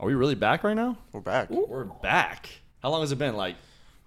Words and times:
Are 0.00 0.06
we 0.06 0.14
really 0.14 0.34
back 0.34 0.62
right 0.64 0.74
now? 0.76 0.96
We're 1.12 1.20
back. 1.20 1.50
We're 1.50 1.84
back. 1.84 2.48
How 2.82 2.90
long 2.90 3.00
has 3.00 3.10
it 3.12 3.18
been? 3.18 3.36
Like 3.36 3.56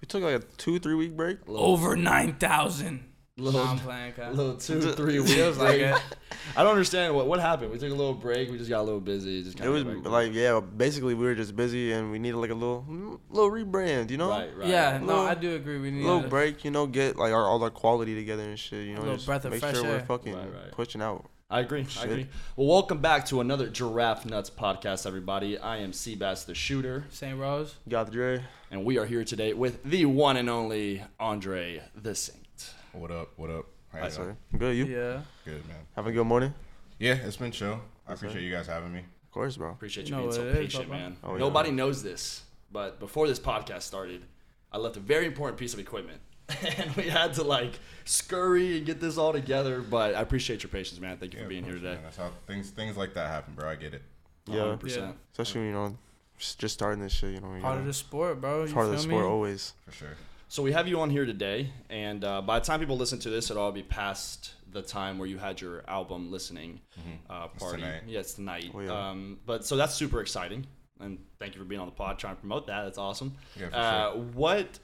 We 0.02 0.06
took 0.08 0.24
like 0.24 0.36
a 0.36 0.40
two, 0.58 0.80
three 0.80 0.96
week 0.96 1.16
break. 1.18 1.38
Over 1.48 1.96
nine 1.96 2.36
thousand. 2.36 3.06
Little- 3.38 3.62
I'm 3.62 3.80
playing, 3.80 4.14
Kyle. 4.14 4.32
little 4.34 4.56
two, 4.56 4.80
three 4.94 5.20
weeks. 5.20 5.34
Feels 5.34 5.58
like 5.58 5.80
it. 5.80 5.96
I 6.56 6.64
don't 6.64 6.72
understand 6.72 7.16
what 7.16 7.28
what 7.28 7.40
happened. 7.40 7.72
We 7.72 7.78
took 7.78 7.92
a 7.92 7.96
little 7.96 8.14
break. 8.14 8.50
We 8.52 8.58
just 8.58 8.70
got 8.70 8.82
a 8.82 8.84
little 8.84 9.00
busy. 9.02 9.44
Just 9.44 9.56
It 9.56 9.64
kinda 9.64 9.72
was 9.74 9.84
got 9.84 10.04
back. 10.04 10.12
like 10.12 10.34
yeah, 10.34 10.60
basically 10.62 11.14
we 11.14 11.26
were 11.26 11.36
just 11.36 11.56
busy 11.56 11.92
and 11.92 12.12
we 12.12 12.20
needed 12.20 12.38
like 12.38 12.52
a 12.52 12.56
little, 12.56 12.86
little 13.30 13.52
rebrand, 13.52 14.12
you 14.12 14.18
know, 14.18 14.30
right, 14.30 14.56
right. 14.56 14.68
Yeah, 14.70 14.92
right. 14.94 15.02
no, 15.02 15.08
Little- 15.08 15.26
I 15.26 15.36
do 15.36 15.56
agree. 15.56 15.80
We 15.80 15.90
a 15.90 15.92
need 15.92 16.04
little 16.06 16.24
a- 16.26 16.28
break, 16.30 16.64
you 16.64 16.72
know, 16.72 16.88
get 16.88 17.18
like 17.18 17.34
our 17.34 17.44
all 17.46 17.62
our 17.64 17.70
quality 17.70 18.16
together 18.16 18.44
and 18.44 18.58
shit, 18.60 18.86
you 18.86 18.94
know, 18.94 19.00
little 19.02 19.16
just 19.16 19.26
breath 19.26 19.44
of 19.46 19.52
make 19.52 19.60
fresh 19.62 19.76
sure 19.76 19.84
we're 19.84 19.90
air. 19.96 20.06
fucking 20.06 20.34
Right, 20.36 20.54
right. 20.54 20.72
pushing 20.72 21.02
out. 21.02 21.26
I 21.52 21.60
agree. 21.60 21.86
I 22.00 22.04
agree. 22.06 22.28
Well, 22.56 22.68
welcome 22.68 23.00
back 23.00 23.26
to 23.26 23.42
another 23.42 23.68
Giraffenutz 23.70 24.50
podcast, 24.50 25.06
everybody. 25.06 25.58
I 25.58 25.78
am 25.80 25.92
Seabass 25.92 26.46
the 26.46 26.56
Shooter, 26.56 27.04
St. 27.10 27.38
Rose. 27.38 27.76
GothDre. 27.90 28.42
and 28.72 28.86
we 28.86 28.98
are 28.98 29.06
here 29.06 29.26
today 29.26 29.52
with 29.54 29.84
the 29.84 30.06
one 30.06 30.38
and 30.38 30.50
only 30.50 31.04
Andre 31.20 31.84
DeSaint. 32.02 32.72
What 32.94 33.12
up? 33.12 33.32
What 33.36 33.50
up? 33.50 33.66
How 33.92 33.98
you 33.98 34.04
That's 34.06 34.16
doing? 34.16 34.38
Good, 34.58 34.78
you 34.78 34.86
Yeah. 34.86 35.22
Good, 35.44 35.68
man. 35.68 35.78
having 35.94 36.14
a 36.14 36.16
good 36.16 36.24
morning? 36.28 36.54
Yeah, 37.00 37.16
it's 37.16 37.36
been 37.36 37.52
chill. 37.52 37.82
I 38.08 38.12
Yes, 38.12 38.20
sir. 38.22 38.28
appreciate 38.28 38.44
you 38.48 38.52
guys 38.56 38.68
having 38.68 38.94
me. 38.94 39.00
Of 39.00 39.32
course, 39.32 39.58
bro. 39.58 39.72
Appreciate 39.72 40.08
You 40.08 40.16
you 40.16 40.22
know 40.22 40.28
being 40.30 40.34
so 40.42 40.46
what 40.46 40.56
patient, 40.56 40.88
Papa. 40.88 40.98
man. 41.02 41.18
Oh, 41.22 41.34
yeah. 41.34 41.40
Nobody 41.40 41.72
knows 41.72 42.02
this, 42.02 42.44
but 42.72 42.98
before 43.00 43.28
this 43.28 43.40
podcast 43.42 43.82
started, 43.82 44.24
I 44.72 44.78
left 44.78 44.96
a 44.96 45.02
very 45.02 45.26
important 45.26 45.60
piece 45.60 45.74
of 45.74 45.80
equipment. 45.82 46.22
And 46.78 46.96
we 46.96 47.04
had 47.04 47.34
to 47.36 47.44
like 47.44 47.74
scurry 48.06 48.78
and 48.78 48.86
get 48.86 49.00
this 49.00 49.18
all 49.18 49.34
together. 49.34 49.82
But 49.82 50.16
I 50.16 50.22
appreciate 50.22 50.64
your 50.64 50.70
patience, 50.70 51.00
man. 51.00 51.18
Thank 51.18 51.34
you 51.34 51.40
Yeah, 51.40 51.46
for 51.46 51.50
being 51.50 51.64
of 51.64 51.70
here 51.70 51.78
today. 51.80 51.94
man. 51.96 52.04
That's 52.04 52.18
how 52.18 52.32
things 52.48 52.70
things 52.70 52.98
like 52.98 53.14
that 53.14 53.30
happen, 53.30 53.54
bro. 53.56 53.70
I 53.70 53.76
get 53.76 53.94
it. 53.94 54.02
Yeah, 54.48 54.76
100%. 54.78 55.14
especially 55.32 55.62
when 55.62 55.68
you 55.70 55.74
know, 55.76 55.98
just 56.38 56.60
just 56.60 56.74
starting 56.74 57.02
this 57.02 57.14
shit, 57.14 57.34
you 57.36 57.42
know, 57.42 57.54
you 57.56 57.62
Part 57.62 57.78
of 57.80 57.86
the 57.86 57.94
sport, 57.94 58.42
bro. 58.42 58.62
it's 58.64 58.70
You 58.72 58.76
part 58.76 58.88
of 58.88 58.94
feel 58.94 59.02
the 59.04 59.08
me? 59.08 59.14
sport 59.16 59.26
always. 59.26 59.74
For 59.86 59.92
sure. 59.92 60.16
So 60.50 60.62
we 60.64 60.74
have 60.74 60.86
you 60.88 61.00
on 61.00 61.10
here 61.10 61.26
today, 61.26 61.70
and 61.90 62.26
uh, 62.26 62.42
by 62.42 62.60
the 62.60 62.66
time 62.66 62.80
people 62.82 62.98
listen 62.98 63.20
to 63.20 63.30
this, 63.30 63.50
it'll 63.50 63.64
all 63.64 63.72
be 63.72 63.84
past 63.84 64.52
the 64.70 64.82
time 64.82 65.18
where 65.18 65.28
you 65.28 65.38
had 65.38 65.62
your 65.62 65.84
album 65.88 66.30
listening 66.32 66.82
uh, 67.30 67.48
It's 67.54 67.64
party. 67.64 67.82
tonight. 67.82 68.02
Yeah, 68.08 68.20
it's 68.20 68.34
tonight. 68.34 68.70
Oh, 68.74 68.80
yeah. 68.82 69.10
Um, 69.10 69.40
but 69.46 69.66
so 69.66 69.78
that's 69.78 69.94
super 69.94 70.20
exciting, 70.20 70.66
and 71.00 71.20
thank 71.40 71.54
you 71.54 71.60
for 71.62 71.66
being 71.66 71.80
on 71.80 71.88
the 71.88 71.94
pod, 71.94 72.20
trying 72.20 72.36
to 72.36 72.40
promote 72.42 72.68
that. 72.68 72.84
That's 72.84 72.98
awesome. 72.98 73.36
Yeah, 73.58 73.70
for 73.70 73.76
Uh, 73.76 74.12
sure. 74.12 74.22
what 74.34 74.80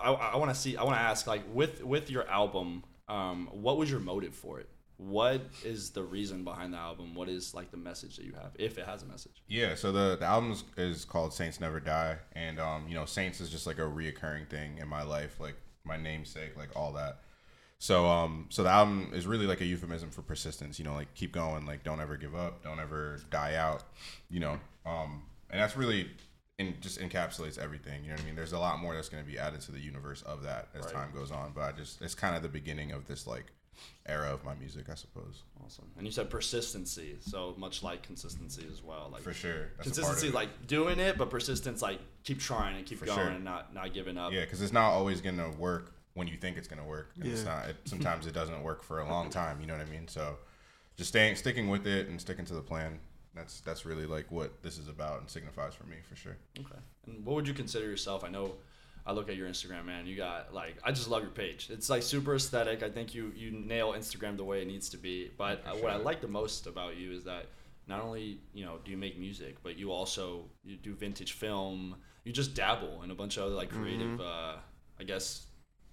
I, 0.00 0.12
I 0.12 0.36
want 0.36 0.52
to 0.52 0.60
see, 0.60 0.76
I 0.76 0.84
want 0.84 0.96
to 0.96 1.02
ask, 1.02 1.26
like 1.26 1.42
with 1.52 1.82
with 1.84 2.10
your 2.10 2.28
album, 2.28 2.84
um, 3.08 3.48
what 3.52 3.76
was 3.76 3.90
your 3.90 4.00
motive 4.00 4.34
for 4.34 4.60
it? 4.60 4.68
What 4.96 5.42
is 5.64 5.90
the 5.90 6.02
reason 6.02 6.42
behind 6.42 6.74
the 6.74 6.78
album? 6.78 7.14
What 7.14 7.28
is 7.28 7.54
like 7.54 7.70
the 7.70 7.76
message 7.76 8.16
that 8.16 8.24
you 8.24 8.32
have, 8.32 8.50
if 8.58 8.78
it 8.78 8.84
has 8.86 9.04
a 9.04 9.06
message? 9.06 9.42
Yeah, 9.46 9.76
so 9.76 9.92
the, 9.92 10.16
the 10.18 10.26
album 10.26 10.50
is, 10.50 10.64
is 10.76 11.04
called 11.04 11.32
Saints 11.32 11.60
Never 11.60 11.78
Die. 11.78 12.16
And, 12.32 12.58
um, 12.58 12.86
you 12.88 12.94
know, 12.94 13.04
Saints 13.04 13.40
is 13.40 13.48
just 13.48 13.64
like 13.64 13.78
a 13.78 13.82
reoccurring 13.82 14.48
thing 14.48 14.78
in 14.78 14.88
my 14.88 15.04
life, 15.04 15.38
like 15.38 15.54
my 15.84 15.96
namesake, 15.96 16.56
like 16.56 16.70
all 16.74 16.92
that. 16.94 17.20
So, 17.78 18.06
um, 18.06 18.46
so 18.48 18.64
the 18.64 18.70
album 18.70 19.12
is 19.14 19.24
really 19.24 19.46
like 19.46 19.60
a 19.60 19.64
euphemism 19.64 20.10
for 20.10 20.22
persistence, 20.22 20.80
you 20.80 20.84
know, 20.84 20.94
like 20.94 21.14
keep 21.14 21.30
going, 21.30 21.64
like 21.64 21.84
don't 21.84 22.00
ever 22.00 22.16
give 22.16 22.34
up, 22.34 22.64
don't 22.64 22.80
ever 22.80 23.20
die 23.30 23.54
out, 23.54 23.84
you 24.28 24.40
know. 24.40 24.58
Um, 24.84 25.22
and 25.48 25.60
that's 25.60 25.76
really 25.76 26.10
in 26.58 26.74
just 26.80 27.00
encapsulates 27.00 27.56
everything, 27.56 28.02
you 28.02 28.08
know 28.10 28.16
what 28.16 28.22
I 28.22 28.26
mean? 28.26 28.34
There's 28.36 28.52
a 28.52 28.58
lot 28.58 28.80
more 28.80 28.94
that's 28.94 29.08
going 29.08 29.24
to 29.24 29.30
be 29.30 29.38
added 29.38 29.60
to 29.62 29.72
the 29.72 29.78
universe 29.78 30.22
of 30.22 30.42
that 30.42 30.68
as 30.74 30.84
Right. 30.86 30.94
time 30.94 31.10
goes 31.14 31.30
on, 31.30 31.52
but 31.54 31.62
I 31.62 31.72
just, 31.72 32.02
it's 32.02 32.14
kind 32.16 32.34
of 32.36 32.42
the 32.42 32.48
beginning 32.48 32.90
of 32.90 33.06
this 33.06 33.26
like 33.28 33.46
era 34.06 34.32
of 34.34 34.44
my 34.44 34.54
music, 34.56 34.86
I 34.90 34.96
suppose. 34.96 35.44
Awesome. 35.64 35.84
And 35.96 36.04
you 36.04 36.10
said 36.12 36.30
persistency, 36.30 37.16
so 37.20 37.54
much 37.56 37.84
like 37.84 38.02
consistency 38.02 38.66
as 38.72 38.82
well. 38.82 39.08
Like 39.12 39.22
For 39.22 39.32
sure. 39.32 39.68
That's 39.76 39.96
a 39.96 40.00
part 40.02 40.14
of 40.14 40.20
consistency, 40.20 40.30
like 40.34 40.66
doing 40.66 40.98
it, 40.98 41.16
but 41.16 41.30
persistence, 41.30 41.80
like 41.80 42.00
keep 42.24 42.40
trying 42.40 42.76
and 42.76 42.84
keep 42.84 42.98
For 42.98 43.06
going 43.06 43.18
sure. 43.18 43.28
and 43.28 43.44
not 43.44 43.72
not 43.72 43.94
giving 43.94 44.18
up. 44.18 44.32
Yeah, 44.32 44.40
because 44.40 44.60
it's 44.60 44.72
not 44.72 44.90
always 44.90 45.20
gonna 45.20 45.50
work 45.52 45.94
when 46.14 46.26
you 46.26 46.36
think 46.36 46.56
it's 46.56 46.66
gonna 46.66 46.84
work. 46.84 47.12
And 47.20 47.30
It's 47.30 47.44
Yeah. 47.44 47.54
not. 47.54 47.68
It, 47.68 47.76
sometimes 47.84 48.26
it 48.26 48.32
doesn't 48.34 48.64
work 48.64 48.82
for 48.82 48.98
a 48.98 49.08
long 49.08 49.30
time. 49.30 49.60
You 49.60 49.68
know 49.68 49.76
what 49.76 49.86
I 49.86 49.90
mean? 49.90 50.08
So, 50.08 50.38
just 50.96 51.10
staying, 51.10 51.36
sticking 51.36 51.68
with 51.68 51.86
it, 51.86 52.08
and 52.08 52.20
sticking 52.20 52.46
to 52.46 52.54
the 52.54 52.62
plan. 52.62 52.98
That's 53.38 53.60
that's 53.60 53.86
really 53.86 54.04
like 54.06 54.30
what 54.32 54.62
this 54.62 54.78
is 54.78 54.88
about 54.88 55.20
and 55.20 55.30
signifies 55.30 55.72
for 55.74 55.84
me 55.86 55.96
for 56.08 56.16
sure. 56.16 56.36
Okay. 56.58 56.78
And 57.06 57.24
what 57.24 57.36
would 57.36 57.46
you 57.46 57.54
consider 57.54 57.86
yourself? 57.86 58.24
I 58.24 58.28
know 58.28 58.54
I 59.06 59.12
look 59.12 59.28
at 59.28 59.36
your 59.36 59.48
Instagram, 59.48 59.86
man. 59.86 60.06
You 60.06 60.16
got 60.16 60.52
like 60.52 60.76
I 60.84 60.90
just 60.90 61.08
love 61.08 61.22
your 61.22 61.30
page. 61.30 61.68
It's 61.70 61.88
like 61.88 62.02
super 62.02 62.34
aesthetic. 62.34 62.82
I 62.82 62.90
think 62.90 63.14
you 63.14 63.32
you 63.36 63.52
nail 63.52 63.92
Instagram 63.92 64.36
the 64.36 64.44
way 64.44 64.60
it 64.60 64.66
needs 64.66 64.88
to 64.90 64.96
be. 64.98 65.30
But 65.38 65.62
uh, 65.64 65.76
what 65.76 65.92
I 65.92 65.96
like 65.96 66.20
the 66.20 66.28
most 66.28 66.66
about 66.66 66.96
you 66.96 67.12
is 67.12 67.22
that 67.24 67.46
not 67.86 68.00
only 68.02 68.40
you 68.52 68.64
know 68.64 68.78
do 68.84 68.90
you 68.90 68.96
make 68.96 69.18
music, 69.18 69.56
but 69.62 69.78
you 69.78 69.92
also 69.92 70.44
you 70.64 70.76
do 70.76 70.94
vintage 70.94 71.32
film. 71.32 71.94
You 72.24 72.32
just 72.32 72.54
dabble 72.54 73.02
in 73.04 73.10
a 73.12 73.14
bunch 73.14 73.36
of 73.36 73.44
other 73.44 73.54
like 73.54 73.70
creative, 73.70 74.20
uh, 74.20 74.56
I 75.00 75.04
guess 75.04 75.46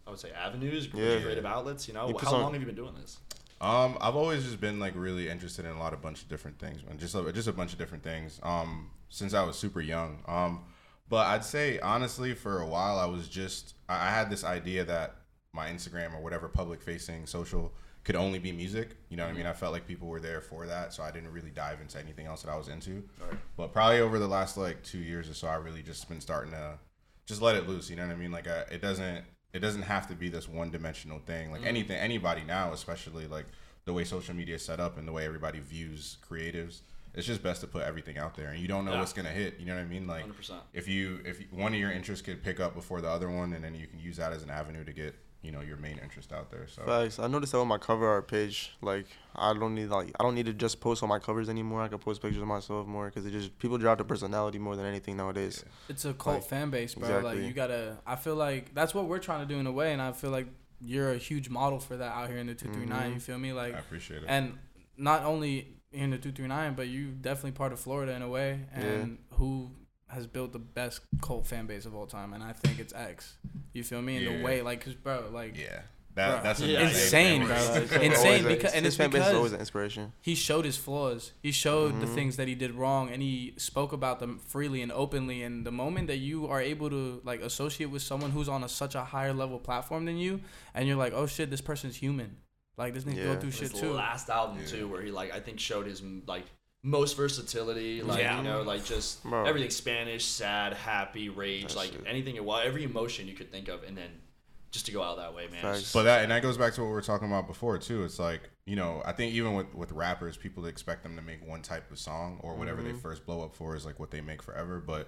I 0.06 0.10
would 0.10 0.20
say 0.20 0.32
avenues, 0.32 0.90
Yeah. 0.94 1.22
creative 1.22 1.46
outlets. 1.46 1.88
You 1.88 1.94
know, 1.94 2.10
You 2.10 2.18
how 2.18 2.32
long 2.34 2.52
have 2.54 2.62
you 2.62 2.66
been 2.66 2.76
doing 2.76 2.96
this? 2.96 3.20
Um, 3.62 3.98
I've 4.02 4.16
always 4.16 4.44
just 4.44 4.60
been 4.60 4.80
like 4.80 4.94
really 4.96 5.30
interested 5.30 5.66
in 5.66 5.72
a 5.72 5.80
lot 5.80 5.94
of 5.94 6.02
bunch 6.02 6.22
of 6.22 6.28
different 6.28 6.60
things, 6.60 6.84
man. 6.84 6.98
Just 6.98 7.16
a, 7.16 7.32
just 7.32 7.48
a 7.48 7.54
bunch 7.54 7.72
of 7.72 7.80
different 7.80 8.04
things. 8.04 8.40
Um, 8.44 8.92
since 9.10 9.34
I 9.34 9.44
was 9.44 9.58
super 9.58 9.82
young. 9.82 10.24
Um, 10.28 10.66
but 11.08 11.28
I'd 11.28 11.46
say 11.46 11.80
honestly, 11.80 12.34
for 12.34 12.62
a 12.62 12.68
while, 12.68 12.98
I 13.00 13.06
was 13.06 13.28
just 13.28 13.76
I 13.88 14.10
had 14.10 14.30
this 14.30 14.44
idea 14.44 14.84
that 14.86 15.16
my 15.54 15.70
Instagram 15.70 16.14
or 16.14 16.22
whatever 16.22 16.48
public 16.50 16.82
facing 16.82 17.26
social 17.26 17.74
could 18.04 18.16
only 18.16 18.40
be 18.40 18.52
music. 18.52 18.98
You 19.10 19.18
know 19.18 19.24
what 19.24 19.34
I 19.34 19.38
mean? 19.38 19.46
I 19.46 19.54
felt 19.54 19.74
like 19.74 19.88
people 19.88 20.08
were 20.08 20.20
there 20.20 20.42
for 20.42 20.68
that, 20.68 20.94
so 20.94 21.02
I 21.02 21.12
didn't 21.12 21.32
really 21.32 21.50
dive 21.50 21.82
into 21.82 22.00
anything 22.00 22.28
else 22.28 22.44
that 22.44 22.52
I 22.52 22.58
was 22.58 22.68
into. 22.68 23.04
Right. 23.20 23.40
But 23.58 23.74
probably 23.74 24.00
over 24.00 24.20
the 24.20 24.28
last 24.28 24.58
like 24.58 24.84
two 24.84 25.00
years 25.00 25.30
or 25.30 25.34
so, 25.34 25.48
I 25.48 25.56
really 25.56 25.82
just 25.82 26.08
been 26.10 26.22
starting 26.22 26.52
to 26.52 26.78
just 27.26 27.42
let 27.42 27.56
it 27.56 27.68
loose. 27.68 27.90
You 27.90 27.96
know 27.96 28.06
what 28.06 28.14
I 28.14 28.18
mean? 28.18 28.32
Like 28.32 28.48
I, 28.48 28.62
it 28.72 28.82
doesn't 28.82 29.24
it 29.56 29.60
doesn't 29.60 29.84
have 29.84 30.08
to 30.10 30.16
be 30.16 30.28
this 30.28 30.50
one 30.50 30.70
dimensional 30.70 31.20
thing. 31.20 31.50
Like 31.50 31.62
mm. 31.62 31.68
anything, 31.68 31.98
anybody 31.98 32.44
now, 32.44 32.74
especially 32.74 33.26
like 33.26 33.46
the 33.86 33.94
way 33.94 34.04
social 34.04 34.36
media 34.36 34.56
is 34.56 34.66
set 34.66 34.82
up 34.82 34.98
and 34.98 35.08
the 35.08 35.14
way 35.14 35.26
everybody 35.26 35.60
views 35.60 36.18
creatives, 36.30 36.82
it's 37.14 37.26
just 37.26 37.42
best 37.42 37.62
to 37.62 37.68
put 37.68 37.84
everything 37.84 38.18
out 38.18 38.36
there, 38.36 38.50
and 38.50 38.60
you 38.60 38.68
don't 38.68 38.84
know 38.84 38.92
Yeah. 38.92 39.00
what's 39.00 39.14
gonna 39.14 39.30
hit. 39.30 39.58
You 39.58 39.66
know 39.66 39.76
what 39.76 39.82
I 39.82 39.86
mean? 39.86 40.06
Like 40.08 40.22
Hundred 40.22 40.36
percent. 40.36 40.60
if 40.74 40.90
you 40.90 41.22
if 41.24 41.42
one 41.52 41.74
of 41.74 41.80
your 41.80 41.92
interests 41.92 42.22
could 42.26 42.44
pick 42.44 42.60
up 42.60 42.76
before 42.76 43.00
the 43.00 43.10
other 43.10 43.30
one, 43.30 43.54
and 43.54 43.64
then 43.64 43.74
you 43.76 43.88
can 43.88 44.00
use 44.00 44.18
that 44.18 44.34
as 44.34 44.44
an 44.44 44.50
avenue 44.50 44.84
to 44.84 44.92
get 44.92 45.16
you 45.46 45.52
know 45.52 45.62
your 45.62 45.78
main 45.78 46.00
interest 46.00 46.34
out 46.34 46.50
there. 46.50 46.68
So 46.68 46.82
Facts. 46.84 47.20
I 47.20 47.28
noticed 47.28 47.52
that 47.52 47.60
on 47.60 47.68
my 47.68 47.78
cover 47.78 48.08
art 48.08 48.28
page, 48.28 48.72
like 48.82 49.06
I 49.36 49.54
don't 49.54 49.76
need 49.76 49.88
like 49.88 50.12
I 50.20 50.24
don't 50.24 50.36
need 50.36 50.48
to 50.48 50.54
just 50.54 50.80
post 50.80 51.04
on 51.04 51.10
my 51.10 51.20
covers 51.20 51.50
anymore. 51.50 51.82
I 51.82 51.88
can 51.88 52.00
post 52.00 52.22
pictures 52.22 52.42
of 52.42 52.48
myself 52.48 52.88
more 52.88 53.06
because 53.06 53.26
it 53.26 53.32
just 53.32 53.58
people 53.60 53.78
drive 53.78 54.00
the 54.00 54.04
personality 54.04 54.58
more 54.58 54.76
than 54.76 54.86
anything 54.86 55.18
nowadays. 55.18 55.64
It's 55.88 56.06
a 56.06 56.14
cult 56.14 56.38
Like, 56.38 56.46
fan 56.46 56.70
base, 56.72 56.96
bro. 56.96 57.08
exactly. 57.08 57.36
Like 57.36 57.46
you 57.46 57.54
gotta. 57.54 57.98
I 58.06 58.16
feel 58.16 58.36
like 58.36 58.74
that's 58.74 58.94
what 58.96 59.06
we're 59.06 59.20
trying 59.20 59.48
to 59.48 59.54
do 59.54 59.60
in 59.60 59.68
a 59.68 59.72
way, 59.72 59.94
and 59.94 60.02
I 60.02 60.12
feel 60.12 60.32
like 60.32 60.48
you're 60.82 61.12
a 61.12 61.18
huge 61.18 61.50
model 61.50 61.80
for 61.80 61.96
that 61.98 62.12
out 62.12 62.30
here 62.30 62.40
in 62.40 62.48
the 62.48 62.56
two 62.56 62.70
three 62.70 62.86
nine. 62.86 63.10
You 63.10 63.10
mm-hmm. 63.12 63.20
feel 63.20 63.38
me? 63.38 63.54
Like 63.54 63.76
I 63.76 63.80
appreciate 63.80 64.24
it. 64.24 64.26
and 64.28 64.58
not 64.98 65.24
only 65.24 65.76
in 65.92 66.10
the 66.10 66.18
239 66.18 66.74
but 66.74 66.88
you 66.88 67.12
definitely 67.12 67.52
part 67.52 67.72
of 67.72 67.80
florida 67.80 68.12
in 68.14 68.22
a 68.22 68.28
way 68.28 68.60
and 68.74 69.18
who 69.32 69.72
has 70.10 70.28
built 70.28 70.54
the 70.54 70.60
best 70.60 71.02
cult 71.22 71.46
fan 71.48 71.66
base 71.66 71.86
of 71.86 71.96
all 71.96 72.06
time 72.06 72.34
and 72.34 72.44
i 72.44 72.54
think 72.54 72.80
it's 72.80 72.94
x 72.94 73.38
you 73.74 73.84
feel 73.84 74.02
me 74.02 74.18
in 74.18 74.24
Yeah. 74.24 74.38
the 74.38 74.44
way 74.44 74.62
like 74.62 74.80
because 74.80 74.94
bro 74.96 75.30
like 75.34 75.58
yeah, 75.58 75.82
that 76.14 76.40
Bruh. 76.40 76.44
that's 76.44 76.60
Yeah. 76.62 76.88
Insane, 76.88 77.46
bro. 77.46 77.56
Like, 77.74 77.92
Like, 77.92 78.02
insane 78.04 78.44
because- 78.48 78.74
and 78.74 78.86
his 78.86 78.94
it's 78.94 78.98
fan 78.98 79.10
base 79.10 79.28
is 79.28 79.34
always 79.34 79.52
an 79.52 79.60
inspiration. 79.60 80.14
he 80.22 80.34
showed 80.36 80.64
his 80.64 80.78
flaws 80.78 81.34
he 81.44 81.52
showed 81.52 82.00
the 82.00 82.06
Mhm. 82.06 82.14
things 82.16 82.38
that 82.38 82.48
he 82.48 82.56
did 82.56 82.72
wrong 82.72 83.10
and 83.10 83.22
he 83.22 83.54
spoke 83.58 83.92
about 83.92 84.20
them 84.20 84.40
freely 84.40 84.82
and 84.82 84.92
openly 84.94 85.42
and 85.44 85.66
the 85.66 85.72
moment 85.72 86.08
that 86.08 86.18
you 86.18 86.48
are 86.48 86.62
able 86.62 86.90
to 86.90 87.20
like 87.26 87.42
associate 87.42 87.88
with 87.90 88.02
someone 88.02 88.32
who's 88.32 88.48
on 88.48 88.64
a, 88.64 88.70
such 88.70 88.96
a 88.96 89.04
higher 89.04 89.34
level 89.34 89.60
platform 89.60 90.06
than 90.06 90.18
you 90.18 90.40
and 90.74 90.88
you're 90.88 90.96
like 90.96 91.12
oh 91.14 91.26
shit 91.26 91.50
this 91.50 91.62
person's 91.62 91.98
human 91.98 92.38
like 92.78 92.94
this 92.94 93.04
nigga 93.04 93.18
Yeah. 93.18 93.24
go 93.34 93.40
through 93.42 93.52
shit 93.52 93.74
too 93.76 93.92
last 93.92 94.30
album 94.30 94.60
Yeah. 94.62 94.68
too, 94.68 94.88
where 94.88 95.02
he 95.02 95.12
like 95.12 95.34
I 95.34 95.40
think 95.42 95.60
showed 95.60 95.86
his 95.88 96.02
like 96.28 96.46
most 96.86 97.18
versatility, 97.18 98.04
like 98.04 98.20
Yeah. 98.20 98.38
you 98.38 98.44
know, 98.44 98.62
like 98.62 98.86
just 98.86 99.24
Bro. 99.24 99.46
everything 99.46 99.72
Spanish, 99.72 100.24
sad, 100.24 100.74
happy, 100.74 101.30
rage, 101.30 101.70
That 101.70 101.76
like 101.76 101.92
shit. 101.92 102.04
anything 102.06 102.36
it 102.36 102.46
was, 102.46 102.64
every 102.64 102.84
emotion 102.84 103.28
you 103.28 103.34
could 103.34 103.52
think 103.52 103.68
of, 103.68 103.84
and 103.84 103.98
then 103.98 104.22
just 104.70 104.86
to 104.86 104.92
go 104.92 105.02
out 105.02 105.18
that 105.18 105.34
way, 105.34 105.48
man. 105.48 105.62
just- 105.76 105.94
But 105.94 106.04
that 106.04 106.22
and 106.22 106.32
that 106.32 106.44
goes 106.44 106.58
back 106.58 106.74
to 106.76 106.82
what 106.82 106.88
we 106.88 106.94
were 106.94 107.02
talking 107.02 107.28
about 107.28 107.48
before 107.48 107.78
too. 107.80 108.04
It's 108.04 108.20
like 108.20 108.42
you 108.66 108.76
know 108.76 109.02
I 109.04 109.14
think 109.14 109.34
even 109.34 109.56
with 109.56 109.74
with 109.74 109.92
rappers, 109.94 110.38
people 110.38 110.68
expect 110.68 111.02
them 111.02 111.16
to 111.16 111.24
make 111.24 111.46
one 111.46 111.64
type 111.64 111.90
of 111.92 111.98
song 111.98 112.40
or 112.44 112.56
whatever 112.56 112.84
they 112.84 112.90
mm-hmm. 112.90 113.00
first 113.00 113.26
blow 113.26 113.44
up 113.44 113.56
for 113.56 113.76
is 113.76 113.86
like 113.86 114.00
what 114.00 114.12
they 114.12 114.22
make 114.22 114.44
forever. 114.44 114.80
But 114.80 115.08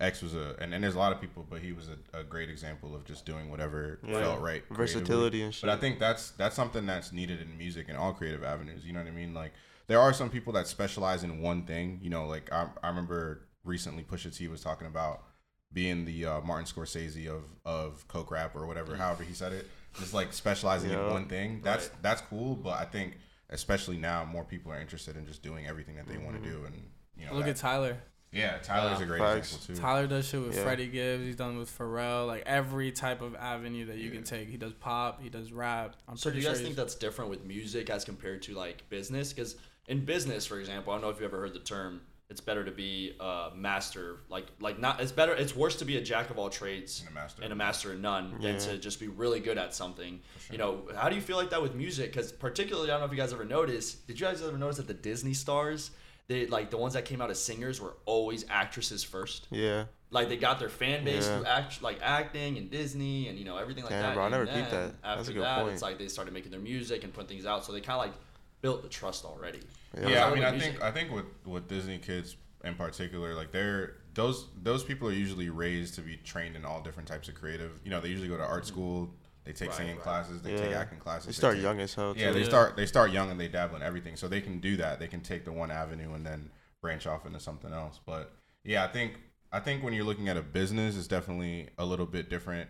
X 0.00 0.22
was 0.22 0.34
a 0.34 0.56
and, 0.60 0.72
and 0.72 0.82
there's 0.82 0.94
a 0.94 0.98
lot 0.98 1.12
of 1.12 1.20
people, 1.20 1.46
but 1.50 1.60
he 1.60 1.72
was 1.72 1.90
a, 1.90 2.20
a 2.20 2.24
great 2.24 2.48
example 2.48 2.94
of 2.94 3.04
just 3.04 3.26
doing 3.26 3.50
whatever 3.50 3.98
Yeah. 4.02 4.20
felt 4.20 4.40
right. 4.40 4.66
creatively. 4.66 4.76
Versatility 4.76 5.42
and 5.42 5.54
shit. 5.54 5.62
But 5.62 5.70
I 5.70 5.76
think 5.76 5.98
that's 5.98 6.30
that's 6.30 6.56
something 6.56 6.86
that's 6.86 7.12
needed 7.12 7.42
in 7.42 7.58
music 7.58 7.90
and 7.90 7.98
all 7.98 8.14
creative 8.14 8.42
avenues. 8.42 8.86
You 8.86 8.94
know 8.94 9.00
what 9.00 9.08
I 9.08 9.12
mean? 9.12 9.34
Like 9.34 9.52
there 9.88 10.00
are 10.00 10.12
some 10.12 10.30
people 10.30 10.52
that 10.52 10.66
specialize 10.68 11.24
in 11.24 11.40
one 11.40 11.64
thing. 11.64 11.98
You 12.02 12.10
know, 12.10 12.26
like 12.26 12.52
I, 12.52 12.68
I 12.82 12.88
remember 12.88 13.48
recently 13.64 14.04
Pusha 14.04 14.34
T 14.34 14.46
was 14.48 14.62
talking 14.62 14.86
about 14.86 15.24
being 15.72 16.04
the 16.04 16.24
uh, 16.24 16.40
Martin 16.42 16.66
Scorsese 16.66 17.26
of 17.26 17.44
of 17.64 18.06
coke 18.08 18.30
rap 18.30 18.54
or 18.54 18.66
whatever, 18.66 18.96
however 18.96 19.24
he 19.24 19.34
said 19.34 19.52
it. 19.52 19.66
Just 19.98 20.14
like 20.14 20.32
specializing 20.32 20.90
Yeah. 20.90 21.06
in 21.06 21.12
one 21.12 21.26
thing. 21.26 21.60
That's 21.62 21.88
Right. 21.88 22.02
that's 22.02 22.20
cool, 22.22 22.54
but 22.54 22.78
I 22.78 22.84
think 22.84 23.18
especially 23.50 23.96
now 23.98 24.24
more 24.24 24.44
people 24.44 24.70
are 24.72 24.80
interested 24.80 25.16
in 25.16 25.26
just 25.26 25.42
doing 25.42 25.66
everything 25.66 25.96
that 25.96 26.06
they 26.06 26.18
want 26.18 26.42
to 26.42 26.48
do 26.48 26.64
and 26.66 26.74
you 27.16 27.26
know 27.26 27.32
look 27.34 27.44
that- 27.44 27.50
at 27.50 27.56
tyler 27.56 27.96
Yeah, 28.30 28.58
Tyler's 28.58 28.98
Yeah. 28.98 29.04
a 29.04 29.08
great 29.08 29.20
Facts. 29.20 29.52
example 29.54 29.74
too. 29.74 29.80
Tyler 29.80 30.06
does 30.06 30.28
shit 30.28 30.42
with 30.42 30.54
Yeah. 30.54 30.62
Freddie 30.62 30.88
Gibbs. 30.88 31.24
He's 31.24 31.34
done 31.36 31.56
with 31.56 31.70
Pharrell. 31.78 32.26
Like 32.26 32.42
every 32.44 32.92
type 32.92 33.22
of 33.22 33.34
avenue 33.34 33.86
that 33.86 33.96
you 33.96 34.08
Yeah. 34.10 34.16
can 34.16 34.22
take. 34.24 34.50
He 34.50 34.58
does 34.58 34.74
pop. 34.74 35.22
He 35.22 35.30
does 35.30 35.50
rap. 35.50 35.96
I'm 36.06 36.18
So 36.18 36.28
do 36.28 36.34
pretty 36.34 36.44
you 36.44 36.48
guys 36.50 36.58
sure 36.58 36.64
think 36.66 36.76
he's- 36.76 36.84
that's 36.84 36.94
different 36.94 37.30
with 37.30 37.44
music 37.46 37.88
as 37.88 38.04
compared 38.04 38.42
to 38.42 38.52
like 38.54 38.86
business? 38.90 39.32
Because 39.32 39.56
in 39.88 40.04
business, 40.04 40.46
for 40.46 40.60
example, 40.60 40.92
I 40.92 40.96
don't 40.96 41.02
know 41.02 41.10
if 41.10 41.18
you 41.18 41.26
ever 41.26 41.38
heard 41.40 41.54
the 41.54 41.58
term. 41.60 42.00
It's 42.30 42.42
better 42.42 42.62
to 42.62 42.70
be 42.70 43.16
a 43.20 43.48
master, 43.56 44.18
like 44.28 44.44
like 44.60 44.78
not. 44.78 45.00
It's 45.00 45.12
better. 45.12 45.32
It's 45.32 45.56
worse 45.56 45.76
to 45.76 45.86
be 45.86 45.96
a 45.96 46.02
jack 46.02 46.28
of 46.28 46.38
all 46.38 46.50
trades 46.50 47.00
And 47.00 47.08
a 47.08 47.14
master 47.14 47.42
and 47.42 47.52
a 47.52 47.56
master 47.56 47.92
of 47.94 48.00
none 48.00 48.36
Yeah. 48.38 48.52
than 48.52 48.60
to 48.60 48.76
just 48.78 49.00
be 49.00 49.08
really 49.08 49.40
good 49.40 49.56
at 49.56 49.74
something. 49.74 50.20
sure. 50.40 50.52
You 50.52 50.58
know, 50.58 50.82
how 50.94 51.08
do 51.08 51.14
you 51.16 51.22
feel 51.22 51.38
like 51.38 51.48
that 51.50 51.62
with 51.62 51.74
music? 51.74 52.12
Because 52.12 52.30
particularly, 52.30 52.90
I 52.90 52.92
don't 52.94 53.00
know 53.00 53.06
if 53.06 53.12
you 53.12 53.16
guys 53.16 53.32
ever 53.32 53.46
noticed. 53.46 54.06
Did 54.06 54.20
you 54.20 54.26
guys 54.26 54.42
ever 54.42 54.58
notice 54.58 54.76
that 54.76 54.86
the 54.86 54.92
Disney 54.92 55.32
stars, 55.32 55.90
they 56.26 56.46
like 56.46 56.68
the 56.70 56.76
ones 56.76 56.92
that 56.92 57.06
came 57.06 57.22
out 57.22 57.30
as 57.30 57.42
singers, 57.42 57.80
were 57.80 57.94
always 58.04 58.44
actresses 58.50 59.02
first. 59.02 59.46
Yeah. 59.50 59.86
Like 60.10 60.28
they 60.28 60.36
got 60.36 60.58
their 60.58 60.68
fan 60.68 61.04
base 61.04 61.26
Yeah. 61.26 61.36
through 61.38 61.46
act 61.46 61.80
like 61.80 61.98
acting 62.02 62.58
and 62.58 62.70
Disney 62.70 63.28
and 63.28 63.38
you 63.38 63.46
know 63.46 63.56
everything 63.56 63.84
like 63.84 63.92
Damn, 63.92 64.02
that. 64.02 64.14
bro, 64.14 64.24
I 64.24 64.28
never 64.28 64.44
then 64.44 64.54
peeped 64.54 64.70
that. 64.72 65.02
That's 65.02 65.28
a 65.28 65.32
good 65.32 65.44
that, 65.44 65.60
point. 65.62 65.72
it's 65.72 65.82
like 65.82 65.96
they 65.96 66.08
started 66.08 66.34
making 66.34 66.50
their 66.50 66.60
music 66.60 67.04
and 67.04 67.12
putting 67.14 67.28
things 67.28 67.46
out, 67.46 67.64
so 67.64 67.72
they 67.72 67.80
kind 67.80 67.98
of 67.98 68.06
like 68.06 68.14
built 68.60 68.82
the 68.82 68.88
trust 68.90 69.24
already. 69.24 69.60
Yeah. 69.96 70.08
Yeah, 70.08 70.26
I 70.26 70.34
mean, 70.34 70.44
I 70.44 70.58
think 70.58 70.82
I 70.82 70.90
think 70.90 71.10
with 71.12 71.26
with 71.44 71.68
Disney 71.68 71.98
kids 71.98 72.36
in 72.64 72.74
particular, 72.74 73.34
like 73.34 73.52
they're 73.52 73.96
those 74.14 74.46
those 74.62 74.84
people 74.84 75.08
are 75.08 75.12
usually 75.12 75.48
raised 75.50 75.94
to 75.94 76.00
be 76.02 76.16
trained 76.16 76.56
in 76.56 76.64
all 76.64 76.80
different 76.82 77.08
types 77.08 77.28
of 77.28 77.34
creative. 77.34 77.80
You 77.84 77.90
know, 77.90 78.00
they 78.00 78.08
usually 78.08 78.28
go 78.28 78.36
to 78.36 78.44
art 78.44 78.66
school, 78.66 79.14
they 79.44 79.52
take 79.52 79.68
Right, 79.70 79.76
singing 79.78 79.94
right. 79.96 80.02
classes, 80.02 80.42
they 80.42 80.56
take 80.56 80.72
acting 80.74 80.98
classes. 80.98 81.26
They 81.26 81.32
start 81.32 81.54
take- 81.54 81.62
young 81.62 81.80
as 81.80 81.94
hell. 81.94 82.14
Yeah, 82.16 82.32
they 82.32 82.40
Yeah. 82.40 82.44
start 82.46 82.76
they 82.76 82.86
start 82.86 83.10
young 83.12 83.30
and 83.30 83.40
they 83.40 83.48
dabble 83.48 83.76
in 83.76 83.82
everything, 83.82 84.16
so 84.16 84.28
they 84.28 84.40
can 84.40 84.60
do 84.60 84.76
that. 84.76 84.98
They 84.98 85.08
can 85.08 85.20
take 85.20 85.44
the 85.44 85.52
one 85.52 85.70
avenue 85.70 86.12
and 86.14 86.26
then 86.26 86.50
branch 86.80 87.06
off 87.06 87.24
into 87.26 87.40
something 87.40 87.72
else. 87.72 87.98
But 88.04 88.32
yeah, 88.64 88.84
I 88.84 88.88
think 88.88 89.14
I 89.50 89.60
think 89.60 89.82
when 89.82 89.94
you're 89.94 90.04
looking 90.04 90.28
at 90.28 90.36
a 90.36 90.42
business, 90.42 90.96
it's 90.98 91.06
definitely 91.06 91.70
a 91.78 91.84
little 91.86 92.04
bit 92.06 92.28
different 92.28 92.68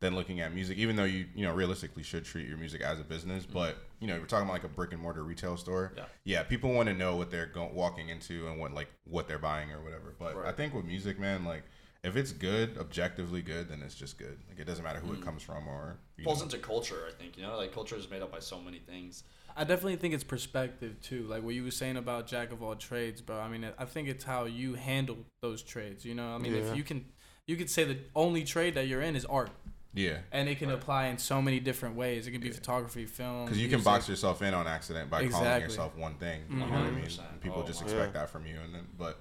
than 0.00 0.14
looking 0.14 0.40
at 0.40 0.54
music. 0.54 0.78
Even 0.78 0.96
though 0.96 1.04
you 1.04 1.26
you 1.34 1.44
know 1.44 1.52
realistically 1.52 2.02
should 2.02 2.24
treat 2.24 2.48
your 2.48 2.58
music 2.58 2.80
as 2.80 3.00
a 3.00 3.04
business, 3.04 3.44
mm-hmm. 3.44 3.52
but 3.52 3.78
you 4.00 4.06
know 4.06 4.18
we're 4.18 4.26
talking 4.26 4.44
about 4.44 4.54
like 4.54 4.64
a 4.64 4.68
brick 4.68 4.92
and 4.92 5.02
mortar 5.02 5.22
retail 5.24 5.56
store. 5.56 5.92
Yeah. 5.96 6.04
yeah, 6.24 6.42
people 6.42 6.72
want 6.72 6.88
to 6.88 6.94
know 6.94 7.16
what 7.16 7.30
they're 7.30 7.46
going 7.46 7.74
walking 7.74 8.08
into 8.08 8.48
and 8.48 8.58
what 8.60 8.72
like 8.72 8.88
what 9.04 9.28
they're 9.28 9.38
buying 9.38 9.70
or 9.72 9.82
whatever. 9.82 10.14
But 10.18 10.36
I 10.44 10.52
think 10.52 10.74
with 10.74 10.84
music, 10.84 11.18
man, 11.18 11.44
like. 11.44 11.64
If 12.04 12.14
it's 12.14 12.30
good, 12.30 12.78
objectively 12.78 13.42
good, 13.42 13.68
then 13.68 13.82
it's 13.84 13.96
just 13.96 14.18
good. 14.18 14.38
Like 14.48 14.60
it 14.60 14.66
doesn't 14.68 14.84
matter 14.84 15.00
who 15.00 15.14
it 15.14 15.20
mm. 15.20 15.24
comes 15.24 15.42
from 15.42 15.66
or 15.66 15.98
Falls 16.22 16.38
know. 16.38 16.44
into 16.44 16.58
culture, 16.58 17.04
I 17.08 17.12
think. 17.12 17.36
You 17.36 17.42
know, 17.42 17.56
like 17.56 17.74
culture 17.74 17.96
is 17.96 18.08
made 18.08 18.22
up 18.22 18.30
by 18.30 18.38
so 18.38 18.60
many 18.60 18.78
things. 18.78 19.24
I 19.56 19.64
definitely 19.64 19.96
think 19.96 20.14
it's 20.14 20.22
perspective 20.22 21.00
too. 21.00 21.24
Like 21.24 21.42
what 21.42 21.56
you 21.56 21.64
were 21.64 21.72
saying 21.72 21.96
about 21.96 22.28
jack 22.28 22.52
of 22.52 22.62
all 22.62 22.76
trades, 22.76 23.20
bro. 23.20 23.40
I 23.40 23.48
mean, 23.48 23.66
I 23.76 23.84
think 23.84 24.06
it's 24.08 24.22
how 24.22 24.44
you 24.44 24.74
handle 24.74 25.18
those 25.42 25.60
trades. 25.60 26.04
You 26.04 26.14
know, 26.14 26.28
I 26.28 26.38
mean, 26.38 26.54
Yeah. 26.54 26.60
if 26.60 26.76
you 26.76 26.84
can, 26.84 27.04
you 27.48 27.56
could 27.56 27.68
say 27.68 27.82
the 27.82 27.98
only 28.14 28.44
trade 28.44 28.76
that 28.76 28.86
you're 28.86 29.02
in 29.02 29.16
is 29.16 29.24
art, 29.24 29.50
yeah. 29.98 30.18
and 30.32 30.48
it 30.48 30.58
can 30.58 30.70
apply 30.70 31.06
in 31.06 31.18
so 31.18 31.42
many 31.42 31.60
different 31.60 31.96
ways. 31.96 32.26
It 32.26 32.30
can 32.30 32.40
be 32.40 32.50
photography, 32.50 33.04
film. 33.06 33.44
Because 33.44 33.60
you 33.60 33.68
can 33.68 33.82
box 33.82 34.08
yourself 34.08 34.42
in 34.42 34.54
on 34.54 34.66
accident 34.66 35.10
by 35.10 35.26
calling 35.28 35.60
yourself 35.60 35.96
one 35.96 36.14
thing. 36.14 36.42
You 36.50 36.56
know 36.56 36.66
what 36.66 36.74
I 36.74 36.90
mean? 36.90 37.04
And 37.04 37.40
people 37.40 37.62
Oh 37.64 37.66
just 37.66 37.82
expect 37.82 38.12
God. 38.14 38.22
that 38.22 38.30
from 38.30 38.46
you, 38.46 38.56
and 38.64 38.74
then 38.74 38.86
but 38.96 39.18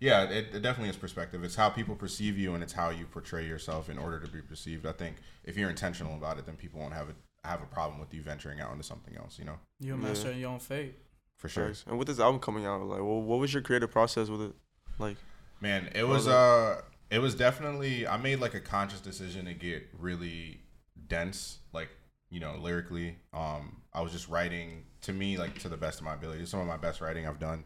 yeah, 0.00 0.24
it, 0.24 0.54
it 0.54 0.62
definitely 0.62 0.90
is 0.90 0.96
perspective. 0.96 1.42
It's 1.44 1.56
how 1.56 1.68
people 1.70 1.94
perceive 1.96 2.38
you, 2.38 2.54
and 2.54 2.62
it's 2.62 2.72
how 2.72 2.90
you 2.90 3.04
portray 3.06 3.46
yourself 3.46 3.88
in 3.90 3.98
order 3.98 4.20
to 4.20 4.28
be 4.28 4.40
perceived. 4.42 4.86
I 4.86 4.92
think 4.92 5.16
if 5.44 5.56
you're 5.56 5.70
intentional 5.70 6.14
about 6.14 6.38
it, 6.38 6.46
then 6.46 6.56
people 6.56 6.80
won't 6.80 6.94
have 6.94 7.08
a 7.08 7.14
have 7.46 7.62
a 7.62 7.66
problem 7.66 7.98
with 8.00 8.12
you 8.12 8.20
venturing 8.22 8.60
out 8.60 8.72
into 8.72 8.84
something 8.84 9.16
else. 9.16 9.38
You 9.38 9.44
know, 9.46 9.58
You're 9.80 9.96
a 9.96 9.98
Yeah. 10.00 10.04
master 10.08 10.30
of 10.30 10.36
your 10.36 10.50
own 10.50 10.58
fate. 10.58 10.94
for 11.36 11.48
sure. 11.48 11.68
Facts. 11.68 11.84
And 11.86 11.96
with 11.98 12.08
this 12.08 12.18
album 12.18 12.40
coming 12.40 12.66
out, 12.66 12.82
like, 12.82 12.98
well, 12.98 13.22
what 13.22 13.38
was 13.38 13.54
your 13.54 13.62
creative 13.62 13.90
process 13.92 14.28
with 14.28 14.42
it? 14.42 14.52
Like, 14.98 15.16
Man, 15.60 15.88
it 15.94 16.02
What 16.02 16.14
was 16.14 16.26
was 16.26 16.34
uh 16.34 16.80
it 17.10 17.20
was 17.20 17.34
definitely 17.34 18.06
I 18.06 18.16
made 18.16 18.40
like 18.40 18.54
a 18.54 18.60
conscious 18.60 19.00
decision 19.00 19.46
to 19.46 19.54
get 19.54 19.88
really 19.98 20.60
dense, 21.08 21.58
like, 21.72 21.88
you 22.30 22.40
know, 22.40 22.56
lyrically. 22.60 23.16
Um 23.32 23.82
I 23.92 24.00
was 24.00 24.12
just 24.12 24.28
writing 24.28 24.84
to 25.02 25.12
me 25.12 25.36
like 25.38 25.58
to 25.60 25.68
the 25.68 25.76
best 25.76 25.98
of 25.98 26.04
my 26.04 26.14
ability. 26.14 26.44
Some 26.46 26.60
of 26.60 26.66
my 26.66 26.76
best 26.76 27.00
writing 27.00 27.26
I've 27.26 27.40
done. 27.40 27.64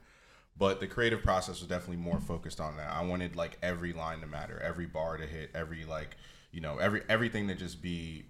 But 0.57 0.81
the 0.81 0.87
creative 0.87 1.23
process 1.23 1.61
was 1.61 1.69
definitely 1.69 1.97
more 1.97 2.21
focused 2.21 2.61
on 2.61 2.77
that. 2.77 2.91
I 2.91 3.03
wanted 3.05 3.37
like 3.37 3.59
every 3.63 3.93
line 3.93 4.21
to 4.21 4.27
matter, 4.27 4.61
every 4.63 4.87
bar 4.87 5.17
to 5.17 5.27
hit, 5.27 5.51
every 5.55 5.85
like, 5.85 6.17
you 6.53 6.61
know, 6.61 6.79
every 6.79 7.03
everything 7.09 7.49
to 7.49 7.55
just 7.55 7.83
be 7.83 8.27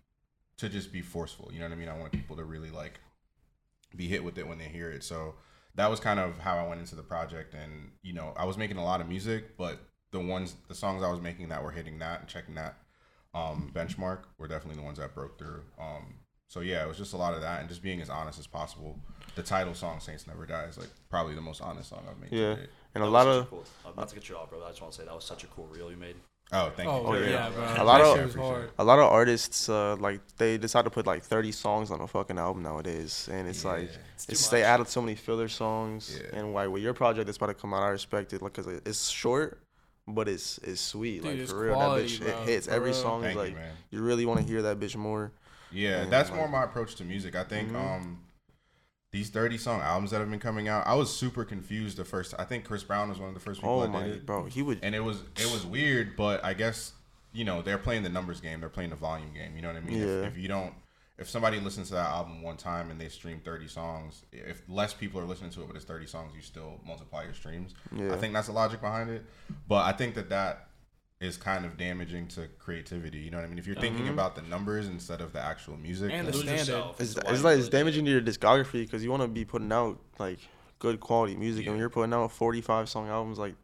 to 0.59 0.69
just 0.69 0.93
be 0.93 1.03
forceful. 1.03 1.51
You 1.53 1.59
know 1.59 1.67
what 1.67 1.73
I 1.73 1.77
mean? 1.77 1.89
I 1.89 1.97
wanted 1.97 2.13
people 2.13 2.37
to 2.37 2.45
really 2.45 2.71
like 2.71 3.01
be 3.95 4.09
hit 4.09 4.23
with 4.25 4.39
it 4.39 4.47
when 4.47 4.59
they 4.59 4.65
hear 4.65 4.91
it. 4.91 5.03
So 5.03 5.35
that 5.75 5.91
was 5.91 6.01
kind 6.01 6.21
of 6.21 6.39
how 6.39 6.57
I 6.57 6.69
went 6.69 6.81
into 6.81 6.95
the 6.95 7.03
project. 7.03 7.55
And 7.55 7.91
you 8.03 8.13
know, 8.13 8.33
I 8.37 8.45
was 8.45 8.57
making 8.57 8.77
a 8.77 8.85
lot 8.85 9.01
of 9.01 9.09
music, 9.09 9.57
but 9.57 9.81
the 10.13 10.21
ones, 10.21 10.55
the 10.69 10.75
songs 10.75 11.03
I 11.03 11.11
was 11.11 11.21
making 11.21 11.49
that 11.49 11.63
were 11.63 11.71
hitting 11.73 11.99
that 11.99 12.21
and 12.21 12.29
checking 12.29 12.55
that 12.55 12.77
um, 13.35 13.71
benchmark 13.75 14.21
were 14.39 14.47
definitely 14.47 14.77
the 14.77 14.85
ones 14.85 14.99
that 14.99 15.15
broke 15.15 15.39
through. 15.39 15.63
Um, 15.81 16.15
so 16.49 16.61
yeah, 16.61 16.85
it 16.85 16.89
was 16.89 16.99
just 16.99 17.15
a 17.15 17.17
lot 17.17 17.35
of 17.35 17.41
that 17.41 17.61
and 17.61 17.69
just 17.69 17.83
being 17.83 18.01
as 18.03 18.11
honest 18.11 18.39
as 18.39 18.47
possible. 18.47 18.99
The 19.35 19.43
title 19.43 19.75
song 19.75 20.01
"Saints 20.01 20.27
Never 20.27 20.45
Die" 20.47 20.65
is 20.65 20.77
like 20.79 20.91
probably 21.09 21.35
the 21.35 21.41
most 21.41 21.63
honest 21.63 21.89
song 21.89 22.05
I've 22.09 22.19
made. 22.21 22.31
Yeah. 22.39 22.55
date. 22.57 22.69
and 22.95 23.03
a 23.03 23.07
lot 23.07 23.27
of 23.27 23.49
cool. 23.49 23.65
I'm 23.87 23.93
not 23.97 24.09
to 24.09 24.15
get 24.15 24.29
you 24.29 24.37
off, 24.37 24.51
bro. 24.51 24.63
I 24.63 24.69
just 24.69 24.83
want 24.83 24.93
to 24.93 24.99
say 25.01 25.07
that 25.07 25.15
was 25.15 25.25
such 25.25 25.45
a 25.45 25.47
cool 25.49 25.67
reel 25.73 25.91
you 25.91 25.97
made. 25.97 26.17
Oh, 26.55 26.71
thank 26.77 26.87
you. 26.87 26.95
Oh, 26.95 27.05
Oh, 27.07 27.15
yeah, 27.15 27.31
yeah. 27.31 27.49
bro. 27.49 27.83
A 27.83 27.85
lot 27.85 28.03
of- 28.03 28.35
hard. 28.35 28.71
a 28.79 28.85
lot 28.85 28.99
of 28.99 29.11
artists, 29.11 29.71
uh, 29.71 29.97
like 29.97 30.21
they 30.37 30.59
decide 30.59 30.85
to 30.85 30.91
put 30.91 31.07
like 31.07 31.23
30 31.23 31.51
songs 31.53 31.91
on 31.91 32.03
a 32.03 32.07
fucking 32.07 32.37
album 32.39 32.63
nowadays, 32.63 33.31
and 33.33 33.49
it's 33.49 33.65
like 33.65 33.85
It's 34.15 34.27
too 34.27 34.33
it's 34.33 34.43
much. 34.43 34.51
they 34.51 34.63
added 34.63 34.89
so 34.89 35.01
many 35.01 35.15
filler 35.15 35.49
songs, 35.49 36.21
Yeah. 36.23 36.39
and 36.39 36.53
why 36.53 36.67
with 36.67 36.83
your 36.83 36.93
project 36.93 37.25
that's 37.25 37.39
about 37.39 37.47
to 37.47 37.55
come 37.55 37.73
out, 37.73 37.83
I 37.83 37.89
respect 37.89 38.35
it, 38.35 38.43
like, 38.43 38.53
cause 38.53 38.67
it's 38.67 39.09
short, 39.09 39.63
but 40.09 40.29
it's 40.29 40.59
it's 40.59 40.81
sweet, 40.81 41.23
Dude, 41.23 41.25
like 41.31 41.39
it's 41.39 41.53
for 41.53 41.61
real. 41.61 41.75
quality, 41.75 42.17
that 42.19 42.27
bitch, 42.27 42.33
bro, 42.33 42.43
it 42.43 42.49
hits 42.49 42.67
for 42.67 42.73
every 42.73 42.91
real. 42.91 42.99
song. 43.01 43.25
Is 43.25 43.37
like 43.37 43.51
you, 43.51 43.55
man. 43.57 43.73
you 43.91 44.03
really 44.03 44.27
want 44.27 44.41
to 44.41 44.47
hear 44.47 44.63
that 44.63 44.79
bitch 44.81 44.97
more. 44.97 45.33
Yeah, 45.71 46.03
And, 46.03 46.13
that's 46.13 46.29
like- 46.31 46.39
more 46.39 46.49
my 46.49 46.65
approach 46.65 46.97
to 46.97 47.05
music. 47.05 47.35
I 47.35 47.45
think 47.45 47.71
Mhm. 47.71 47.77
um 47.77 48.19
these 49.11 49.29
30 49.29 49.59
song 49.59 49.81
albums 49.83 50.11
that 50.11 50.21
have 50.21 50.31
been 50.31 50.41
coming 50.41 50.69
out, 50.69 50.87
I 50.87 50.95
was 50.95 51.15
super 51.15 51.45
confused 51.45 51.99
the 51.99 52.05
first 52.05 52.35
I 52.39 52.45
think 52.45 52.65
Chris 52.65 52.83
Brown 52.83 53.09
was 53.11 53.19
one 53.19 53.29
of 53.29 53.35
the 53.35 53.41
first 53.41 53.61
people 53.61 53.75
Oh 53.75 53.83
that 53.83 53.89
my 53.91 54.03
did 54.05 54.17
it. 54.17 54.27
bro, 54.27 54.45
he 54.47 54.63
would. 54.63 54.79
And 54.83 54.95
it 54.95 55.01
was 55.01 55.23
it 55.37 55.51
was 55.53 55.65
weird, 55.67 56.17
but 56.17 56.45
I 56.45 56.55
guess 56.55 56.93
you 57.35 57.45
know, 57.47 57.63
they're 57.63 57.79
playing 57.79 58.03
the 58.03 58.11
numbers 58.11 58.41
game, 58.43 58.61
they're 58.61 58.69
playing 58.69 58.91
the 58.91 58.97
volume 58.97 59.33
game, 59.33 59.57
you 59.57 59.63
know 59.63 59.69
what 59.69 59.77
I 59.79 59.81
mean? 59.81 59.99
Yeah. 60.01 60.07
If, 60.23 60.33
if 60.33 60.39
you 60.39 60.49
don't 60.49 60.75
if 61.23 61.31
somebody 61.31 61.59
listens 61.61 61.89
to 61.89 61.95
that 61.95 62.11
album 62.11 62.43
one 62.43 62.57
time 62.59 62.91
and 62.91 63.01
they 63.01 63.09
stream 63.09 63.41
30 63.43 63.69
songs, 63.69 64.23
if 64.33 64.63
less 64.69 64.93
people 64.93 65.21
are 65.21 65.25
listening 65.25 65.51
to 65.53 65.63
it 65.63 65.67
but 65.69 65.77
it's 65.77 65.85
30 65.87 66.07
songs, 66.07 66.33
you 66.35 66.43
still 66.43 66.81
multiply 66.87 67.23
your 67.25 67.33
streams. 67.33 67.75
Yeah. 67.97 68.13
I 68.13 68.19
think 68.19 68.35
that's 68.35 68.49
the 68.49 68.53
logic 68.53 68.81
behind 68.81 69.09
it. 69.09 69.25
But 69.69 69.85
I 69.85 69.93
think 69.93 70.15
that 70.17 70.29
that 70.29 70.69
is 71.21 71.37
kind 71.37 71.65
of 71.65 71.77
damaging 71.79 72.27
to 72.27 72.49
creativity. 72.59 73.19
You 73.19 73.31
know 73.31 73.39
what 73.39 73.45
I 73.45 73.49
mean? 73.49 73.59
If 73.59 73.67
you're 73.69 73.77
thinking 73.77 74.07
Mhm. 74.07 74.11
about 74.15 74.35
the 74.35 74.43
numbers 74.43 74.89
instead 74.89 75.21
of 75.21 75.33
the 75.33 75.41
actual 75.41 75.77
music, 75.77 76.11
And 76.13 76.27
the 76.27 76.33
standard. 76.33 76.59
yourself. 76.59 77.01
It's, 77.01 77.17
it's 77.17 77.45
like 77.45 77.59
it's 77.61 77.69
damaging 77.69 78.05
to 78.07 78.11
your 78.11 78.21
discography 78.21 78.83
because 78.85 79.05
you 79.05 79.11
want 79.11 79.23
to 79.23 79.29
be 79.29 79.45
putting 79.45 79.71
out 79.73 80.01
like 80.19 80.41
good 80.81 80.99
quality 80.99 81.37
music, 81.37 81.65
and 81.67 81.75
when 81.75 81.79
you're 81.79 81.89
putting 81.91 82.13
out 82.13 82.33
45 82.33 82.89
song 82.89 83.09
albums 83.09 83.39
like 83.39 83.55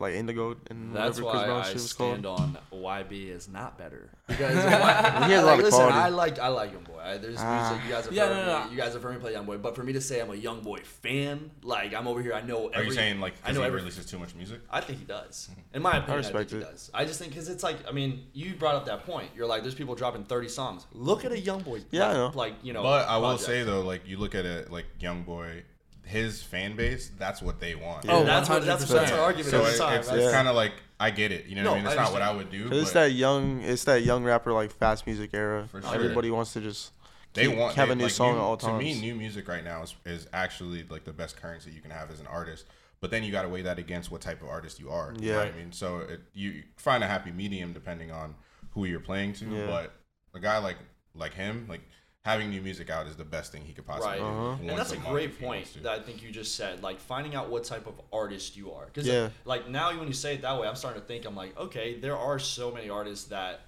like 0.00 0.14
Indigo 0.14 0.54
and 0.70 0.94
That's 0.94 1.20
whatever 1.20 1.30
Chris 1.30 1.40
why 1.40 1.46
Brown 1.46 1.60
I 1.60 1.64
shit 1.64 1.74
was 1.74 1.90
stand 1.90 2.24
called. 2.24 2.40
on 2.40 2.58
YB 2.72 3.30
is 3.30 3.48
not 3.48 3.78
better 3.78 4.10
because 4.26 4.52
He 4.54 4.60
has 4.60 5.42
a 5.42 5.46
lot 5.46 5.58
of 5.58 5.64
listen, 5.64 5.70
quality. 5.80 5.96
I 5.98 6.08
like 6.10 6.38
I 6.38 6.48
like 6.48 6.72
Youngboy. 6.74 7.02
I, 7.02 7.16
there's 7.16 7.36
Ah. 7.38 7.70
music 7.70 7.86
you 7.88 7.94
guys 7.94 8.04
have 8.04 8.12
Yeah, 8.12 8.26
heard 8.26 8.34
no, 8.34 8.40
me. 8.40 8.46
no, 8.46 8.64
no. 8.66 8.70
You 8.70 8.76
guys 8.76 8.92
have 8.92 9.02
heard 9.02 9.14
me 9.14 9.20
play 9.20 9.32
Youngboy, 9.34 9.62
but 9.62 9.74
for 9.74 9.82
me 9.82 9.92
to 9.94 10.00
say 10.00 10.20
I'm 10.20 10.30
a 10.30 10.34
Youngboy 10.34 10.84
fan, 10.84 11.50
like 11.62 11.94
I'm 11.94 12.06
over 12.06 12.20
here, 12.22 12.34
I 12.34 12.42
know. 12.42 12.68
Every, 12.68 12.80
are 12.82 12.84
you 12.84 12.92
saying 12.92 13.20
like 13.20 13.32
I 13.32 13.36
because 13.48 13.54
know 13.54 13.60
he 13.62 13.66
every. 13.66 13.78
releases 13.80 14.04
too 14.06 14.18
much 14.18 14.34
music? 14.34 14.60
I 14.70 14.80
think 14.82 14.98
he 14.98 15.04
does. 15.06 15.48
In 15.72 15.80
my 15.80 15.92
opinion, 15.98 16.12
I, 16.12 16.16
respect 16.16 16.50
think 16.50 16.64
he 16.64 16.68
does. 16.70 16.90
I 16.92 17.04
just 17.06 17.18
think 17.18 17.32
because 17.32 17.48
it's 17.48 17.62
like 17.62 17.76
I 17.88 17.92
mean, 17.92 18.26
you 18.34 18.54
brought 18.54 18.74
up 18.74 18.84
that 18.86 19.06
point. 19.06 19.30
You're 19.34 19.46
like, 19.46 19.62
there's 19.62 19.74
people 19.74 19.94
dropping 19.94 20.24
30 20.24 20.48
songs. 20.48 20.86
Look 20.92 21.24
at 21.24 21.32
a 21.32 21.36
Youngboy. 21.36 21.84
Yeah, 21.90 22.04
I 22.04 22.08
like, 22.08 22.14
know. 22.16 22.38
Like 22.38 22.54
you 22.62 22.72
know. 22.74 22.82
but 22.82 23.08
I 23.08 23.16
will 23.16 23.28
project. 23.30 23.46
say 23.46 23.62
though, 23.62 23.80
like 23.80 24.06
you 24.06 24.18
look 24.18 24.34
at 24.34 24.44
it 24.44 24.70
like 24.70 24.84
Young 25.00 25.22
Boy, 25.22 25.62
his 26.08 26.42
fan 26.42 26.74
base, 26.76 27.10
that's 27.18 27.40
what 27.42 27.60
they 27.60 27.74
want. 27.74 28.04
Yeah. 28.04 28.14
Oh, 28.14 28.24
that's 28.24 28.48
what 28.48 28.64
that's, 28.64 28.84
100%. 28.84 28.88
that's 28.88 29.12
our 29.12 29.20
argument 29.20 29.50
So 29.50 29.60
every 29.60 29.72
it- 29.74 29.78
time. 29.78 29.98
it's, 30.00 30.08
it's 30.10 30.24
Yeah. 30.24 30.32
kind 30.32 30.48
of 30.48 30.56
like 30.56 30.72
I 31.00 31.10
get 31.10 31.30
it. 31.30 31.46
You 31.46 31.54
know 31.56 31.64
what 31.70 31.70
I 31.72 31.76
mean? 31.78 31.86
It's 31.86 31.96
I 31.96 32.02
not 32.02 32.12
what 32.12 32.22
I 32.22 32.32
would 32.34 32.50
do. 32.50 32.68
Cause 32.68 32.78
it's 32.82 32.92
that 32.92 33.12
young, 33.12 33.60
it's 33.62 33.84
that 33.84 34.02
young 34.02 34.24
rapper 34.24 34.52
like 34.52 34.72
fast 34.72 35.06
music 35.06 35.30
era. 35.32 35.68
For 35.70 35.80
sure. 35.82 35.94
Everybody 35.94 36.30
wants 36.30 36.52
to 36.54 36.60
just 36.60 36.92
they 37.34 37.46
keep- 37.46 37.56
want 37.56 37.74
have 37.76 37.88
they- 37.88 37.92
a 37.92 37.96
new 37.96 38.04
like, 38.04 38.12
song 38.12 38.32
new- 38.34 38.38
at 38.40 38.42
all 38.42 38.56
To 38.56 38.72
me, 38.78 39.00
new 39.00 39.14
music 39.14 39.46
right 39.48 39.62
now 39.62 39.82
is, 39.82 39.94
is 40.04 40.26
actually 40.32 40.84
like 40.88 41.04
the 41.04 41.12
best 41.12 41.36
currency 41.40 41.70
you 41.70 41.80
can 41.80 41.90
have 41.92 42.10
as 42.10 42.18
an 42.20 42.26
artist. 42.26 42.66
But 43.00 43.12
then 43.12 43.22
you 43.22 43.30
got 43.30 43.42
to 43.42 43.48
weigh 43.48 43.62
that 43.62 43.78
against 43.78 44.10
what 44.10 44.20
type 44.20 44.42
of 44.42 44.48
artist 44.48 44.80
you 44.80 44.90
are. 44.90 45.12
You 45.14 45.20
know 45.28 45.32
Yeah. 45.34 45.44
what 45.44 45.54
I 45.54 45.56
mean? 45.56 45.70
So 45.72 45.98
it, 45.98 46.20
you 46.34 46.64
find 46.76 47.04
a 47.04 47.06
happy 47.06 47.30
medium 47.30 47.72
depending 47.72 48.10
on 48.10 48.34
who 48.72 48.86
you're 48.86 48.98
playing 48.98 49.34
to. 49.34 49.44
Yeah. 49.44 49.66
But 49.66 49.92
a 50.34 50.40
guy 50.40 50.58
like 50.58 50.78
like 51.14 51.34
him, 51.34 51.66
like 51.68 51.82
having 52.28 52.50
new 52.50 52.60
music 52.60 52.90
out 52.90 53.06
is 53.06 53.16
the 53.16 53.24
best 53.24 53.52
thing 53.52 53.62
he 53.64 53.72
could 53.72 53.86
possibly 53.86 54.10
Right. 54.10 54.18
do. 54.18 54.24
Uh-huh. 54.24 54.56
and 54.60 54.68
that's 54.78 54.92
a 54.92 54.96
month 54.96 55.08
great 55.08 55.40
point 55.40 55.82
that 55.82 55.92
I 55.92 55.98
think 56.02 56.22
you 56.22 56.30
just 56.30 56.54
said. 56.56 56.82
Like 56.82 57.00
finding 57.00 57.34
out 57.34 57.48
what 57.48 57.64
type 57.64 57.86
of 57.86 57.98
artist 58.12 58.54
you 58.54 58.70
are. 58.72 58.84
Because 58.86 59.06
Yeah. 59.08 59.30
like 59.46 59.68
now 59.70 59.96
when 59.98 60.06
you 60.08 60.12
say 60.14 60.34
it 60.34 60.42
that 60.42 60.60
way, 60.60 60.68
I'm 60.68 60.76
starting 60.76 61.00
to 61.00 61.06
think 61.08 61.24
I'm 61.24 61.34
like, 61.34 61.56
okay, 61.58 61.98
there 61.98 62.18
are 62.18 62.38
so 62.38 62.70
many 62.70 62.90
artists 62.90 63.28
that 63.28 63.60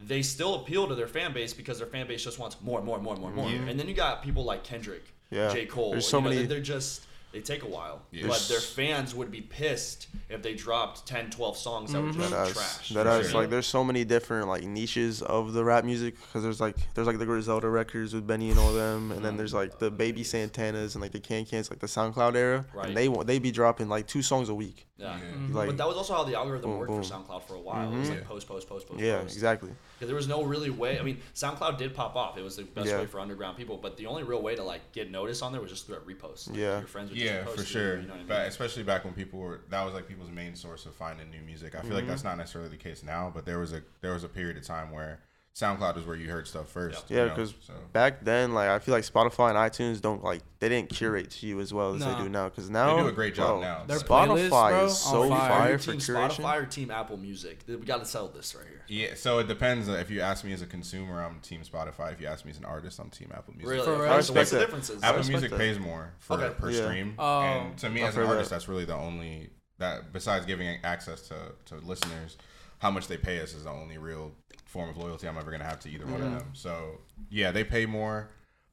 they 0.00 0.22
still 0.22 0.54
appeal 0.62 0.86
to 0.86 0.94
their 0.94 1.08
fan 1.08 1.32
base 1.32 1.52
because 1.52 1.78
their 1.78 1.88
fan 1.88 2.06
base 2.06 2.22
just 2.22 2.38
wants 2.38 2.56
more, 2.60 2.80
more, 2.82 2.98
more, 3.00 3.16
more, 3.16 3.30
more. 3.32 3.48
Mhm. 3.48 3.68
And 3.68 3.78
then 3.80 3.88
you 3.88 3.94
got 3.94 4.22
people 4.22 4.44
like 4.44 4.62
Kendrick, 4.62 5.04
Yeah. 5.30 5.52
J. 5.52 5.66
Cole. 5.66 5.90
There's 5.92 6.06
so 6.08 6.18
you 6.18 6.22
know, 6.22 6.28
many- 6.30 6.42
that 6.42 6.48
They're 6.48 6.60
just 6.60 7.02
they 7.34 7.40
take 7.40 7.64
a 7.64 7.66
while. 7.66 8.00
Yeah. 8.12 8.28
But 8.28 8.46
their 8.48 8.60
fans 8.60 9.12
would 9.12 9.30
be 9.32 9.40
pissed 9.40 10.06
if 10.30 10.40
they 10.40 10.54
dropped 10.54 11.04
10, 11.06 11.30
12 11.30 11.56
songs 11.56 11.92
that 11.92 12.00
were 12.00 12.08
Mm-hmm. 12.10 12.20
just 12.20 12.30
That 12.30 12.48
trash. 12.52 12.90
is, 12.90 12.94
that 12.94 13.00
You 13.00 13.04
know 13.04 13.18
is 13.18 13.26
what 13.26 13.34
I 13.34 13.40
like 13.42 13.50
there's 13.50 13.66
so 13.66 13.82
many 13.82 14.04
different 14.04 14.46
like 14.46 14.62
niches 14.62 15.20
of 15.20 15.52
the 15.52 15.64
rap 15.64 15.84
music 15.84 16.14
because 16.20 16.44
there's 16.44 16.60
like 16.60 16.76
there's 16.94 17.08
like 17.08 17.18
the 17.18 17.26
Griselda 17.26 17.68
records 17.68 18.14
with 18.14 18.24
Benny 18.26 18.50
and 18.50 18.58
all 18.58 18.72
them, 18.72 19.10
and 19.10 19.24
then 19.24 19.32
mm-hmm. 19.32 19.38
there's 19.38 19.52
like 19.52 19.80
the 19.80 19.90
Baby 19.90 20.22
Santanas 20.22 20.94
and 20.94 21.02
like 21.02 21.10
the 21.12 21.18
KanKans 21.20 21.70
like 21.70 21.80
the 21.80 21.88
SoundCloud 21.88 22.36
era, 22.36 22.64
Right. 22.72 22.86
and 22.86 22.96
they 22.96 23.08
wa- 23.08 23.24
they 23.24 23.40
be 23.40 23.50
dropping 23.50 23.88
like 23.88 24.06
two 24.06 24.22
songs 24.22 24.48
a 24.48 24.54
week. 24.54 24.86
Yeah. 24.96 25.16
Yeah. 25.16 25.24
Mm-hmm. 25.24 25.56
Like 25.56 25.66
but 25.66 25.76
that 25.78 25.88
was 25.88 25.96
also 25.96 26.14
how 26.14 26.22
the 26.22 26.36
algorithm 26.36 26.70
Boom, 26.70 26.78
worked 26.78 26.92
boom. 26.92 27.02
for 27.02 27.14
SoundCloud 27.14 27.42
for 27.42 27.54
a 27.54 27.60
while. 27.60 27.92
It 27.92 27.98
was 27.98 28.08
mm-hmm. 28.08 28.18
like 28.18 28.28
post, 28.28 28.46
post, 28.46 28.68
post, 28.68 28.88
post, 28.88 29.00
yeah, 29.00 29.18
post. 29.22 29.34
exactly. 29.34 29.70
Because 30.04 30.08
there 30.10 30.16
was 30.16 30.28
no 30.28 30.42
really 30.44 30.68
way. 30.68 30.98
I 30.98 31.02
mean, 31.02 31.18
SoundCloud 31.34 31.78
did 31.78 31.94
pop 31.94 32.14
off. 32.14 32.36
It 32.36 32.42
was 32.42 32.56
the 32.56 32.64
best 32.64 32.88
Yeah. 32.88 32.98
way 32.98 33.06
for 33.06 33.20
underground 33.20 33.56
people. 33.56 33.78
But 33.78 33.96
the 33.96 34.06
only 34.06 34.22
real 34.22 34.42
way 34.42 34.54
to 34.54 34.62
like 34.62 34.92
get 34.92 35.10
noticed 35.10 35.42
on 35.42 35.52
there 35.52 35.60
was 35.62 35.70
just 35.70 35.86
through 35.86 35.96
a 35.96 36.00
repost. 36.00 36.48
Like, 36.50 36.58
Yeah. 36.58 36.78
your 36.78 36.86
friends 36.86 37.10
would 37.10 37.18
Yeah, 37.18 37.44
for 37.46 37.64
sure. 37.64 37.96
You 37.96 38.02
know 38.06 38.14
what 38.14 38.20
I 38.20 38.24
But 38.24 38.38
mean? 38.40 38.46
especially 38.48 38.82
back 38.82 39.04
when 39.04 39.14
people 39.14 39.38
were 39.40 39.60
that 39.70 39.82
was 39.82 39.94
like 39.94 40.06
people's 40.06 40.30
main 40.30 40.54
source 40.54 40.84
of 40.84 40.94
finding 40.94 41.30
new 41.30 41.40
music. 41.40 41.74
I 41.74 41.80
feel 41.80 41.94
like 41.94 42.06
that's 42.06 42.20
Mm-hmm. 42.20 42.28
not 42.28 42.38
necessarily 42.38 42.70
the 42.70 42.76
case 42.76 43.02
now, 43.02 43.30
but 43.34 43.46
there 43.46 43.58
was 43.58 43.72
a 43.72 43.82
there 44.02 44.12
was 44.12 44.24
a 44.24 44.28
period 44.28 44.56
of 44.58 44.64
time 44.64 44.90
where 44.90 45.20
SoundCloud 45.54 45.94
was 45.94 46.04
where 46.04 46.16
you 46.16 46.28
heard 46.28 46.48
stuff 46.48 46.68
first. 46.68 47.04
Yeah, 47.08 47.16
you 47.16 47.22
know, 47.28 47.34
because 47.36 47.54
so. 47.64 47.74
back 47.92 48.24
then, 48.24 48.54
like 48.54 48.68
I 48.68 48.80
feel 48.80 48.92
like 48.92 49.04
Spotify 49.04 49.50
and 49.50 49.56
iTunes 49.58 50.00
don't 50.00 50.24
like 50.24 50.42
they 50.58 50.68
didn't 50.68 50.90
curate 50.90 51.30
to 51.30 51.46
you 51.46 51.60
as 51.60 51.72
well 51.72 51.94
as 51.94 52.00
Nah. 52.00 52.16
they 52.18 52.24
do 52.24 52.28
now. 52.28 52.48
Because 52.48 52.68
now 52.70 52.96
they 52.96 53.02
do 53.02 53.08
a 53.08 53.12
great 53.12 53.36
job 53.36 53.60
bro, 53.60 53.60
now. 53.60 53.84
Their 53.86 54.00
Spotify 54.00 54.26
playlists, 54.48 54.48
bro, 54.70 54.84
is 54.86 54.98
so 54.98 55.22
on 55.22 55.28
fire. 55.28 55.38
Are 55.38 55.58
fire 55.60 55.72
you 55.72 55.78
for 55.78 55.90
team 55.92 56.00
curation. 56.00 56.30
Spotify 56.44 56.56
or 56.62 56.66
team 56.66 56.90
Apple 56.90 57.16
Music? 57.18 57.60
We 57.68 57.76
got 57.76 57.98
to 58.00 58.04
sell 58.04 58.26
this 58.26 58.52
right 58.56 58.66
here. 58.68 58.82
Yeah, 58.88 59.14
so 59.14 59.38
it 59.38 59.46
depends. 59.46 59.88
Uh, 59.88 59.92
if 59.92 60.10
you 60.10 60.20
ask 60.22 60.44
me 60.44 60.52
as 60.52 60.60
a 60.60 60.66
consumer, 60.66 61.22
I'm 61.22 61.38
Team 61.38 61.60
Spotify. 61.62 62.12
If 62.12 62.20
you 62.20 62.26
ask 62.26 62.44
me 62.44 62.50
as 62.50 62.58
an 62.58 62.64
artist, 62.64 62.98
I'm 62.98 63.10
Team 63.10 63.30
Apple 63.32 63.54
Music. 63.54 63.70
Really? 63.70 63.84
For 63.84 64.02
real? 64.02 64.12
I 64.12 64.20
so 64.22 64.32
what's 64.34 64.50
respect 64.50 64.50
the 64.50 64.56
that. 64.56 64.60
differences? 64.64 65.02
Apple 65.04 65.24
Music 65.28 65.50
that. 65.50 65.58
pays 65.58 65.78
more 65.78 66.14
for 66.18 66.34
Okay. 66.34 66.52
per 66.58 66.70
Yeah. 66.70 66.82
stream, 66.82 67.14
Oh. 67.16 67.40
and 67.42 67.78
to 67.78 67.90
me 67.90 68.02
I've 68.02 68.08
as 68.08 68.16
an 68.16 68.24
artist, 68.24 68.50
that. 68.50 68.56
that's 68.56 68.68
really 68.68 68.84
the 68.86 68.96
only 68.96 69.50
that 69.78 70.12
besides 70.12 70.46
giving 70.46 70.78
access 70.82 71.28
to 71.28 71.52
to 71.66 71.76
listeners, 71.76 72.36
how 72.78 72.90
much 72.90 73.06
they 73.06 73.16
pay 73.16 73.40
us 73.40 73.54
is 73.54 73.64
the 73.64 73.70
only 73.70 73.98
real 73.98 74.32
form 74.74 74.90
of 74.90 74.96
loyalty 74.96 75.28
I'm 75.28 75.38
ever 75.38 75.50
gonna 75.52 75.64
have 75.72 75.78
to 75.80 75.88
either 75.88 76.04
one 76.04 76.20
of 76.20 76.30
them. 76.32 76.50
So 76.52 76.98
yeah, 77.30 77.52
they 77.52 77.62
pay 77.64 77.86
more. 77.86 78.28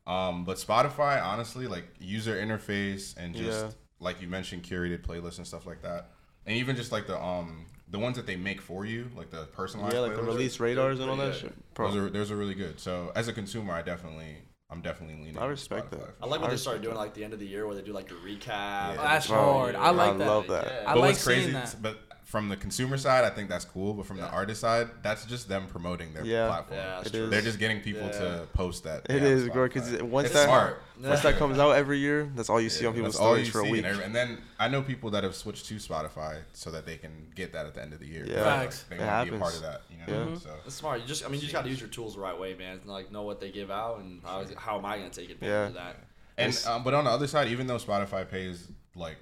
Um, 0.07 0.45
but 0.45 0.57
Spotify, 0.57 1.23
honestly, 1.23 1.67
like 1.67 1.85
user 1.99 2.35
interface 2.35 3.15
and 3.15 3.35
just 3.35 3.65
Yeah. 3.65 3.71
like 3.99 4.19
you 4.21 4.27
mentioned, 4.27 4.63
curated 4.63 5.03
playlists 5.05 5.37
and 5.37 5.45
stuff 5.45 5.65
like 5.67 5.83
that, 5.83 6.09
and 6.47 6.57
even 6.57 6.75
just 6.75 6.91
like 6.91 7.05
the 7.05 7.21
um 7.21 7.67
the 7.87 7.99
ones 7.99 8.15
that 8.15 8.25
they 8.25 8.35
make 8.35 8.61
for 8.61 8.83
you, 8.85 9.11
like 9.15 9.29
the 9.29 9.45
personalized 9.53 9.93
Yeah, 9.93 9.99
like 10.01 10.15
the 10.15 10.21
playlists, 10.21 10.27
release 10.27 10.59
radars 10.59 10.99
and 10.99 11.09
all 11.09 11.15
pretty 11.17 11.31
that 11.31 11.37
shit. 11.39 11.75
Those 11.75 11.95
are 11.95 12.09
those 12.09 12.31
are 12.31 12.35
really 12.37 12.55
good. 12.55 12.79
So 12.79 13.11
as 13.15 13.27
a 13.27 13.33
consumer, 13.33 13.73
I 13.73 13.83
definitely 13.83 14.37
I'm 14.71 14.81
definitely 14.81 15.17
leaning. 15.23 15.37
I 15.37 15.45
respect 15.45 15.91
Spotify 15.91 15.99
that. 15.99 16.15
I 16.23 16.25
like 16.25 16.41
what 16.41 16.47
I 16.49 16.51
they 16.51 16.57
started 16.57 16.81
doing 16.81 16.95
like 16.95 17.13
the 17.13 17.23
end 17.23 17.33
of 17.33 17.39
the 17.39 17.45
year 17.45 17.67
where 17.67 17.75
they 17.75 17.81
do 17.83 17.93
like 17.93 18.07
the 18.07 18.15
recap. 18.15 18.47
Yeah. 18.47 18.89
and 18.91 18.99
That's 18.99 19.27
hard. 19.27 19.75
I 19.75 19.89
like 19.91 20.17
that. 20.17 20.23
I 20.23 20.25
that. 20.25 20.27
love 20.33 20.47
that. 20.47 20.65
Yeah. 20.65 20.89
I 20.89 20.93
But 20.93 20.99
like 21.01 21.09
what's 21.11 21.23
crazy, 21.25 21.41
seeing 21.41 21.53
that. 21.53 21.75
but 21.81 21.99
from 22.31 22.47
the 22.47 22.55
consumer 22.55 22.95
side, 22.97 23.25
I 23.25 23.29
think 23.29 23.49
that's 23.49 23.65
cool. 23.65 23.93
But 23.93 24.05
from 24.05 24.15
the 24.15 24.25
artist 24.29 24.61
side, 24.61 24.87
that's 25.03 25.25
just 25.25 25.49
them 25.49 25.67
promoting 25.67 26.13
their 26.13 26.23
Yeah. 26.23 26.47
platform. 26.47 26.79
Yeah, 26.79 26.95
that's 26.95 27.07
It 27.07 27.11
true. 27.13 27.23
is. 27.25 27.29
They're 27.29 27.41
just 27.41 27.59
getting 27.59 27.81
people 27.81 28.03
Yeah. 28.07 28.19
to 28.19 28.47
post 28.53 28.85
that. 28.85 29.05
It 29.09 29.17
is, 29.17 29.21
they 29.21 29.29
have 29.29 29.37
is, 29.39 29.49
bro. 29.49 29.67
Because 29.67 30.01
once 30.01 30.27
It's 30.27 30.35
that 30.35 30.45
smart. 30.45 30.81
once 31.03 31.21
that 31.23 31.35
comes 31.35 31.59
out 31.59 31.71
every 31.71 31.97
year, 31.97 32.31
that's 32.33 32.49
all 32.49 32.61
you 32.61 32.69
see 32.69 32.85
on 32.85 32.93
people's 32.93 33.15
That's 33.15 33.25
stories 33.25 33.49
for 33.49 33.59
a 33.59 33.69
week. 33.69 33.83
And, 33.83 33.99
and 33.99 34.15
then 34.15 34.37
I 34.57 34.69
know 34.69 34.81
people 34.81 35.09
that 35.11 35.25
have 35.25 35.35
switched 35.35 35.65
to 35.65 35.75
Spotify 35.75 36.37
so 36.53 36.71
that 36.71 36.85
they 36.85 36.95
can 36.95 37.11
get 37.35 37.51
that 37.51 37.65
at 37.65 37.73
the 37.73 37.81
end 37.81 37.91
of 37.91 37.99
the 37.99 38.07
year. 38.07 38.23
Yeah. 38.25 38.45
Like, 38.45 38.71
they 38.87 38.95
It 38.95 39.01
want 39.01 39.25
to 39.25 39.31
be 39.31 39.37
a 39.37 39.39
part 39.41 39.55
of 39.55 39.61
that. 39.63 39.81
You 39.91 39.97
know? 40.15 40.29
Yeah. 40.31 40.37
So 40.37 40.49
It's 40.65 40.75
smart. 40.75 41.01
You 41.01 41.07
just, 41.07 41.25
I 41.25 41.27
mean, 41.27 41.35
you 41.35 41.41
just 41.41 41.53
got 41.53 41.63
to 41.65 41.69
use 41.69 41.81
your 41.81 41.89
tools 41.89 42.15
the 42.15 42.21
right 42.21 42.39
way, 42.39 42.53
man. 42.53 42.79
Like, 42.85 43.11
know 43.11 43.23
what 43.23 43.41
they 43.41 43.51
give 43.51 43.69
out, 43.69 43.99
and 43.99 44.21
how, 44.23 44.39
is 44.39 44.51
it, 44.51 44.57
how 44.57 44.77
am 44.77 44.85
I 44.85 44.97
going 44.99 45.09
to 45.11 45.19
take 45.19 45.31
advantage 45.31 45.51
Yeah. 45.53 45.67
of 45.67 45.73
that? 45.73 45.97
And 46.37 46.57
um, 46.65 46.83
but 46.85 46.93
on 46.93 47.03
the 47.03 47.11
other 47.11 47.27
side, 47.27 47.49
even 47.49 47.67
though 47.67 47.75
Spotify 47.77 48.27
pays 48.27 48.69
like 48.95 49.17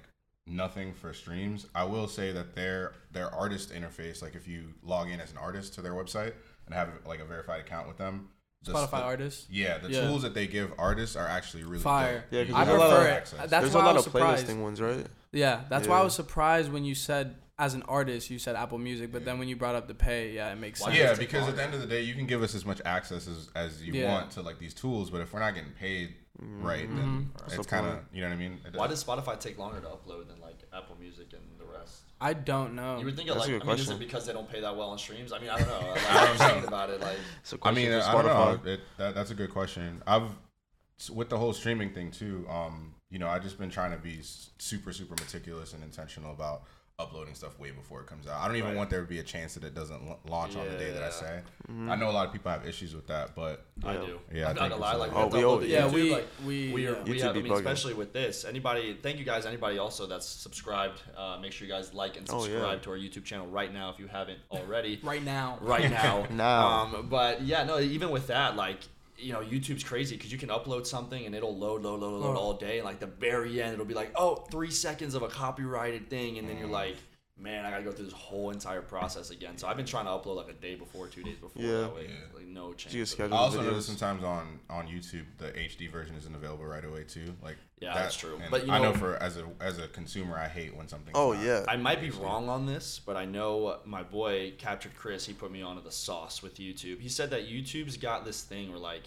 nothing 0.46 0.92
for 0.94 1.12
streams, 1.12 1.66
I 1.74 1.84
will 1.84 2.08
say 2.08 2.32
that 2.32 2.54
their 2.54 2.94
their 3.12 3.32
artist 3.34 3.72
interface, 3.72 4.22
like 4.22 4.34
if 4.34 4.46
you 4.48 4.74
log 4.82 5.08
in 5.10 5.20
as 5.20 5.30
an 5.30 5.38
artist 5.38 5.74
to 5.74 5.82
their 5.82 5.92
website 5.92 6.32
and 6.66 6.74
have 6.74 6.88
like 7.06 7.20
a 7.20 7.24
verified 7.24 7.60
account 7.60 7.88
with 7.88 7.96
them, 7.98 8.28
the- 8.62 8.72
Spotify 8.72 8.90
the- 8.90 8.96
artists. 9.02 9.46
Yeah, 9.50 9.78
the 9.78 9.90
Yeah. 9.90 10.02
tools 10.02 10.22
that 10.22 10.34
they 10.34 10.46
give 10.46 10.72
artists 10.78 11.16
are 11.16 11.26
actually 11.26 11.64
really 11.64 11.82
Fire. 11.82 12.20
dope. 12.20 12.32
Yeah, 12.32 12.40
'cause 12.42 12.48
You 12.50 12.54
I 12.56 12.64
there's 12.64 12.76
a 12.76 12.78
lot 12.78 12.88
prefer 12.88 13.00
of 13.02 13.06
it. 13.06 13.10
access. 13.16 13.38
That's 13.38 13.50
There's 13.50 13.74
why 13.74 13.80
a 13.80 13.82
I 13.82 13.86
lot 13.86 13.94
was 13.96 14.06
of 14.06 14.12
surprised. 14.12 14.46
playlisting 14.46 14.62
ones, 14.62 14.80
right? 14.80 15.06
Yeah, 15.32 15.60
that's 15.68 15.86
why 15.88 15.98
I 15.98 16.02
was 16.02 16.14
surprised 16.14 16.70
when 16.72 16.84
you 16.84 16.94
said 16.94 17.36
as 17.58 17.74
an 17.74 17.82
artist 17.82 18.30
you 18.30 18.38
said 18.38 18.56
Apple 18.56 18.78
Music, 18.78 19.12
but 19.12 19.24
then 19.26 19.38
when 19.38 19.46
you 19.46 19.54
brought 19.54 19.74
up 19.74 19.86
the 19.86 19.94
pay, 19.94 20.32
yeah, 20.32 20.50
it 20.50 20.56
makes 20.56 20.80
Why 20.80 20.86
sense. 20.88 20.98
Yeah, 20.98 21.14
because 21.14 21.46
at 21.46 21.56
the 21.56 21.62
end 21.62 21.74
of 21.74 21.80
the 21.80 21.86
day, 21.86 22.00
you 22.00 22.14
can 22.14 22.26
give 22.26 22.42
us 22.42 22.54
as 22.54 22.64
much 22.64 22.80
access 22.86 23.28
as, 23.28 23.50
as 23.54 23.82
you 23.82 23.92
Yeah. 23.92 24.08
want 24.12 24.30
to 24.32 24.42
like 24.42 24.58
these 24.58 24.72
tools, 24.72 25.10
but 25.10 25.20
if 25.20 25.32
we're 25.34 25.40
not 25.40 25.54
getting 25.54 25.72
paid 25.72 26.14
right, 26.40 26.88
then 26.88 27.30
Mhm. 27.34 27.38
That's 27.40 27.54
it's 27.54 27.66
kind 27.66 27.86
of 27.86 27.98
you 28.12 28.22
know 28.22 28.28
what 28.28 28.34
I 28.34 28.38
mean. 28.38 28.60
Why 28.74 28.86
does- 28.86 29.04
does 29.04 29.24
Spotify 29.24 29.38
take 29.38 29.58
longer 29.58 29.80
to 29.80 29.86
upload 29.86 30.28
than 30.28 30.40
like 30.40 30.62
Apple 30.72 30.96
Music 30.98 31.32
and 31.32 31.42
the 31.58 31.64
rest? 31.66 32.02
I 32.20 32.32
don't 32.34 32.74
know. 32.74 32.98
You 32.98 33.06
would 33.06 33.16
think 33.16 33.28
it 33.28 33.34
That's 33.34 33.46
like, 33.46 33.52
a 33.52 33.56
I 33.56 33.58
good 33.60 33.66
mean, 33.68 33.78
is 33.78 33.90
it 33.90 33.98
because 33.98 34.26
they 34.26 34.32
don't 34.32 34.48
pay 34.48 34.60
that 34.60 34.76
well 34.76 34.90
on 34.90 34.98
streams? 34.98 35.32
I 35.32 35.38
mean, 35.38 35.48
I 35.50 35.58
don't 35.58 35.68
know. 35.68 35.88
Like, 35.90 36.10
I 36.12 36.18
I'm 36.20 36.26
don't 36.26 36.36
thinking 36.38 36.60
know. 36.62 36.68
about 36.68 36.90
it. 36.90 37.00
Like, 37.00 37.16
It's 37.40 37.52
a 37.52 37.58
I 37.62 37.70
mean, 37.72 37.86
question 37.90 38.10
I 38.10 38.12
don't 38.22 38.24
Spotify. 38.26 38.64
know. 38.64 38.70
It, 38.72 38.80
that, 38.98 39.14
that's 39.14 39.30
a 39.30 39.34
good 39.34 39.50
question. 39.50 40.02
I've 40.06 40.30
with 41.12 41.30
the 41.30 41.38
whole 41.38 41.52
streaming 41.54 41.94
thing 41.94 42.10
too. 42.10 42.46
Um, 42.48 42.94
you 43.10 43.18
know, 43.18 43.28
I've 43.28 43.42
just 43.42 43.58
been 43.58 43.70
trying 43.70 43.92
to 43.92 43.96
be 43.96 44.20
super, 44.22 44.92
super 44.92 45.14
meticulous 45.14 45.72
and 45.72 45.82
intentional 45.82 46.32
about 46.32 46.64
uploading 47.00 47.34
stuff 47.34 47.58
way 47.58 47.70
before 47.70 48.00
it 48.00 48.06
comes 48.06 48.26
out. 48.26 48.40
I 48.40 48.46
don't 48.46 48.56
even 48.56 48.70
Right. 48.70 48.76
want 48.76 48.90
there 48.90 49.00
to 49.00 49.06
be 49.06 49.18
a 49.18 49.22
chance 49.22 49.54
that 49.54 49.64
it 49.64 49.74
doesn't 49.74 50.06
l- 50.08 50.20
launch 50.28 50.54
on 50.56 50.66
the 50.68 50.76
day 50.76 50.90
that 50.90 51.02
I 51.02 51.10
say. 51.10 51.40
Mm-hmm. 51.70 51.90
I 51.90 51.96
know 51.96 52.10
a 52.10 52.12
lot 52.12 52.26
of 52.26 52.32
people 52.32 52.50
have 52.50 52.66
issues 52.66 52.94
with 52.94 53.06
that, 53.08 53.34
but 53.34 53.64
I 53.84 53.94
Yeah. 53.94 54.00
do. 54.00 54.20
Yeah, 54.32 54.46
I 54.46 54.50
I'm 54.50 54.56
not 54.56 54.60
think 54.62 54.70
gonna 54.72 54.76
lie. 54.76 54.94
Like, 54.94 55.12
like- 55.12 55.16
Oh, 55.16 55.26
we 55.28 55.40
the- 55.40 55.46
all- 55.46 55.64
yeah, 55.64 55.82
YouTube, 55.82 55.92
we 55.92 56.12
like, 56.12 56.28
we 56.44 56.72
we 56.72 56.86
are, 56.86 56.92
yeah. 56.92 57.02
we 57.04 57.20
have, 57.20 57.36
I 57.36 57.40
mean, 57.40 57.52
especially 57.52 57.94
with 57.94 58.12
this. 58.12 58.44
Anybody, 58.44 58.94
thank 59.02 59.18
you 59.18 59.24
guys. 59.24 59.46
Anybody 59.46 59.78
also 59.78 60.06
that's 60.06 60.26
subscribed, 60.26 61.00
uh, 61.16 61.38
make 61.40 61.52
sure 61.52 61.66
you 61.66 61.72
guys 61.72 61.94
like 61.94 62.16
and 62.16 62.28
Oh, 62.30 62.38
yeah. 62.38 62.50
subscribe 62.52 62.82
to 62.82 62.90
our 62.90 62.96
YouTube 62.98 63.24
channel 63.24 63.46
right 63.46 63.72
now 63.72 63.90
if 63.90 63.98
you 63.98 64.06
haven't 64.08 64.38
already. 64.50 65.00
right 65.02 65.22
now. 65.22 65.58
right 65.62 65.90
now. 65.90 66.26
Now. 66.30 66.66
Um, 66.68 67.06
but 67.08 67.42
yeah, 67.42 67.64
no, 67.64 67.78
even 67.80 68.10
with 68.10 68.26
that, 68.28 68.56
like, 68.56 68.80
you 69.20 69.32
know, 69.32 69.40
YouTube's 69.40 69.84
crazy 69.84 70.16
because 70.16 70.32
you 70.32 70.38
can 70.38 70.48
upload 70.48 70.86
something 70.86 71.26
and 71.26 71.34
it'll 71.34 71.56
load, 71.56 71.82
load, 71.82 72.00
load, 72.00 72.20
load 72.22 72.36
Oh. 72.36 72.40
all 72.40 72.54
day. 72.54 72.78
And 72.78 72.84
like 72.84 73.00
the 73.00 73.06
very 73.06 73.62
end, 73.62 73.74
it'll 73.74 73.84
be 73.84 73.94
like, 73.94 74.12
oh, 74.16 74.36
three 74.50 74.70
seconds 74.70 75.14
of 75.14 75.22
a 75.22 75.28
copyrighted 75.28 76.08
thing. 76.08 76.38
And 76.38 76.48
then 76.48 76.58
you're 76.58 76.68
like, 76.68 76.96
man, 77.40 77.64
I 77.64 77.70
gotta 77.70 77.82
go 77.84 77.90
through 77.92 78.04
this 78.04 78.14
whole 78.14 78.50
entire 78.50 78.82
process 78.82 79.30
again. 79.30 79.56
So 79.56 79.66
I've 79.66 79.76
been 79.76 79.86
trying 79.86 80.04
to 80.04 80.10
upload 80.10 80.36
like 80.36 80.48
a 80.50 80.52
day 80.52 80.74
before, 80.74 81.08
two 81.08 81.22
days 81.22 81.38
before. 81.38 81.62
Yeah. 81.62 81.80
That 81.82 81.94
way, 81.94 82.04
Yeah. 82.08 82.14
like 82.36 82.46
no 82.46 82.72
chance. 82.74 82.94
You 82.94 83.06
schedule- 83.06 83.34
I 83.36 83.40
also 83.40 83.60
videos. 83.60 83.66
noticed 83.66 83.86
sometimes 83.88 84.22
on 84.24 84.60
on 84.68 84.86
YouTube 84.86 85.24
the 85.38 85.46
HD 85.58 85.86
version 85.90 86.14
isn't 86.16 86.34
available 86.34 86.64
right 86.66 86.84
away 86.84 87.04
too. 87.04 87.34
Like 87.42 87.56
Yeah, 87.80 87.94
that- 87.94 88.02
that's 88.02 88.16
true. 88.16 88.38
But, 88.50 88.66
you 88.66 88.72
I 88.72 88.78
know 88.78 88.92
know- 88.92 88.98
for 88.98 89.16
as 89.16 89.36
a 89.38 89.48
as 89.60 89.78
a 89.78 89.88
consumer, 89.88 90.36
I 90.36 90.48
hate 90.48 90.76
when 90.76 90.86
something. 90.88 91.12
Oh 91.14 91.32
yeah. 91.32 91.64
I 91.68 91.76
might 91.76 92.00
be 92.00 92.10
wrong 92.10 92.48
on 92.48 92.66
this, 92.66 92.98
but 92.98 93.16
I 93.16 93.24
know 93.24 93.80
my 93.84 94.02
boy 94.02 94.52
Captured 94.58 94.94
Chris. 94.96 95.24
He 95.26 95.32
put 95.32 95.50
me 95.50 95.62
onto 95.62 95.82
the 95.82 95.92
sauce 95.92 96.42
with 96.42 96.56
YouTube. 96.58 97.00
He 97.00 97.08
said 97.08 97.30
that 97.30 97.48
YouTube's 97.48 97.96
got 97.96 98.24
this 98.24 98.42
thing 98.42 98.70
where 98.70 98.78
like 98.78 99.04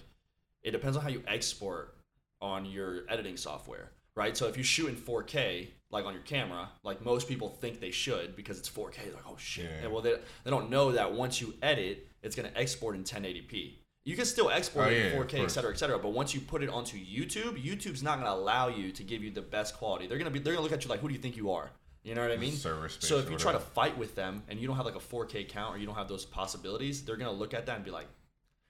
it 0.64 0.72
depends 0.72 0.98
on 0.98 1.04
how 1.04 1.10
you 1.10 1.22
export 1.28 1.96
on 2.42 2.66
your 2.66 3.04
editing 3.10 3.38
software, 3.38 3.92
right? 4.16 4.36
So 4.36 4.48
if 4.48 4.58
you 4.58 4.64
shoot 4.64 4.88
in 4.90 4.96
4K, 4.96 5.68
like 5.92 6.06
on 6.06 6.14
your 6.14 6.24
camera, 6.24 6.70
like 6.84 7.04
most 7.04 7.28
people 7.28 7.50
think 7.50 7.80
they 7.80 7.92
should 7.92 8.36
because 8.36 8.58
it's 8.60 8.70
4K. 8.70 9.14
Like, 9.14 9.24
oh 9.28 9.36
shit. 9.38 9.66
Yeah. 9.66 9.84
And 9.86 9.92
well, 9.94 10.02
they, 10.02 10.16
they 10.44 10.52
don't 10.52 10.70
know 10.70 10.92
that 10.92 11.14
once 11.14 11.40
you 11.42 11.54
edit, 11.62 12.08
it's 12.22 12.36
gonna 12.36 12.52
export 12.56 12.96
in 12.96 13.04
1080p. 13.04 13.74
You 14.06 14.18
can 14.18 14.26
still 14.26 14.50
export 14.50 14.88
Oh, 14.88 14.90
it 14.92 14.98
in 14.98 15.18
of 15.22 15.28
4K, 15.28 15.34
et 15.34 15.38
course. 15.38 15.54
cetera, 15.54 15.72
et 15.72 15.78
cetera. 15.78 15.98
But 15.98 16.10
once 16.10 16.34
you 16.34 16.42
put 16.42 16.62
it 16.62 16.70
onto 16.70 16.98
YouTube, 16.98 17.64
YouTube's 17.64 18.04
not 18.04 18.18
gonna 18.20 18.32
allow 18.32 18.68
you 18.68 18.92
to 18.92 19.04
give 19.04 19.24
you 19.24 19.32
the 19.32 19.42
best 19.42 19.76
quality. 19.78 20.08
They're 20.08 20.18
gonna 20.18 20.30
be 20.32 20.40
they're 20.40 20.54
gonna 20.54 20.64
look 20.64 20.74
at 20.74 20.84
you 20.84 20.90
like, 20.90 21.00
who 21.00 21.08
do 21.08 21.14
you 21.14 21.20
think 21.22 21.38
you 21.38 21.52
are? 21.52 21.70
You 22.04 22.16
know 22.16 22.22
what 22.22 22.32
I 22.32 22.38
mean? 22.38 22.52
server 22.52 22.90
space 22.90 23.08
So 23.08 23.18
if 23.20 23.32
you 23.32 23.38
try 23.38 23.54
to 23.54 23.60
fight 23.62 23.98
with 23.98 24.14
them 24.14 24.44
and 24.50 24.60
you 24.60 24.68
don't 24.68 24.76
have 24.76 24.86
like 24.86 24.98
a 24.98 25.00
4K 25.00 25.48
count 25.48 25.74
or 25.74 25.78
you 25.80 25.86
don't 25.86 25.96
have 25.96 26.10
those 26.10 26.26
possibilities, 26.26 27.04
they're 27.06 27.16
gonna 27.16 27.32
look 27.32 27.54
at 27.54 27.66
that 27.68 27.78
and 27.78 27.86
be 27.86 27.92
like, 27.92 28.08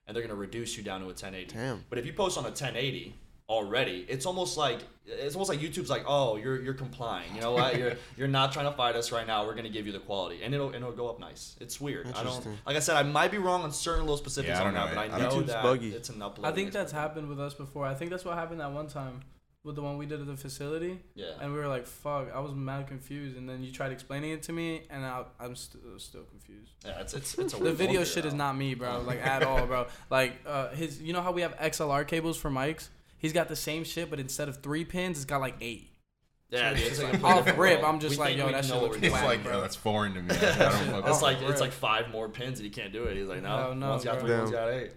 and 0.05 0.15
they're 0.15 0.21
gonna 0.21 0.35
reduce 0.35 0.77
you 0.77 0.83
down 0.83 0.99
to 0.99 1.05
a 1.05 1.09
1080. 1.09 1.51
Damn. 1.51 1.83
But 1.89 1.97
if 1.97 2.05
you 2.05 2.13
post 2.13 2.37
on 2.37 2.43
a 2.43 2.49
1080 2.49 3.15
already, 3.49 4.05
it's 4.09 4.25
almost 4.25 4.57
like 4.57 4.79
it's 5.05 5.35
almost 5.35 5.49
like 5.49 5.59
YouTube's 5.59 5.89
like, 5.89 6.03
oh, 6.07 6.37
you're 6.37 6.61
you're 6.61 6.73
complying. 6.73 7.33
You 7.35 7.41
know 7.41 7.51
what? 7.51 7.77
You're 7.77 7.93
you're 8.17 8.27
not 8.27 8.53
trying 8.53 8.65
to 8.65 8.71
fight 8.71 8.95
us 8.95 9.11
right 9.11 9.27
now. 9.27 9.45
We're 9.45 9.55
gonna 9.55 9.69
give 9.69 9.85
you 9.85 9.91
the 9.91 9.99
quality, 9.99 10.43
and 10.43 10.53
it'll 10.53 10.67
and 10.67 10.77
it'll 10.77 10.91
go 10.91 11.09
up 11.09 11.19
nice. 11.19 11.55
It's 11.59 11.79
weird. 11.81 12.07
I 12.07 12.11
don't 12.23 12.27
Interesting. 12.27 12.57
like 12.65 12.75
I 12.75 12.79
said, 12.79 12.95
I 12.95 13.03
might 13.03 13.31
be 13.31 13.37
wrong 13.37 13.63
on 13.63 13.71
certain 13.71 14.01
little 14.03 14.17
specifics 14.17 14.57
Yeah, 14.57 14.63
I 14.63 14.67
on 14.67 14.73
don't 14.73 14.85
that, 14.85 14.95
know. 14.95 15.01
but 15.01 15.11
I 15.11 15.15
I 15.15 15.19
know 15.29 15.29
YouTube's 15.41 15.47
that 15.47 15.63
buggy. 15.63 15.89
it's 15.93 16.09
an 16.09 16.15
upload. 16.19 16.45
I 16.45 16.51
think 16.51 16.71
that's 16.71 16.91
happened 16.91 17.27
with 17.27 17.39
us 17.39 17.53
before. 17.53 17.85
I 17.85 17.93
think 17.95 18.11
that's 18.11 18.23
what 18.25 18.35
happened 18.37 18.59
that 18.61 18.71
one 18.71 18.87
time 18.87 19.21
with 19.65 19.75
the 19.75 19.81
one 19.81 19.97
we 19.97 20.05
did 20.05 20.19
at 20.19 20.27
the 20.27 20.35
facility. 20.35 20.99
Yeah. 21.15 21.27
And 21.41 21.53
we 21.53 21.57
were 21.59 21.67
like, 21.67 21.85
"Fuck!" 21.85 22.29
I 22.33 22.39
was 22.39 22.53
mad 22.53 22.87
confused, 22.87 23.37
and 23.37 23.47
then 23.47 23.61
you 23.63 23.71
tried 23.71 23.91
explaining 23.93 24.31
it 24.31 24.43
to 24.43 24.53
me, 24.53 24.83
and 24.89 25.05
I, 25.05 25.23
I'm 25.39 25.55
st- 25.55 25.83
still 26.01 26.23
confused. 26.23 26.71
Yeah, 26.85 26.99
it's 27.01 27.13
it's 27.13 27.37
it's 27.37 27.53
a 27.53 27.57
The 27.57 27.71
video 27.73 27.99
figure 28.01 28.05
shit 28.05 28.25
is 28.25 28.33
not 28.33 28.57
me, 28.57 28.73
bro. 28.73 29.01
Like 29.01 29.25
at 29.25 29.43
all, 29.43 29.65
bro. 29.65 29.87
Like 30.09 30.33
uh, 30.45 30.69
his, 30.69 31.01
you 31.01 31.11
know 31.13 31.21
how 31.21 31.31
we 31.33 31.41
have 31.41 31.55
XLR 31.57 32.05
cables 32.07 32.37
for 32.37 32.49
mics? 32.49 32.87
He's 33.23 33.33
got 33.33 33.47
the 33.47 33.55
same 33.55 33.83
shit, 33.83 34.11
but 34.11 34.19
instead 34.19 34.47
of 34.49 34.61
three 34.61 34.85
pins, 34.85 35.17
it's 35.17 35.25
got 35.25 35.41
like 35.41 35.55
eight. 35.61 35.89
Yeah, 36.51 36.69
So 36.69 36.75
it's 36.75 36.87
it's 36.99 37.01
like 37.03 37.13
like 37.23 37.23
off 37.47 37.57
rip. 37.57 37.83
I'm 37.83 37.99
just 37.99 38.11
We 38.11 38.17
like, 38.17 38.27
think 38.27 38.39
yo, 38.39 38.45
we 38.45 38.51
that 38.51 38.63
know 38.65 38.67
shit 38.67 38.75
what 38.75 38.83
looks 38.83 38.97
we're 39.01 39.05
It's 39.07 39.13
whack, 39.13 39.25
like 39.25 39.43
bro. 39.43 39.53
yo, 39.53 39.61
that's 39.61 39.75
foreign 39.75 40.13
to 40.13 40.21
me. 40.21 40.29
I 40.35 40.39
don't 40.39 41.01
fuck 41.01 41.07
It's 41.07 41.21
like 41.23 41.41
it's 41.41 41.61
like 41.61 41.71
five 41.71 42.11
more 42.11 42.29
pins 42.29 42.59
and 42.59 42.65
he 42.65 42.69
can't 42.69 42.93
do 42.93 43.05
it. 43.05 43.17
He's 43.17 43.25
like, 43.25 43.41
no, 43.41 43.69
No, 43.69 43.73
no, 43.73 43.89
one's 43.91 44.03
got 44.03 44.19
bro. 44.19 44.27
three, 44.27 44.37
one's 44.37 44.51
Damn. 44.51 44.59
got 44.59 44.73
eight. 44.73 44.91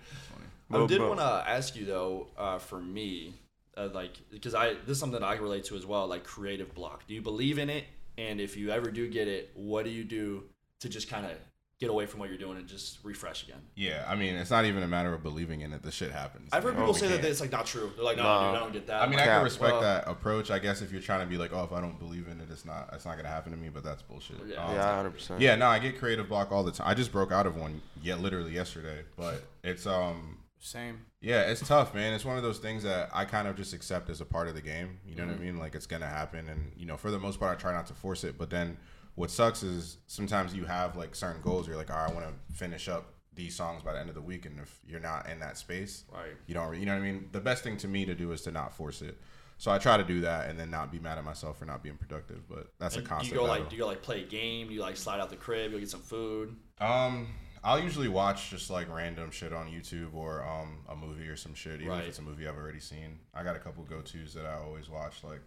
I 0.68 0.72
Bro, 0.72 0.86
did 0.88 0.98
bro. 0.98 1.08
want 1.08 1.20
to 1.20 1.44
ask 1.48 1.74
you 1.76 1.86
though, 1.86 2.26
uh, 2.36 2.58
for 2.58 2.78
me, 2.80 3.32
uh, 3.76 3.88
like 3.94 4.10
because 4.30 4.54
I 4.54 4.74
this 4.74 4.90
is 4.90 4.98
something 4.98 5.20
that 5.20 5.26
I 5.26 5.34
can 5.36 5.44
relate 5.44 5.64
to 5.66 5.76
as 5.76 5.86
well, 5.86 6.06
like 6.08 6.24
creative 6.24 6.74
block. 6.74 7.06
Do 7.06 7.14
you 7.14 7.22
believe 7.22 7.58
in 7.58 7.70
it? 7.70 7.84
And 8.18 8.40
if 8.40 8.56
you 8.56 8.70
ever 8.70 8.90
do 8.90 9.08
get 9.08 9.28
it, 9.28 9.52
what 9.54 9.84
do 9.84 9.90
you 9.90 10.02
do 10.04 10.42
to 10.80 10.88
just 10.88 11.08
kind 11.08 11.24
of 11.24 11.32
get 11.78 11.90
away 11.90 12.06
from 12.06 12.20
what 12.20 12.30
you're 12.30 12.38
doing 12.38 12.56
and 12.56 12.66
just 12.66 12.98
refresh 13.04 13.42
again? 13.44 13.60
Yeah, 13.74 14.04
I 14.08 14.14
mean, 14.14 14.34
it's 14.36 14.50
not 14.50 14.64
even 14.64 14.82
a 14.82 14.88
matter 14.88 15.12
of 15.12 15.22
believing 15.22 15.60
in 15.60 15.72
it. 15.74 15.82
The 15.82 15.90
shit 15.92 16.10
happens. 16.10 16.48
I've 16.52 16.62
heard 16.62 16.70
Like, 16.70 16.78
people 16.78 16.92
we 16.94 16.98
say 17.00 17.08
that 17.08 17.14
can't- 17.16 17.26
it's 17.26 17.40
like 17.40 17.52
not 17.52 17.66
true. 17.66 17.92
They're 17.94 18.04
like, 18.04 18.16
no, 18.16 18.22
Nah. 18.22 18.48
dude, 18.52 18.56
I 18.56 18.60
don't 18.62 18.72
get 18.72 18.86
that. 18.86 19.02
I 19.02 19.06
mean, 19.06 19.14
I'm 19.14 19.20
I 19.20 19.24
can 19.26 19.34
Cap. 19.34 19.44
respect 19.44 19.72
well- 19.72 19.80
that 19.82 20.08
approach. 20.08 20.50
I 20.50 20.58
guess 20.58 20.80
if 20.80 20.90
you're 20.90 21.02
trying 21.02 21.20
to 21.20 21.26
be 21.26 21.36
like, 21.36 21.52
oh, 21.52 21.64
if 21.64 21.72
I 21.72 21.80
don't 21.80 21.98
believe 21.98 22.28
in 22.28 22.40
it, 22.40 22.48
it's 22.50 22.64
not, 22.64 22.88
it's 22.94 23.04
not 23.04 23.16
gonna 23.16 23.28
happen 23.28 23.52
to 23.52 23.58
me. 23.58 23.68
But 23.68 23.84
that's 23.84 24.02
bullshit. 24.02 24.36
Yeah. 24.46 24.64
Um, 24.64 24.74
yeah, 24.74 24.96
hundred 24.96 25.10
percent. 25.10 25.40
Yeah, 25.40 25.54
no, 25.56 25.66
I 25.66 25.78
get 25.78 25.98
creative 25.98 26.28
block 26.28 26.50
all 26.50 26.64
the 26.64 26.72
time. 26.72 26.88
I 26.88 26.94
just 26.94 27.12
broke 27.12 27.30
out 27.32 27.46
of 27.46 27.56
one, 27.56 27.82
yeah, 28.02 28.14
literally 28.14 28.52
yesterday. 28.52 29.02
But 29.16 29.42
it's 29.62 29.86
um, 29.86 30.38
Same. 30.58 31.04
yeah, 31.20 31.42
it's 31.42 31.60
tough, 31.66 31.94
man. 31.94 32.14
It's 32.14 32.24
one 32.24 32.38
of 32.38 32.42
those 32.42 32.58
things 32.58 32.84
that 32.84 33.10
I 33.12 33.26
kind 33.26 33.46
of 33.48 33.54
just 33.56 33.74
accept 33.74 34.08
as 34.08 34.22
a 34.22 34.24
part 34.24 34.48
of 34.48 34.54
the 34.54 34.62
game. 34.62 34.98
You 35.06 35.14
know 35.14 35.24
Mm-hmm. 35.24 35.32
what 35.32 35.40
I 35.40 35.44
mean? 35.44 35.58
Like 35.58 35.74
it's 35.74 35.86
gonna 35.86 36.06
happen, 36.08 36.48
and 36.48 36.72
you 36.74 36.86
know, 36.86 36.96
for 36.96 37.10
the 37.10 37.18
most 37.18 37.38
part, 37.38 37.56
I 37.58 37.60
try 37.60 37.72
not 37.74 37.86
to 37.88 37.94
force 37.94 38.24
it. 38.24 38.38
But 38.38 38.48
then, 38.48 38.78
what 39.16 39.30
sucks 39.30 39.62
is 39.62 39.98
sometimes 40.06 40.54
you 40.54 40.64
have 40.66 40.96
like 40.96 41.14
certain 41.14 41.42
goals. 41.42 41.66
You're 41.66 41.76
like, 41.76 41.90
all 41.90 41.96
right, 41.96 42.10
I 42.10 42.14
want 42.14 42.26
to 42.26 42.54
finish 42.54 42.88
up 42.88 43.12
these 43.34 43.54
songs 43.54 43.82
by 43.82 43.92
the 43.92 43.98
end 44.00 44.08
of 44.08 44.14
the 44.14 44.22
week, 44.22 44.46
and 44.46 44.58
if 44.60 44.78
you're 44.86 45.00
not 45.00 45.28
in 45.28 45.40
that 45.40 45.58
space, 45.58 46.04
Right. 46.10 46.30
you 46.46 46.54
don't, 46.54 46.78
you 46.78 46.86
know 46.86 46.94
what 46.94 47.02
I 47.02 47.12
mean? 47.12 47.28
The 47.32 47.40
best 47.40 47.62
thing 47.64 47.76
to 47.78 47.88
me 47.88 48.04
to 48.06 48.14
do 48.14 48.32
is 48.32 48.40
to 48.42 48.50
not 48.52 48.74
force 48.74 49.02
it. 49.02 49.18
So 49.58 49.70
I 49.70 49.76
try 49.78 49.96
to 49.98 50.04
do 50.04 50.20
that, 50.22 50.48
and 50.48 50.58
then 50.60 50.70
not 50.70 50.90
be 50.92 50.98
mad 50.98 51.18
at 51.18 51.24
myself 51.24 51.58
for 51.58 51.64
not 51.66 51.82
being 51.82 51.96
productive. 51.96 52.46
But 52.48 52.72
that's 52.78 52.94
And 52.96 53.04
a 53.04 53.04
do 53.04 53.08
constant. 53.10 53.32
you 53.34 53.38
go 53.40 53.46
battle. 53.46 53.60
like, 53.62 53.70
do 53.70 53.76
you 53.76 53.82
go 53.82 53.88
like 53.88 54.02
play 54.02 54.22
a 54.22 54.26
game? 54.26 54.68
Do 54.68 54.74
you 54.74 54.80
like 54.80 54.96
slide 54.98 55.18
out 55.20 55.28
the 55.30 55.36
crib? 55.36 55.72
Go 55.72 55.78
get 55.78 55.88
some 55.90 56.00
food? 56.02 56.56
Um, 56.78 57.28
I'll 57.64 57.80
usually 57.80 58.08
watch 58.08 58.50
just 58.50 58.68
like 58.70 58.88
random 58.94 59.30
shit 59.30 59.52
on 59.54 59.66
YouTube 59.68 60.14
or 60.14 60.44
um 60.46 60.84
a 60.88 60.94
movie 60.96 61.26
or 61.26 61.36
some 61.36 61.54
shit, 61.54 61.76
even 61.80 61.88
Right. 61.88 62.02
if 62.02 62.08
it's 62.10 62.18
a 62.18 62.22
movie 62.22 62.46
I've 62.46 62.56
already 62.56 62.80
seen. 62.80 63.18
I 63.34 63.42
got 63.42 63.56
a 63.56 63.58
couple 63.58 63.82
go 63.84 64.02
tos 64.02 64.34
that 64.34 64.44
I 64.46 64.54
always 64.56 64.88
watch, 64.90 65.24
like 65.24 65.40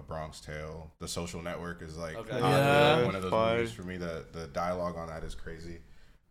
A 0.00 0.02
Bronx 0.02 0.40
Tale. 0.40 0.90
The 0.98 1.06
Social 1.08 1.40
Network 1.42 1.82
is 1.82 1.96
like 1.96 2.16
Okay. 2.16 2.32
honestly, 2.40 2.50
Yeah. 2.50 2.96
like, 2.96 3.06
one 3.06 3.14
of 3.14 3.22
those 3.22 3.30
Fire. 3.30 3.56
movies 3.58 3.72
for 3.72 3.82
me. 3.82 3.96
The 3.96 4.26
the 4.32 4.46
dialogue 4.48 4.96
on 4.96 5.06
that 5.08 5.22
is 5.22 5.34
crazy. 5.34 5.78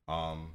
Um, 0.07 0.51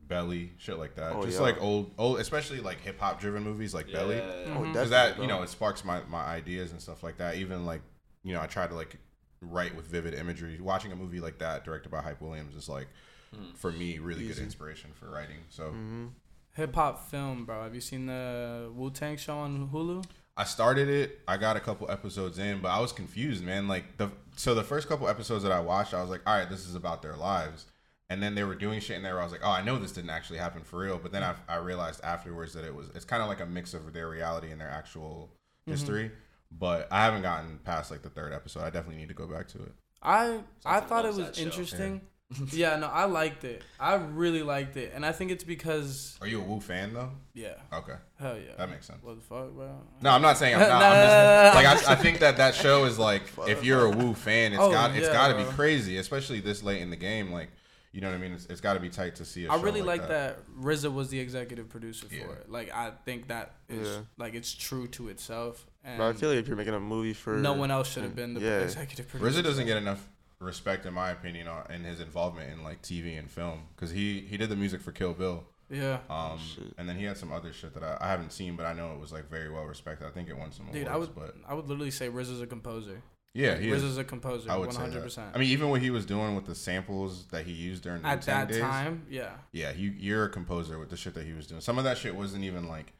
Belly, 0.00 0.52
shit 0.56 0.78
like 0.78 0.94
that. 0.96 1.12
Oh, 1.12 1.22
just 1.24 1.36
yeah. 1.36 1.42
like 1.42 1.60
old, 1.60 1.92
old, 1.98 2.18
especially 2.18 2.60
like 2.60 2.80
hip 2.80 2.98
hop 2.98 3.20
driven 3.20 3.42
movies 3.42 3.74
like 3.74 3.92
Belly 3.92 4.16
Yeah. 4.16 4.22
Oh, 4.56 4.60
Mhm. 4.60 4.72
because 4.72 4.90
that 4.90 5.20
you 5.20 5.26
know 5.26 5.42
it 5.42 5.50
sparks 5.50 5.84
my, 5.84 6.00
my 6.08 6.22
ideas 6.24 6.72
and 6.72 6.80
stuff 6.80 7.02
like 7.02 7.18
that 7.18 7.36
even 7.36 7.66
like 7.66 7.82
you 8.24 8.32
know 8.32 8.40
i 8.40 8.46
try 8.46 8.66
to 8.66 8.74
like 8.74 8.96
write 9.42 9.76
with 9.76 9.86
vivid 9.86 10.14
imagery 10.14 10.58
watching 10.60 10.90
a 10.92 10.96
movie 10.96 11.20
like 11.20 11.38
that 11.38 11.62
directed 11.64 11.90
by 11.90 12.00
hype 12.00 12.20
williams 12.20 12.56
is 12.56 12.68
like 12.68 12.88
Hmm. 13.34 13.52
for 13.54 13.70
me 13.70 13.98
really 13.98 14.26
good 14.26 14.38
inspiration 14.38 14.90
for 14.94 15.10
writing 15.10 15.36
so 15.50 15.70
hmm 15.70 16.06
Hip 16.54 16.74
hop 16.74 17.08
film, 17.08 17.44
bro. 17.44 17.62
Have 17.62 17.72
you 17.74 17.80
seen 17.80 18.06
the 18.06 18.68
Wu 18.74 18.90
Tang 18.90 19.16
show 19.16 19.36
on 19.36 19.68
Hulu? 19.68 20.04
I 20.38 20.44
started 20.44 20.88
it 20.88 21.20
i 21.28 21.36
got 21.36 21.56
a 21.56 21.60
couple 21.60 21.90
episodes 21.90 22.38
in 22.38 22.60
but 22.60 22.68
i 22.68 22.80
was 22.80 22.92
confused 22.92 23.44
man. 23.44 23.68
Like 23.68 23.98
the 23.98 24.10
so 24.36 24.54
the 24.54 24.64
first 24.64 24.88
couple 24.88 25.08
episodes 25.08 25.42
that 25.42 25.52
i 25.52 25.60
watched 25.60 25.92
i 25.92 26.00
was 26.00 26.08
like 26.08 26.22
all 26.26 26.38
right 26.38 26.48
this 26.48 26.66
is 26.66 26.74
about 26.74 27.02
their 27.02 27.16
lives. 27.16 27.66
And 28.10 28.22
then 28.22 28.34
they 28.34 28.42
were 28.42 28.54
doing 28.54 28.80
shit 28.80 28.96
in 28.96 29.02
there 29.02 29.14
where 29.14 29.20
i 29.20 29.24
was 29.24 29.32
like 29.32 29.42
oh 29.44 29.50
i 29.50 29.62
know 29.62 29.78
this 29.78 29.92
didn't 29.92 30.10
actually 30.10 30.38
happen 30.38 30.62
for 30.62 30.78
real. 30.78 30.98
But 30.98 31.12
then 31.12 31.22
i, 31.22 31.34
I 31.46 31.56
realized 31.56 32.02
afterwards 32.02 32.54
that 32.54 32.64
it 32.64 32.74
was 32.74 32.88
it's 32.94 33.04
kind 33.04 33.22
of 33.22 33.28
like 33.28 33.40
a 33.40 33.46
mix 33.46 33.74
of 33.74 33.92
their 33.92 34.08
reality 34.08 34.50
and 34.50 34.60
their 34.60 34.70
actual 34.70 35.30
mm-hmm. 35.32 35.72
history. 35.72 36.10
But 36.50 36.88
i 36.90 37.04
haven't 37.04 37.22
gotten 37.22 37.58
past 37.64 37.90
like 37.90 38.02
the 38.02 38.08
third 38.08 38.32
episode. 38.32 38.60
I 38.60 38.70
definitely 38.70 38.96
need 38.96 39.08
to 39.08 39.14
go 39.14 39.26
back 39.26 39.48
to 39.48 39.58
it. 39.58 39.72
I 40.02 40.40
I 40.64 40.80
thought 40.80 41.04
it 41.04 41.14
was 41.14 41.38
interesting. 41.38 41.94
yeah, 41.94 42.17
no, 42.56 42.90
I 42.92 43.04
liked 43.06 43.44
it. 43.44 43.62
I 43.80 43.94
really 43.94 44.42
liked 44.42 44.76
it, 44.76 44.92
and 44.94 45.04
I 45.04 45.12
think 45.12 45.30
it's 45.30 45.44
because 45.44 46.16
Are 46.20 46.26
you 46.26 46.40
a 46.40 46.44
Wu 46.44 46.60
fan 46.60 46.92
though? 46.92 47.10
yeah, 47.32 47.54
Okay, 47.72 47.94
hell 48.20 48.36
yeah. 48.36 48.52
that 48.58 48.68
makes 48.70 48.86
sense. 48.86 49.02
What 49.02 49.16
the 49.16 49.22
fuck, 49.22 49.50
bro? 49.54 49.70
No, 50.02 50.10
I'm 50.10 50.20
not 50.22 50.36
saying 50.36 50.54
I'm 50.54 50.60
not. 50.68 50.68
no, 50.80 50.86
I'm 50.86 51.74
just, 51.76 51.82
like 51.82 51.88
I, 51.88 51.92
I 51.92 51.96
think 51.96 52.18
that 52.18 52.36
that 52.36 52.54
show 52.54 52.84
is 52.84 52.98
like 52.98 53.22
if 53.48 53.64
you're 53.64 53.86
a 53.86 53.90
Wu 53.90 54.12
fan, 54.14 54.52
it's 54.52 54.60
Oh, 54.60 54.70
got 54.70 54.94
it's 54.94 55.06
yeah, 55.06 55.12
got 55.12 55.28
to 55.28 55.36
be 55.42 55.44
crazy, 55.52 55.96
especially 55.96 56.40
this 56.40 56.62
late 56.62 56.82
in 56.82 56.90
the 56.90 56.96
game. 56.96 57.32
Like 57.32 57.48
you 57.92 58.02
know 58.02 58.08
what 58.10 58.16
I 58.16 58.18
mean? 58.18 58.32
It's, 58.32 58.44
it's 58.46 58.60
got 58.60 58.74
to 58.74 58.80
be 58.80 58.90
tight 58.90 59.16
to 59.16 59.24
see. 59.24 59.46
A 59.46 59.50
I 59.50 59.54
show 59.54 59.60
I 59.60 59.64
really 59.64 59.80
like 59.80 60.00
like 60.02 60.10
that. 60.10 60.38
RZA 60.60 60.92
was 60.92 61.08
the 61.08 61.18
executive 61.18 61.70
producer 61.70 62.06
for 62.06 62.14
Yeah. 62.14 62.24
it. 62.32 62.50
Like 62.50 62.70
I 62.74 62.92
think 63.06 63.28
that 63.28 63.54
is 63.70 63.88
Yeah. 63.88 64.00
like 64.18 64.34
it's 64.34 64.52
true 64.52 64.86
to 64.88 65.08
itself, 65.08 65.66
and 65.82 65.96
But 65.96 66.08
I 66.08 66.12
feel 66.12 66.28
like 66.28 66.38
if 66.38 66.46
you're 66.46 66.56
making 66.58 66.74
a 66.74 66.80
movie 66.80 67.14
for 67.14 67.38
no 67.38 67.54
one 67.54 67.70
else 67.70 67.90
should 67.90 68.02
have 68.02 68.14
been 68.14 68.34
the 68.34 68.40
Yeah. 68.40 68.58
executive 68.60 69.08
producer. 69.08 69.40
RZA 69.40 69.42
doesn't 69.44 69.66
get 69.66 69.78
enough 69.78 70.06
respect, 70.40 70.86
in 70.86 70.94
my 70.94 71.10
opinion, 71.10 71.48
on, 71.48 71.70
in 71.70 71.84
his 71.84 72.00
involvement 72.00 72.52
in 72.52 72.62
like 72.64 72.82
TV 72.82 73.18
and 73.18 73.30
film 73.30 73.62
because 73.74 73.90
he 73.90 74.20
he 74.20 74.36
did 74.36 74.48
the 74.48 74.56
music 74.56 74.80
for 74.80 74.92
Kill 74.92 75.12
Bill. 75.14 75.44
Yeah, 75.70 75.98
Um, 76.08 76.38
shit. 76.38 76.64
and 76.78 76.88
then 76.88 76.96
he 76.96 77.04
had 77.04 77.18
some 77.18 77.30
other 77.30 77.52
shit 77.52 77.74
that 77.74 77.82
I, 77.82 77.98
I 78.00 78.08
haven't 78.08 78.32
seen, 78.32 78.56
but 78.56 78.64
I 78.64 78.72
know 78.72 78.92
it 78.94 78.98
was 79.00 79.12
like 79.12 79.28
very 79.28 79.50
well 79.50 79.64
respected. 79.64 80.06
I 80.06 80.10
think 80.10 80.30
it 80.30 80.36
won 80.38 80.50
some 80.50 80.64
dude, 80.72 80.86
awards. 80.86 80.90
I 80.94 80.96
would 80.96 81.14
but 81.14 81.34
I 81.46 81.52
would 81.54 81.66
literally 81.68 81.90
say 81.90 82.08
RZA's 82.08 82.40
a 82.40 82.46
composer. 82.46 83.02
yeah, 83.34 83.54
he 83.58 83.70
is. 83.70 83.82
RZA's 83.82 83.98
a 83.98 84.04
composer, 84.04 84.50
I 84.50 84.56
one 84.56 84.68
would 84.68 84.72
say 84.74 84.80
hundred 84.80 85.00
that. 85.00 85.04
percent. 85.04 85.30
I 85.34 85.38
mean, 85.38 85.50
even 85.50 85.68
what 85.68 85.82
he 85.82 85.90
was 85.90 86.06
doing 86.06 86.34
with 86.34 86.46
the 86.46 86.54
samples 86.54 87.26
that 87.26 87.44
he 87.44 87.52
used 87.52 87.82
during 87.82 88.00
the 88.00 88.08
At 88.08 88.20
Wu-Tang 88.20 88.34
that 88.46 88.48
days, 88.48 88.60
time, 88.62 89.04
yeah, 89.10 89.32
Yeah, 89.52 89.72
you 89.72 89.90
you're 89.98 90.24
a 90.24 90.30
composer 90.30 90.78
with 90.78 90.88
the 90.88 90.96
shit 90.96 91.12
that 91.14 91.26
he 91.26 91.34
was 91.34 91.46
doing. 91.46 91.60
Some 91.60 91.76
of 91.76 91.84
that 91.84 91.98
shit 91.98 92.14
wasn't 92.16 92.44
even 92.44 92.66
like 92.66 92.94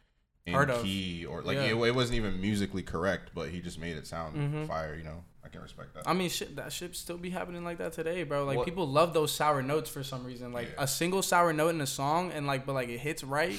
Heard 0.53 0.71
of. 0.71 0.83
key 0.83 1.25
or 1.27 1.43
like 1.43 1.57
Yeah. 1.57 1.65
it, 1.75 1.77
it 1.77 1.95
wasn't 1.95 2.17
even 2.17 2.41
musically 2.41 2.83
correct, 2.83 3.31
but 3.35 3.49
he 3.51 3.61
just 3.61 3.79
made 3.79 3.97
it 3.97 4.07
sound 4.07 4.37
Mhm. 4.37 4.67
fire. 4.69 4.95
You 4.97 5.05
know, 5.05 5.25
I 5.45 5.49
can 5.49 5.61
respect 5.63 5.95
that. 5.95 6.07
I 6.09 6.13
mean, 6.13 6.29
shit, 6.31 6.57
that 6.57 6.73
shit 6.73 6.95
still 6.97 7.17
be 7.19 7.31
happening 7.31 7.65
like 7.65 7.79
that 7.79 7.93
today, 7.93 8.23
bro. 8.25 8.45
Like 8.45 8.59
What- 8.59 8.65
people 8.67 8.87
love 8.87 9.15
those 9.15 9.33
sour 9.33 9.63
notes 9.63 9.89
for 9.91 10.03
some 10.05 10.25
reason. 10.25 10.53
Like 10.53 10.69
Yeah. 10.77 10.85
a 10.85 10.87
single 10.89 11.23
sour 11.23 11.53
note 11.53 11.71
in 11.71 11.81
a 11.81 11.87
song, 11.87 12.31
and 12.33 12.47
like, 12.47 12.67
but 12.67 12.75
like 12.75 12.89
it 12.89 12.99
hits 12.99 13.25
right, 13.25 13.59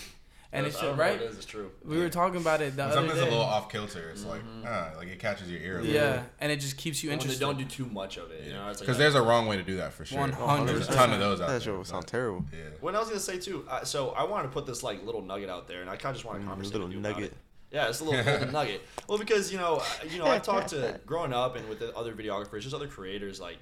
and 0.51 0.65
it's 0.65 0.75
I 0.77 0.79
shit 0.79 0.87
don't 0.89 0.97
know 0.97 1.03
what 1.03 1.09
right. 1.11 1.21
It 1.21 1.29
is, 1.29 1.35
it's 1.37 1.45
true. 1.45 1.71
We 1.85 1.97
were 1.99 2.09
talking 2.09 2.39
about 2.41 2.61
it 2.61 2.75
the 2.75 2.81
When 2.83 2.91
other 2.91 2.95
something's 3.01 3.19
a 3.19 3.23
little 3.25 3.39
off 3.41 3.71
kilter, 3.71 4.09
it's 4.09 4.25
like 4.25 4.41
ah, 4.65 4.91
like 4.97 5.07
it 5.07 5.19
catches 5.19 5.49
your 5.51 5.61
ear. 5.61 5.79
a 5.79 5.81
little 5.81 5.95
yeah, 5.95 6.23
and 6.39 6.51
it 6.51 6.59
just 6.59 6.77
keeps 6.77 7.03
you 7.03 7.09
When 7.09 7.19
they 7.19 7.23
interested. 7.23 7.41
don't 7.41 7.57
do 7.57 7.65
too 7.65 7.85
much 7.85 8.17
of 8.17 8.31
it, 8.31 8.45
you 8.45 8.53
know. 8.53 8.67
it's 8.69 8.79
like 8.79 8.85
because 8.87 8.97
there's 8.97 9.15
a 9.15 9.21
wrong 9.21 9.45
way 9.47 9.57
to 9.57 9.63
do 9.63 9.77
that 9.77 9.93
for 9.93 10.05
sure. 10.05 10.27
100%. 10.27 10.65
There's 10.67 10.89
a 10.89 10.93
ton 10.93 11.13
of 11.13 11.19
those 11.19 11.39
out 11.41 11.47
That 11.47 11.53
there. 11.53 11.61
show 11.61 11.77
would 11.77 11.87
sound 11.87 12.07
terrible. 12.07 12.45
Yeah. 12.51 12.59
What 12.81 12.95
I 12.95 12.99
was 12.99 13.09
gonna 13.09 13.19
say 13.19 13.37
too. 13.39 13.65
Uh, 13.69 13.83
so 13.83 14.09
I 14.11 14.23
wanted 14.23 14.43
to 14.47 14.53
put 14.53 14.65
this 14.65 14.81
like 14.83 15.05
little 15.05 15.21
nugget 15.21 15.49
out 15.49 15.67
there, 15.67 15.81
and 15.81 15.89
I 15.89 15.95
kind 15.97 16.11
of 16.11 16.21
just 16.21 16.25
want 16.25 16.39
to 16.39 16.45
Mm, 16.45 16.49
conversate 16.49 16.73
little 16.73 16.87
with 16.87 16.93
you 16.95 16.99
about 17.01 17.13
nugget. 17.15 17.31
it. 17.31 17.37
Yeah, 17.71 17.87
it's 17.89 17.99
a 17.99 18.03
little 18.03 18.23
golden 18.23 18.51
nugget. 18.59 18.81
Well, 19.07 19.19
because 19.19 19.51
you 19.51 19.59
know, 19.59 19.83
you 20.09 20.17
know, 20.17 20.25
I 20.25 20.39
talked 20.39 20.69
to 20.69 20.99
growing 21.05 21.33
up 21.33 21.55
and 21.55 21.69
with 21.69 21.77
the 21.79 21.95
other 21.95 22.13
videographers, 22.15 22.61
just 22.61 22.73
other 22.73 22.87
creators. 22.87 23.39
Like, 23.39 23.59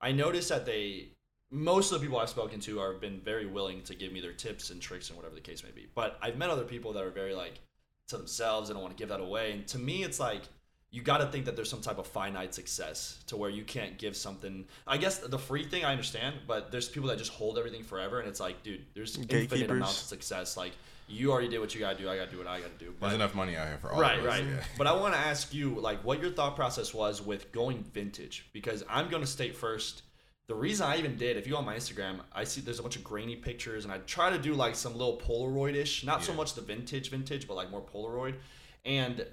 I 0.00 0.12
noticed 0.12 0.48
that 0.48 0.64
they, 0.64 1.08
most 1.52 1.92
of 1.92 2.00
the 2.00 2.04
people 2.04 2.18
I've 2.18 2.30
spoken 2.30 2.58
to, 2.60 2.80
are 2.80 2.94
been 2.94 3.20
very 3.20 3.46
willing 3.46 3.82
to 3.82 3.94
give 3.94 4.12
me 4.12 4.20
their 4.20 4.32
tips 4.32 4.70
and 4.70 4.80
tricks 4.80 5.08
and 5.10 5.16
whatever 5.16 5.34
the 5.34 5.40
case 5.40 5.62
may 5.62 5.70
be. 5.70 5.86
But 5.94 6.18
I've 6.22 6.36
met 6.36 6.50
other 6.50 6.64
people 6.64 6.92
that 6.94 7.04
are 7.04 7.10
very 7.10 7.34
like 7.34 7.60
to 8.08 8.16
themselves 8.16 8.70
and 8.70 8.76
don't 8.76 8.82
want 8.82 8.96
to 8.96 9.00
give 9.00 9.10
that 9.10 9.20
away. 9.20 9.52
And 9.52 9.66
to 9.68 9.78
me, 9.78 10.02
it's 10.02 10.18
like 10.18 10.42
you 10.90 11.02
got 11.02 11.18
to 11.18 11.26
think 11.26 11.44
that 11.44 11.54
there's 11.54 11.70
some 11.70 11.80
type 11.80 11.98
of 11.98 12.06
finite 12.06 12.54
success 12.54 13.22
to 13.26 13.36
where 13.36 13.50
you 13.50 13.64
can't 13.64 13.98
give 13.98 14.16
something. 14.16 14.64
I 14.86 14.96
guess 14.96 15.18
the 15.18 15.38
free 15.38 15.64
thing 15.64 15.84
I 15.84 15.92
understand, 15.92 16.36
but 16.46 16.72
there's 16.72 16.88
people 16.88 17.08
that 17.10 17.18
just 17.18 17.32
hold 17.32 17.58
everything 17.58 17.82
forever, 17.82 18.20
and 18.20 18.28
it's 18.28 18.40
like, 18.40 18.62
dude, 18.62 18.84
there's 18.94 19.16
infinite 19.16 19.48
Gatekeepers. 19.50 19.70
amounts 19.78 20.02
of 20.02 20.08
success. 20.08 20.56
Like 20.56 20.72
you 21.08 21.32
already 21.32 21.48
did 21.48 21.60
what 21.60 21.74
you 21.74 21.80
gotta 21.80 21.98
do. 21.98 22.08
I 22.08 22.16
gotta 22.16 22.30
do 22.30 22.38
what 22.38 22.46
I 22.46 22.60
gotta 22.60 22.72
do. 22.78 22.94
But, 22.98 23.08
There's 23.08 23.16
enough 23.16 23.34
money 23.34 23.56
out 23.56 23.68
here 23.68 23.78
for 23.78 23.92
all 23.92 24.00
right, 24.00 24.18
of 24.18 24.24
us. 24.24 24.30
right. 24.30 24.44
Yeah. 24.44 24.62
But 24.78 24.86
I 24.86 24.92
want 24.92 25.14
to 25.14 25.20
ask 25.20 25.52
you, 25.52 25.74
like, 25.74 26.02
what 26.04 26.20
your 26.20 26.30
thought 26.30 26.56
process 26.56 26.94
was 26.94 27.20
with 27.20 27.52
going 27.52 27.82
vintage, 27.92 28.46
because 28.52 28.82
I'm 28.88 29.08
gonna 29.10 29.26
state 29.26 29.54
first. 29.56 30.02
The 30.52 30.58
reason 30.58 30.86
I 30.86 30.98
even 30.98 31.16
did, 31.16 31.38
if 31.38 31.46
you 31.46 31.52
go 31.52 31.58
on 31.60 31.64
my 31.64 31.76
Instagram, 31.76 32.20
I 32.30 32.44
see 32.44 32.60
there's 32.60 32.78
a 32.78 32.82
bunch 32.82 32.96
of 32.96 33.02
grainy 33.02 33.36
pictures, 33.36 33.84
and 33.84 33.92
I 33.92 33.96
try 34.00 34.28
to 34.28 34.36
do 34.36 34.52
like 34.52 34.74
some 34.76 34.92
little 34.92 35.16
Polaroid-ish, 35.16 36.04
not 36.04 36.22
so 36.22 36.34
much 36.34 36.52
the 36.52 36.60
vintage 36.60 37.08
vintage, 37.08 37.48
but 37.48 37.54
like 37.54 37.70
more 37.70 37.80
Polaroid. 37.80 38.34
And 38.84 39.26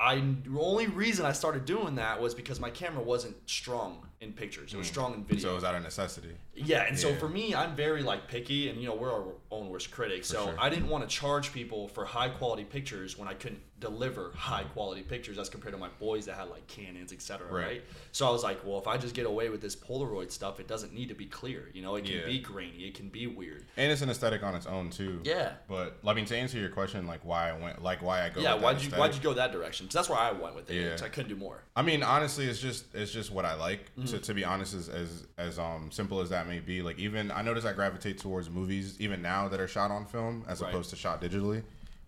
I 0.00 0.14
the 0.16 0.58
only 0.58 0.86
reason 0.86 1.26
I 1.26 1.32
started 1.32 1.66
doing 1.66 1.96
that 1.96 2.18
was 2.18 2.34
because 2.34 2.60
my 2.60 2.70
camera 2.70 3.02
wasn't 3.02 3.36
strong 3.44 4.06
in 4.22 4.32
pictures; 4.32 4.72
it 4.72 4.78
was 4.78 4.86
Mm. 4.86 4.90
strong 4.90 5.12
in 5.14 5.24
video. 5.24 5.42
So 5.42 5.52
it 5.52 5.54
was 5.56 5.64
out 5.64 5.74
of 5.74 5.82
necessity? 5.82 6.34
Yeah, 6.56 6.84
and 6.86 6.98
so 6.98 7.14
for 7.14 7.28
me, 7.28 7.54
I'm 7.54 7.74
very 7.74 8.02
like 8.02 8.28
picky, 8.28 8.68
and 8.68 8.80
you 8.80 8.86
know 8.86 8.94
we're 8.94 9.12
our 9.12 9.24
own 9.50 9.68
worst 9.68 9.90
critics. 9.90 10.28
So 10.28 10.44
sure. 10.46 10.54
I 10.58 10.68
didn't 10.70 10.88
want 10.88 11.08
to 11.08 11.14
charge 11.14 11.52
people 11.52 11.88
for 11.88 12.04
high 12.04 12.28
quality 12.28 12.64
pictures 12.64 13.18
when 13.18 13.28
I 13.28 13.34
couldn't 13.34 13.60
deliver 13.80 14.32
high 14.36 14.62
quality 14.62 15.02
pictures 15.02 15.36
as 15.36 15.48
compared 15.50 15.74
to 15.74 15.78
my 15.78 15.88
boys 15.98 16.24
that 16.26 16.36
had 16.36 16.48
like 16.48 16.66
Canons, 16.68 17.12
etc. 17.12 17.46
Right. 17.52 17.64
Right. 17.64 17.82
So 18.12 18.26
I 18.26 18.30
was 18.30 18.42
like, 18.42 18.64
well, 18.64 18.78
if 18.78 18.86
I 18.86 18.96
just 18.96 19.14
get 19.14 19.26
away 19.26 19.48
with 19.50 19.60
this 19.60 19.76
Polaroid 19.76 20.30
stuff, 20.30 20.58
it 20.60 20.68
doesn't 20.68 20.94
need 20.94 21.08
to 21.08 21.14
be 21.14 21.26
clear. 21.26 21.70
You 21.74 21.82
know, 21.82 21.96
it 21.96 22.04
can 22.04 22.14
Yeah. 22.14 22.26
be 22.26 22.38
grainy, 22.38 22.84
it 22.86 22.94
can 22.94 23.08
be 23.08 23.26
weird. 23.26 23.66
And 23.76 23.90
it's 23.92 24.00
an 24.00 24.08
aesthetic 24.08 24.42
on 24.42 24.54
its 24.54 24.66
own 24.66 24.90
too. 24.90 25.20
Yeah. 25.24 25.54
But 25.68 25.98
I 26.06 26.14
mean, 26.14 26.24
to 26.26 26.36
answer 26.36 26.58
your 26.58 26.70
question, 26.70 27.06
like 27.06 27.24
why 27.24 27.50
I 27.50 27.52
went, 27.52 27.82
like 27.82 28.00
why 28.00 28.24
I 28.24 28.30
go. 28.30 28.40
yeah. 28.40 28.54
Why'd 28.54 28.76
you 28.76 28.86
aesthetic, 28.86 28.98
Why'd 28.98 29.14
you 29.16 29.20
go 29.20 29.34
that 29.34 29.52
direction? 29.52 29.86
Because 29.86 29.94
that's 29.94 30.08
where 30.08 30.18
I 30.18 30.32
went 30.32 30.54
with 30.54 30.70
it. 30.70 30.74
Yeah. 31.00 31.04
I 31.04 31.08
couldn't 31.08 31.28
do 31.28 31.36
more. 31.36 31.62
I 31.76 31.82
mean, 31.82 32.02
honestly, 32.02 32.46
it's 32.46 32.60
just 32.60 32.94
it's 32.94 33.12
just 33.12 33.32
what 33.32 33.44
I 33.44 33.54
like. 33.54 33.90
Mm-hmm. 33.98 34.06
To, 34.06 34.18
to 34.18 34.34
be 34.34 34.44
honest, 34.44 34.74
as, 34.74 34.88
as 34.88 35.26
as 35.36 35.58
um 35.58 35.90
simple 35.90 36.20
as 36.20 36.30
that 36.30 36.43
may 36.46 36.60
be, 36.60 36.82
like 36.82 36.98
even 36.98 37.30
I 37.30 37.42
notice 37.42 37.64
I 37.64 37.72
gravitate 37.72 38.18
towards 38.18 38.48
movies 38.50 38.96
even 39.00 39.22
now 39.22 39.48
that 39.48 39.60
are 39.60 39.68
shot 39.68 39.90
on 39.90 40.06
film 40.06 40.44
as 40.48 40.60
Right. 40.60 40.68
opposed 40.68 40.90
to 40.90 40.96
shot 40.96 41.20
digitally. 41.20 41.62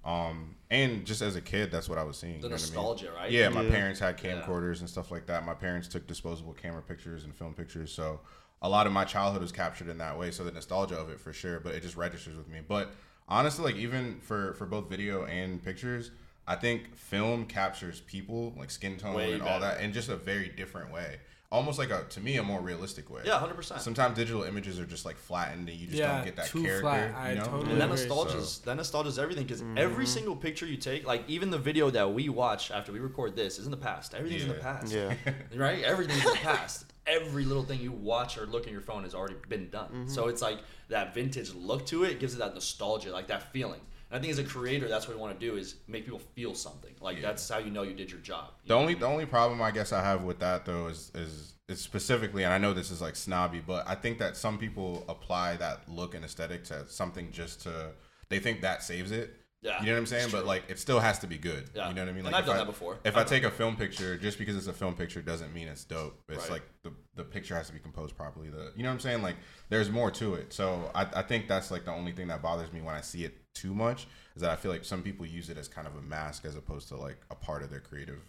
Um, 0.05 0.55
and 0.70 1.05
just 1.05 1.20
as 1.20 1.35
a 1.35 1.40
kid, 1.40 1.70
that's 1.72 1.88
what 1.88 1.99
I 1.99 2.05
was 2.05 2.16
seeing. 2.16 2.40
The 2.40 2.46
you 2.46 2.51
know 2.51 2.55
what 2.57 2.61
I 2.62 2.64
mean? 2.64 2.75
nostalgia, 2.75 3.12
right? 3.12 3.31
Yeah, 3.31 3.49
my 3.49 3.62
Yeah. 3.64 3.70
parents 3.70 3.99
had 4.01 4.20
Yeah. 4.22 4.40
camcorders 4.40 4.81
and 4.81 4.88
stuff 4.88 5.11
like 5.11 5.27
that. 5.27 5.44
My 5.44 5.55
parents 5.55 5.88
took 5.88 6.07
disposable 6.07 6.53
camera 6.53 6.83
pictures 6.83 7.25
and 7.25 7.35
film 7.35 7.55
pictures, 7.55 7.92
so 7.92 8.20
a 8.62 8.68
lot 8.68 8.87
of 8.87 8.92
my 8.92 9.05
childhood 9.05 9.42
was 9.42 9.51
captured 9.53 9.88
in 9.88 9.99
that 9.99 10.16
way. 10.18 10.31
So 10.31 10.44
the 10.44 10.53
nostalgia 10.53 10.96
of 10.96 11.11
it 11.11 11.20
for 11.20 11.33
sure, 11.33 11.59
but 11.61 11.75
it 11.75 11.83
just 11.83 11.96
registers 11.96 12.37
with 12.37 12.49
me. 12.49 12.61
But 12.66 12.92
honestly, 13.29 13.64
like 13.64 13.77
even 13.77 14.20
for 14.20 14.55
for 14.55 14.64
both 14.66 14.88
video 14.88 15.25
and 15.25 15.62
pictures, 15.62 16.12
I 16.46 16.55
think 16.55 16.94
film 16.96 17.44
captures 17.46 18.01
people 18.01 18.55
like 18.57 18.70
skin 18.70 18.96
tone 18.96 19.14
Way 19.14 19.33
and 19.33 19.42
all 19.42 19.59
that 19.61 19.81
in 19.81 19.92
just 19.92 20.09
a 20.09 20.16
very 20.16 20.49
different 20.49 20.92
way. 20.92 21.18
Almost 21.53 21.79
like 21.79 21.91
a 21.91 22.05
to 22.11 22.21
me 22.21 22.37
a 22.39 22.43
more 22.43 22.61
realistic 22.61 23.09
way. 23.09 23.23
Yeah, 23.25 23.39
hundred 23.39 23.55
percent. 23.55 23.81
Sometimes 23.81 24.17
digital 24.17 24.43
images 24.43 24.81
are 24.81 24.85
just 24.85 25.05
like 25.05 25.17
flattened 25.17 25.69
and 25.69 25.79
you 25.79 25.87
just 25.87 25.99
Yeah, 25.99 26.17
don't 26.17 26.25
get 26.25 26.37
that 26.37 26.47
too 26.47 26.63
character. 26.63 26.81
flat. 26.83 27.15
I 27.15 27.31
you 27.31 27.39
know? 27.39 27.45
totally 27.45 27.71
And 27.73 27.81
that 27.81 27.85
agree. 27.85 27.97
nostalgia 28.09 28.43
So- 28.43 28.63
that 28.65 28.75
nostalgia 28.77 29.09
is 29.11 29.19
everything 29.19 29.45
because 29.45 29.63
Mm-hmm. 29.63 29.79
every 29.79 30.07
single 30.07 30.35
picture 30.35 30.67
you 30.67 30.77
take, 30.77 31.07
like 31.07 31.23
even 31.29 31.51
the 31.51 31.59
video 31.59 31.89
that 31.91 32.13
we 32.13 32.29
watch 32.29 32.71
after 32.73 32.91
we 32.93 32.99
record 32.99 33.37
this, 33.37 33.59
is 33.61 33.65
in 33.65 33.71
the 33.71 33.77
past. 33.77 34.13
Everything's 34.15 34.43
in 34.43 34.49
the 34.49 34.55
past. 34.55 34.93
Yeah. 34.93 35.15
right? 35.57 35.83
Everything's 35.85 36.25
in 36.25 36.33
the 36.33 36.39
past. 36.39 36.87
Every 37.07 37.45
little 37.45 37.63
thing 37.63 37.81
you 37.81 37.93
watch 37.93 38.37
or 38.37 38.47
look 38.47 38.67
at 38.67 38.73
your 38.73 38.81
phone 38.81 39.05
has 39.05 39.15
already 39.15 39.37
been 39.49 39.69
done. 39.71 39.87
Mm-hmm. 39.89 40.09
So 40.09 40.27
it's 40.27 40.43
like 40.43 40.59
that 40.89 41.15
vintage 41.15 41.55
look 41.55 41.87
to 41.87 42.03
it 42.03 42.19
gives 42.19 42.35
it 42.35 42.39
that 42.39 42.55
nostalgia, 42.55 43.13
like 43.13 43.29
that 43.29 43.53
feeling. 43.53 43.81
And 44.11 44.19
I 44.19 44.21
think 44.21 44.33
as 44.33 44.38
a 44.38 44.45
creator, 44.45 44.88
that's 44.88 45.09
what 45.09 45.16
we 45.16 45.21
want 45.21 45.38
to 45.38 45.47
do 45.47 45.57
is 45.57 45.77
make 45.88 46.05
people 46.05 46.21
feel 46.35 46.55
something. 46.55 46.95
Like 47.01 47.16
Yeah. 47.16 47.23
that's 47.23 47.49
how 47.49 47.59
you 47.59 47.71
know 47.71 47.83
you 47.83 47.95
did 47.95 48.11
your 48.11 48.21
job. 48.21 48.53
You 48.62 48.69
The 48.69 48.75
only 48.75 48.95
the 48.95 49.07
only 49.07 49.27
problem 49.27 49.61
I 49.61 49.71
guess 49.71 49.92
I 49.92 50.03
have 50.03 50.23
with 50.23 50.38
that 50.40 50.64
though 50.64 50.88
is 50.88 51.11
is 51.14 51.55
is 51.69 51.81
specifically, 51.81 52.45
and 52.45 52.53
I 52.53 52.59
know 52.59 52.73
this 52.73 52.90
is 52.92 53.01
like 53.01 53.16
snobby, 53.16 53.61
but 53.61 53.88
I 53.88 53.97
think 53.97 54.19
that 54.19 54.37
some 54.37 54.57
people 54.59 55.05
apply 55.09 55.57
that 55.57 55.88
look 55.88 56.14
and 56.14 56.25
aesthetic 56.25 56.62
to 56.64 56.88
something 56.88 57.33
just 57.33 57.62
to 57.62 57.92
they 58.29 58.38
think 58.38 58.61
that 58.61 58.83
saves 58.83 59.11
it. 59.11 59.35
Yeah, 59.62 59.81
you 59.81 59.87
know 59.87 59.92
what 59.95 59.99
I'm 60.01 60.07
saying? 60.07 60.29
But 60.31 60.45
like, 60.47 60.64
it 60.69 60.79
still 60.79 61.01
has 61.01 61.19
to 61.21 61.27
be 61.27 61.38
good. 61.38 61.71
Yeah. 61.75 61.88
You 61.88 61.95
know 61.95 62.03
what 62.03 62.09
I 62.11 62.12
mean? 62.12 62.19
And 62.19 62.27
Like, 62.27 62.35
I've 62.35 62.40
if 62.42 62.47
done 62.47 62.57
I, 62.57 62.59
that 62.61 62.66
before. 62.66 62.99
If 63.05 63.14
I've 63.16 63.16
I 63.16 63.21
done 63.21 63.29
take 63.29 63.42
a 63.45 63.51
film 63.51 63.75
picture, 63.75 64.16
just 64.16 64.38
because 64.38 64.55
it's 64.55 64.66
a 64.69 64.73
film 64.73 64.95
picture 64.95 65.23
doesn't 65.23 65.53
mean 65.53 65.66
it's 65.66 65.83
dope. 65.83 66.23
It's 66.29 66.42
Right. 66.42 66.51
like 66.53 66.62
the 66.85 66.92
the 67.16 67.25
picture 67.25 67.57
has 67.57 67.66
to 67.69 67.73
be 67.73 67.81
composed 67.81 68.16
properly. 68.16 68.49
The 68.49 68.73
you 68.77 68.85
know 68.85 68.90
what 68.90 68.95
I'm 68.95 69.01
saying? 69.01 69.23
Like, 69.23 69.37
there's 69.69 69.90
more 69.90 70.11
to 70.12 70.35
it. 70.35 70.53
So 70.53 70.90
I 70.95 71.07
I 71.16 71.23
think 71.23 71.49
that's 71.49 71.73
like 71.73 71.85
the 71.85 71.90
only 71.92 72.12
thing 72.12 72.29
that 72.29 72.42
bothers 72.42 72.73
me 72.73 72.81
when 72.81 72.95
I 72.95 73.01
see 73.01 73.25
it 73.25 73.35
too 73.57 73.75
much 73.75 74.07
is 74.37 74.42
that 74.42 74.51
I 74.51 74.57
feel 74.57 74.71
like 74.71 74.85
some 74.85 75.03
people 75.03 75.25
use 75.27 75.49
it 75.51 75.57
as 75.59 75.66
kind 75.69 75.87
of 75.87 75.97
a 75.97 76.03
mask 76.03 76.45
as 76.45 76.57
opposed 76.57 76.88
to 76.88 76.97
like 76.97 77.19
a 77.31 77.35
part 77.35 77.62
of 77.62 77.71
their 77.71 77.81
creative. 77.81 78.21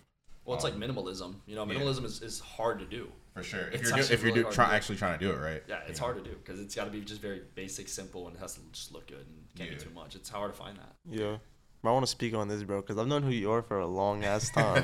well, 0.46 0.56
it's 0.56 0.64
like 0.64 0.74
um, 0.76 0.82
minimalism. 0.82 1.36
You 1.46 1.56
know, 1.56 1.66
yeah. 1.66 1.74
minimalism 1.74 2.06
is, 2.06 2.22
is 2.22 2.40
hard 2.40 2.80
to 2.80 2.86
do. 2.86 3.10
For 3.34 3.44
sure. 3.44 3.68
If 3.68 3.82
It's 3.82 3.84
you're 3.84 3.92
do, 3.92 4.00
actually 4.02 4.14
if 4.16 4.24
you're 4.24 4.34
really 4.34 4.44
do, 4.50 4.52
try, 4.52 4.70
do. 4.70 4.76
actually 4.76 4.96
trying 4.96 5.20
to 5.20 5.26
do 5.26 5.32
it 5.32 5.38
right. 5.40 5.62
Yeah, 5.68 5.80
it's 5.88 6.00
you 6.00 6.08
know? 6.08 6.14
hard 6.14 6.24
to 6.24 6.30
do 6.32 6.36
because 6.38 6.60
it's 6.60 6.74
got 6.74 6.86
to 6.86 6.92
be 6.92 7.02
just 7.02 7.22
very 7.22 7.42
basic, 7.56 7.88
simple, 7.90 8.28
and 8.28 8.36
it 8.36 8.40
has 8.40 8.56
to 8.56 8.62
just 8.72 8.92
look 8.94 9.08
good 9.08 9.18
and 9.28 9.38
can't 9.56 9.70
Yeah. 9.72 9.78
be 9.78 9.84
too 9.84 9.92
much. 9.94 10.16
It's 10.16 10.30
hard 10.30 10.52
to 10.54 10.58
find 10.58 10.78
that. 10.78 10.96
Yeah. 11.10 11.38
But 11.88 11.92
I 11.92 11.94
want 11.94 12.06
to 12.06 12.12
speak 12.12 12.34
on 12.34 12.50
this, 12.50 12.64
bro, 12.64 12.82
because 12.82 12.98
I've 12.98 13.08
known 13.08 13.24
who 13.24 13.30
you 13.30 13.50
are 13.50 13.62
for 13.62 13.80
a 13.80 13.88
long 13.88 14.26
ass 14.26 14.50
time. 14.54 14.84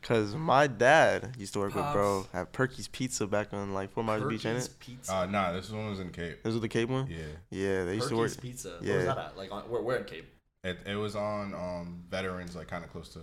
Because 0.00 0.36
my 0.36 0.68
dad 0.68 1.34
used 1.36 1.54
to 1.54 1.58
work 1.58 1.74
with 1.74 1.92
bro 1.92 2.24
at 2.32 2.52
Perky's 2.52 2.86
Pizza 2.86 3.26
back 3.26 3.52
on 3.52 3.74
like 3.74 3.90
Fort 3.90 4.06
Myers 4.06 4.22
Beach, 4.22 4.46
ain't 4.46 4.54
Perky's 4.54 4.66
it? 4.66 4.78
Pizza. 4.78 5.12
Uh, 5.12 5.26
nah, 5.26 5.50
this 5.50 5.68
one 5.70 5.90
was 5.90 5.98
in 5.98 6.10
Cape. 6.10 6.44
This 6.44 6.52
was 6.52 6.60
the 6.62 6.68
Cape 6.68 6.88
one. 6.88 7.08
Yeah. 7.10 7.18
Yeah, 7.50 7.84
they 7.84 7.96
used 7.96 8.10
to 8.10 8.16
work. 8.16 8.28
Perky's 8.28 8.36
Pizza. 8.36 8.76
Where 8.78 8.88
yeah. 8.88 8.96
was 8.98 9.04
that 9.06 9.18
at? 9.18 9.36
Like, 9.36 9.50
on, 9.50 9.62
where, 9.62 9.82
where 9.82 9.96
in 9.96 10.04
Cape? 10.04 10.26
It, 10.62 10.78
it 10.86 10.94
was 10.94 11.16
on 11.16 11.52
um 11.52 12.04
veterans 12.08 12.54
like 12.54 12.68
kind 12.68 12.84
of 12.84 12.92
close 12.92 13.08
to 13.14 13.20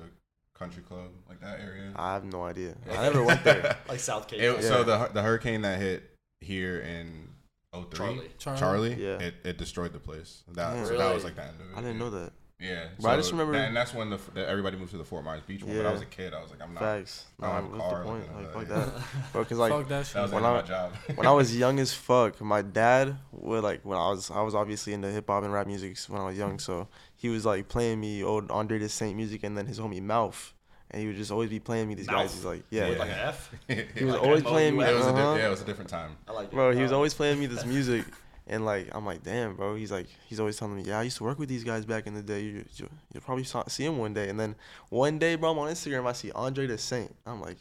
country 0.54 0.84
club 0.84 1.12
like 1.30 1.40
that 1.40 1.62
area. 1.62 1.94
I 1.96 2.16
have 2.16 2.26
no 2.26 2.44
idea. 2.44 2.76
I 2.92 3.04
never 3.04 3.24
went 3.24 3.46
there. 3.46 3.78
Like 3.88 4.02
South 4.02 4.28
Cape. 4.28 4.42
It, 4.42 4.54
Yeah. 4.56 4.68
So 4.68 4.84
the 4.84 5.10
the 5.14 5.22
hurricane 5.22 5.62
that 5.62 5.80
hit 5.80 6.04
here 6.42 6.82
in 6.82 7.30
03, 7.74 7.84
Charlie. 7.98 8.30
Charlie. 8.38 8.60
Charlie, 8.60 8.96
Yeah. 8.96 9.20
it, 9.20 9.36
it 9.46 9.58
destroyed 9.58 9.94
the 9.94 10.00
place. 10.00 10.44
That 10.50 10.76
Yeah. 10.76 10.84
so 10.84 10.98
that 10.98 11.14
was 11.14 11.24
like 11.24 11.36
the 11.36 11.44
end 11.44 11.62
of 11.62 11.72
it. 11.72 11.78
I 11.78 11.80
didn't 11.80 12.00
know 12.00 12.10
that. 12.10 12.34
Yeah, 12.63 12.86
But 13.02 13.10
I 13.10 13.17
just 13.17 13.32
remember- 13.32 13.54
that- 13.54 13.67
and 13.67 13.76
that's 13.76 13.93
when 13.93 14.10
the, 14.10 14.19
the 14.34 14.47
everybody 14.47 14.78
moved 14.78 14.91
to 14.91 14.97
the 14.97 15.04
Fort 15.04 15.26
Myers 15.26 15.41
Beach 15.45 15.63
one. 15.63 15.76
But 15.76 15.86
I 15.86 15.91
was 15.91 16.02
a 16.02 16.06
kid. 16.06 16.34
I 16.34 16.41
was 16.41 16.49
like, 16.49 16.62
I'm 16.62 16.73
not. 16.73 16.80
Facts. 16.82 17.26
I 17.41 17.45
don't 17.45 17.52
Nah, 17.52 17.56
have 17.56 17.65
a 17.65 17.78
what's 17.78 17.89
the 17.99 18.04
point? 18.06 18.36
like, 18.36 18.56
Like, 18.56 18.67
fuck 18.67 18.67
that. 18.93 19.04
Bro, 19.34 19.45
cause 19.45 19.58
like 19.58 19.71
Fuck 19.73 19.88
that 19.89 20.06
shit. 20.06 20.13
That 20.13 20.21
was 20.21 20.32
the 20.32 20.36
When 20.38 20.45
end 20.45 20.54
I- 20.58 20.62
my 20.62 20.67
job. 20.67 20.91
when 21.15 21.28
I 21.28 21.32
was 21.32 21.58
young 21.63 21.80
as 21.80 21.93
fuck, 21.93 22.39
my 22.41 22.62
dad 22.62 23.17
would 23.34 23.63
like 23.63 23.82
when 23.84 23.97
I 23.97 24.10
was 24.10 24.32
I 24.32 24.41
was 24.41 24.56
obviously 24.56 24.93
into 24.93 25.10
hip 25.10 25.28
hop 25.28 25.43
and 25.43 25.52
rap 25.52 25.67
music 25.67 25.97
when 26.08 26.21
I 26.21 26.26
was 26.26 26.38
young, 26.38 26.58
so 26.60 26.88
he 27.17 27.28
was 27.30 27.45
like 27.45 27.67
playing 27.67 27.99
me 27.99 28.23
old 28.23 28.49
Andre 28.49 28.80
DeSaint 28.80 29.15
music 29.15 29.43
and 29.43 29.58
then 29.58 29.65
his 29.65 29.80
homie 29.80 30.02
Mouth, 30.02 30.54
and 30.91 31.02
he 31.02 31.08
would 31.08 31.17
just 31.17 31.32
always 31.32 31.49
be 31.49 31.60
playing 31.60 31.88
me 31.89 31.95
these 31.95 32.08
guys. 32.08 32.34
He's 32.34 32.45
like, 32.45 32.63
yeah, 32.69 32.88
With 32.89 32.99
like 32.99 33.10
an 33.10 33.19
F. 33.19 33.52
he 33.67 34.06
was 34.06 34.13
like 34.15 34.23
always 34.23 34.41
M 34.41 34.47
O 34.47 34.49
playing 34.52 34.78
me. 34.78 34.86
It 34.86 34.95
was 34.95 35.06
a 35.06 35.10
uh-huh. 35.10 35.34
di- 35.34 35.39
yeah, 35.39 35.47
it 35.47 35.49
was 35.49 35.62
a 35.62 35.65
different 35.65 35.89
time. 35.89 36.15
I 36.28 36.32
like 36.32 36.45
it. 36.47 36.52
Bro, 36.54 36.71
he 36.76 36.82
was 36.82 36.91
always 36.93 37.13
playing 37.13 37.39
me 37.39 37.45
this 37.47 37.65
music, 37.65 38.06
and 38.47 38.65
like 38.65 38.89
I'm 38.93 39.06
like, 39.06 39.23
damn, 39.23 39.56
bro. 39.56 39.75
He's 39.75 39.91
like, 39.91 40.08
he's 40.27 40.39
always 40.39 40.58
telling 40.58 40.75
me, 40.75 40.84
yeah, 40.84 40.99
I 40.99 41.03
used 41.03 41.17
to 41.17 41.23
work 41.23 41.39
with 41.39 41.49
these 41.49 41.63
guys 41.63 41.86
back 41.86 42.08
in 42.08 42.13
the 42.13 42.21
day. 42.21 42.41
You, 42.41 42.65
you 42.75 42.89
you'll 43.13 43.21
probably 43.23 43.43
saw, 43.43 43.63
see 43.67 43.86
him 43.86 43.97
one 43.97 44.13
day. 44.13 44.29
And 44.29 44.39
then 44.39 44.56
one 44.89 45.17
day, 45.19 45.36
bro, 45.36 45.51
I'm 45.51 45.60
on 45.60 45.69
Instagram, 45.71 46.06
I 46.08 46.13
see 46.13 46.32
Andre 46.34 46.67
DeSaint. 46.67 47.12
I'm 47.25 47.41
like, 47.41 47.58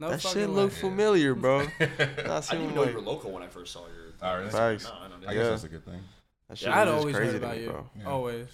No 0.00 0.10
that 0.10 0.20
shit 0.20 0.36
way. 0.48 0.54
look 0.54 0.72
familiar, 0.72 1.34
bro. 1.34 1.60
I 1.80 1.84
I 1.84 1.86
didn't 1.86 2.50
him 2.50 2.62
even 2.62 2.74
know 2.74 2.80
like, 2.82 2.90
you 2.90 2.96
were 2.96 3.02
local 3.02 3.30
when 3.32 3.42
I 3.42 3.48
first 3.48 3.72
saw 3.72 3.80
your. 3.86 4.12
Oh, 4.22 4.36
really? 4.38 4.50
Facts. 4.50 4.84
No, 4.84 4.90
I, 4.92 5.08
know, 5.08 5.14
I 5.28 5.32
yeah. 5.32 5.38
guess 5.38 5.48
that's 5.50 5.64
a 5.64 5.68
good 5.68 5.84
thing. 5.84 6.00
that 6.48 6.58
shit 6.58 6.68
Yeah, 6.68 6.80
I'd 6.80 6.88
always 6.88 7.14
crazy 7.14 7.32
heard 7.32 7.42
about 7.42 7.56
me, 7.56 7.62
you. 7.64 7.70
bro. 7.70 7.90
Yeah. 7.98 8.04
Always. 8.06 8.48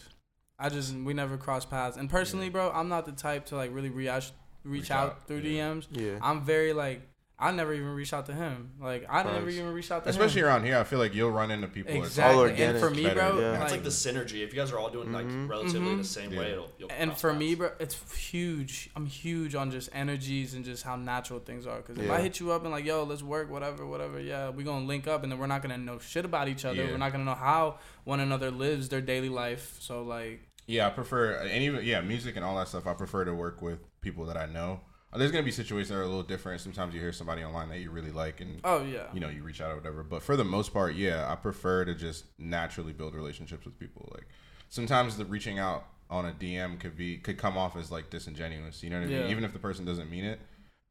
I 0.58 0.68
just 0.68 0.94
we 0.94 1.14
never 1.14 1.36
crossed 1.36 1.70
paths. 1.70 1.96
And 1.96 2.08
personally, 2.10 2.46
Yeah. 2.46 2.52
bro, 2.52 2.70
I'm 2.72 2.88
not 2.88 3.06
the 3.06 3.12
type 3.12 3.46
to 3.46 3.56
like 3.56 3.74
really 3.74 3.90
reach 3.90 4.08
reach, 4.08 4.32
Reach 4.64 4.90
out, 4.90 5.10
out, 5.10 5.26
through 5.26 5.38
yeah. 5.38 5.68
DMs. 5.70 5.86
Yeah. 5.90 6.18
I'm 6.22 6.42
very 6.42 6.72
like 6.72 7.02
I 7.36 7.50
never 7.50 7.74
even 7.74 7.88
reached 7.88 8.12
out 8.14 8.26
to 8.26 8.32
him. 8.32 8.70
Like 8.80 9.06
I 9.10 9.24
never 9.24 9.48
even 9.50 9.72
reached 9.72 9.90
out 9.90 10.04
to 10.04 10.08
him. 10.08 10.10
Especially 10.10 10.42
him. 10.42 10.46
around 10.46 10.64
here, 10.64 10.78
I 10.78 10.84
feel 10.84 11.00
like 11.00 11.14
you'll 11.14 11.32
run 11.32 11.50
into 11.50 11.66
people. 11.66 11.92
it's 11.96 12.06
Exactly. 12.06 12.34
all 12.36 12.42
and 12.44 12.50
organic. 12.52 12.80
for 12.80 12.90
me, 12.90 13.02
Better, 13.02 13.14
bro, 13.16 13.40
yeah. 13.40 13.50
It's 13.54 13.60
like, 13.62 13.70
like 13.72 13.82
the 13.82 13.88
synergy. 13.90 14.44
If 14.44 14.54
you 14.54 14.60
guys 14.60 14.70
are 14.70 14.78
all 14.78 14.88
doing 14.88 15.12
like 15.12 15.26
Mhm. 15.26 15.48
relatively 15.48 15.92
Mhm. 15.94 15.98
the 15.98 16.04
same 16.04 16.32
Yeah. 16.32 16.38
way, 16.38 16.52
it'll. 16.52 16.70
You'll 16.78 16.92
and 16.92 17.10
cross 17.10 17.20
for 17.20 17.32
me, 17.34 17.56
bro, 17.56 17.72
it's 17.80 17.96
huge. 18.16 18.88
I'm 18.94 19.06
huge 19.06 19.56
on 19.56 19.72
just 19.72 19.90
energies 19.92 20.54
and 20.54 20.64
just 20.64 20.84
how 20.84 20.94
natural 20.94 21.40
things 21.40 21.66
are. 21.66 21.78
Because 21.78 21.98
if 21.98 22.06
Yeah. 22.06 22.14
I 22.14 22.20
hit 22.20 22.38
you 22.38 22.52
up 22.52 22.62
and 22.62 22.70
like, 22.70 22.84
yo, 22.84 23.02
let's 23.02 23.22
work, 23.22 23.50
whatever, 23.50 23.84
whatever, 23.84 24.20
yeah, 24.20 24.50
we 24.50 24.62
gonna 24.62 24.86
link 24.86 25.08
up, 25.08 25.24
and 25.24 25.32
then 25.32 25.38
we're 25.40 25.46
not 25.48 25.60
gonna 25.60 25.76
know 25.76 25.98
shit 25.98 26.24
about 26.24 26.46
each 26.48 26.64
other. 26.64 26.76
Yeah. 26.84 26.90
We're 26.92 26.98
not 26.98 27.10
gonna 27.10 27.24
know 27.24 27.34
how 27.34 27.78
one 28.04 28.20
another 28.20 28.52
lives 28.52 28.88
their 28.90 29.00
daily 29.00 29.28
life. 29.28 29.76
So 29.80 30.02
like, 30.04 30.40
Yeah, 30.66 30.86
I 30.86 30.90
prefer 30.90 31.32
and 31.32 31.62
even 31.62 31.84
yeah, 31.84 32.00
music 32.00 32.36
and 32.36 32.44
all 32.44 32.56
that 32.56 32.68
stuff. 32.68 32.86
I 32.86 32.94
prefer 32.94 33.24
to 33.26 33.34
work 33.34 33.60
with 33.60 33.80
people 34.00 34.24
that 34.26 34.36
I 34.36 34.46
know. 34.46 34.80
There's 35.16 35.30
gonna 35.30 35.44
be 35.44 35.50
situations 35.52 35.90
that 35.90 35.96
are 35.96 36.02
a 36.02 36.06
little 36.06 36.22
different. 36.22 36.60
Sometimes 36.60 36.94
you 36.94 37.00
hear 37.00 37.12
somebody 37.12 37.44
online 37.44 37.68
that 37.68 37.78
you 37.80 37.90
really 37.90 38.10
like, 38.10 38.40
and 38.40 38.60
oh 38.64 38.82
yeah, 38.84 39.06
you 39.12 39.20
know 39.20 39.28
you 39.28 39.42
reach 39.42 39.60
out 39.60 39.70
or 39.70 39.76
whatever. 39.76 40.02
But 40.02 40.22
for 40.22 40.36
the 40.36 40.44
most 40.44 40.72
part, 40.72 40.94
yeah, 40.94 41.30
I 41.30 41.36
prefer 41.36 41.84
to 41.84 41.94
just 41.94 42.24
naturally 42.38 42.92
build 42.92 43.14
relationships 43.14 43.64
with 43.64 43.78
people. 43.78 44.08
Like 44.12 44.26
sometimes 44.68 45.16
the 45.16 45.24
reaching 45.24 45.58
out 45.58 45.84
on 46.10 46.26
a 46.26 46.32
DM 46.32 46.78
could 46.80 46.96
be 46.96 47.18
could 47.18 47.38
come 47.38 47.56
off 47.56 47.76
as 47.76 47.90
like 47.90 48.10
disingenuous. 48.10 48.82
You 48.82 48.90
know 48.90 49.00
what 49.00 49.08
I 49.08 49.12
Yeah. 49.12 49.20
mean? 49.22 49.30
Even 49.30 49.44
if 49.44 49.52
the 49.52 49.58
person 49.58 49.84
doesn't 49.84 50.10
mean 50.10 50.24
it 50.24 50.40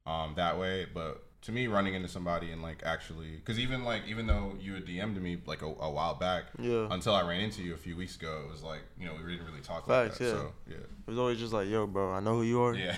um, 0.06 0.34
that 0.36 0.58
way. 0.58 0.86
But 0.94 1.24
to 1.44 1.52
me, 1.52 1.68
running 1.68 1.94
into 1.94 2.08
somebody 2.08 2.52
and 2.52 2.62
like 2.62 2.82
actually, 2.86 3.32
because 3.36 3.60
even 3.60 3.84
like 3.84 4.04
even 4.08 4.28
though 4.28 4.54
you 4.60 4.74
had 4.76 4.86
DM'd 4.86 5.22
me 5.22 5.38
like 5.46 5.62
a, 5.62 5.66
a 5.68 5.90
while 5.92 6.16
back, 6.16 6.46
Yeah. 6.58 6.88
until 6.90 7.14
I 7.14 7.22
ran 7.28 7.42
into 7.42 7.62
you 7.62 7.74
a 7.74 7.78
few 7.78 7.96
weeks 7.98 8.16
ago, 8.16 8.44
it 8.48 8.52
was 8.52 8.64
like 8.64 8.82
you 8.98 9.06
know 9.06 9.14
we 9.14 9.32
didn't 9.34 9.46
really 9.48 9.62
talk 9.62 9.86
Facts, 9.88 10.20
like 10.20 10.20
that. 10.20 10.24
yeah. 10.26 10.32
So 10.32 10.54
yeah, 10.70 10.76
It 10.78 11.08
was 11.10 11.18
always 11.20 11.40
just 11.40 11.52
like, 11.52 11.68
yo, 11.68 11.86
bro, 11.86 12.14
I 12.14 12.20
know 12.22 12.36
who 12.36 12.44
you 12.44 12.62
are. 12.62 12.74
yeah. 12.76 12.96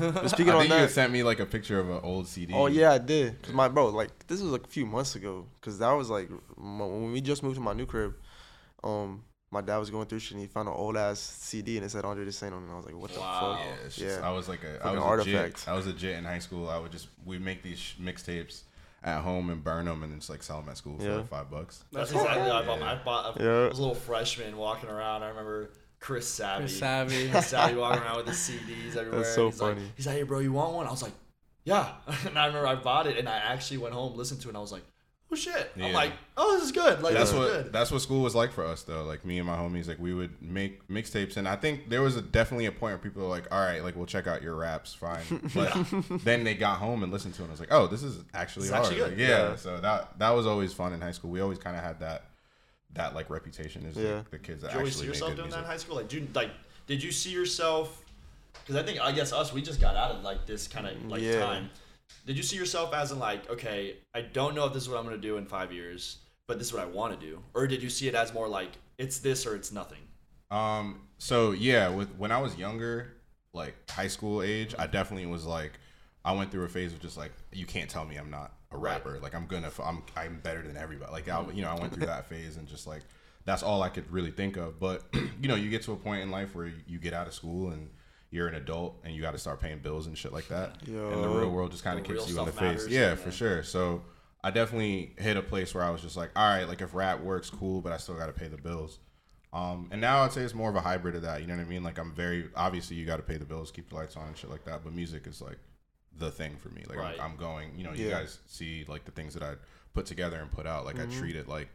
But 0.00 0.28
speaking 0.30 0.50
I 0.52 0.56
on 0.56 0.60
think 0.62 0.70
you 0.70 0.74
that, 0.76 0.80
had 0.80 0.90
sent 0.90 1.12
me 1.12 1.22
like 1.22 1.38
a 1.40 1.46
picture 1.46 1.78
of 1.78 1.88
an 1.90 2.00
old 2.02 2.26
CD. 2.26 2.52
Oh 2.54 2.66
yeah, 2.66 2.92
I 2.92 2.98
did. 2.98 3.40
Cause 3.42 3.52
my 3.54 3.68
bro, 3.68 3.88
like 3.90 4.26
this 4.26 4.40
was 4.42 4.50
like 4.50 4.64
a 4.64 4.68
few 4.68 4.84
months 4.86 5.14
ago. 5.14 5.46
Cause 5.60 5.78
that 5.78 5.92
was 5.92 6.10
like 6.10 6.28
my, 6.56 6.84
when 6.84 7.12
we 7.12 7.20
just 7.20 7.42
moved 7.42 7.54
to 7.56 7.60
my 7.62 7.72
new 7.72 7.86
crib. 7.86 8.14
Um, 8.82 9.22
my 9.50 9.60
dad 9.60 9.78
was 9.78 9.90
going 9.90 10.06
through 10.06 10.18
shit 10.18 10.32
and 10.32 10.40
he 10.40 10.46
found 10.46 10.68
an 10.68 10.74
old 10.74 10.96
ass 10.96 11.18
CD 11.20 11.76
and 11.76 11.86
it 11.86 11.90
said 11.90 12.04
Andre 12.04 12.24
DeSaint 12.24 12.52
on 12.52 12.62
it. 12.62 12.66
And 12.66 12.72
I 12.72 12.76
was 12.76 12.84
like, 12.86 12.96
what 12.96 13.12
the 13.12 13.20
Wow. 13.20 13.56
fuck? 13.56 13.64
Yeah, 13.66 13.86
it's 13.86 13.96
just, 13.96 14.20
Yeah. 14.20 14.28
I 14.28 14.32
was 14.32 14.48
like 14.48 14.64
a, 14.64 14.76
I 14.76 14.82
Fucking 14.82 14.96
was 14.96 15.04
a 15.04 15.06
artifact. 15.08 15.56
jit. 15.58 15.68
I 15.68 15.72
was 15.74 15.86
a 15.86 15.92
jit 15.92 16.16
in 16.16 16.24
high 16.24 16.40
school. 16.40 16.68
I 16.68 16.78
would 16.78 16.92
just 16.92 17.08
we'd 17.24 17.40
make 17.40 17.62
these 17.62 17.78
sh- 17.78 17.94
mixtapes 18.00 18.62
at 19.04 19.20
home 19.20 19.50
and 19.50 19.62
burn 19.62 19.84
them 19.84 20.02
and 20.02 20.10
then 20.12 20.18
just 20.18 20.30
like 20.30 20.42
sell 20.42 20.60
them 20.60 20.68
at 20.68 20.76
school 20.76 20.98
for 20.98 21.04
Yeah. 21.04 21.16
like 21.16 21.28
five 21.28 21.50
bucks. 21.50 21.84
That's 21.92 22.10
That's 22.10 22.22
exactly 22.22 22.48
what 22.48 22.56
I 22.62 22.66
bought. 22.66 22.78
Yeah. 22.80 22.90
I 22.92 23.04
bought. 23.04 23.40
I 23.40 23.44
Yeah. 23.44 23.68
was 23.68 23.78
a 23.78 23.82
little 23.82 23.94
freshman 23.94 24.56
walking 24.56 24.88
around. 24.90 25.22
I 25.22 25.28
remember 25.28 25.70
Chris 26.00 26.28
Savvy. 26.28 26.64
Chris 26.64 26.78
Savvy. 26.78 27.28
Chris 27.30 27.46
Savvy 27.46 27.76
walking 27.76 28.02
around 28.02 28.16
with 28.18 28.26
his 28.26 28.36
CDs 28.38 28.96
everywhere. 28.96 29.20
That's 29.20 29.34
so 29.34 29.44
and 29.44 29.52
he's 29.52 29.60
Like, 29.60 29.74
funny. 29.76 29.92
he's 29.96 30.06
like, 30.06 30.16
"Hey, 30.16 30.22
bro, 30.24 30.40
you 30.40 30.52
want 30.52 30.72
one?" 30.74 30.86
I 30.86 30.90
was 30.90 31.02
like, 31.02 31.12
"Yeah." 31.64 31.92
and 32.26 32.36
I 32.38 32.46
remember 32.46 32.66
I 32.66 32.74
bought 32.74 33.06
it, 33.06 33.16
and 33.16 33.28
I 33.28 33.36
actually 33.38 33.78
went 33.78 33.94
home, 33.94 34.16
listened 34.16 34.40
to 34.42 34.48
it, 34.48 34.50
and 34.50 34.58
I 34.58 34.60
was 34.60 34.72
like, 34.72 34.82
"Oh 35.30 35.34
shit!" 35.36 35.72
I'm 35.80 35.92
like, 35.92 36.12
"Oh, 36.36 36.54
this 36.56 36.64
is 36.64 36.72
good." 36.72 37.02
Like 37.02 37.14
that's 37.14 37.30
this 37.30 37.38
what 37.38 37.48
is 37.48 37.62
good. 37.64 37.72
that's 37.72 37.90
what 37.90 38.00
school 38.02 38.22
was 38.22 38.34
like 38.34 38.52
for 38.52 38.64
us 38.64 38.82
though. 38.82 39.04
Like 39.04 39.24
me 39.24 39.38
and 39.38 39.46
my 39.46 39.56
homies, 39.56 39.88
like 39.88 39.98
we 39.98 40.14
would 40.14 40.40
make 40.42 40.86
mixtapes, 40.88 41.36
and 41.36 41.48
I 41.48 41.56
think 41.56 41.88
there 41.88 42.02
was 42.02 42.16
a 42.16 42.22
definitely 42.22 42.66
a 42.66 42.72
point 42.72 42.92
where 42.92 42.98
people 42.98 43.22
were 43.22 43.28
like, 43.28 43.46
"All 43.52 43.60
right, 43.60 43.82
like 43.82 43.96
we'll 43.96 44.06
check 44.06 44.26
out 44.26 44.42
your 44.42 44.54
raps, 44.54 44.94
fine." 44.94 45.22
But 45.54 45.76
then 46.24 46.44
they 46.44 46.54
got 46.54 46.78
home 46.78 47.02
and 47.02 47.12
listened 47.12 47.34
to 47.34 47.42
it, 47.42 47.44
and 47.46 47.50
I 47.50 47.54
was 47.54 47.60
like, 47.60 47.72
"Oh, 47.72 47.86
this 47.86 48.02
is 48.02 48.22
actually 48.34 48.68
hard." 48.68 48.84
actually 48.86 49.00
Like, 49.02 49.18
yeah. 49.18 49.28
Yeah. 49.50 49.56
So 49.56 49.80
that 49.80 50.18
that 50.18 50.30
was 50.30 50.46
always 50.46 50.72
fun 50.72 50.92
in 50.92 51.00
high 51.00 51.12
school. 51.12 51.30
We 51.30 51.40
always 51.40 51.58
kind 51.58 51.76
of 51.76 51.82
had 51.82 52.00
that 52.00 52.26
that 52.94 53.14
like 53.14 53.28
reputation 53.28 53.84
as 53.86 53.96
Yeah. 53.96 54.16
like, 54.18 54.30
the 54.30 54.38
kids 54.38 54.62
that 54.62 54.68
Did 54.68 54.74
you 54.74 54.78
always 54.80 54.94
actually 54.94 55.02
see 55.02 55.08
yourself 55.08 55.36
doing 55.36 55.50
that 55.50 55.58
in 55.58 55.64
high 55.64 55.76
school? 55.76 55.96
Like, 55.96 56.08
do 56.08 56.26
like, 56.34 56.50
did 56.86 57.02
you 57.02 57.12
see 57.12 57.30
yourself? 57.30 58.02
Because 58.64 58.76
I 58.76 58.82
think 58.84 59.00
I 59.00 59.12
guess 59.12 59.32
us, 59.32 59.52
we 59.52 59.60
just 59.60 59.80
got 59.80 59.96
out 59.96 60.12
of 60.12 60.22
like 60.22 60.46
this 60.46 60.66
kind 60.66 60.86
of 60.86 61.04
like 61.06 61.20
Yeah. 61.22 61.40
time. 61.44 61.70
Did 62.26 62.36
you 62.36 62.42
see 62.42 62.56
yourself 62.56 62.92
as 62.92 63.12
in 63.12 63.18
like, 63.18 63.48
okay, 63.48 63.98
I 64.14 64.20
don't 64.22 64.54
know 64.54 64.64
if 64.66 64.72
this 64.72 64.82
is 64.82 64.88
what 64.88 64.98
I'm 64.98 65.04
gonna 65.04 65.16
do 65.16 65.36
in 65.36 65.46
five 65.46 65.72
years, 65.72 66.18
but 66.48 66.58
this 66.58 66.68
is 66.68 66.72
what 66.72 66.82
I 66.82 66.86
want 66.86 67.18
to 67.18 67.26
do, 67.26 67.40
or 67.54 67.66
did 67.66 67.82
you 67.82 67.88
see 67.90 68.08
it 68.08 68.14
as 68.14 68.34
more 68.34 68.48
like 68.48 68.72
it's 68.98 69.18
this 69.18 69.46
or 69.46 69.54
it's 69.54 69.72
nothing? 69.72 70.00
Um. 70.50 71.02
So 71.18 71.52
yeah, 71.52 71.88
with 71.88 72.14
when 72.16 72.32
I 72.32 72.38
was 72.40 72.56
younger, 72.56 73.14
like 73.52 73.74
high 73.90 74.08
school 74.08 74.42
age, 74.42 74.74
I 74.78 74.86
definitely 74.86 75.26
was 75.26 75.44
like, 75.44 75.72
I 76.24 76.32
went 76.32 76.50
through 76.50 76.64
a 76.64 76.68
phase 76.68 76.92
of 76.92 77.00
just 77.00 77.16
like, 77.16 77.32
you 77.52 77.64
can't 77.64 77.88
tell 77.88 78.04
me 78.04 78.16
I'm 78.16 78.30
not 78.30 78.52
a 78.72 78.76
Right. 78.76 78.94
rapper. 78.94 79.18
Like 79.22 79.34
I'm 79.34 79.46
gonna, 79.46 79.70
I'm, 79.82 80.02
I'm 80.16 80.40
better 80.40 80.62
than 80.62 80.76
everybody. 80.76 81.10
Like 81.12 81.28
I, 81.28 81.44
you 81.52 81.62
know, 81.62 81.70
I 81.70 81.80
went 81.80 81.94
through 81.94 82.06
that 82.06 82.28
phase 82.28 82.56
and 82.56 82.66
just 82.66 82.86
like, 82.86 83.02
that's 83.44 83.62
all 83.62 83.82
I 83.82 83.88
could 83.88 84.10
really 84.12 84.30
think 84.32 84.56
of. 84.56 84.78
But 84.80 85.04
you 85.14 85.48
know, 85.48 85.54
you 85.54 85.70
get 85.70 85.82
to 85.84 85.92
a 85.92 85.96
point 85.96 86.22
in 86.22 86.30
life 86.30 86.54
where 86.54 86.70
you 86.86 86.98
get 86.98 87.14
out 87.14 87.26
of 87.28 87.34
school 87.34 87.70
and 87.70 87.88
you're 88.36 88.46
an 88.48 88.54
adult 88.54 89.00
and 89.04 89.14
you 89.14 89.22
got 89.22 89.32
to 89.32 89.38
start 89.38 89.58
paying 89.60 89.78
bills 89.80 90.06
and 90.06 90.16
shit 90.16 90.32
like 90.32 90.46
that. 90.48 90.76
Yo. 90.86 91.10
And 91.10 91.24
the 91.24 91.28
real 91.28 91.50
world 91.50 91.70
just 91.72 91.82
kind 91.82 91.98
of 91.98 92.04
kicks 92.04 92.28
you 92.30 92.38
in 92.38 92.44
the 92.46 92.52
stuff 92.52 92.72
face. 92.82 92.86
Yeah, 92.88 93.00
yeah. 93.00 93.14
for 93.16 93.30
sure. 93.32 93.62
So 93.62 94.02
I 94.44 94.50
definitely 94.50 95.14
hit 95.18 95.36
a 95.36 95.42
place 95.42 95.74
where 95.74 95.82
I 95.82 95.90
was 95.90 96.02
just 96.02 96.16
like, 96.16 96.30
all 96.36 96.46
right, 96.48 96.68
like 96.68 96.80
if 96.82 96.94
rap 96.94 97.20
works, 97.20 97.50
cool, 97.50 97.80
but 97.80 97.92
I 97.92 97.96
still 97.96 98.14
got 98.14 98.26
to 98.26 98.32
pay 98.32 98.48
the 98.48 98.58
bills. 98.58 98.98
Um, 99.52 99.88
and 99.90 100.00
now 100.00 100.22
I'd 100.22 100.32
say 100.32 100.42
it's 100.42 100.54
more 100.54 100.68
of 100.68 100.76
a 100.76 100.80
hybrid 100.82 101.14
of 101.16 101.22
that. 101.22 101.40
You 101.40 101.46
know 101.46 101.56
what 101.56 101.62
I 101.64 101.68
mean? 101.68 101.82
Like 101.82 101.98
I'm 101.98 102.12
very 102.14 102.50
obviously 102.54 102.96
you 102.96 103.06
got 103.06 103.16
to 103.16 103.22
pay 103.22 103.38
the 103.38 103.44
bills, 103.46 103.70
keep 103.70 103.88
the 103.88 103.94
lights 103.94 104.16
on 104.16 104.26
and 104.28 104.36
shit 104.36 104.50
like 104.50 104.64
that. 104.66 104.84
But 104.84 104.92
music 104.92 105.26
is 105.26 105.40
like 105.40 105.58
the 106.18 106.30
thing 106.30 106.56
for 106.58 106.68
me. 106.68 106.84
Like 106.88 106.98
Right. 106.98 107.16
I'm, 107.18 107.32
I'm 107.32 107.36
going. 107.36 107.70
You 107.76 107.84
know, 107.84 107.92
you 107.92 108.04
Yeah. 108.06 108.20
guys 108.20 108.38
see 108.46 108.84
like 108.86 109.04
the 109.06 109.12
things 109.12 109.32
that 109.34 109.42
I 109.42 109.54
put 109.94 110.04
together 110.04 110.36
and 110.40 110.50
put 110.52 110.66
out. 110.66 110.84
Like 110.84 111.00
I 111.00 111.06
treat 111.06 111.36
it 111.36 111.48
like 111.48 111.68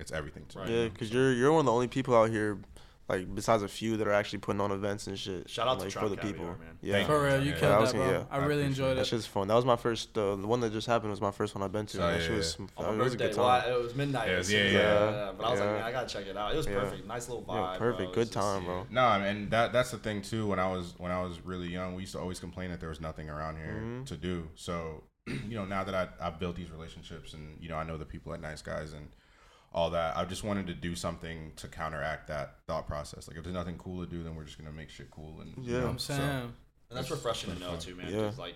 it's 0.00 0.12
everything 0.12 0.46
to 0.50 0.58
Right. 0.60 0.68
me. 0.68 0.82
Yeah, 0.84 0.88
because 0.88 1.08
So- 1.08 1.14
you're 1.14 1.32
you're 1.34 1.50
one 1.52 1.60
of 1.60 1.66
the 1.66 1.72
only 1.72 1.88
people 1.88 2.14
out 2.16 2.30
here, 2.30 2.58
like 3.08 3.32
besides 3.34 3.62
a 3.62 3.68
few 3.68 3.96
that 3.98 4.08
are 4.08 4.12
actually 4.12 4.40
putting 4.40 4.60
on 4.60 4.72
events 4.72 5.06
and 5.06 5.16
shit. 5.18 5.48
Shout 5.48 5.68
out 5.68 5.78
to 5.78 5.84
like, 5.84 5.92
Trap 5.92 6.04
for 6.04 6.08
the 6.10 6.16
Caviar, 6.16 6.32
people. 6.32 6.46
man. 6.46 6.78
Yeah, 6.82 6.92
Thank 6.94 7.06
For 7.06 7.22
real, 7.22 7.40
you 7.42 7.52
Yeah, 7.52 7.58
killed 7.58 7.72
I 7.72 7.74
that, 7.76 7.80
was 7.80 7.92
bro. 7.92 8.10
yeah, 8.10 8.24
I 8.30 8.36
I 8.36 8.38
really 8.38 8.62
appreciate 8.62 8.66
enjoyed 8.66 8.96
that 8.96 9.00
it. 9.02 9.06
shit's 9.06 9.26
fun. 9.26 9.46
That 9.48 9.54
was 9.54 9.64
my 9.64 9.76
first. 9.76 10.18
Uh, 10.18 10.34
the 10.34 10.46
one 10.48 10.58
that 10.60 10.72
just 10.72 10.88
happened 10.88 11.10
was 11.12 11.20
my 11.20 11.30
first 11.30 11.54
one 11.54 11.62
I've 11.62 11.70
been 11.70 11.86
to. 11.86 11.98
Oh, 11.98 12.10
that 12.10 12.28
yeah, 12.28 12.36
was, 12.36 12.56
On 12.58 12.64
it 12.66 12.70
my 12.76 12.88
was 13.04 13.14
a 13.14 13.16
birthday, 13.16 13.28
good 13.28 13.36
well, 13.36 13.60
time. 13.60 13.62
I- 13.70 13.74
it 13.76 13.82
was 13.82 13.94
midnight. 13.94 14.28
Yeah, 14.28 14.34
as 14.36 14.52
yeah, 14.52 14.58
soon 14.58 14.72
yeah. 14.74 15.32
But 15.38 15.44
I 15.46 15.50
was 15.50 15.60
like, 15.60 15.68
Yeah. 15.68 15.72
man, 15.74 15.82
I 15.84 15.92
gotta 15.92 16.08
check 16.08 16.26
it 16.26 16.36
out. 16.36 16.52
It 16.52 16.56
was 16.56 16.66
Yeah. 16.66 16.80
perfect. 16.80 17.06
Nice 17.06 17.28
little 17.28 17.44
vibe. 17.44 17.72
Yeah, 17.72 17.78
perfect. 17.78 18.12
Good 18.12 18.20
just- 18.22 18.32
time, 18.32 18.64
bro. 18.64 18.86
No, 18.90 19.06
and 19.08 19.50
that 19.52 19.72
that's 19.72 19.92
the 19.92 19.98
thing 19.98 20.20
too. 20.22 20.48
When 20.48 20.58
I 20.58 20.68
was 20.68 20.94
when 20.98 21.12
I 21.12 21.22
was 21.22 21.40
really 21.44 21.68
young, 21.68 21.94
we 21.94 22.02
used 22.02 22.12
to 22.14 22.18
always 22.20 22.40
complain 22.40 22.70
that 22.70 22.80
there 22.80 22.88
was 22.88 23.00
nothing 23.00 23.30
around 23.30 23.56
here 23.58 23.82
Mhm. 23.84 24.06
to 24.06 24.16
do. 24.16 24.48
So, 24.56 25.04
you 25.26 25.54
know, 25.56 25.64
now 25.64 25.84
that 25.84 25.94
I 25.94 26.08
I've 26.20 26.40
built 26.40 26.56
these 26.56 26.70
relationships 26.72 27.34
and 27.34 27.56
you 27.62 27.68
know 27.68 27.76
I 27.76 27.84
know 27.84 27.96
the 27.96 28.04
people 28.04 28.34
at 28.34 28.40
Nice 28.40 28.62
Guys 28.62 28.92
and 28.92 29.10
all 29.76 29.90
that, 29.90 30.16
I 30.16 30.24
just 30.24 30.42
wanted 30.42 30.66
to 30.68 30.74
do 30.74 30.96
something 30.96 31.52
to 31.56 31.68
counteract 31.68 32.26
that 32.28 32.56
thought 32.66 32.86
process. 32.88 33.28
Like 33.28 33.36
if 33.36 33.44
there's 33.44 33.54
nothing 33.54 33.76
cool 33.76 34.02
to 34.04 34.10
do, 34.10 34.22
then 34.24 34.34
we're 34.34 34.44
just 34.44 34.58
gonna 34.58 34.72
make 34.72 34.88
shit 34.90 35.10
cool 35.10 35.38
and 35.42 35.54
you 35.64 35.74
Yeah. 35.74 35.80
know, 35.80 35.88
I'm 35.90 35.98
so- 35.98 36.14
saying. 36.14 36.54
And 36.88 36.96
that's 36.96 37.02
It's 37.02 37.10
refreshing 37.10 37.50
to 37.50 37.56
been 37.56 37.64
know 37.64 37.72
fun. 37.72 37.80
too, 37.80 37.94
man. 37.94 38.12
Yeah. 38.12 38.20
'cause, 38.22 38.38
like 38.38 38.54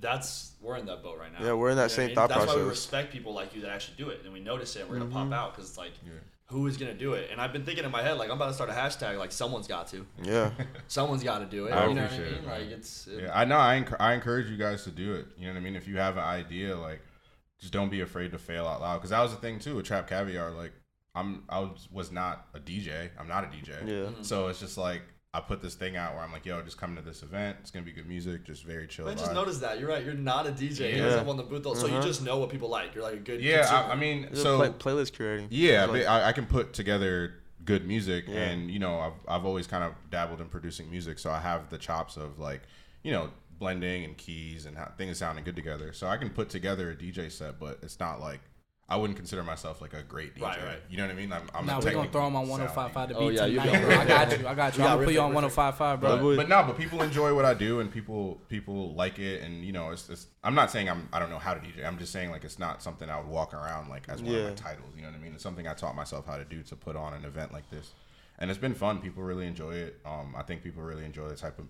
that's 0.00 0.52
we're 0.60 0.76
in 0.76 0.86
that 0.86 1.02
boat 1.02 1.18
right 1.18 1.32
now. 1.32 1.44
Yeah, 1.44 1.52
we're 1.54 1.70
in 1.70 1.76
that 1.76 1.84
You 1.84 1.88
same 1.88 2.02
what 2.02 2.04
I 2.04 2.06
mean? 2.08 2.14
thought 2.16 2.28
That's 2.28 2.38
why 2.46 2.54
we 2.56 2.60
process. 2.62 2.70
respect 2.70 3.12
people 3.12 3.32
like 3.34 3.54
you 3.54 3.62
that 3.62 3.70
actually 3.70 3.96
do 3.96 4.10
it, 4.10 4.20
and 4.24 4.32
we 4.32 4.40
notice 4.40 4.76
it. 4.76 4.80
and 4.82 4.90
We're 4.90 4.98
gonna 4.98 5.10
Mhm. 5.10 5.30
pop 5.30 5.32
out 5.32 5.54
because 5.54 5.70
it's 5.70 5.78
like, 5.78 5.92
Yeah. 6.04 6.12
who 6.50 6.66
is 6.66 6.76
gonna 6.76 6.94
do 6.94 7.14
it? 7.14 7.30
And 7.32 7.40
I've 7.40 7.52
been 7.52 7.64
thinking 7.64 7.84
in 7.84 7.90
my 7.90 8.02
head 8.02 8.18
like, 8.18 8.28
I'm 8.30 8.36
about 8.36 8.48
to 8.48 8.54
start 8.54 8.68
a 8.70 8.74
hashtag. 8.74 9.18
Like, 9.18 9.32
someone's 9.32 9.66
got 9.68 9.88
to. 9.88 10.06
Yeah, 10.22 10.50
Someone's 10.88 11.22
got 11.24 11.38
to 11.38 11.46
do 11.46 11.66
it. 11.66 11.72
I 11.72 11.86
you 11.88 11.94
know 11.94 12.02
what 12.02 12.10
I 12.12 12.14
appreciate 12.14 12.38
it. 12.38 12.46
Like 12.46 12.62
it's. 12.68 13.06
It, 13.06 13.22
Yeah, 13.24 13.30
I 13.38 13.44
know. 13.44 13.58
I, 13.58 13.80
enc- 13.80 13.96
I 14.00 14.12
encourage 14.14 14.48
you 14.50 14.56
guys 14.56 14.84
to 14.84 14.90
do 14.90 15.14
it. 15.14 15.26
You 15.38 15.46
know 15.46 15.52
what 15.54 15.58
I 15.58 15.62
mean? 15.62 15.76
If 15.76 15.88
you 15.88 15.96
have 15.98 16.16
an 16.16 16.24
idea, 16.24 16.76
like, 16.76 17.00
just 17.58 17.72
don't 17.72 17.90
be 17.90 18.00
afraid 18.00 18.32
to 18.32 18.38
fail 18.38 18.66
out 18.66 18.80
loud. 18.80 18.96
Because 18.98 19.10
that 19.10 19.20
was 19.20 19.32
the 19.32 19.38
thing 19.40 19.58
too 19.58 19.76
with 19.76 19.86
Trap 19.86 20.08
Caviar. 20.08 20.50
Like, 20.52 20.72
I'm 21.14 21.42
I 21.48 21.60
was, 21.60 21.88
was 21.90 22.12
not 22.12 22.46
a 22.54 22.60
DJ. 22.60 23.10
I'm 23.18 23.28
not 23.28 23.44
a 23.44 23.48
DJ. 23.48 23.68
yeah. 23.86 23.94
Mhm. 24.10 24.24
So 24.24 24.48
it's 24.48 24.60
just 24.60 24.78
like 24.78 25.02
I 25.34 25.40
put 25.40 25.60
this 25.60 25.74
thing 25.74 25.94
out 25.96 26.14
where 26.14 26.22
I'm 26.24 26.32
like, 26.32 26.46
yo, 26.46 26.62
just 26.62 26.78
come 26.78 26.96
to 26.96 27.02
this 27.02 27.22
event. 27.22 27.58
It's 27.60 27.70
gonna 27.70 27.84
be 27.84 27.92
good 27.92 28.08
music, 28.08 28.44
just 28.44 28.64
very 28.64 28.86
chill. 28.86 29.08
I 29.08 29.14
just 29.14 29.34
noticed 29.34 29.60
that. 29.60 29.78
You're 29.78 29.88
right. 29.88 30.04
You're 30.04 30.14
not 30.14 30.46
a 30.46 30.50
DJ. 30.52 30.92
Yeah. 30.92 30.96
You're 31.10 31.18
up 31.18 31.28
on 31.28 31.36
the 31.36 31.42
booth. 31.42 31.64
So 31.78 31.86
you 31.86 31.94
Uh-huh. 31.96 32.06
just 32.06 32.22
know 32.22 32.38
what 32.38 32.50
people 32.50 32.68
like. 32.70 32.94
You're 32.94 33.04
like 33.04 33.14
a 33.14 33.18
good. 33.18 33.40
yeah. 33.42 33.66
I, 33.70 33.92
I 33.92 33.96
mean, 33.96 34.24
It's 34.30 34.40
so 34.42 34.56
play, 34.56 34.70
playlist 34.70 35.12
curating. 35.12 35.48
yeah, 35.50 35.84
like- 35.84 36.06
I, 36.06 36.28
I 36.28 36.32
can 36.32 36.46
put 36.46 36.72
together 36.72 37.34
good 37.64 37.86
music, 37.86 38.24
Yeah. 38.28 38.38
and 38.44 38.70
you 38.70 38.78
know, 38.78 38.98
I've 39.00 39.12
I've 39.28 39.44
always 39.44 39.66
kind 39.66 39.84
of 39.84 39.92
dabbled 40.10 40.40
in 40.40 40.48
producing 40.48 40.90
music, 40.90 41.18
so 41.18 41.30
I 41.30 41.40
have 41.40 41.68
the 41.68 41.76
chops 41.78 42.16
of 42.16 42.38
like, 42.38 42.62
you 43.02 43.12
know, 43.12 43.30
blending 43.58 44.04
and 44.04 44.16
keys 44.16 44.66
and 44.66 44.76
how 44.76 44.92
things 44.96 45.18
sounding 45.18 45.44
good 45.44 45.56
together. 45.56 45.92
So 45.92 46.06
I 46.06 46.16
can 46.16 46.30
put 46.30 46.48
together 46.50 46.90
a 46.90 46.96
DJ 46.96 47.30
set, 47.30 47.58
but 47.58 47.78
it's 47.82 47.98
not 48.00 48.20
like 48.20 48.40
I 48.90 48.96
wouldn't 48.96 49.18
consider 49.18 49.42
myself 49.42 49.82
like 49.82 49.92
a 49.92 50.02
great 50.02 50.34
DJ. 50.34 50.42
Right, 50.42 50.64
right. 50.64 50.82
You 50.88 50.96
know 50.96 51.02
what 51.04 51.12
I 51.12 51.14
mean? 51.16 51.30
I'm, 51.30 51.42
I'm 51.54 51.66
Now 51.66 51.78
a 51.78 51.84
we're 51.84 51.92
gonna 51.92 52.10
throw 52.10 52.26
him 52.26 52.36
on 52.36 52.46
sounding- 52.46 52.68
105.5 52.68 53.08
to 53.08 53.14
Oh, 53.16 53.28
beat 53.28 53.34
yeah, 53.36 53.44
you 53.46 53.60
tonight, 53.60 53.82
got- 53.82 53.92
I 54.00 54.06
got 54.06 54.30
you. 54.40 54.48
I 54.48 54.54
got 54.54 54.76
you. 54.78 54.82
You 54.82 54.88
I'm 54.88 54.94
gonna 54.96 55.04
put 55.04 55.14
you 55.14 55.20
on 55.20 55.30
Riff 55.32 55.38
It, 55.38 55.44
Riff 55.44 55.58
It. 55.58 55.60
105.5, 55.78 56.00
bro. 56.00 56.16
But, 56.16 56.36
but 56.36 56.48
no, 56.48 56.62
but 56.64 56.78
people 56.78 57.02
enjoy 57.02 57.34
what 57.34 57.44
I 57.44 57.52
do, 57.52 57.80
and 57.80 57.92
people 57.92 58.40
people 58.48 58.94
like 58.94 59.18
it, 59.18 59.42
and 59.42 59.62
you 59.62 59.72
know, 59.72 59.90
it's, 59.90 60.08
it's 60.08 60.26
I'm 60.42 60.54
not 60.54 60.70
saying 60.70 60.88
I'm 60.88 61.06
I 61.12 61.18
don't 61.18 61.28
know 61.28 61.38
how 61.38 61.52
to 61.52 61.60
DJ. 61.60 61.84
I'm 61.86 61.98
just 61.98 62.12
saying 62.12 62.30
like 62.30 62.44
it's 62.44 62.58
not 62.58 62.82
something 62.82 63.10
I 63.10 63.18
would 63.18 63.28
walk 63.28 63.52
around 63.52 63.90
like 63.90 64.08
as 64.08 64.22
one 64.22 64.34
of 64.34 64.44
my 64.44 64.54
titles. 64.54 64.88
You 64.96 65.02
know 65.02 65.08
what 65.08 65.16
I 65.18 65.22
mean? 65.22 65.34
It's 65.34 65.42
something 65.42 65.68
I 65.68 65.74
taught 65.74 65.94
myself 65.94 66.24
how 66.26 66.38
to 66.38 66.44
do 66.46 66.62
to 66.62 66.74
put 66.76 66.96
on 66.96 67.12
an 67.12 67.26
event 67.26 67.52
like 67.52 67.68
this, 67.70 67.92
and 68.38 68.50
it's 68.50 68.58
been 68.58 68.74
fun. 68.74 69.00
People 69.02 69.22
really 69.22 69.46
enjoy 69.46 69.72
it. 69.72 70.00
Um, 70.06 70.34
I 70.34 70.42
think 70.44 70.62
people 70.62 70.82
really 70.82 71.04
enjoy 71.04 71.28
the 71.28 71.36
type 71.36 71.58
of 71.58 71.66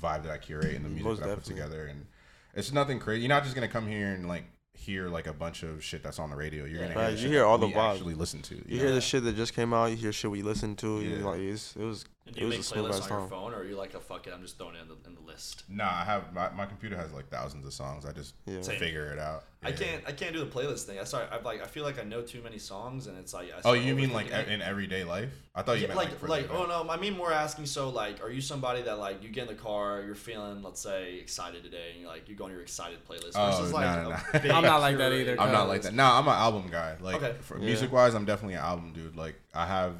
vibe 0.00 0.22
that 0.24 0.32
I 0.32 0.38
curate 0.38 0.74
and 0.76 0.84
the 0.84 0.88
music 0.88 1.04
Most 1.04 1.20
that 1.20 1.30
I 1.30 1.34
put 1.34 1.44
together, 1.44 1.86
and 1.86 2.06
it's 2.54 2.72
nothing 2.72 2.98
crazy. 2.98 3.22
You're 3.22 3.28
not 3.28 3.42
just 3.44 3.54
gonna 3.54 3.68
come 3.68 3.86
here 3.86 4.08
and 4.12 4.26
like 4.28 4.44
hear 4.72 5.08
like 5.08 5.26
a 5.26 5.32
bunch 5.32 5.62
of 5.62 5.84
shit 5.84 6.02
that's 6.02 6.18
on 6.18 6.30
the 6.30 6.36
radio. 6.36 6.64
You're 6.64 6.80
gonna 6.82 6.94
Right, 6.98 7.14
hear 7.16 7.26
you 7.28 7.32
hear 7.34 7.44
all 7.44 7.58
the 7.58 7.66
vibes. 7.68 7.94
actually 7.96 8.14
listen 8.14 8.40
to. 8.42 8.54
You, 8.54 8.64
You 8.66 8.78
hear 8.80 8.92
the 8.92 9.00
shit 9.00 9.24
that 9.24 9.36
just 9.36 9.54
came 9.54 9.74
out. 9.74 9.86
You 9.90 9.96
hear 9.96 10.12
shit 10.12 10.30
we 10.30 10.42
listened 10.42 10.78
to. 10.78 11.00
You 11.02 11.16
Yeah. 11.18 11.24
like 11.24 11.40
it 11.40 11.76
was 11.76 12.04
And 12.26 12.34
do 12.36 12.42
it 12.42 12.44
you 12.44 12.50
make 12.50 12.60
playlists 12.60 13.02
on 13.02 13.08
your 13.08 13.18
time. 13.20 13.28
phone, 13.28 13.54
or 13.54 13.60
are 13.60 13.64
you 13.64 13.76
like 13.76 13.94
a 13.94 14.00
fuck 14.00 14.26
it? 14.26 14.32
I'm 14.34 14.42
just 14.42 14.58
throwing 14.58 14.76
it 14.76 14.82
in 14.82 14.88
the, 14.88 14.96
in 15.08 15.14
the 15.14 15.20
list. 15.22 15.64
Nah, 15.68 15.86
I 15.88 16.04
have 16.04 16.32
my, 16.34 16.50
my 16.50 16.66
computer 16.66 16.96
has 16.96 17.12
like 17.12 17.28
thousands 17.30 17.64
of 17.66 17.72
songs. 17.72 18.04
I 18.04 18.12
just 18.12 18.34
Yeah. 18.46 18.60
Figure 18.60 19.06
it 19.12 19.18
out. 19.18 19.44
I 19.62 19.72
can't. 19.72 20.02
I 20.06 20.12
can't 20.12 20.32
do 20.32 20.40
the 20.40 20.46
playlist 20.50 20.84
thing. 20.84 20.98
I 20.98 21.04
start. 21.04 21.28
I 21.32 21.38
like. 21.40 21.62
I 21.62 21.66
feel 21.66 21.84
like 21.84 21.98
I 22.00 22.04
know 22.04 22.22
too 22.22 22.40
many 22.42 22.58
songs, 22.58 23.06
and 23.08 23.18
it's 23.18 23.34
like. 23.34 23.48
I 23.52 23.60
Oh, 23.68 23.72
you 23.74 23.94
mean 23.94 24.12
like 24.12 24.28
e- 24.28 24.52
in 24.52 24.62
everyday 24.62 25.02
life? 25.04 25.32
I 25.54 25.62
thought 25.62 25.76
you 25.76 25.82
Yeah, 25.82 25.88
meant 25.88 25.98
like 25.98 26.08
like, 26.10 26.18
for 26.18 26.28
like, 26.28 26.50
oh 26.50 26.64
no 26.66 26.88
I 26.88 26.96
mean 26.96 27.16
more 27.16 27.32
asking 27.32 27.66
so 27.66 27.88
like 27.90 28.22
are 28.22 28.30
you 28.30 28.40
somebody 28.40 28.82
that 28.82 28.98
like 29.00 29.22
you 29.22 29.28
get 29.28 29.48
in 29.50 29.56
the 29.56 29.60
car 29.60 30.00
you're 30.06 30.14
feeling 30.14 30.62
let's 30.62 30.80
say 30.80 31.16
excited 31.16 31.64
today 31.64 31.90
and 31.92 32.00
you're 32.00 32.08
like 32.08 32.28
you 32.28 32.36
go 32.36 32.44
on 32.44 32.52
your 32.52 32.60
excited 32.62 33.00
playlist 33.06 33.32
Oh, 33.34 33.50
versus 33.50 33.72
like 33.72 33.84
no, 33.84 34.02
no, 34.04 34.10
no. 34.10 34.40
big 34.40 34.50
I'm 34.52 34.62
not 34.62 34.80
like 34.80 34.96
that 34.98 35.12
either, 35.12 35.36
I'm 35.40 35.50
not 35.52 35.66
like 35.68 35.82
that. 35.82 35.92
No, 35.92 36.04
I'm 36.04 36.26
an 36.28 36.34
album 36.34 36.68
guy. 36.70 36.96
Like 37.00 37.16
Okay. 37.16 37.34
for 37.40 37.58
Yeah. 37.58 37.64
music 37.64 37.92
wise, 37.92 38.14
I'm 38.14 38.24
definitely 38.24 38.54
an 38.54 38.60
album 38.60 38.92
dude. 38.92 39.16
Like 39.16 39.34
I 39.52 39.66
have, 39.66 39.94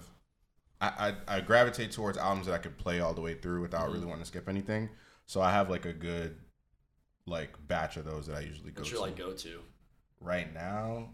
I, 0.81 1.15
I 1.29 1.37
I 1.37 1.41
gravitate 1.41 1.93
towards 1.93 2.17
albums 2.19 2.47
that 2.47 2.55
I 2.55 2.59
could 2.59 2.79
play 2.79 3.01
all 3.01 3.13
the 3.15 3.21
way 3.21 3.35
through 3.35 3.61
without 3.61 3.89
Mhm. 3.89 3.93
really 3.95 4.07
wanting 4.07 4.23
to 4.23 4.29
skip 4.29 4.49
anything. 4.49 4.89
So 5.27 5.41
I 5.41 5.51
have 5.53 5.69
like 5.71 5.85
a 5.87 5.93
good 5.93 6.37
like 7.27 7.51
batch 7.69 7.97
of 7.97 8.05
those 8.05 8.27
that 8.27 8.37
I 8.37 8.41
usually 8.41 8.73
go 8.73 8.81
what's 8.81 8.91
to. 8.93 9.01
like 9.01 9.17
go 9.17 9.33
to 9.33 9.61
right 10.21 10.53
now, 10.53 11.11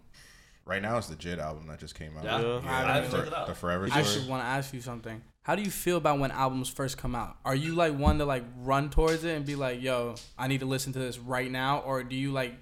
right 0.65 0.81
now 0.81 0.97
it's 0.99 1.09
the 1.09 1.17
Jid 1.17 1.39
album 1.39 1.67
that 1.67 1.79
just 1.81 1.95
came 1.95 2.17
out. 2.17 2.25
Yeah? 2.25 2.41
Yeah. 2.41 2.61
I 2.65 2.95
haven't 2.95 3.11
the, 3.11 3.27
it 3.27 3.35
out. 3.35 3.47
the 3.49 3.55
Forever 3.55 3.85
I 3.87 3.89
Story. 3.89 4.03
actually 4.03 4.29
want 4.29 4.43
to 4.43 4.47
ask 4.47 4.73
you 4.73 4.81
something. 4.81 5.23
How 5.43 5.55
do 5.55 5.63
you 5.63 5.71
feel 5.71 5.97
about 5.97 6.19
when 6.19 6.31
albums 6.33 6.69
first 6.69 6.97
come 6.99 7.15
out? 7.15 7.37
Are 7.45 7.55
you 7.55 7.75
like 7.75 7.95
one 7.97 8.19
to 8.19 8.25
like 8.25 8.45
run 8.59 8.91
towards 8.91 9.23
it 9.25 9.37
and 9.37 9.45
be 9.45 9.55
like, 9.57 9.81
"Yo, 9.83 10.15
I 10.39 10.49
need 10.49 10.61
to 10.61 10.67
listen 10.67 10.93
to 10.95 10.99
this 10.99 11.19
right 11.19 11.51
now," 11.51 11.81
or 11.81 12.03
do 12.03 12.17
you 12.17 12.33
like 12.33 12.55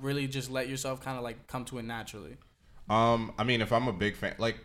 really 0.00 0.26
just 0.26 0.50
let 0.50 0.68
yourself 0.68 1.00
kind 1.00 1.16
of 1.16 1.22
like 1.24 1.46
come 1.46 1.64
to 1.66 1.78
it 1.78 1.84
naturally? 1.84 2.36
Um, 2.88 3.32
I 3.38 3.44
mean, 3.44 3.60
if 3.60 3.72
I'm 3.72 3.86
a 3.88 3.92
big 3.92 4.16
fan, 4.16 4.34
like 4.38 4.58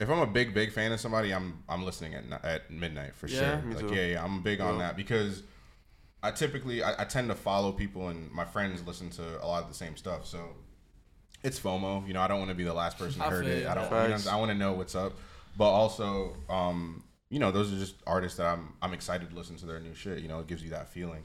if 0.00 0.08
I'm 0.10 0.18
a 0.20 0.26
big 0.26 0.54
big 0.54 0.72
fan 0.72 0.92
of 0.92 1.00
somebody, 1.00 1.32
I'm 1.32 1.62
I'm 1.68 1.84
listening 1.84 2.14
at 2.14 2.44
at 2.44 2.70
midnight 2.70 3.14
for 3.14 3.26
Yeah? 3.28 3.60
sure. 3.60 3.72
Like 3.72 3.90
yeah, 3.94 4.06
yeah, 4.06 4.24
I'm 4.24 4.42
big 4.42 4.60
on 4.60 4.78
that 4.78 4.96
because 4.96 5.42
I 6.22 6.30
typically 6.30 6.82
I, 6.82 7.02
I 7.02 7.04
tend 7.04 7.28
to 7.28 7.34
follow 7.34 7.72
people 7.72 8.08
and 8.08 8.30
my 8.32 8.44
friends 8.44 8.82
listen 8.86 9.10
to 9.10 9.42
a 9.42 9.46
lot 9.46 9.62
of 9.62 9.68
the 9.68 9.74
same 9.74 9.96
stuff, 9.96 10.26
so 10.26 10.40
it's 11.42 11.60
FOMO. 11.60 12.06
You 12.06 12.14
know, 12.14 12.20
I 12.20 12.28
don't 12.28 12.38
want 12.38 12.48
to 12.50 12.54
be 12.54 12.64
the 12.64 12.74
last 12.74 12.98
person 12.98 13.20
who 13.20 13.28
heard 13.28 13.46
it. 13.46 13.66
I 13.66 13.74
don't. 13.74 13.84
You 13.84 13.90
know, 13.90 14.08
Facts. 14.08 14.26
I 14.26 14.36
want 14.36 14.50
to 14.50 14.56
know 14.56 14.72
what's 14.72 14.94
up, 14.94 15.12
but 15.58 15.70
also, 15.70 16.36
um, 16.48 17.04
you 17.28 17.38
know, 17.38 17.50
those 17.50 17.72
are 17.72 17.76
just 17.78 17.96
artists 18.06 18.38
that 18.38 18.46
I'm 18.46 18.72
I'm 18.82 18.94
excited 18.94 19.30
to 19.30 19.36
listen 19.36 19.56
to 19.56 19.66
their 19.66 19.80
new 19.80 19.94
shit. 19.94 20.20
You 20.20 20.28
know, 20.28 20.40
it 20.40 20.46
gives 20.46 20.62
you 20.62 20.70
that 20.70 20.88
feeling. 20.88 21.24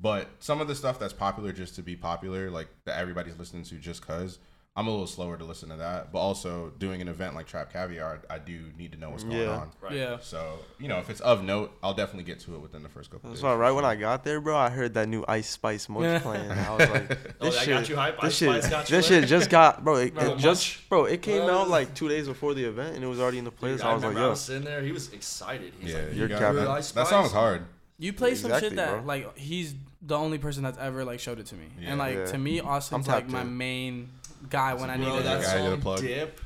But 0.00 0.28
some 0.38 0.62
of 0.62 0.68
the 0.68 0.74
stuff 0.74 0.98
that's 0.98 1.12
popular 1.12 1.52
just 1.52 1.74
to 1.74 1.82
be 1.82 1.94
popular, 1.94 2.50
like 2.50 2.68
that 2.86 2.98
everybody's 2.98 3.36
listening 3.38 3.64
to 3.64 3.74
just 3.74 4.04
cause, 4.06 4.38
I'm 4.80 4.86
a 4.86 4.90
little 4.90 5.06
slower 5.06 5.36
to 5.36 5.44
listen 5.44 5.68
to 5.68 5.76
that. 5.76 6.10
But 6.10 6.20
also 6.20 6.72
doing 6.78 7.02
an 7.02 7.08
event 7.08 7.34
like 7.34 7.46
Trap 7.46 7.70
Caviar, 7.70 8.22
I 8.30 8.38
do 8.38 8.58
need 8.78 8.92
to 8.92 8.98
know 8.98 9.10
what's 9.10 9.24
going 9.24 9.36
Yeah. 9.36 9.50
on. 9.50 9.70
right 9.82 9.92
Yeah. 9.92 10.16
So 10.22 10.58
you 10.78 10.88
know, 10.88 10.98
if 10.98 11.10
it's 11.10 11.20
of 11.20 11.44
note, 11.44 11.72
I'll 11.82 11.92
definitely 11.92 12.24
get 12.24 12.40
to 12.40 12.54
it 12.54 12.60
within 12.60 12.82
the 12.82 12.88
first 12.88 13.10
couple. 13.10 13.28
That's 13.28 13.40
days 13.40 13.44
why 13.44 13.52
for 13.52 13.58
right 13.58 13.72
when. 13.72 13.84
I 13.84 13.94
got 13.96 14.24
there, 14.24 14.40
bro, 14.40 14.56
I 14.56 14.70
heard 14.70 14.94
that 14.94 15.06
new 15.08 15.22
Ice 15.28 15.50
Spice 15.50 15.88
Munch 15.88 16.22
playing. 16.22 16.50
I 16.50 16.70
was 16.76 16.88
like, 16.88 17.18
oh 17.40 17.44
this 17.44 17.54
that 17.56 17.64
shit, 17.64 17.74
got 17.74 17.88
you 17.90 17.96
hype 17.96 18.20
this 18.20 18.24
Ice 18.24 18.36
shit, 18.62 18.70
got 18.70 18.88
you 18.90 18.96
this 18.96 19.06
shit 19.06 19.28
just 19.28 19.50
got, 19.50 19.84
bro. 19.84 19.96
It, 19.96 20.14
Bro, 20.14 20.32
it 20.34 20.38
just, 20.38 20.88
bro, 20.88 21.04
it 21.04 21.20
came 21.20 21.44
Bro. 21.44 21.58
out 21.62 21.68
like 21.68 21.94
two 21.94 22.08
days 22.08 22.26
before 22.26 22.54
the 22.54 22.64
event, 22.64 22.94
and 22.96 23.04
it 23.04 23.08
was 23.08 23.20
already 23.20 23.36
in 23.38 23.44
the 23.44 23.50
Dude, 23.50 23.60
playlist. 23.60 23.84
I 23.84 23.90
I 23.90 23.94
was 23.94 24.02
like, 24.02 24.08
remember 24.14 24.20
I 24.20 24.22
yo, 24.24 24.30
was 24.30 24.40
sitting 24.40 24.64
there 24.64 24.80
he 24.82 24.92
was 24.92 25.12
excited 25.12 25.72
he's 25.78 25.90
yeah, 25.92 25.98
like 25.98 26.12
you 26.12 26.18
You're 26.20 26.28
got 26.28 26.38
capping. 26.38 26.56
that. 26.56 26.68
Ice 26.70 26.90
That 26.92 27.06
song's 27.08 27.32
hard. 27.32 27.66
You 27.98 28.14
play 28.14 28.34
some 28.34 28.50
Exactly, 28.50 28.70
shit 28.70 28.76
that 28.76 28.90
bro. 28.98 29.04
like 29.04 29.36
he's 29.36 29.74
the 30.00 30.16
only 30.16 30.38
person 30.38 30.62
that's 30.62 30.78
ever 30.78 31.04
like 31.04 31.20
showed 31.20 31.38
it 31.38 31.44
to 31.46 31.54
me, 31.54 31.66
Yeah. 31.78 31.90
and 31.90 31.98
like 31.98 32.14
Yeah. 32.16 32.24
to 32.26 32.38
me, 32.38 32.60
Austin's 32.60 33.06
like 33.06 33.28
my 33.28 33.44
main 33.44 34.08
guy 34.48 34.74
when 34.74 34.90
I 34.90 34.96
need 34.96 35.04
bro 35.04 35.16
to. 35.18 35.22
that 35.24 35.42
guy 35.42 35.80
song 35.82 35.96
dip 36.00 36.36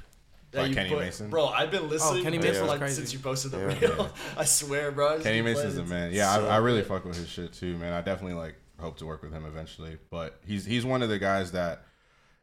By 0.52 0.60
that 0.62 0.68
you 0.68 0.74
Kenny 0.74 0.88
put, 0.90 0.98
Mason? 1.00 1.30
bro 1.30 1.46
I've 1.46 1.70
been 1.70 1.88
listening 1.88 2.22
Kenny 2.22 2.38
to 2.38 2.44
it 2.44 2.50
Mason's 2.52 2.68
like 2.68 2.78
crazy. 2.80 2.94
since 2.96 3.12
you 3.12 3.18
posted 3.18 3.50
the 3.52 3.58
Yeah. 3.58 3.88
reel 3.88 4.10
I 4.36 4.44
swear 4.44 4.90
bro 4.92 5.18
I 5.18 5.22
Kenny 5.22 5.38
keep 5.38 5.44
Mason's 5.44 5.76
the 5.76 5.84
man. 5.84 6.12
Yeah, 6.12 6.34
So 6.34 6.46
I, 6.48 6.54
I 6.54 6.56
really 6.58 6.80
good. 6.80 6.88
fuck 6.88 7.04
with 7.04 7.16
his 7.16 7.28
shit 7.28 7.52
too, 7.52 7.76
man. 7.78 7.92
I 7.92 8.00
definitely 8.00 8.34
like 8.34 8.56
hope 8.80 8.96
to 8.98 9.06
work 9.06 9.22
with 9.22 9.32
him 9.32 9.44
eventually. 9.44 9.98
But 10.10 10.38
he's 10.46 10.64
he's 10.64 10.84
one 10.84 11.02
of 11.02 11.08
the 11.08 11.18
guys 11.18 11.52
that, 11.52 11.84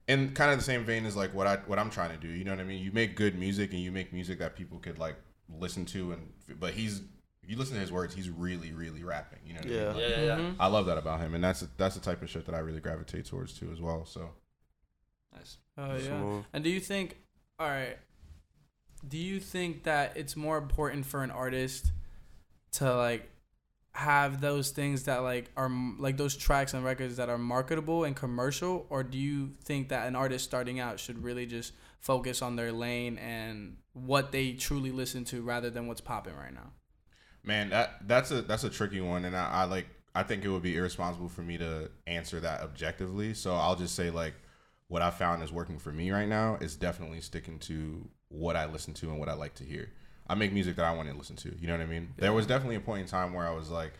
in 0.07 0.33
kind 0.33 0.51
of 0.51 0.57
the 0.57 0.63
same 0.63 0.83
vein 0.85 1.05
as 1.05 1.15
like 1.15 1.33
what 1.33 1.47
I 1.47 1.57
what 1.67 1.77
I'm 1.79 1.89
trying 1.89 2.11
to 2.11 2.17
do. 2.17 2.27
You 2.33 2.43
know 2.43 2.51
what 2.51 2.59
I 2.59 2.63
mean? 2.63 2.83
You 2.83 2.91
make 2.91 3.15
good 3.15 3.37
music 3.37 3.71
and 3.71 3.79
you 3.81 3.91
make 3.91 4.11
music 4.13 4.39
that 4.39 4.55
people 4.55 4.79
could 4.79 4.97
like 4.99 5.15
listen 5.59 5.85
to, 5.87 6.13
and 6.13 6.31
but 6.59 6.73
he's 6.73 7.01
if 7.43 7.49
you 7.49 7.57
listen 7.57 7.73
to 7.75 7.81
his 7.81 7.91
words, 7.91 8.13
he's 8.15 8.29
really 8.29 8.71
really 8.73 9.03
rapping. 9.03 9.39
You 9.45 9.53
know 9.53 9.59
what 9.61 9.67
I 9.67 9.69
mean? 9.69 9.87
Like, 9.87 9.97
yeah 9.97 10.07
yeah, 10.07 10.21
yeah. 10.25 10.37
Mhm. 10.37 10.55
I 10.59 10.67
love 10.67 10.85
that 10.87 10.97
about 10.97 11.19
him, 11.21 11.33
and 11.35 11.43
that's 11.43 11.65
that's 11.77 11.95
the 11.95 12.01
type 12.01 12.21
of 12.21 12.29
shit 12.29 12.45
that 12.45 12.55
I 12.55 12.59
really 12.59 12.79
gravitate 12.81 13.25
towards 13.25 13.57
too 13.57 13.69
as 13.71 13.79
well. 13.81 14.05
So 14.05 14.29
nice 15.35 15.57
Oh 15.77 15.95
yeah. 15.95 16.19
smooth. 16.19 16.45
And 16.53 16.63
do 16.63 16.69
you 16.69 16.79
think, 16.79 17.17
all 17.59 17.67
right, 17.67 17.97
do 19.07 19.17
you 19.17 19.39
think 19.39 19.83
that 19.83 20.15
it's 20.15 20.35
more 20.35 20.57
important 20.57 21.05
for 21.05 21.23
an 21.23 21.31
artist 21.31 21.91
to 22.73 22.95
like 22.95 23.29
have 23.93 24.39
those 24.39 24.71
things 24.71 25.03
that 25.03 25.17
like 25.17 25.49
are 25.57 25.69
like 25.99 26.15
those 26.17 26.37
tracks 26.37 26.73
and 26.73 26.83
records 26.85 27.17
that 27.17 27.27
are 27.29 27.37
marketable 27.37 28.05
and 28.05 28.15
commercial 28.15 28.85
or 28.89 29.03
do 29.03 29.17
you 29.17 29.51
think 29.65 29.89
that 29.89 30.07
an 30.07 30.15
artist 30.15 30.45
starting 30.45 30.79
out 30.79 30.97
should 30.97 31.21
really 31.21 31.45
just 31.45 31.73
focus 31.99 32.41
on 32.41 32.55
their 32.55 32.71
lane 32.71 33.17
and 33.17 33.75
what 33.91 34.31
they 34.31 34.53
truly 34.53 34.91
listen 34.91 35.25
to 35.25 35.41
rather 35.41 35.69
than 35.69 35.87
what's 35.87 35.99
popping 35.99 36.35
right 36.37 36.53
now 36.53 36.71
Man, 37.43 37.69
that 37.69 38.07
that's 38.07 38.29
a 38.29 38.43
that's 38.43 38.63
a 38.63 38.69
tricky 38.69 39.01
one, 39.01 39.25
and 39.25 39.35
I, 39.35 39.49
I 39.49 39.63
like 39.63 39.87
I 40.13 40.21
think 40.23 40.45
it 40.45 40.49
would 40.49 40.61
be 40.61 40.77
irresponsible 40.77 41.27
for 41.27 41.41
me 41.41 41.57
to 41.57 41.89
answer 42.05 42.39
that 42.39 42.61
objectively. 42.61 43.33
So 43.33 43.55
I'll 43.55 43.75
just 43.75 43.95
say 43.95 44.11
like 44.11 44.35
what 44.91 45.01
I 45.01 45.09
found 45.09 45.41
is 45.41 45.53
working 45.53 45.79
for 45.79 45.93
me 45.93 46.11
right 46.11 46.27
now 46.27 46.57
is 46.59 46.75
definitely 46.75 47.21
sticking 47.21 47.59
to 47.59 48.09
what 48.27 48.57
I 48.57 48.65
listen 48.65 48.93
to 48.95 49.09
and 49.09 49.19
what 49.21 49.29
I 49.29 49.33
like 49.33 49.55
to 49.55 49.63
hear. 49.63 49.89
I 50.27 50.35
make 50.35 50.51
music 50.51 50.75
that 50.75 50.83
I 50.83 50.93
want 50.93 51.09
to 51.09 51.15
listen 51.15 51.37
to. 51.37 51.55
You 51.61 51.67
know 51.67 51.77
what 51.77 51.81
I 51.81 51.85
mean? 51.85 52.09
There 52.17 52.33
was 52.33 52.45
definitely 52.45 52.75
a 52.75 52.81
point 52.81 53.03
in 53.03 53.07
time 53.07 53.33
where 53.33 53.47
I 53.47 53.53
was 53.53 53.69
like, 53.69 53.93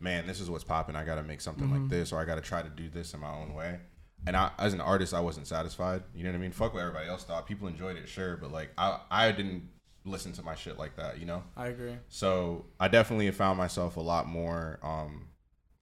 man, 0.00 0.26
this 0.26 0.40
is 0.40 0.48
what's 0.48 0.64
popping. 0.64 0.96
I 0.96 1.04
got 1.04 1.16
to 1.16 1.22
make 1.22 1.42
something 1.42 1.70
like 1.70 1.90
this, 1.90 2.12
or 2.12 2.18
I 2.18 2.24
got 2.24 2.36
to 2.36 2.40
try 2.40 2.62
to 2.62 2.68
do 2.70 2.88
this 2.88 3.12
in 3.12 3.20
my 3.20 3.30
own 3.30 3.52
way. 3.52 3.78
And 4.26 4.34
I, 4.34 4.50
as 4.58 4.72
an 4.72 4.80
artist, 4.80 5.12
I 5.12 5.20
wasn't 5.20 5.46
satisfied. 5.46 6.02
You 6.14 6.24
know 6.24 6.30
what 6.30 6.36
I 6.36 6.40
mean? 6.40 6.52
Fuck 6.52 6.72
what 6.72 6.80
everybody 6.80 7.10
else 7.10 7.24
thought. 7.24 7.46
People 7.46 7.68
enjoyed 7.68 7.98
it, 7.98 8.08
sure, 8.08 8.38
but 8.38 8.50
like 8.50 8.70
I, 8.78 9.00
I 9.10 9.32
didn't 9.32 9.68
listen 10.06 10.32
to 10.32 10.42
my 10.42 10.54
shit 10.54 10.78
like 10.78 10.96
that. 10.96 11.18
You 11.18 11.26
know? 11.26 11.42
i 11.58 11.66
agree 11.66 11.96
So 12.08 12.64
I 12.80 12.88
definitely 12.88 13.30
found 13.32 13.58
myself 13.58 13.98
a 13.98 14.00
lot 14.00 14.26
more 14.26 14.78
um, 14.82 15.27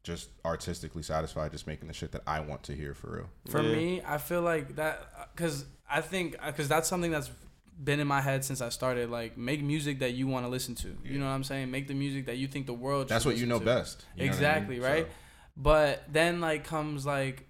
just 0.07 0.29
artistically 0.45 1.03
satisfied, 1.03 1.51
just 1.51 1.66
making 1.66 1.88
the 1.88 1.95
shit 1.95 2.12
that 2.12 2.23
I 2.29 2.38
want 2.38 2.62
to 2.64 2.73
hear 2.77 2.95
for 2.95 3.11
real. 3.16 3.29
For 3.51 3.61
Yeah. 3.61 3.75
me, 3.77 4.03
I 4.07 4.19
feel 4.19 4.40
like 4.40 4.77
that 4.77 5.31
because 5.35 5.64
I 5.90 6.01
think 6.01 6.37
because 6.47 6.69
that's 6.69 6.88
something 6.88 7.11
that's 7.11 7.29
been 7.83 7.99
in 7.99 8.07
my 8.07 8.21
head 8.21 8.45
since 8.45 8.61
I 8.61 8.69
started. 8.69 9.11
Like, 9.11 9.37
make 9.37 9.62
music 9.62 9.99
that 9.99 10.12
you 10.12 10.29
want 10.29 10.47
to 10.47 10.49
listen 10.49 10.77
to. 10.77 10.97
You 11.05 11.19
know 11.19 11.27
what 11.27 11.33
I'm 11.33 11.42
saying? 11.45 11.71
Make 11.73 11.88
the 11.88 11.95
music 11.95 12.27
that 12.27 12.37
you 12.37 12.47
think 12.47 12.66
the 12.66 12.73
world. 12.73 13.09
That's 13.09 13.25
what 13.27 13.37
you 13.37 13.47
know 13.47 13.59
to. 13.59 13.64
best. 13.64 14.05
you 14.14 14.21
know 14.21 14.23
I 14.23 14.27
mean? 14.27 14.35
exactly 14.35 14.81
right. 14.81 15.07
So, 15.07 15.12
But 15.57 16.05
then 16.12 16.40
like 16.40 16.62
comes 16.64 17.05
like 17.05 17.49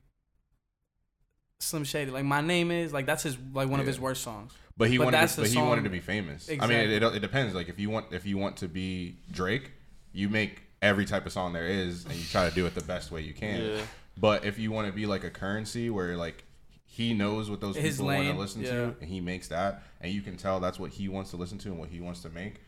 Slim 1.61 1.85
Shady. 1.85 2.11
Like 2.11 2.25
my 2.25 2.41
name 2.41 2.71
is 2.71 2.93
like 2.93 3.05
that's 3.05 3.23
his 3.23 3.37
like 3.53 3.69
one 3.69 3.81
of 3.81 3.87
his 3.87 4.01
worst 4.01 4.23
songs. 4.23 4.53
but 4.79 4.89
he 4.89 4.97
But 4.97 5.05
wanted, 5.05 5.19
that's 5.19 5.35
to, 5.35 5.43
the 5.43 5.47
but 5.49 5.53
he 5.53 5.59
wanted 5.63 5.85
to 5.85 5.91
be 5.91 6.01
famous. 6.01 6.49
I 6.49 6.67
mean, 6.67 6.79
it, 6.79 6.91
it, 6.91 7.03
it 7.03 7.21
depends. 7.21 7.55
Like 7.55 7.69
if 7.69 7.79
you 7.79 7.91
want, 7.91 8.13
if 8.13 8.25
you 8.25 8.39
want 8.39 8.57
to 8.59 8.69
be 8.69 9.19
Drake, 9.31 9.73
you 10.13 10.29
make 10.31 10.63
every 10.83 11.05
type 11.05 11.27
of 11.27 11.33
song 11.33 11.53
there 11.53 11.67
is, 11.67 12.05
and 12.05 12.15
you 12.15 12.25
try 12.25 12.49
to 12.49 12.55
do 12.55 12.67
it 12.67 12.75
the 12.75 12.85
best 12.85 13.11
way 13.11 13.21
you 13.21 13.35
can. 13.35 13.61
Yeah. 13.61 13.81
But 14.19 14.45
if 14.45 14.59
you 14.59 14.73
want 14.73 14.87
to 14.87 14.93
be 14.93 15.07
like 15.07 15.25
a 15.25 15.31
Curren$y 15.31 15.91
where 15.91 16.17
like 16.17 16.45
he 16.85 17.13
knows 17.13 17.51
what 17.51 17.61
those 17.61 17.77
His 17.77 17.97
people 17.97 18.07
want 18.07 18.27
to 18.27 18.35
listen 18.35 18.63
yeah. 18.63 18.71
to, 18.71 18.95
and 19.01 19.09
he 19.09 19.21
makes 19.21 19.49
that, 19.49 19.83
and 20.01 20.13
you 20.13 20.23
can 20.23 20.37
tell 20.37 20.61
that's 20.61 20.79
what 20.79 20.91
he 20.93 21.09
wants 21.09 21.31
to 21.31 21.37
listen 21.37 21.59
to 21.59 21.69
and 21.69 21.79
what 21.79 21.91
he 21.91 22.01
wants 22.01 22.23
to 22.23 22.31
make, 22.31 22.63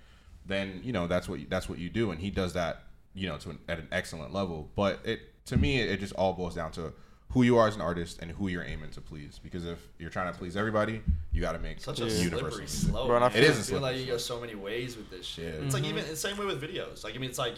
then 0.44 0.80
you 0.82 0.92
know 0.92 1.06
that's 1.06 1.28
what 1.28 1.40
you, 1.40 1.46
that's 1.48 1.68
what 1.68 1.78
you 1.78 1.88
do, 1.88 2.10
and 2.10 2.20
he 2.20 2.30
does 2.30 2.52
that, 2.52 2.82
you 3.14 3.26
know, 3.26 3.38
to 3.38 3.50
an, 3.50 3.58
at 3.68 3.78
an 3.78 3.88
excellent 3.90 4.34
level. 4.34 4.70
But 4.76 5.00
it 5.04 5.20
to 5.46 5.56
me, 5.56 5.80
it, 5.80 5.90
it 5.90 6.00
just 6.00 6.12
all 6.14 6.34
boils 6.34 6.54
down 6.54 6.72
to 6.72 6.92
who 7.30 7.42
you 7.42 7.58
are 7.58 7.68
as 7.68 7.76
an 7.76 7.82
artist 7.82 8.18
and 8.20 8.30
who 8.30 8.48
you're 8.48 8.64
aiming 8.64 8.90
to 8.90 9.00
please. 9.00 9.38
Because 9.38 9.64
if 9.66 9.78
you're 9.98 10.10
trying 10.10 10.32
to 10.32 10.38
please 10.38 10.56
everybody, 10.56 11.02
you 11.30 11.40
got 11.40 11.52
to 11.52 11.58
make 11.58 11.80
Such 11.80 12.00
a 12.00 12.04
universal. 12.04 12.50
slippery 12.50 12.66
slope. 12.66 13.06
Bro, 13.06 13.16
and 13.16 13.24
I 13.24 13.28
feel- 13.28 13.42
It 13.42 13.50
is 13.50 13.50
a 13.50 13.52
I 13.52 13.54
feel 13.54 13.64
slippery 13.64 13.80
like 13.82 14.00
you 14.00 14.06
go 14.06 14.18
so 14.18 14.40
many 14.40 14.54
ways 14.54 14.96
with 14.96 15.10
this 15.10 15.26
shit. 15.26 15.54
Yeah. 15.54 15.64
It's 15.64 15.74
like 15.74 15.82
mm-hmm. 15.82 15.98
even 15.98 16.10
the 16.10 16.16
same 16.16 16.36
way 16.38 16.46
with 16.46 16.62
videos. 16.62 17.04
Like 17.04 17.14
I 17.14 17.18
mean, 17.18 17.30
it's 17.30 17.38
like 17.38 17.54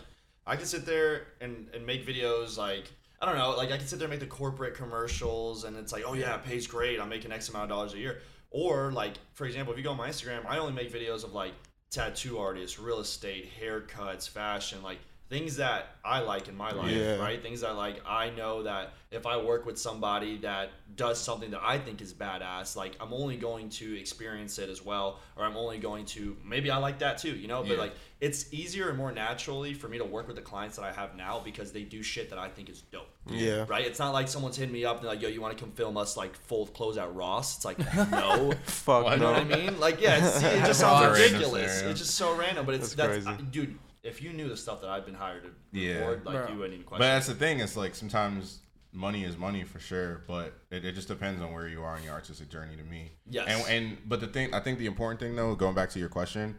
I 0.47 0.57
can 0.57 0.67
sit 0.67 0.87
there 0.87 1.29
and 1.41 1.69
and 1.75 1.87
make 1.87 2.07
videos 2.07 2.57
like. 2.57 2.85
I 3.23 3.27
don't 3.27 3.37
know, 3.37 3.51
like 3.51 3.71
I 3.71 3.77
can 3.77 3.87
sit 3.87 3.99
there 3.99 4.07
and 4.07 4.13
make 4.13 4.21
the 4.21 4.35
corporate 4.35 4.75
commercials, 4.75 5.65
and 5.65 5.77
it's 5.77 5.93
like, 5.93 6.05
oh 6.07 6.15
yeah, 6.15 6.37
it 6.37 6.43
pays 6.43 6.67
great. 6.67 6.99
I'm 6.99 7.11
making 7.11 7.33
X 7.33 7.51
amount 7.51 7.65
of 7.65 7.69
dollars 7.69 7.93
a 7.93 7.99
year. 7.99 8.23
Or 8.51 8.91
like, 8.93 9.13
for 9.35 9.45
example, 9.45 9.73
if 9.75 9.79
you 9.79 9.85
go 9.85 9.91
on 9.91 9.99
my 9.99 10.09
Instagram, 10.09 10.47
I 10.47 10.57
only 10.57 10.73
make 10.73 10.91
videos 10.91 11.23
of 11.23 11.35
like 11.35 11.53
tattoo 11.91 12.39
artists, 12.39 12.79
real 12.79 13.01
estate, 13.01 13.51
haircuts, 13.61 14.27
fashion, 14.27 14.83
like 14.83 15.01
things 15.31 15.57
that 15.57 15.95
I 16.05 16.21
like 16.21 16.49
in 16.49 16.57
my 16.57 16.73
life, 16.73 16.91
Yeah. 16.91 17.17
right? 17.19 17.41
Things 17.41 17.61
that 17.61 17.77
like 17.77 18.03
I 18.07 18.31
know 18.31 18.65
that 18.65 18.95
if 19.13 19.27
I 19.27 19.37
work 19.37 19.65
with 19.65 19.79
somebody 19.79 20.39
that 20.39 20.71
does 20.97 21.19
something 21.21 21.53
that 21.53 21.61
I 21.63 21.79
think 21.79 22.03
is 22.03 22.13
badass, 22.13 22.75
like 22.77 22.97
I'm 23.01 23.13
only 23.15 23.37
going 23.37 23.69
to 23.71 23.99
experience 23.99 24.59
it 24.59 24.69
as 24.69 24.85
well, 24.85 25.21
or 25.37 25.45
I'm 25.45 25.57
only 25.57 25.79
going 25.79 26.05
to 26.07 26.37
maybe 26.45 26.71
I 26.71 26.79
like 26.79 26.99
that 26.99 27.19
too, 27.19 27.31
you 27.37 27.47
know. 27.47 27.63
But 27.63 27.73
Yeah. 27.75 27.79
like 27.79 27.95
it's 28.21 28.53
easier 28.53 28.89
and 28.89 28.99
more 28.99 29.13
naturally 29.13 29.73
for 29.73 29.89
me 29.89 29.99
to 29.99 30.05
work 30.05 30.27
with 30.27 30.35
the 30.37 30.43
clients 30.43 30.77
that 30.77 30.83
I 30.85 30.93
have 30.93 31.17
now 31.17 31.41
because 31.41 31.71
they 31.73 31.85
do 31.85 32.03
shit 32.03 32.29
that 32.31 32.39
I 32.39 32.49
think 32.49 32.69
is 32.69 32.83
dope. 32.83 33.09
Yeah. 33.29 33.65
Right? 33.69 33.87
It's 33.87 34.01
not 34.01 34.13
like 34.13 34.27
someone's 34.29 34.57
hitting 34.57 34.73
me 34.75 34.85
up 34.85 34.97
and 34.97 35.05
they're 35.05 35.15
like, 35.15 35.23
yo, 35.23 35.29
you 35.29 35.41
want 35.41 35.57
to 35.57 35.63
come 35.65 35.73
film 35.73 35.97
us 35.97 36.17
like 36.17 36.35
full 36.35 36.67
clothes 36.67 36.99
at 36.99 37.15
Ross? 37.15 37.57
It's 37.57 37.65
like, 37.65 37.79
no. 38.11 38.53
Fuck 38.65 39.05
You 39.05 39.11
know 39.11 39.17
no. 39.17 39.33
what 39.33 39.41
I 39.41 39.45
mean? 39.45 39.79
Like, 39.79 40.01
yeah, 40.01 40.27
it's, 40.27 40.43
it 40.43 40.65
just 40.67 40.81
sounds 40.81 41.19
ridiculous. 41.19 41.83
It's 41.83 42.01
just 42.01 42.17
so 42.17 42.37
random, 42.37 42.67
but 42.67 42.75
it's 42.75 42.95
That's 42.95 43.25
that's, 43.25 43.27
crazy. 43.27 43.43
I- 43.43 43.51
dude. 43.51 43.79
If 44.03 44.23
you 44.23 44.33
knew 44.33 44.49
the 44.49 44.57
stuff 44.57 44.81
that 44.81 44.91
I've 44.91 45.05
been 45.05 45.15
hired 45.15 45.45
to 45.45 45.51
Yeah. 45.79 45.99
record, 45.99 46.25
like 46.27 46.35
Bro. 46.35 46.49
you 46.53 46.59
wouldn't 46.59 46.75
even 46.75 46.85
But 46.85 46.89
question. 46.89 47.07
that's 47.07 47.27
the 47.27 47.35
thing. 47.35 47.61
It's 47.61 47.77
like 47.77 47.95
sometimes 47.95 48.61
money 48.93 49.25
is 49.25 49.37
money 49.37 49.63
for 49.65 49.79
sure, 49.79 50.25
but 50.27 50.55
it, 50.71 50.85
it 50.85 50.93
just 50.93 51.09
depends 51.09 51.41
on 51.41 51.53
where 51.53 51.69
you 51.69 51.83
are 51.83 51.97
in 51.97 52.03
your 52.05 52.15
artistic 52.15 52.49
journey. 52.49 52.77
To 52.77 52.83
me, 52.83 53.13
Yes. 53.29 53.47
And 53.49 53.69
and 53.69 53.99
but 54.09 54.21
the 54.21 54.27
thing, 54.27 54.55
I 54.55 54.61
think 54.61 54.79
the 54.79 54.87
important 54.87 55.21
thing 55.21 55.37
though, 55.37 55.55
going 55.55 55.75
back 55.75 55.91
to 55.91 55.99
your 55.99 56.09
question, 56.09 56.57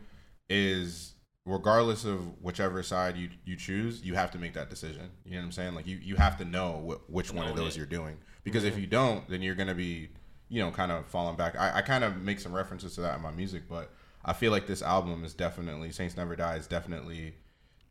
is 0.49 1.15
regardless 1.45 2.05
of 2.05 2.41
whichever 2.41 2.83
side 2.83 3.17
you 3.17 3.29
you 3.45 3.55
choose, 3.55 4.01
you 4.03 4.15
have 4.15 4.31
to 4.31 4.37
make 4.37 4.53
that 4.53 4.69
decision. 4.69 5.09
You 5.25 5.31
know 5.31 5.37
what 5.39 5.45
I'm 5.45 5.51
saying? 5.51 5.75
Like 5.75 5.87
you 5.87 5.97
you 5.97 6.15
have 6.15 6.37
to 6.37 6.45
know 6.45 6.99
wh- 7.07 7.09
which 7.11 7.33
one 7.33 7.47
of 7.47 7.55
those 7.55 7.75
it. 7.75 7.77
you're 7.77 7.85
doing 7.87 8.17
because 8.43 8.63
if 8.63 8.73
mm-hmm. 8.73 8.81
you 8.81 8.87
don't, 8.87 9.27
then 9.29 9.41
you're 9.41 9.55
gonna 9.55 9.75
be 9.75 10.09
you 10.49 10.61
know 10.63 10.71
kind 10.71 10.91
of 10.91 11.07
falling 11.07 11.35
back. 11.35 11.57
I, 11.57 11.77
I 11.77 11.81
kind 11.81 12.03
of 12.03 12.17
make 12.21 12.39
some 12.39 12.53
references 12.53 12.95
to 12.95 13.01
that 13.01 13.15
in 13.17 13.21
my 13.21 13.31
music, 13.31 13.63
but 13.67 13.91
I 14.23 14.33
feel 14.33 14.51
like 14.51 14.67
this 14.67 14.81
album 14.81 15.23
is 15.23 15.33
definitely 15.33 15.91
Saints 15.91 16.15
Never 16.15 16.35
Die 16.35 16.55
is 16.55 16.67
definitely 16.67 17.35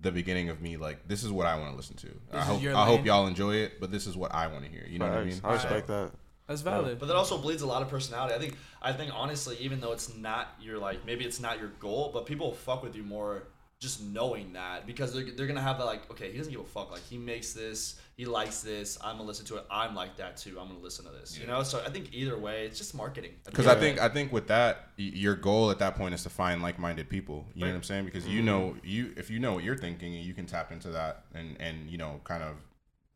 the 0.00 0.10
beginning 0.10 0.48
of 0.48 0.62
me 0.62 0.76
like 0.76 1.06
this 1.08 1.24
is 1.24 1.30
what 1.30 1.46
I 1.46 1.56
want 1.58 1.70
to 1.70 1.76
listen 1.76 1.96
to. 1.96 2.08
I 2.32 2.42
hope 2.42 2.64
I 2.64 2.86
hope 2.86 3.04
y'all 3.04 3.26
enjoy 3.26 3.56
it, 3.56 3.80
but 3.80 3.90
this 3.90 4.06
is 4.06 4.16
what 4.16 4.34
I 4.34 4.46
want 4.46 4.64
to 4.64 4.70
hear. 4.70 4.86
You 4.88 4.98
know 4.98 5.08
what 5.08 5.18
I 5.18 5.24
mean? 5.24 5.40
I 5.44 5.52
respect 5.54 5.86
that. 5.88 6.12
That's 6.46 6.62
valid. 6.62 6.98
But 6.98 7.06
that 7.06 7.16
also 7.16 7.38
bleeds 7.38 7.62
a 7.62 7.66
lot 7.66 7.80
of 7.80 7.88
personality. 7.88 8.34
I 8.34 8.38
think. 8.38 8.56
I 8.82 8.92
think 8.92 9.12
honestly, 9.14 9.56
even 9.60 9.80
though 9.80 9.92
it's 9.92 10.16
not 10.16 10.48
your 10.60 10.78
like, 10.78 11.04
maybe 11.06 11.24
it's 11.24 11.38
not 11.38 11.60
your 11.60 11.68
goal, 11.78 12.10
but 12.12 12.26
people 12.26 12.48
will 12.48 12.54
fuck 12.54 12.82
with 12.82 12.96
you 12.96 13.02
more 13.02 13.44
just 13.80 14.02
knowing 14.02 14.52
that 14.52 14.86
because 14.86 15.14
they're, 15.14 15.24
they're 15.34 15.46
gonna 15.46 15.60
have 15.60 15.78
that 15.78 15.86
like, 15.86 16.10
okay, 16.10 16.30
he 16.30 16.36
doesn't 16.36 16.52
give 16.52 16.60
a 16.60 16.64
fuck. 16.64 16.90
Like 16.90 17.02
he 17.08 17.16
makes 17.16 17.54
this, 17.54 17.98
he 18.14 18.26
likes 18.26 18.60
this. 18.60 18.98
I'm 19.02 19.16
gonna 19.16 19.26
listen 19.26 19.46
to 19.46 19.56
it. 19.56 19.64
I'm 19.70 19.94
like 19.94 20.18
that 20.18 20.36
too. 20.36 20.58
I'm 20.60 20.68
gonna 20.68 20.80
listen 20.80 21.06
to 21.06 21.10
this. 21.10 21.38
You 21.38 21.46
know. 21.46 21.62
So 21.62 21.82
I 21.84 21.88
think 21.88 22.10
either 22.12 22.38
way, 22.38 22.66
it's 22.66 22.76
just 22.76 22.94
marketing. 22.94 23.32
Because 23.46 23.66
I 23.66 23.74
think. 23.74 23.98
I 23.98 24.10
think 24.10 24.32
with 24.32 24.48
that, 24.48 24.90
y- 24.98 25.12
your 25.14 25.34
goal 25.34 25.70
at 25.70 25.78
that 25.78 25.96
point 25.96 26.14
is 26.14 26.22
to 26.24 26.30
find 26.30 26.60
like-minded 26.60 27.08
people. 27.08 27.46
You 27.54 27.62
know 27.62 27.70
what 27.70 27.76
I'm 27.76 27.82
saying? 27.82 28.04
Because 28.04 28.28
you 28.28 28.40
mm-hmm. 28.40 28.46
know 28.46 28.76
you 28.84 29.14
if 29.16 29.30
you 29.30 29.38
know 29.38 29.54
what 29.54 29.64
you're 29.64 29.78
thinking, 29.78 30.14
and 30.14 30.24
you 30.24 30.34
can 30.34 30.44
tap 30.44 30.72
into 30.72 30.90
that 30.90 31.24
and 31.34 31.56
and 31.58 31.90
you 31.90 31.96
know 31.96 32.20
kind 32.24 32.42
of 32.42 32.56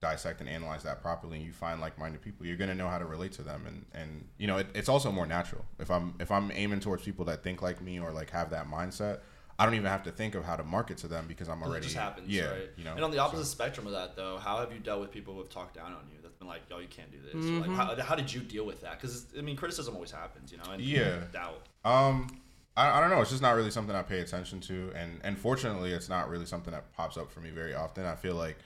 dissect 0.00 0.40
and 0.40 0.48
analyze 0.48 0.82
that 0.84 1.02
properly, 1.02 1.36
and 1.36 1.46
you 1.46 1.52
find 1.52 1.80
like-minded 1.80 2.22
people, 2.22 2.46
you're 2.46 2.56
gonna 2.56 2.74
know 2.74 2.88
how 2.88 2.98
to 2.98 3.04
relate 3.04 3.32
to 3.32 3.42
them, 3.42 3.64
and 3.66 3.84
and 3.92 4.24
you 4.38 4.46
know 4.46 4.56
it, 4.56 4.68
it's 4.74 4.88
also 4.88 5.12
more 5.12 5.26
natural. 5.26 5.66
If 5.78 5.90
I'm 5.90 6.14
if 6.20 6.30
I'm 6.30 6.50
aiming 6.54 6.80
towards 6.80 7.02
people 7.02 7.26
that 7.26 7.42
think 7.42 7.60
like 7.60 7.82
me 7.82 8.00
or 8.00 8.12
like 8.12 8.30
have 8.30 8.48
that 8.48 8.66
mindset, 8.66 9.20
I 9.58 9.64
don't 9.64 9.74
even 9.74 9.86
have 9.86 10.02
to 10.04 10.10
think 10.10 10.34
of 10.34 10.44
how 10.44 10.56
to 10.56 10.64
market 10.64 10.98
to 10.98 11.08
them 11.08 11.26
because 11.28 11.48
I'm 11.48 11.62
already. 11.62 11.66
it 11.66 11.70
already 11.70 11.84
just 11.86 11.96
happens, 11.96 12.28
yeah, 12.28 12.50
right? 12.50 12.70
you 12.76 12.84
know. 12.84 12.94
and 12.94 13.04
on 13.04 13.10
the 13.10 13.18
so- 13.18 13.22
opposite 13.24 13.44
spectrum 13.46 13.86
of 13.86 13.92
that, 13.92 14.16
though, 14.16 14.36
how 14.38 14.58
have 14.58 14.72
you 14.72 14.80
dealt 14.80 15.00
with 15.00 15.12
people 15.12 15.34
who 15.34 15.40
have 15.40 15.48
talked 15.50 15.74
down 15.74 15.92
on 15.92 16.06
you? 16.12 16.18
That's 16.22 16.34
been 16.34 16.48
like, 16.48 16.62
"Yo, 16.68 16.78
you 16.78 16.88
can't 16.88 17.10
do 17.12 17.18
this." 17.22 17.34
Or 17.34 17.60
like, 17.68 17.70
how, 17.70 17.94
how 18.02 18.14
did 18.16 18.32
you 18.32 18.40
deal 18.40 18.66
with 18.66 18.80
that? 18.82 19.00
Because 19.00 19.26
I 19.38 19.42
mean, 19.42 19.56
criticism 19.56 19.94
always 19.94 20.10
happens, 20.10 20.50
you 20.50 20.58
know. 20.58 20.70
And 20.72 20.82
Yeah. 20.82 21.20
doubt. 21.32 21.66
Um, 21.84 22.40
I, 22.76 22.98
I 22.98 23.00
don't 23.00 23.10
know. 23.10 23.20
It's 23.20 23.30
just 23.30 23.42
not 23.42 23.54
really 23.54 23.70
something 23.70 23.94
I 23.94 24.02
pay 24.02 24.18
attention 24.20 24.60
to, 24.62 24.90
and 24.96 25.20
and 25.22 25.38
fortunately, 25.38 25.92
it's 25.92 26.08
not 26.08 26.28
really 26.28 26.46
something 26.46 26.72
that 26.72 26.92
pops 26.92 27.16
up 27.16 27.30
for 27.30 27.40
me 27.40 27.50
very 27.50 27.74
often. 27.74 28.04
I 28.06 28.16
feel 28.16 28.34
like 28.34 28.56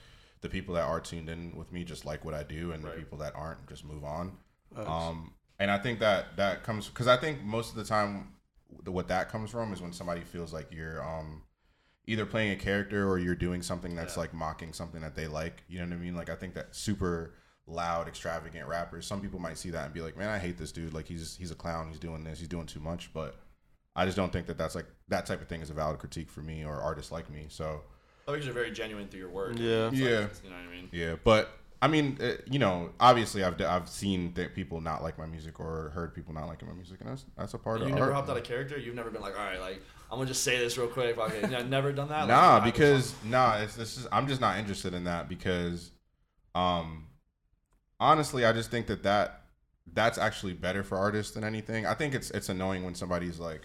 the 0.41 0.49
people 0.49 0.73
that 0.75 0.85
are 0.85 0.99
tuned 0.99 1.29
in 1.29 1.53
with 1.55 1.71
me 1.71 1.83
just 1.83 2.05
like 2.05 2.25
what 2.25 2.33
I 2.33 2.41
do, 2.43 2.71
and 2.71 2.83
Right. 2.83 2.95
the 2.95 2.99
people 3.01 3.17
that 3.19 3.35
aren't 3.35 3.67
just 3.67 3.85
move 3.85 4.03
on. 4.03 4.37
Facts. 4.75 4.87
Um, 4.89 5.33
and 5.59 5.69
I 5.69 5.77
think 5.77 5.99
that 5.99 6.37
that 6.37 6.63
comes 6.63 6.87
because 6.87 7.07
I 7.07 7.17
think 7.17 7.43
most 7.43 7.69
of 7.69 7.75
the 7.75 7.83
time, 7.83 8.13
the- 8.15 8.25
what 8.85 9.07
that 9.07 9.29
comes 9.29 9.49
from 9.51 9.73
is 9.73 9.81
when 9.81 9.91
somebody 9.93 10.21
feels 10.21 10.53
like 10.53 10.67
you're 10.71 11.03
um 11.03 11.41
either 12.07 12.25
playing 12.25 12.51
a 12.51 12.55
character 12.55 13.07
or 13.07 13.19
you're 13.19 13.35
doing 13.35 13.61
something 13.61 13.95
that's 13.95 14.15
Yeah. 14.15 14.21
like 14.21 14.33
mocking 14.33 14.73
something 14.73 15.01
that 15.01 15.15
they 15.15 15.27
like. 15.27 15.63
You 15.67 15.79
know 15.79 15.85
what 15.85 15.93
I 15.93 15.97
mean? 15.97 16.15
Like 16.15 16.29
I 16.29 16.35
think 16.35 16.53
that 16.55 16.75
super 16.75 17.35
loud, 17.67 18.07
extravagant 18.07 18.67
rappers. 18.67 19.05
Some 19.05 19.21
people 19.21 19.39
might 19.39 19.57
see 19.57 19.69
that 19.71 19.85
and 19.85 19.93
be 19.93 20.01
like, 20.01 20.17
"Man, 20.17 20.29
I 20.29 20.39
hate 20.39 20.57
this 20.57 20.71
dude. 20.71 20.93
Like 20.93 21.07
he's 21.07 21.35
he's 21.37 21.51
a 21.51 21.55
clown. 21.55 21.87
He's 21.89 21.99
doing 21.99 22.23
this. 22.23 22.39
He's 22.39 22.47
doing 22.47 22.65
too 22.65 22.79
much." 22.79 23.11
But 23.13 23.35
I 23.95 24.05
just 24.05 24.17
don't 24.17 24.31
think 24.33 24.47
that 24.47 24.57
that's 24.57 24.75
like 24.75 24.87
that 25.09 25.25
type 25.25 25.41
of 25.41 25.47
thing 25.47 25.61
is 25.61 25.69
a 25.69 25.73
valid 25.73 25.99
critique 25.99 26.29
for 26.31 26.41
me 26.41 26.63
or 26.65 26.79
artists 26.81 27.11
like 27.11 27.29
me. 27.29 27.45
So 27.49 27.81
I 28.27 28.31
think 28.31 28.45
you're 28.45 28.53
very 28.53 28.71
genuine 28.71 29.07
through 29.07 29.19
your 29.21 29.29
work. 29.29 29.57
Yeah. 29.57 29.87
It's 29.89 29.93
like, 29.93 30.01
Yeah. 30.01 30.07
you 30.43 30.49
know 30.49 30.55
what 30.55 30.65
I 30.67 30.71
mean. 30.71 30.89
yeah, 30.91 31.15
but 31.23 31.51
I 31.81 31.87
mean, 31.87 32.17
uh, 32.21 32.33
you 32.49 32.59
know, 32.59 32.89
obviously 32.99 33.43
I've 33.43 33.59
I've 33.61 33.87
seen 33.87 34.33
that 34.33 34.53
people 34.53 34.81
not 34.81 35.01
like 35.01 35.17
my 35.17 35.25
music 35.25 35.59
or 35.59 35.91
heard 35.93 36.13
people 36.13 36.33
not 36.33 36.47
liking 36.47 36.67
my 36.67 36.73
music, 36.73 36.99
and 36.99 37.09
that's 37.09 37.25
that's 37.37 37.53
a 37.53 37.57
part 37.57 37.77
of 37.77 37.83
it. 37.83 37.89
You 37.89 37.93
of 37.93 37.99
never 37.99 38.11
art. 38.11 38.15
hopped 38.15 38.29
out 38.29 38.37
of 38.37 38.43
character. 38.43 38.77
You've 38.77 38.95
never 38.95 39.09
been 39.09 39.21
like, 39.21 39.37
all 39.37 39.45
right, 39.45 39.61
like 39.61 39.81
I'm 40.11 40.17
gonna 40.17 40.27
just 40.27 40.43
say 40.43 40.59
this 40.59 40.77
real 40.77 40.87
quick. 40.87 41.17
Okay, 41.17 41.47
yeah, 41.49 41.61
never 41.61 41.93
done 41.93 42.09
that. 42.09 42.27
Nah, 42.27 42.55
was 42.59 42.71
because 42.71 43.13
nah, 43.23 43.57
it's 43.57 43.75
this 43.75 43.97
is 43.97 44.07
I'm 44.11 44.27
just 44.27 44.41
not 44.41 44.57
interested 44.57 44.93
in 44.93 45.05
that 45.05 45.29
because, 45.29 45.91
um, 46.53 47.07
honestly, 47.99 48.43
I 48.43 48.51
just 48.51 48.71
think 48.71 48.87
that 48.87 49.03
that 49.03 49.43
that's 49.93 50.17
actually 50.17 50.53
better 50.53 50.83
for 50.83 50.97
artists 50.97 51.33
than 51.33 51.45
anything. 51.45 51.85
I 51.85 51.93
think 51.93 52.13
it's 52.13 52.29
it's 52.31 52.49
annoying 52.49 52.83
when 52.83 52.95
somebody's 52.95 53.39
like, 53.39 53.61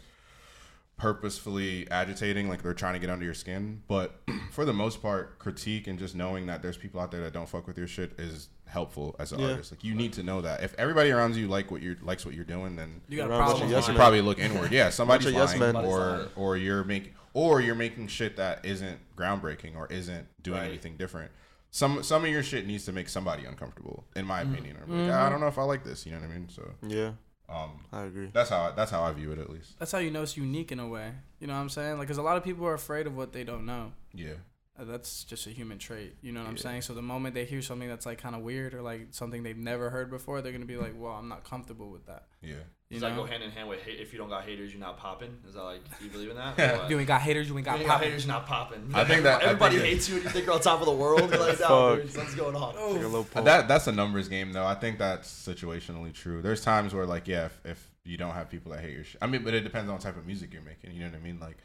purposefully 0.97 1.89
agitating, 1.91 2.49
like 2.49 2.63
they're 2.63 2.75
trying 2.75 2.95
to 2.95 2.99
get 3.01 3.11
under 3.11 3.25
your 3.25 3.35
skin. 3.35 3.83
But 3.89 4.21
for 4.51 4.65
the 4.65 4.73
most 4.73 5.03
part, 5.03 5.39
critique 5.39 5.87
and 5.87 5.99
just 5.99 6.15
knowing 6.15 6.47
that 6.47 6.63
there's 6.63 6.77
people 6.77 7.01
out 7.01 7.11
there 7.11 7.21
that 7.23 7.33
don't 7.33 7.49
fuck 7.49 7.67
with 7.67 7.77
your 7.79 7.87
shit 7.87 8.13
is 8.19 8.49
helpful 8.67 9.15
as 9.19 9.33
an 9.33 9.41
Yeah. 9.41 9.51
artist. 9.53 9.73
Like 9.73 9.85
you 9.85 9.95
need 9.95 10.13
to 10.15 10.23
know 10.23 10.41
that 10.41 10.63
if 10.63 10.75
everybody 10.79 11.11
around 11.11 11.37
you 11.37 11.47
like 11.49 11.71
what 11.71 11.83
you 11.83 11.93
are 11.93 11.97
likes 12.05 12.25
what 12.25 12.35
you're 12.35 12.45
doing, 12.45 12.77
then 12.77 13.01
You 13.09 13.19
got 13.19 13.27
a 13.27 13.31
Around 13.31 13.41
a 13.41 13.45
bunch 13.45 13.51
problem. 13.59 13.69
you 13.71 13.77
yes 13.77 13.87
should 13.87 13.97
probably 13.97 14.21
look 14.21 14.39
inward. 14.39 14.73
Yeah, 14.73 14.91
somebody's 14.91 15.27
Bunch 15.33 15.37
yes 15.37 15.59
lying, 15.61 15.77
or 15.77 16.29
or 16.37 16.57
you're 16.57 16.85
making 16.85 17.13
or 17.33 17.61
you're 17.61 17.75
making 17.75 18.07
shit 18.07 18.37
that 18.37 18.65
isn't 18.65 18.99
groundbreaking 19.17 19.77
or 19.77 19.87
isn't 19.89 20.27
doing 20.43 20.59
Right. 20.61 20.69
anything 20.69 20.97
different. 20.97 21.31
Some 21.71 22.03
some 22.05 22.25
of 22.25 22.31
your 22.31 22.43
shit 22.45 22.67
needs 22.67 22.85
to 22.85 22.93
make 22.93 23.09
somebody 23.09 23.45
uncomfortable, 23.45 24.05
in 24.15 24.25
my 24.25 24.43
Mm-hmm. 24.45 24.53
opinion. 24.55 24.77
I'm 24.83 25.11
I 25.11 25.29
don't 25.29 25.41
know 25.41 25.49
if 25.49 25.59
I 25.59 25.65
like 25.65 25.83
this. 25.85 26.07
You 26.07 26.13
know 26.13 26.21
what 26.21 26.31
I 26.31 26.33
mean? 26.33 26.49
So 26.49 26.71
Yeah, 26.87 27.13
um, 27.49 27.85
I 27.93 28.03
agree. 28.05 28.31
that's 28.33 28.51
how 28.51 28.63
I, 28.63 28.71
that's 28.73 28.91
how 28.91 29.03
I 29.03 29.13
view 29.13 29.33
it 29.33 29.39
at 29.39 29.51
least. 29.51 29.79
That's 29.79 29.93
how 29.93 29.99
you 29.99 30.11
know 30.11 30.23
it's 30.23 30.37
unique 30.37 30.73
in 30.73 30.81
a 30.81 30.89
way. 30.89 31.13
You 31.41 31.47
know 31.47 31.55
what 31.55 31.61
I'm 31.61 31.69
saying? 31.69 31.99
Like, 31.99 32.09
cause 32.09 32.19
a 32.19 32.23
lot 32.23 32.37
of 32.37 32.45
people 32.45 32.67
are 32.67 32.75
afraid 32.75 33.07
of 33.07 33.17
what 33.17 33.33
they 33.33 33.45
don't 33.45 33.67
know. 33.67 33.93
Yeah. 34.13 34.35
Uh, 34.79 34.85
That's 34.85 35.23
just 35.23 35.47
a 35.47 35.51
human 35.51 35.79
trait. 35.79 36.17
You 36.21 36.33
know 36.33 36.41
what 36.41 36.49
I'm 36.49 36.57
saying? 36.57 36.83
So 36.83 36.95
the 36.95 37.03
moment 37.03 37.35
they 37.35 37.45
hear 37.45 37.63
something 37.63 37.89
that's 37.89 38.07
like 38.07 38.19
kind 38.19 38.35
of 38.35 38.43
weird 38.43 38.75
or 38.75 38.83
like 38.83 39.09
something 39.13 39.43
they've 39.45 39.57
never 39.57 39.89
heard 39.91 40.11
before, 40.11 40.43
they're 40.43 40.51
gonna 40.51 40.65
be 40.65 40.77
like, 40.77 40.95
"Well, 40.97 41.13
I'm 41.13 41.29
not 41.29 41.45
comfortable 41.45 41.91
with 41.91 42.07
that." 42.07 42.25
Yeah. 42.43 42.65
You 42.91 43.01
Does 43.01 43.09
that 43.09 43.17
go 43.17 43.25
hand 43.25 43.43
in 43.43 43.51
hand 43.51 43.69
with 43.69 43.81
hate? 43.81 43.99
If 43.99 44.13
you 44.13 44.19
don't 44.19 44.29
got 44.29 44.45
haters, 44.45 44.73
you're 44.73 44.81
not 44.81 44.99
popping. 44.99 45.37
Is 45.49 45.55
that 45.55 45.63
like? 45.63 45.99
Do 45.99 46.05
you 46.05 46.11
believe 46.11 46.31
in 46.31 46.37
that? 46.37 46.59
Or 46.75 46.79
what? 46.79 46.91
You 46.91 46.99
ain't 46.99 47.09
got 47.09 47.23
haters. 47.23 47.49
You 47.49 47.57
ain't 47.57 47.65
got 47.65 47.77
you 47.77 47.81
ain't 47.81 47.89
got 47.89 48.03
haters, 48.03 48.27
you're 48.27 48.35
not 48.35 48.47
popping. 48.47 48.91
I 48.93 49.05
think 49.05 49.23
that- 49.23 49.43
everybody 49.43 49.77
think 49.77 49.83
that- 49.83 49.89
hates 49.89 50.09
you 50.09 50.17
and 50.17 50.25
you 50.25 50.31
think 50.31 50.47
you're 50.47 50.55
on 50.55 50.61
top 50.61 50.81
of 50.81 50.87
the 50.87 50.93
world. 50.93 51.31
You're 51.31 51.41
like, 51.41 51.61
no, 51.61 51.67
Fuck. 51.97 52.03
dude, 52.03 52.13
something's 52.13 52.35
going 52.35 52.55
on. 52.55 52.95
Like 52.95 53.03
a 53.03 53.09
low 53.09 53.27
Uh. 53.35 53.41
That 53.41 53.69
that's 53.69 53.87
a 53.87 53.93
numbers 53.93 54.29
game 54.29 54.53
though. 54.53 54.67
I 54.67 54.75
think 54.75 54.99
that's 54.99 55.29
situationally 55.29 56.13
true. 56.13 56.43
There's 56.43 56.63
times 56.63 56.93
where 56.93 57.07
like 57.07 57.27
yeah, 57.27 57.47
if, 57.47 57.61
if 57.65 57.91
you 58.05 58.19
don't 58.19 58.35
have 58.35 58.51
people 58.51 58.73
that 58.73 58.81
hate 58.81 58.95
your 58.95 59.05
shit. 59.05 59.19
I 59.23 59.27
mean, 59.27 59.43
but 59.43 59.55
it 59.55 59.63
depends 59.63 59.91
on 59.91 59.97
the 59.97 60.03
type 60.03 60.17
of 60.17 60.27
music 60.27 60.53
you're 60.53 60.63
making. 60.63 60.93
You 60.93 61.01
know 61.01 61.11
what 61.11 61.17
I 61.17 61.21
mean? 61.21 61.41
Like, 61.41 61.57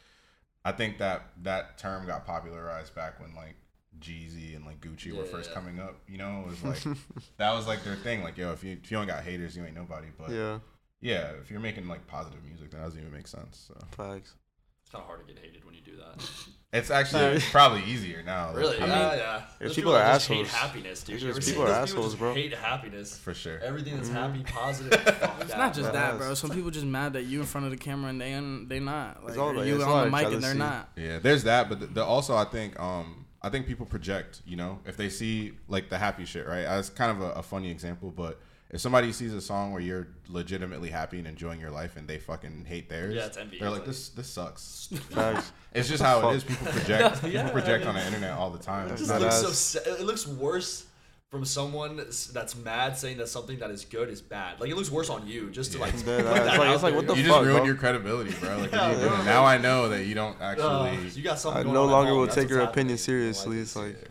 I 0.64 0.72
think 0.72 0.98
that 0.98 1.26
that 1.42 1.78
term 1.78 2.06
got 2.06 2.26
popularized 2.26 2.94
back 2.94 3.20
when 3.20 3.34
like 3.34 3.56
Jeezy 4.00 4.56
and 4.56 4.64
like 4.64 4.80
Gucci 4.80 5.14
were 5.14 5.24
first 5.24 5.50
yeah. 5.50 5.54
coming 5.54 5.80
up. 5.80 5.96
You 6.08 6.18
know, 6.18 6.44
it 6.46 6.50
was 6.50 6.64
like 6.64 6.96
that 7.36 7.52
was 7.52 7.66
like 7.66 7.84
their 7.84 7.96
thing. 7.96 8.22
Like 8.22 8.38
yo, 8.38 8.52
if 8.52 8.64
you 8.64 8.78
if 8.82 8.90
you 8.90 8.96
don't 8.96 9.06
got 9.06 9.22
haters, 9.22 9.56
you 9.56 9.64
ain't 9.64 9.74
nobody. 9.74 10.08
But 10.18 10.30
yeah, 10.30 10.58
yeah, 11.00 11.30
if 11.42 11.50
you're 11.50 11.60
making 11.60 11.88
like 11.88 12.06
positive 12.06 12.44
music, 12.44 12.70
that 12.72 12.80
doesn't 12.82 12.98
even 13.00 13.12
make 13.12 13.26
sense. 13.26 13.68
So 13.68 13.74
facts. 13.96 14.34
It's 14.82 14.90
kind 14.90 15.02
of 15.02 15.06
hard 15.06 15.26
to 15.26 15.32
get 15.32 15.42
hated 15.42 15.64
when 15.64 15.74
you 15.74 15.80
do 15.82 15.96
that. 15.96 16.28
it's 16.72 16.90
actually 16.90 17.40
probably 17.52 17.82
easier 17.84 18.22
now. 18.24 18.48
like, 18.48 18.56
Really? 18.56 18.76
I 18.78 18.80
mean, 18.80 18.88
yeah, 18.90 19.14
yeah. 19.16 19.42
There's 19.58 19.74
people 19.74 19.94
are 19.94 20.12
just 20.14 20.26
hate 20.28 20.46
assholes. 20.46 20.52
happiness, 20.52 21.02
dude. 21.04 21.20
There's 21.20 21.36
just 21.36 21.48
people 21.48 21.62
are 21.64 21.66
those 21.68 21.90
people 21.90 22.02
assholes, 22.04 22.14
bro. 22.16 22.34
Hate 22.34 22.52
happiness. 22.54 23.16
for 23.16 23.32
sure. 23.34 23.58
Everything 23.60 23.96
that's 23.96 24.08
Mhm. 24.08 24.12
happy, 24.14 24.42
positive. 24.42 24.92
It's 25.40 25.56
not 25.56 25.74
just 25.74 25.90
bro. 25.90 25.92
that, 25.92 26.18
bro. 26.18 26.34
Some 26.34 26.50
people 26.50 26.70
just 26.70 26.86
mad 26.86 27.12
that 27.14 27.22
you 27.24 27.40
in 27.40 27.46
front 27.46 27.66
of 27.66 27.70
the 27.70 27.76
camera 27.78 28.10
and 28.10 28.20
they 28.20 28.32
un- 28.34 28.66
they 28.68 28.80
not. 28.80 29.24
Like, 29.24 29.38
all 29.38 29.50
about- 29.50 29.66
you 29.66 29.76
it's 29.76 29.84
on 29.84 29.90
lot 29.90 30.00
the 30.00 30.06
of 30.06 30.12
mic 30.12 30.32
and 30.34 30.42
they're 30.42 30.54
not. 30.54 30.90
Yeah, 30.96 31.18
there's 31.18 31.44
that, 31.44 31.68
but 31.68 31.80
the, 31.80 31.86
the, 31.86 32.04
also 32.04 32.34
I 32.36 32.44
think 32.44 32.78
um 32.80 33.26
I 33.42 33.48
think 33.48 33.66
people 33.66 33.86
project. 33.86 34.42
You 34.44 34.56
know, 34.56 34.80
if 34.86 34.96
they 34.96 35.08
see 35.08 35.52
like 35.68 35.88
the 35.88 35.98
happy 35.98 36.24
shit, 36.24 36.46
right? 36.48 36.64
That's 36.64 36.88
kind 36.90 37.10
of 37.12 37.20
a, 37.22 37.30
a 37.34 37.42
funny 37.42 37.70
example, 37.70 38.10
but 38.10 38.38
if 38.70 38.80
somebody 38.80 39.12
sees 39.12 39.32
a 39.34 39.40
song 39.40 39.72
where 39.72 39.82
you're 39.82 40.08
legitimately 40.28 40.90
happy 40.90 41.18
and 41.18 41.26
enjoying 41.26 41.60
your 41.60 41.70
life, 41.70 41.96
and 41.96 42.06
they 42.08 42.18
fucking 42.18 42.64
hate 42.66 42.88
theirs, 42.88 43.14
Yeah, 43.14 43.26
it's 43.26 43.36
envy. 43.36 43.58
they're 43.58 43.68
like 43.70 43.80
like- 43.80 43.86
this 43.88 44.08
this 44.10 44.28
sucks. 44.28 44.88
It's 45.72 45.88
just 45.88 46.02
how 46.02 46.30
it 46.30 46.36
is. 46.36 46.44
People 46.44 46.66
project. 46.72 47.22
Yeah, 47.26 47.42
people 47.44 47.50
project 47.60 47.86
I 47.86 47.88
on 47.90 47.94
the 47.94 48.04
internet 48.06 48.32
all 48.32 48.50
the 48.50 48.58
time. 48.58 48.88
It 48.88 48.96
just 48.96 49.08
looks 49.10 49.22
That 49.22 49.32
so. 49.54 49.80
ass. 49.90 50.00
It 50.00 50.04
looks 50.04 50.26
worse 50.26 50.86
from 51.30 51.44
someone 51.44 51.96
that's, 51.96 52.26
that's 52.26 52.56
mad 52.56 52.98
saying 52.98 53.18
that 53.18 53.28
something 53.28 53.56
that 53.60 53.70
is 53.70 53.84
good 53.84 54.08
is 54.08 54.20
bad. 54.20 54.58
Like 54.60 54.68
it 54.68 54.74
looks 54.76 54.90
worse 54.90 55.08
on 55.10 55.28
you 55.28 55.48
just 55.50 55.70
to 55.72 55.78
Yeah. 55.78 55.84
like. 55.84 56.04
Dead 56.04 56.24
put 56.24 56.34
that 56.34 56.46
It's 56.48 56.58
like- 56.58 56.74
it's 56.74 56.82
like, 56.82 56.94
what 56.96 57.06
the 57.06 57.14
you 57.14 57.22
know? 57.22 57.28
just 57.28 57.40
ruined 57.44 57.58
bro? 57.58 57.66
your 57.66 57.74
credibility, 57.76 58.32
bro. 58.40 58.56
Like, 58.58 58.72
Yeah, 58.72 58.90
you 59.00 59.08
bro. 59.08 59.22
now 59.22 59.44
I 59.44 59.56
know 59.58 59.88
that 59.90 60.06
you 60.06 60.14
don't 60.16 60.36
actually. 60.40 60.66
Ugh, 61.06 61.12
you 61.14 61.22
got 61.22 61.38
something 61.38 61.60
I 61.60 61.62
going 61.62 61.74
no 61.74 61.82
on 61.84 61.88
at 61.88 61.92
longer 61.92 62.14
will 62.16 62.26
take 62.26 62.48
your 62.48 62.62
opinion 62.62 62.98
seriously. 62.98 63.58
this. 63.58 63.68
It's 63.68 63.76
like 63.76 64.09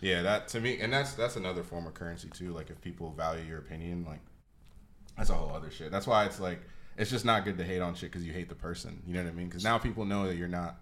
Yeah, 0.00 0.22
that 0.22 0.48
to 0.48 0.60
me, 0.60 0.78
and 0.80 0.92
that's 0.92 1.14
that's 1.14 1.36
another 1.36 1.62
form 1.62 1.86
of 1.86 1.94
currency 1.94 2.28
too. 2.30 2.52
Like 2.52 2.70
if 2.70 2.80
people 2.80 3.10
value 3.12 3.44
your 3.44 3.58
opinion, 3.58 4.04
like 4.06 4.20
that's 5.16 5.30
a 5.30 5.34
whole 5.34 5.54
other 5.54 5.70
shit. 5.70 5.90
That's 5.90 6.06
why 6.06 6.24
it's 6.24 6.40
like 6.40 6.60
it's 6.96 7.10
just 7.10 7.24
not 7.24 7.44
good 7.44 7.58
to 7.58 7.64
hate 7.64 7.80
on 7.80 7.94
shit 7.94 8.10
because 8.10 8.26
you 8.26 8.32
hate 8.32 8.48
the 8.48 8.54
person. 8.54 9.02
You 9.06 9.14
know 9.14 9.22
what 9.22 9.30
I 9.30 9.34
mean? 9.34 9.48
Because 9.48 9.64
now 9.64 9.78
people 9.78 10.04
know 10.04 10.26
that 10.26 10.36
you're 10.36 10.48
not 10.48 10.76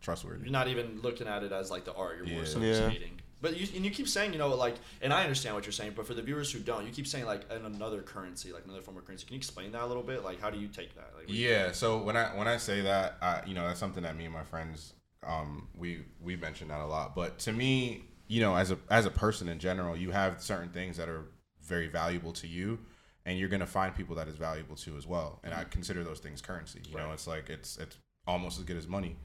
trustworthy. 0.00 0.42
You're 0.44 0.52
not 0.52 0.68
even 0.68 1.00
looking 1.02 1.26
at 1.28 1.42
it 1.42 1.52
as 1.52 1.70
like 1.70 1.84
the 1.84 1.94
art. 1.94 2.16
You're 2.18 2.26
more 2.26 2.40
Yeah. 2.40 2.48
so 2.48 2.60
Yeah. 2.60 2.72
just 2.72 2.90
hating. 2.90 3.20
But 3.40 3.56
you 3.56 3.66
and 3.74 3.84
you 3.84 3.90
keep 3.90 4.06
saying, 4.08 4.32
you 4.32 4.38
know, 4.38 4.48
like, 4.54 4.76
and 5.00 5.12
I 5.12 5.22
understand 5.22 5.56
what 5.56 5.64
you're 5.66 5.72
saying, 5.72 5.94
but 5.96 6.06
for 6.06 6.14
the 6.14 6.22
viewers 6.22 6.52
who 6.52 6.60
don't, 6.60 6.86
you 6.86 6.92
keep 6.92 7.08
saying 7.08 7.24
like 7.26 7.42
an 7.50 7.66
another 7.66 8.00
currency, 8.00 8.52
like 8.52 8.64
another 8.64 8.82
form 8.82 8.96
of 8.96 9.04
currency. 9.04 9.26
Can 9.26 9.34
you 9.34 9.38
explain 9.38 9.72
that 9.72 9.82
a 9.82 9.86
little 9.86 10.02
bit? 10.04 10.22
Like, 10.24 10.40
how 10.40 10.48
do 10.48 10.58
you 10.60 10.68
take 10.68 10.94
that? 10.94 11.10
Like, 11.14 11.24
what 11.24 11.26
do 11.28 11.34
you- 11.34 11.48
Yeah. 11.48 11.72
So 11.72 11.98
when 12.02 12.16
I 12.16 12.36
when 12.36 12.46
I 12.48 12.56
say 12.56 12.82
that, 12.82 13.16
I, 13.20 13.42
you 13.46 13.54
know, 13.54 13.66
that's 13.66 13.80
something 13.80 14.04
that 14.04 14.16
me 14.16 14.24
and 14.26 14.32
my 14.34 14.44
friends, 14.44 14.94
um, 15.26 15.68
we 15.76 16.04
we 16.20 16.36
mention 16.36 16.68
that 16.68 16.80
a 16.80 16.86
lot. 16.86 17.16
But 17.16 17.40
to 17.40 17.52
me, 17.52 18.04
you 18.28 18.40
know, 18.40 18.56
as 18.56 18.70
a 18.70 18.78
as 18.90 19.06
a 19.06 19.10
person 19.10 19.48
in 19.48 19.58
general, 19.58 19.96
you 19.96 20.10
have 20.10 20.42
certain 20.42 20.70
things 20.70 20.96
that 20.96 21.08
are 21.08 21.26
very 21.62 21.88
valuable 21.88 22.32
to 22.32 22.46
you, 22.46 22.78
and 23.26 23.38
you're 23.38 23.48
gonna 23.48 23.66
find 23.66 23.94
people 23.94 24.16
that 24.16 24.28
is 24.28 24.36
valuable 24.36 24.76
to 24.76 24.96
as 24.96 25.06
well. 25.06 25.40
And 25.44 25.54
I 25.54 25.60
mm-hmm. 25.60 25.70
consider 25.70 26.04
those 26.04 26.20
things 26.20 26.40
currency. 26.40 26.80
You 26.88 26.96
know, 26.96 27.12
it's 27.12 27.26
like 27.26 27.50
it's 27.50 27.78
it's 27.78 27.96
almost 28.26 28.58
as 28.58 28.64
good 28.64 28.76
as 28.76 28.86
money. 28.86 29.16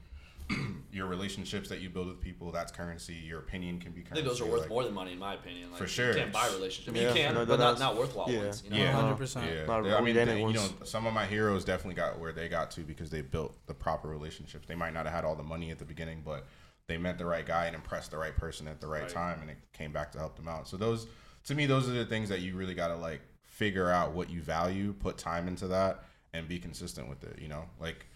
your 0.92 1.06
relationships 1.06 1.68
that 1.68 1.80
you 1.80 1.90
build 1.90 2.08
with 2.08 2.20
people, 2.20 2.50
that's 2.50 2.72
currency. 2.72 3.14
Your 3.14 3.40
opinion 3.40 3.78
can 3.78 3.92
be 3.92 4.00
I 4.00 4.04
currency. 4.04 4.22
think 4.22 4.26
those 4.26 4.40
are 4.40 4.50
worth 4.50 4.62
like- 4.62 4.70
more 4.70 4.84
than 4.84 4.94
money, 4.94 5.12
in 5.12 5.18
my 5.18 5.34
opinion. 5.34 5.70
Like, 5.70 5.78
For 5.78 5.84
You 5.84 5.88
sure. 5.88 6.14
can't 6.14 6.32
buy 6.32 6.48
relationships. 6.54 6.96
Yeah, 6.96 7.08
you 7.08 7.14
can, 7.14 7.34
no, 7.34 7.46
but 7.46 7.58
not, 7.58 7.78
not 7.78 7.96
worthwhile 7.96 8.30
yeah. 8.30 8.38
ones. 8.38 8.62
You 8.64 8.70
know? 8.70 8.76
Yeah. 8.76 8.92
100%. 8.92 9.46
Yeah, 9.46 9.66
Not 9.66 9.84
They- 9.84 9.94
I 9.94 10.00
mean, 10.00 10.14
they, 10.14 10.40
you 10.40 10.52
know, 10.52 10.68
some 10.84 11.06
of 11.06 11.12
my 11.12 11.26
heroes 11.26 11.64
definitely 11.64 11.96
got 11.96 12.18
where 12.18 12.32
they 12.32 12.48
got 12.48 12.70
to 12.72 12.80
because 12.80 13.10
they 13.10 13.20
built 13.20 13.54
the 13.66 13.74
proper 13.74 14.08
relationships. 14.08 14.66
They 14.66 14.74
might 14.74 14.94
not 14.94 15.04
have 15.04 15.14
had 15.14 15.24
all 15.24 15.36
the 15.36 15.42
money 15.42 15.70
at 15.70 15.78
the 15.78 15.84
beginning, 15.84 16.22
but 16.24 16.46
they 16.88 16.96
met 16.96 17.18
the 17.18 17.26
right 17.26 17.46
guy 17.46 17.66
and 17.66 17.76
impressed 17.76 18.10
the 18.10 18.16
right 18.18 18.34
person 18.34 18.66
at 18.66 18.80
the 18.80 18.86
right, 18.86 19.02
Right. 19.02 19.08
time, 19.10 19.40
and 19.42 19.50
it 19.50 19.58
came 19.72 19.92
back 19.92 20.10
to 20.12 20.18
help 20.18 20.36
them 20.36 20.48
out. 20.48 20.66
So 20.66 20.76
those, 20.76 21.06
to 21.44 21.54
me, 21.54 21.66
those 21.66 21.88
are 21.88 21.92
the 21.92 22.06
things 22.06 22.30
that 22.30 22.40
you 22.40 22.56
really 22.56 22.74
got 22.74 22.88
to 22.88 22.96
like 22.96 23.20
figure 23.42 23.90
out 23.90 24.12
what 24.12 24.30
you 24.30 24.40
value, 24.40 24.94
put 24.94 25.18
time 25.18 25.46
into 25.46 25.68
that, 25.68 26.02
and 26.32 26.48
be 26.48 26.58
consistent 26.58 27.08
with 27.08 27.22
it. 27.24 27.38
You 27.40 27.48
know, 27.48 27.64
like 27.78 28.06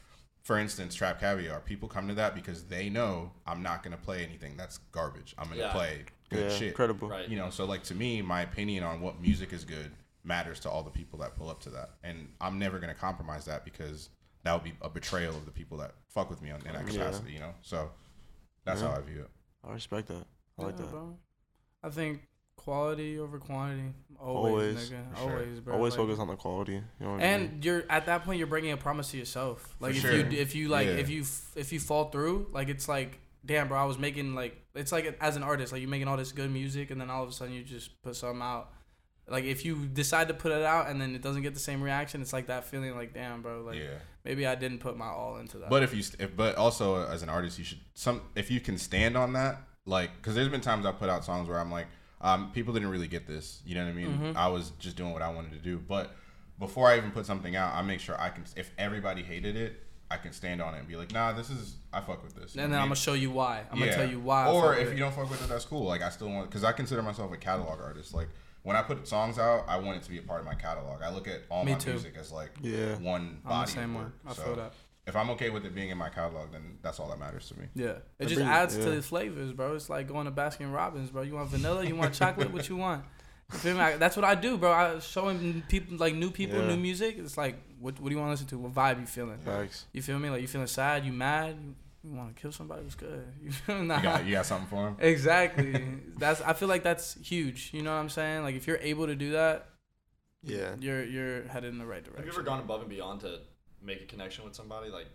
for 0.42 0.58
instance, 0.58 0.94
Trap 0.96 1.20
Caviar. 1.20 1.60
People 1.60 1.88
come 1.88 2.08
to 2.08 2.14
that 2.14 2.34
because 2.34 2.64
they 2.64 2.88
know 2.90 3.30
I'm 3.46 3.62
not 3.62 3.82
gonna 3.84 3.96
play 3.96 4.24
anything 4.24 4.56
that's 4.56 4.78
garbage. 4.90 5.34
I'm 5.38 5.48
gonna 5.48 5.60
Yeah. 5.60 5.72
play 5.72 6.04
good 6.30 6.50
yeah, 6.50 6.56
shit 6.56 6.74
credible. 6.74 7.10
Right. 7.10 7.28
you 7.28 7.36
know 7.36 7.50
so 7.50 7.66
like 7.66 7.82
to 7.84 7.94
me 7.94 8.22
my 8.22 8.40
opinion 8.40 8.84
on 8.84 9.02
what 9.02 9.20
music 9.20 9.52
is 9.52 9.66
good 9.66 9.92
matters 10.24 10.58
to 10.60 10.70
all 10.70 10.82
the 10.82 10.90
people 10.90 11.18
that 11.18 11.36
pull 11.36 11.50
up 11.50 11.60
to 11.60 11.68
that 11.68 11.90
and 12.02 12.26
i'm 12.40 12.58
never 12.58 12.78
going 12.78 12.88
to 12.88 12.98
compromise 12.98 13.44
that 13.44 13.66
because 13.66 14.08
that 14.42 14.54
would 14.54 14.64
be 14.64 14.72
a 14.80 14.88
betrayal 14.88 15.36
of 15.36 15.44
the 15.44 15.50
people 15.50 15.76
that 15.76 15.92
fuck 16.08 16.30
with 16.30 16.40
me 16.40 16.50
on, 16.50 16.58
in 16.64 16.72
that 16.72 16.86
Yeah. 16.86 17.00
capacity 17.00 17.32
you 17.34 17.38
know 17.38 17.52
so 17.60 17.90
that's 18.64 18.80
Yeah. 18.82 18.88
how 18.90 18.96
i 18.96 19.00
view 19.00 19.20
it 19.22 19.30
I 19.64 19.72
respect 19.74 20.08
that. 20.08 20.26
I 20.58 20.62
like 20.64 20.74
Yeah, 20.76 20.82
that. 20.82 20.90
bro. 20.90 21.16
I 21.84 21.88
think 21.90 22.22
quality 22.56 23.18
over 23.18 23.38
quantity. 23.38 23.92
Always, 24.20 24.52
Always, 24.52 24.90
nigga. 24.90 25.10
for 25.10 25.16
sure. 25.16 25.30
Always, 25.30 25.60
bro. 25.60 25.74
Always 25.74 25.92
Like- 25.92 25.98
focus 26.06 26.18
on 26.18 26.28
the 26.28 26.36
quality. 26.36 26.72
You 26.74 26.80
know 27.00 27.12
what 27.12 27.22
I 27.22 27.38
mean? 27.38 27.50
and 27.52 27.64
you're 27.64 27.84
at 27.90 28.06
that 28.06 28.24
point 28.24 28.38
you're 28.38 28.46
breaking 28.46 28.72
a 28.72 28.76
promise 28.76 29.10
to 29.12 29.18
yourself 29.18 29.76
like 29.80 29.92
For 29.92 29.96
if 29.98 30.02
sure. 30.02 30.16
you 30.16 30.38
if 30.38 30.54
you 30.54 30.68
like 30.68 30.86
Yeah. 30.88 30.94
if 30.94 31.08
you 31.10 31.22
f- 31.22 31.52
if 31.56 31.72
you 31.72 31.80
fall 31.80 32.10
through 32.10 32.48
like 32.52 32.68
it's 32.68 32.88
like 32.88 33.18
damn 33.44 33.66
bro 33.68 33.76
i 33.78 33.84
was 33.84 33.98
making 33.98 34.34
like 34.36 34.60
it's 34.74 34.92
like 34.92 35.16
as 35.20 35.34
an 35.36 35.42
artist 35.42 35.72
like 35.72 35.80
you're 35.80 35.90
making 35.90 36.06
all 36.08 36.16
this 36.16 36.30
good 36.32 36.50
music 36.50 36.90
and 36.92 37.00
then 37.00 37.10
all 37.10 37.22
of 37.24 37.28
a 37.28 37.32
sudden 37.32 37.52
you 37.54 37.64
just 37.64 38.00
put 38.02 38.14
something 38.14 38.40
out 38.42 38.70
like 39.28 39.44
if 39.44 39.64
you 39.64 39.86
decide 39.86 40.28
to 40.28 40.34
put 40.34 40.52
it 40.52 40.62
out 40.62 40.88
and 40.88 41.00
then 41.00 41.14
it 41.14 41.22
doesn't 41.22 41.42
get 41.42 41.54
the 41.54 41.60
same 41.60 41.82
reaction 41.82 42.20
it's 42.20 42.32
like 42.32 42.48
that 42.48 42.64
feeling 42.64 42.94
like 42.94 43.14
damn 43.14 43.40
bro 43.42 43.62
like 43.62 43.78
yeah. 43.78 43.98
maybe 44.24 44.46
i 44.46 44.54
didn't 44.54 44.78
put 44.78 44.96
my 44.96 45.06
all 45.06 45.38
into 45.38 45.58
that. 45.58 45.70
But 45.70 45.82
if 45.82 45.94
you 45.94 46.02
if, 46.18 46.36
but 46.36 46.56
also 46.56 47.06
as 47.06 47.22
an 47.22 47.28
artist 47.28 47.58
you 47.58 47.64
should 47.64 47.80
some 47.94 48.22
if 48.34 48.50
you 48.50 48.60
can 48.60 48.78
stand 48.78 49.16
on 49.16 49.32
that 49.34 49.60
like 49.86 50.10
because 50.16 50.34
there's 50.34 50.48
been 50.48 50.60
times 50.60 50.86
i 50.86 50.92
put 50.92 51.08
out 51.08 51.24
songs 51.24 51.48
where 51.48 51.58
i'm 51.58 51.70
like 51.70 51.86
um, 52.24 52.52
people 52.52 52.72
didn't 52.72 52.90
really 52.90 53.08
get 53.08 53.26
this 53.26 53.62
you 53.66 53.74
know 53.74 53.84
what 53.84 53.90
i 53.90 53.94
mean? 53.94 54.18
Mhm. 54.18 54.36
i 54.36 54.46
was 54.46 54.70
just 54.78 54.96
doing 54.96 55.12
what 55.12 55.22
i 55.22 55.32
wanted 55.32 55.50
to 55.52 55.58
do. 55.58 55.78
But 55.78 56.14
before 56.60 56.88
i 56.88 56.96
even 56.96 57.10
put 57.10 57.26
something 57.26 57.56
out 57.56 57.74
i 57.74 57.82
make 57.82 57.98
sure 57.98 58.20
i 58.20 58.28
can 58.28 58.44
if 58.54 58.70
everybody 58.78 59.22
hated 59.22 59.56
it 59.56 59.82
i 60.08 60.16
can 60.16 60.32
stand 60.32 60.62
on 60.62 60.74
it 60.74 60.78
and 60.78 60.86
be 60.86 60.94
like 60.94 61.10
nah 61.10 61.32
this 61.32 61.50
is 61.50 61.76
i 61.92 62.00
fuck 62.00 62.22
with 62.22 62.34
this 62.36 62.54
You 62.54 62.62
and 62.62 62.72
then 62.72 62.78
I 62.78 62.82
i'm 62.82 62.88
gonna 62.88 62.96
show 62.96 63.14
you 63.14 63.32
why. 63.32 63.64
I'm 63.72 63.78
gonna 63.78 63.92
tell 63.92 64.08
you 64.08 64.20
why 64.20 64.48
Or 64.48 64.76
if 64.76 64.92
you 64.92 64.98
don't 64.98 65.12
fuck 65.12 65.28
with 65.30 65.42
it, 65.42 65.48
that's 65.48 65.64
cool. 65.64 65.84
Like 65.84 66.02
I 66.02 66.10
still 66.10 66.28
want 66.28 66.48
because 66.48 66.62
I 66.62 66.70
consider 66.70 67.02
myself 67.02 67.32
a 67.32 67.36
catalog 67.36 67.80
artist. 67.80 68.14
Like 68.14 68.28
when 68.62 68.76
I 68.76 68.82
put 68.82 69.06
songs 69.08 69.38
out, 69.38 69.64
I 69.68 69.76
want 69.78 69.96
it 69.98 70.02
to 70.04 70.10
be 70.10 70.18
a 70.18 70.22
part 70.22 70.40
of 70.40 70.46
my 70.46 70.54
catalog. 70.54 71.02
I 71.02 71.10
look 71.10 71.26
at 71.28 71.42
all 71.50 71.64
Me 71.64 71.72
my 71.72 71.78
too. 71.78 71.90
music 71.90 72.14
as 72.18 72.30
like 72.32 72.52
Yeah. 72.60 72.96
one 72.98 73.40
i'm 73.44 73.48
body. 73.50 73.66
the 73.70 73.72
same 73.76 73.90
of 73.90 73.96
way 73.96 74.02
work. 74.04 74.12
i 74.26 74.32
So 74.34 74.42
feel 74.42 74.56
that 74.56 74.72
If 75.04 75.16
I'm 75.16 75.30
okay 75.30 75.50
with 75.50 75.64
it 75.66 75.74
being 75.74 75.90
in 75.90 75.98
my 75.98 76.08
catalog, 76.10 76.52
then 76.52 76.78
that's 76.80 77.00
all 77.00 77.08
that 77.10 77.18
matters 77.18 77.48
to 77.48 77.58
me. 77.58 77.66
yeah 77.74 77.86
it 77.86 78.04
I 78.20 78.24
just 78.24 78.36
think- 78.36 78.48
adds 78.48 78.76
to 78.76 78.90
the 78.90 79.02
flavors 79.02 79.52
bro 79.52 79.74
it's 79.74 79.90
like 79.90 80.06
going 80.06 80.26
to 80.26 80.32
baskin 80.32 80.72
robbins 80.72 81.10
bro 81.10 81.22
you 81.22 81.34
want 81.34 81.48
vanilla 81.50 81.84
you 81.84 81.96
want 81.96 82.14
chocolate 82.14 82.52
what 82.52 82.68
you 82.68 82.76
want 82.76 83.04
You 83.52 83.58
feel 83.58 83.74
me? 83.76 83.96
That's 83.98 84.16
what 84.16 84.24
I 84.24 84.34
do, 84.34 84.56
bro. 84.56 84.72
I 84.72 84.98
showing 85.00 85.62
people 85.68 85.98
like 85.98 86.14
new 86.14 86.30
people, 86.30 86.58
Yeah. 86.58 86.68
new 86.68 86.78
music. 86.78 87.18
It's 87.18 87.36
like, 87.36 87.56
what 87.80 88.00
what 88.00 88.08
do 88.08 88.14
you 88.14 88.18
want 88.22 88.28
to 88.28 88.34
listen 88.36 88.46
to? 88.46 88.56
What 88.58 88.72
vibe 88.72 89.00
you 89.00 89.06
feeling? 89.06 89.36
Facts. 89.44 89.84
You 89.92 90.00
feel 90.00 90.18
me? 90.18 90.30
Like 90.30 90.40
you 90.40 90.48
feeling 90.48 90.66
sad? 90.68 91.04
You 91.04 91.12
mad? 91.12 91.54
You, 92.05 92.11
you 92.11 92.16
want 92.16 92.34
to 92.34 92.40
kill 92.42 92.53
somebody? 92.53 92.82
What's 92.82 92.94
good? 93.07 93.24
You? 93.42 93.50
Nah. 93.84 93.96
You 93.98 94.03
got 94.03 94.24
you 94.26 94.32
got 94.32 94.46
something 94.46 94.68
for 94.68 94.88
him? 94.88 94.96
exactly. 94.98 95.84
that's 96.18 96.40
I 96.40 96.53
feel 96.53 96.68
like 96.68 96.82
that's 96.82 97.14
huge. 97.22 97.70
You 97.72 97.82
know 97.82 97.92
what 97.92 98.00
I'm 98.00 98.09
saying? 98.09 98.42
Like 98.42 98.55
if 98.55 98.66
you're 98.66 98.78
able 98.78 99.07
to 99.07 99.14
do 99.14 99.32
that, 99.32 99.66
Yeah. 100.42 100.74
you're 100.80 101.05
you're 101.05 101.42
headed 101.48 101.72
in 101.72 101.78
the 101.78 101.86
right 101.86 102.03
direction. 102.03 102.24
Have 102.24 102.26
you 102.26 102.32
ever 102.32 102.42
gone 102.42 102.61
above 102.61 102.80
and 102.80 102.90
beyond 102.90 103.20
to 103.20 103.38
make 103.82 104.03
a 104.03 104.07
connection 104.07 104.44
with 104.44 104.55
somebody? 104.55 104.90
Like, 104.90 105.07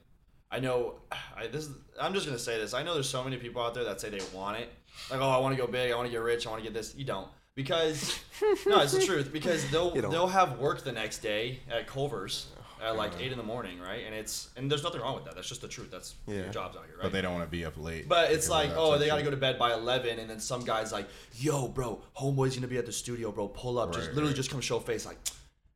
I 0.51 0.59
know. 0.59 0.95
I, 1.37 1.47
this 1.47 1.65
is, 1.65 1.71
I'm 1.99 2.13
just 2.13 2.25
gonna 2.25 2.39
say 2.39 2.57
this. 2.57 2.73
I 2.73 2.83
know 2.83 2.93
there's 2.93 3.09
so 3.09 3.23
many 3.23 3.37
people 3.37 3.61
out 3.61 3.73
there 3.73 3.83
that 3.85 3.99
say 4.01 4.09
they 4.09 4.21
want 4.33 4.57
it. 4.59 4.69
Like, 5.11 5.19
oh, 5.19 5.29
I 5.29 5.37
want 5.39 5.55
to 5.55 5.61
go 5.61 5.67
big. 5.71 5.91
I 5.91 5.95
want 5.95 6.07
to 6.07 6.11
get 6.11 6.21
rich. 6.21 6.47
I 6.47 6.49
want 6.51 6.61
to 6.63 6.69
get 6.69 6.73
this. 6.73 6.95
You 6.95 7.05
don't 7.05 7.27
because 7.55 8.17
no, 8.65 8.79
it's 8.81 8.93
the 8.93 9.05
truth. 9.05 9.31
Because 9.33 9.69
they'll 9.71 9.91
they'll 9.91 10.27
have 10.27 10.59
work 10.59 10.83
the 10.83 10.91
next 10.93 11.19
day 11.19 11.59
at 11.69 11.87
Culver's 11.87 12.47
at 12.83 12.95
like 12.95 13.11
eight 13.19 13.31
in 13.31 13.37
the 13.37 13.43
morning, 13.43 13.79
right? 13.79 14.03
And 14.05 14.13
it's 14.13 14.49
and 14.55 14.69
there's 14.69 14.83
nothing 14.83 15.01
wrong 15.01 15.15
with 15.15 15.25
that. 15.25 15.35
That's 15.35 15.47
just 15.47 15.61
the 15.61 15.67
truth. 15.67 15.91
That's 15.91 16.15
your 16.27 16.47
job's 16.49 16.75
out 16.77 16.85
here, 16.85 16.95
right? 16.95 17.03
But 17.03 17.11
they 17.11 17.21
don't 17.21 17.33
want 17.33 17.45
to 17.45 17.51
be 17.51 17.65
up 17.65 17.73
late. 17.77 18.07
But 18.07 18.31
it's 18.31 18.49
like, 18.49 18.71
oh, 18.75 18.97
they 18.97 19.07
gotta 19.07 19.23
go 19.23 19.31
to 19.31 19.37
bed 19.37 19.57
by 19.57 19.73
eleven, 19.73 20.19
and 20.19 20.29
then 20.29 20.39
some 20.39 20.63
guy's 20.63 20.91
like, 20.91 21.07
"Yo, 21.35 21.67
bro, 21.67 22.01
homeboy's 22.15 22.55
gonna 22.55 22.67
be 22.67 22.77
at 22.77 22.85
the 22.85 22.91
studio, 22.91 23.31
bro. 23.31 23.47
Pull 23.47 23.79
up, 23.79 23.93
just 23.93 24.09
literally 24.09 24.29
right. 24.29 24.35
just 24.35 24.51
come 24.51 24.61
show 24.61 24.79
face." 24.79 25.05
Like, 25.05 25.17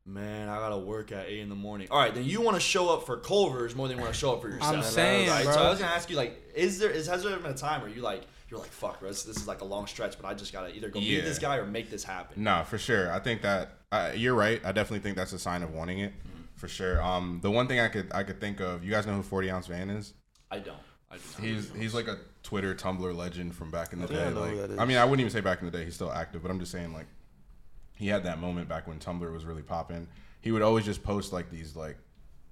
man, 0.06 0.48
I 0.48 0.56
gotta 0.56 0.78
work 0.78 1.12
at 1.12 1.26
eight 1.26 1.40
in 1.40 1.48
the 1.48 1.54
morning. 1.54 1.88
All 1.90 1.98
right, 1.98 2.14
then 2.14 2.24
you 2.24 2.40
want 2.40 2.56
to 2.56 2.60
show 2.60 2.88
up 2.88 3.06
for 3.06 3.16
Culver's 3.16 3.74
more 3.74 3.88
than 3.88 3.96
you 3.96 4.02
want 4.02 4.14
to 4.14 4.18
show 4.18 4.34
up 4.34 4.42
for 4.42 4.48
yourself. 4.48 4.74
I'm 4.74 4.82
saying, 4.82 5.28
right? 5.28 5.44
bro. 5.44 5.52
So 5.52 5.62
I 5.62 5.70
was 5.70 5.80
gonna 5.80 5.92
ask 5.92 6.10
you, 6.10 6.16
like, 6.16 6.40
is 6.54 6.78
there 6.78 6.90
is 6.90 7.06
has 7.06 7.22
there 7.22 7.36
been 7.36 7.50
a 7.50 7.54
time 7.54 7.80
where 7.80 7.90
you 7.90 8.02
like 8.02 8.22
you're 8.52 8.60
like, 8.60 8.70
fuck, 8.70 9.00
bro, 9.00 9.08
this, 9.08 9.22
this 9.22 9.38
is 9.38 9.48
like 9.48 9.62
a 9.62 9.64
long 9.64 9.86
stretch, 9.86 10.18
but 10.20 10.28
I 10.28 10.34
just 10.34 10.52
gotta 10.52 10.76
either 10.76 10.90
go 10.90 11.00
meet 11.00 11.24
this 11.24 11.38
guy 11.38 11.56
or 11.56 11.64
make 11.64 11.90
this 11.90 12.04
happen. 12.04 12.44
Nah, 12.44 12.64
for 12.64 12.76
sure. 12.76 13.10
I 13.10 13.18
think 13.18 13.40
that 13.42 13.78
uh, 13.90 14.12
you're 14.14 14.34
right. 14.34 14.60
I 14.62 14.72
definitely 14.72 15.00
think 15.00 15.16
that's 15.16 15.32
a 15.32 15.38
sign 15.38 15.62
of 15.62 15.72
wanting 15.72 16.00
it, 16.00 16.12
Mm-hmm. 16.12 16.31
For 16.62 16.68
sure. 16.68 17.02
Um, 17.02 17.40
the 17.42 17.50
one 17.50 17.66
thing 17.66 17.80
I 17.80 17.88
could 17.88 18.12
I 18.14 18.22
could 18.22 18.40
think 18.40 18.60
of, 18.60 18.84
you 18.84 18.90
guys 18.92 19.04
know 19.04 19.14
who 19.14 19.22
Forty 19.22 19.50
Ounce 19.50 19.66
Van 19.66 19.90
is? 19.90 20.14
I 20.48 20.60
don't. 20.60 20.76
I 21.10 21.16
do 21.16 21.22
not. 21.32 21.44
He's 21.44 21.72
he's 21.76 21.92
like 21.92 22.06
a 22.06 22.18
Twitter 22.44 22.72
Tumblr 22.72 23.16
legend 23.16 23.56
from 23.56 23.72
back 23.72 23.92
in 23.92 24.00
the 24.00 24.06
think 24.06 24.20
day. 24.20 24.26
I 24.26 24.28
Like. 24.28 24.78
I 24.78 24.84
mean, 24.84 24.96
I 24.96 25.04
wouldn't 25.04 25.18
even 25.18 25.32
say 25.32 25.40
back 25.40 25.58
in 25.58 25.66
the 25.66 25.76
day. 25.76 25.84
He's 25.84 25.96
still 25.96 26.12
active, 26.12 26.40
but 26.40 26.52
I'm 26.52 26.60
just 26.60 26.70
saying 26.70 26.92
like 26.92 27.06
he 27.96 28.06
had 28.06 28.22
that 28.22 28.38
moment 28.38 28.68
back 28.68 28.86
when 28.86 29.00
Tumblr 29.00 29.32
was 29.32 29.44
really 29.44 29.62
popping. 29.62 30.06
He 30.40 30.52
would 30.52 30.62
always 30.62 30.84
just 30.84 31.02
post 31.02 31.32
like 31.32 31.50
these 31.50 31.74
like 31.74 31.98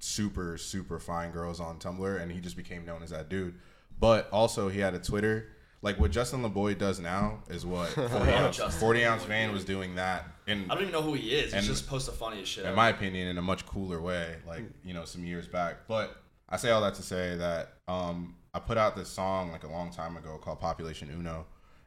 super 0.00 0.58
super 0.58 0.98
fine 0.98 1.30
girls 1.30 1.60
on 1.60 1.78
Tumblr, 1.78 2.20
and 2.20 2.32
he 2.32 2.40
just 2.40 2.56
became 2.56 2.84
known 2.84 3.04
as 3.04 3.10
that 3.10 3.28
dude. 3.28 3.54
But 4.00 4.28
also 4.32 4.68
he 4.68 4.80
had 4.80 4.94
a 4.94 4.98
Twitter. 4.98 5.50
Like 5.82 5.98
what 5.98 6.10
Justin 6.10 6.42
LaBoy 6.42 6.76
does 6.76 7.00
now 7.00 7.42
is 7.48 7.64
what 7.64 7.88
40 7.90 8.14
ounce, 8.32 8.56
Justin 8.58 8.80
40 8.80 9.04
ounce 9.04 9.24
van 9.24 9.50
was 9.52 9.64
doing 9.64 9.94
that 9.94 10.26
in 10.46 10.64
I 10.70 10.74
don't 10.74 10.82
even 10.82 10.92
know 10.92 11.00
who 11.02 11.14
he 11.14 11.30
is. 11.34 11.52
He 11.52 11.58
And- 11.58 11.66
just 11.66 11.88
post 11.88 12.06
the 12.06 12.12
funniest 12.12 12.52
shit. 12.52 12.64
in 12.64 12.68
ever. 12.68 12.76
my 12.76 12.90
opinion, 12.90 13.28
in 13.28 13.38
a 13.38 13.42
much 13.42 13.64
cooler 13.66 14.00
way, 14.00 14.36
like 14.46 14.64
you 14.84 14.92
know, 14.94 15.04
some 15.06 15.24
years 15.24 15.46
back. 15.48 15.86
But 15.88 16.16
I 16.48 16.56
say 16.58 16.70
all 16.70 16.82
that 16.82 16.94
to 16.94 17.02
say 17.02 17.36
that 17.36 17.74
um, 17.88 18.34
I 18.52 18.58
put 18.58 18.76
out 18.76 18.94
this 18.96 19.08
song 19.08 19.52
like 19.52 19.64
a 19.64 19.68
long 19.68 19.90
time 19.90 20.16
ago 20.16 20.36
called 20.42 20.60
Population 20.60 21.08
Uno, 21.10 21.46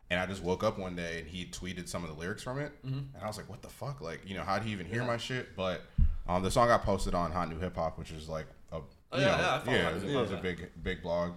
and 0.10 0.20
I 0.20 0.26
just 0.26 0.42
woke 0.42 0.64
up 0.64 0.80
one 0.80 0.96
day 0.96 1.20
and 1.20 1.28
he 1.28 1.46
tweeted 1.46 1.88
some 1.88 2.04
of 2.04 2.10
the 2.10 2.16
lyrics 2.16 2.42
from 2.42 2.58
it, 2.60 2.72
Mm-hmm. 2.86 2.98
and 3.16 3.24
I 3.24 3.28
was 3.28 3.38
like, 3.38 3.48
"What 3.50 3.62
the 3.62 3.70
fuck? 3.70 4.02
Like, 4.02 4.22
you 4.26 4.36
know, 4.36 4.44
how 4.44 4.56
would 4.56 4.64
he 4.64 4.72
even 4.72 4.88
hear 4.88 5.04
my 5.04 5.18
shit?" 5.18 5.56
But 5.56 5.82
um, 6.28 6.42
the 6.42 6.50
song 6.50 6.68
got 6.68 6.84
posted 6.84 7.14
on 7.14 7.32
Hot 7.32 7.48
New 7.50 7.60
Hip 7.60 7.76
Hop, 7.76 8.00
which 8.00 8.12
is 8.12 8.28
like 8.28 8.48
a 8.72 8.78
you 8.78 8.84
Oh, 9.12 9.20
yeah, 9.20 9.26
know, 9.26 9.32
yeah, 9.38 9.62
I 9.68 9.72
yeah, 9.76 9.90
it 9.90 9.94
was, 9.94 10.04
New 10.04 10.10
it 10.10 10.12
Hip 10.14 10.22
was 10.22 10.32
a 10.32 10.38
big 10.42 10.70
big 10.82 11.04
blog, 11.04 11.34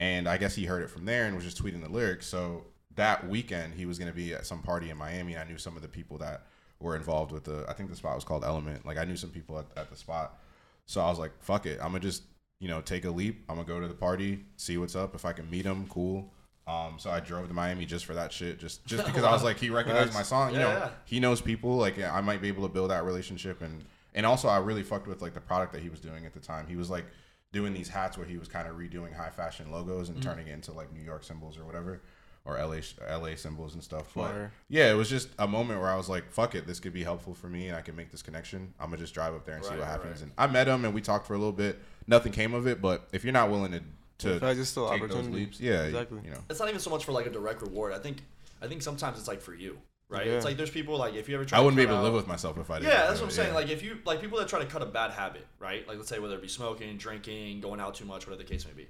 and 0.00 0.28
I 0.28 0.36
guess 0.36 0.54
he 0.54 0.64
heard 0.64 0.82
it 0.82 0.90
from 0.90 1.04
there 1.04 1.26
and 1.26 1.34
was 1.34 1.44
just 1.44 1.62
tweeting 1.62 1.82
the 1.82 1.88
lyrics. 1.90 2.26
So 2.26 2.64
that 2.96 3.28
weekend 3.28 3.74
he 3.74 3.86
was 3.86 3.98
gonna 3.98 4.12
be 4.12 4.34
at 4.34 4.46
some 4.46 4.62
party 4.62 4.90
in 4.90 4.96
Miami. 4.96 5.36
I 5.36 5.44
knew 5.44 5.58
some 5.58 5.76
of 5.76 5.82
the 5.82 5.88
people 5.88 6.18
that 6.18 6.42
were 6.80 6.96
involved 6.96 7.32
with 7.32 7.44
the. 7.44 7.64
I 7.68 7.72
think 7.72 7.90
the 7.90 7.96
spot 7.96 8.14
was 8.14 8.24
called 8.24 8.44
Element. 8.44 8.86
Like 8.86 8.98
I 8.98 9.04
knew 9.04 9.16
some 9.16 9.30
people 9.30 9.58
at, 9.58 9.66
at 9.76 9.90
the 9.90 9.96
spot, 9.96 10.38
so 10.86 11.00
I 11.00 11.08
was 11.08 11.18
like, 11.18 11.32
"Fuck 11.40 11.66
it, 11.66 11.78
I'm 11.80 11.88
gonna 11.88 12.00
just 12.00 12.22
you 12.60 12.68
know 12.68 12.80
take 12.80 13.04
a 13.04 13.10
leap. 13.10 13.44
I'm 13.48 13.56
gonna 13.56 13.66
go 13.66 13.80
to 13.80 13.88
the 13.88 13.94
party, 13.94 14.44
see 14.56 14.78
what's 14.78 14.94
up. 14.96 15.14
If 15.14 15.24
I 15.24 15.32
can 15.32 15.48
meet 15.50 15.64
him, 15.64 15.86
cool." 15.88 16.32
Um, 16.66 16.96
so 16.98 17.08
I 17.10 17.20
drove 17.20 17.48
to 17.48 17.54
Miami 17.54 17.86
just 17.86 18.04
for 18.04 18.14
that 18.14 18.32
shit, 18.32 18.58
just 18.58 18.84
just 18.86 19.04
because 19.06 19.24
I 19.24 19.32
was 19.32 19.42
like, 19.42 19.58
he 19.58 19.70
recognized 19.70 20.12
my 20.14 20.22
song. 20.22 20.52
You 20.52 20.60
Yeah, 20.60 20.64
know, 20.64 20.78
yeah. 20.78 20.90
he 21.04 21.18
knows 21.18 21.40
people. 21.40 21.76
Like 21.76 22.00
I 22.00 22.20
might 22.20 22.42
be 22.42 22.48
able 22.48 22.62
to 22.62 22.68
build 22.72 22.90
that 22.90 23.04
relationship, 23.04 23.62
and 23.62 23.84
and 24.14 24.26
also 24.26 24.48
I 24.48 24.58
really 24.58 24.82
fucked 24.82 25.06
with 25.06 25.22
like 25.22 25.34
the 25.34 25.40
product 25.40 25.72
that 25.72 25.82
he 25.82 25.88
was 25.88 26.00
doing 26.00 26.26
at 26.26 26.32
the 26.34 26.40
time. 26.40 26.66
He 26.66 26.76
was 26.76 26.90
like 26.90 27.06
doing 27.52 27.72
these 27.72 27.88
hats 27.88 28.18
where 28.18 28.26
he 28.26 28.36
was 28.36 28.48
kind 28.48 28.68
of 28.68 28.76
redoing 28.76 29.14
high 29.16 29.30
fashion 29.30 29.70
logos 29.72 30.08
and 30.08 30.18
Mm-hmm. 30.18 30.28
turning 30.28 30.48
it 30.48 30.52
into 30.52 30.72
like 30.72 30.92
New 30.92 31.02
York 31.02 31.24
symbols 31.24 31.56
or 31.58 31.64
whatever, 31.64 32.02
or 32.44 32.56
LA 32.58 32.80
LA 33.10 33.34
symbols 33.36 33.74
and 33.74 33.82
stuff. 33.82 34.10
But 34.14 34.28
Fire. 34.30 34.52
yeah, 34.68 34.90
it 34.90 34.94
was 34.94 35.08
just 35.08 35.28
a 35.38 35.46
moment 35.48 35.80
where 35.80 35.88
I 35.90 35.96
was 35.96 36.08
like, 36.08 36.30
fuck 36.32 36.54
it, 36.54 36.66
this 36.66 36.80
could 36.80 36.92
be 36.92 37.02
helpful 37.02 37.34
for 37.34 37.48
me, 37.48 37.68
and 37.68 37.76
I 37.76 37.80
can 37.80 37.96
make 37.96 38.10
this 38.10 38.22
connection. 38.22 38.72
I'm 38.78 38.86
gonna 38.90 38.98
just 38.98 39.14
drive 39.14 39.34
up 39.34 39.44
there 39.44 39.56
and 39.56 39.64
see 39.64 39.74
what 39.76 39.86
happens. 39.86 40.20
right. 40.20 40.22
And 40.22 40.32
I 40.38 40.46
met 40.46 40.68
him 40.68 40.84
and 40.84 40.92
we 40.94 41.00
talked 41.00 41.26
for 41.26 41.34
a 41.34 41.38
little 41.38 41.52
bit. 41.52 41.78
Nothing 42.06 42.32
came 42.32 42.54
of 42.54 42.66
it, 42.66 42.80
but 42.82 43.08
if 43.12 43.24
you're 43.24 43.32
not 43.32 43.50
willing 43.50 43.72
to 43.72 43.82
to 44.18 44.32
In 44.32 44.40
fact, 44.40 44.58
it's 44.58 44.68
still 44.70 44.90
take 44.90 45.08
those 45.08 45.28
leaps, 45.28 45.60
yeah, 45.60 45.84
Exactly. 45.84 46.20
You 46.24 46.32
know, 46.32 46.40
it's 46.50 46.58
not 46.58 46.68
even 46.68 46.80
so 46.80 46.90
much 46.90 47.04
for 47.04 47.12
like 47.12 47.26
a 47.26 47.30
direct 47.30 47.62
reward. 47.62 47.92
I 47.92 47.98
think 47.98 48.18
I 48.60 48.66
think 48.66 48.82
sometimes 48.82 49.16
it's 49.18 49.28
like 49.28 49.40
for 49.40 49.54
you, 49.54 49.78
right? 50.08 50.26
Yeah. 50.26 50.32
It's 50.34 50.44
like 50.44 50.56
there's 50.56 50.70
people 50.70 50.96
like 50.96 51.14
if 51.14 51.28
you 51.28 51.34
ever 51.34 51.44
try 51.44 51.58
I 51.58 51.60
wouldn't 51.60 51.76
be 51.76 51.82
able 51.82 51.96
to 51.96 52.02
live 52.02 52.14
with 52.14 52.26
myself 52.26 52.58
if 52.58 52.70
I 52.70 52.78
didn't. 52.78 52.92
Yeah, 52.92 53.06
that's 53.06 53.20
what 53.20 53.26
I'm 53.26 53.32
saying. 53.32 53.48
yeah. 53.50 53.54
Like 53.54 53.68
if 53.68 53.82
you 53.82 53.98
like 54.04 54.20
people 54.20 54.38
that 54.38 54.48
try 54.48 54.58
to 54.60 54.66
cut 54.66 54.82
a 54.82 54.86
bad 54.86 55.10
habit, 55.12 55.46
right? 55.58 55.86
Like 55.86 55.96
let's 55.98 56.08
say 56.08 56.18
whether 56.18 56.34
it 56.34 56.42
be 56.42 56.48
smoking, 56.48 56.96
drinking, 56.96 57.60
going 57.60 57.80
out 57.80 57.94
too 57.94 58.04
much, 58.04 58.26
whatever 58.26 58.42
the 58.42 58.48
case 58.48 58.66
may 58.66 58.72
be. 58.72 58.88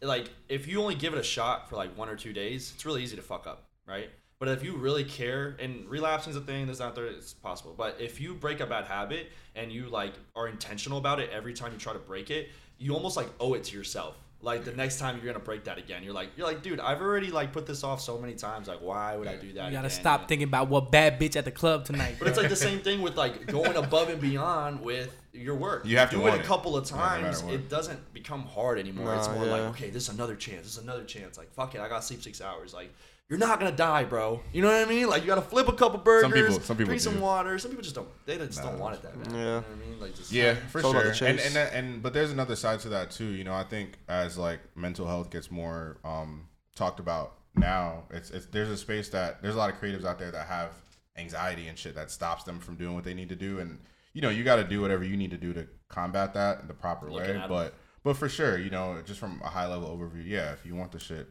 Like 0.00 0.30
if 0.48 0.66
you 0.66 0.80
only 0.80 0.94
give 0.94 1.12
it 1.14 1.18
a 1.18 1.24
shot 1.24 1.68
for 1.68 1.76
like 1.76 1.96
one 1.96 2.08
or 2.08 2.16
two 2.16 2.32
days, 2.32 2.72
it's 2.74 2.84
really 2.86 3.02
easy 3.02 3.16
to 3.16 3.22
fuck 3.22 3.46
up, 3.46 3.64
right? 3.86 4.10
But 4.38 4.48
if 4.50 4.62
you 4.62 4.76
really 4.76 5.02
care, 5.02 5.56
and 5.58 5.88
relapsing 5.88 6.30
is 6.30 6.36
a 6.36 6.40
thing 6.40 6.68
that's 6.68 6.78
not 6.78 6.94
there, 6.94 7.06
it's 7.06 7.34
possible. 7.34 7.74
But 7.76 7.96
if 8.00 8.20
you 8.20 8.34
break 8.34 8.60
a 8.60 8.66
bad 8.66 8.84
habit 8.84 9.32
and 9.56 9.72
you 9.72 9.88
like 9.88 10.12
are 10.36 10.46
intentional 10.46 10.98
about 10.98 11.18
it 11.18 11.30
every 11.30 11.54
time 11.54 11.72
you 11.72 11.78
try 11.78 11.92
to 11.92 11.98
break 11.98 12.30
it, 12.30 12.50
you 12.78 12.94
almost 12.94 13.16
like 13.16 13.28
owe 13.40 13.54
it 13.54 13.64
to 13.64 13.76
yourself. 13.76 14.16
Like 14.40 14.64
the 14.64 14.72
next 14.72 14.98
time 15.00 15.16
you're 15.16 15.26
gonna 15.32 15.44
break 15.44 15.64
that 15.64 15.78
again, 15.78 16.04
you're 16.04 16.12
like, 16.12 16.28
you're 16.36 16.46
like, 16.46 16.62
dude, 16.62 16.78
I've 16.78 17.00
already 17.00 17.32
like 17.32 17.52
put 17.52 17.66
this 17.66 17.82
off 17.82 18.00
so 18.00 18.18
many 18.18 18.34
times. 18.34 18.68
Like, 18.68 18.80
why 18.80 19.16
would 19.16 19.26
I 19.26 19.34
do 19.34 19.52
that? 19.54 19.66
You 19.66 19.72
gotta 19.72 19.88
again? 19.88 19.90
stop 19.90 20.28
thinking 20.28 20.46
about 20.46 20.68
what 20.68 20.92
bad 20.92 21.18
bitch 21.20 21.34
at 21.34 21.44
the 21.44 21.50
club 21.50 21.84
tonight. 21.84 22.16
But 22.20 22.28
it's 22.28 22.38
like 22.38 22.48
the 22.48 22.54
same 22.54 22.78
thing 22.78 23.02
with 23.02 23.16
like 23.16 23.46
going 23.46 23.74
above 23.74 24.10
and 24.10 24.20
beyond 24.20 24.80
with 24.80 25.12
your 25.32 25.56
work. 25.56 25.84
You 25.84 25.98
have 25.98 26.10
to 26.10 26.16
do 26.18 26.26
it 26.28 26.40
a 26.40 26.44
couple 26.44 26.76
of 26.76 26.88
Yeah, 26.88 26.96
no 26.96 27.02
times. 27.02 27.42
it 27.42 27.68
doesn't 27.68 28.12
become 28.14 28.42
hard 28.42 28.78
anymore. 28.78 29.12
it's 29.16 29.26
Nah, 29.26 29.34
more 29.34 29.44
like 29.46 29.62
okay, 29.72 29.90
this 29.90 30.04
is 30.08 30.14
another 30.14 30.36
chance. 30.36 30.62
This 30.62 30.76
is 30.78 30.82
another 30.84 31.04
chance. 31.04 31.36
Like 31.36 31.52
fuck 31.52 31.74
it, 31.74 31.80
I 31.80 31.88
gotta 31.88 32.02
sleep 32.02 32.22
six 32.22 32.40
hours. 32.40 32.72
Like 32.72 32.94
you're 33.28 33.38
not 33.38 33.58
gonna 33.58 33.72
die, 33.72 34.04
bro. 34.04 34.40
You 34.52 34.62
know 34.62 34.68
what 34.68 34.86
I 34.86 34.90
mean? 34.90 35.08
Like 35.08 35.22
you 35.22 35.28
gotta 35.28 35.42
flip 35.42 35.68
a 35.68 35.72
couple 35.72 35.98
burgers, 35.98 36.32
people- 36.32 36.60
some 36.60 36.76
people 36.76 36.86
drink 36.88 37.00
some 37.02 37.20
water. 37.20 37.58
Some 37.58 37.70
people 37.70 37.82
just 37.82 37.94
don't. 37.94 38.08
They 38.26 38.38
just 38.38 38.62
don't 38.62 38.78
want 38.78 38.94
it 38.96 39.02
that 39.02 39.22
bad. 39.22 39.32
Yeah. 39.32 39.38
You 39.38 39.44
know 39.44 39.56
what 39.56 39.64
I 39.70 39.86
mean? 39.90 40.00
Like 40.00 40.14
just 40.16 40.32
Yeah, 40.32 40.54
for 40.54 40.78
It's 40.78 40.86
all 40.86 40.92
sure. 40.92 41.12
the 41.12 41.26
And 41.26 41.38
and 41.40 41.56
and 41.56 42.02
but 42.02 42.12
there's 42.14 42.30
another 42.30 42.56
side 42.56 42.80
to 42.80 42.88
that 42.90 43.10
too. 43.10 43.26
You 43.26 43.44
know, 43.44 43.52
I 43.54 43.64
think 43.64 43.98
as 44.08 44.38
like 44.38 44.60
mental 44.76 45.06
health 45.06 45.30
gets 45.30 45.50
more 45.50 45.98
um 46.04 46.48
talked 46.74 47.00
about 47.00 47.34
now, 47.54 48.04
it's 48.10 48.30
it's 48.30 48.46
there's 48.46 48.70
a 48.70 48.76
space 48.76 49.08
that 49.10 49.42
there's 49.42 49.54
a 49.54 49.58
lot 49.58 49.70
of 49.70 49.78
creatives 49.80 50.04
out 50.06 50.18
there 50.18 50.30
that 50.30 50.46
have 50.46 50.70
anxiety 51.16 51.66
and 51.68 51.76
shit 51.78 51.94
that 51.96 52.10
stops 52.10 52.44
them 52.44 52.60
from 52.60 52.76
doing 52.76 52.94
what 52.94 53.04
they 53.04 53.12
need 53.14 53.28
to 53.28 53.36
do 53.36 53.58
and 53.58 53.78
you 54.14 54.22
know, 54.22 54.30
you 54.30 54.42
got 54.42 54.56
to 54.56 54.64
do 54.64 54.80
whatever 54.80 55.04
you 55.04 55.16
need 55.16 55.30
to 55.30 55.36
do 55.36 55.52
to 55.52 55.66
combat 55.88 56.32
that 56.34 56.60
in 56.60 56.66
the 56.66 56.74
proper 56.74 57.10
Looking 57.10 57.28
way, 57.28 57.36
at 57.36 57.42
'em. 57.42 57.48
but 57.48 57.74
but 58.02 58.16
for 58.16 58.28
sure, 58.28 58.58
you 58.58 58.70
know, 58.70 59.00
just 59.04 59.20
from 59.20 59.40
a 59.44 59.48
high 59.50 59.66
level 59.66 59.88
overview, 59.96 60.24
yeah, 60.26 60.52
if 60.52 60.64
you 60.64 60.74
want 60.74 60.92
the 60.92 60.98
shit, 60.98 61.28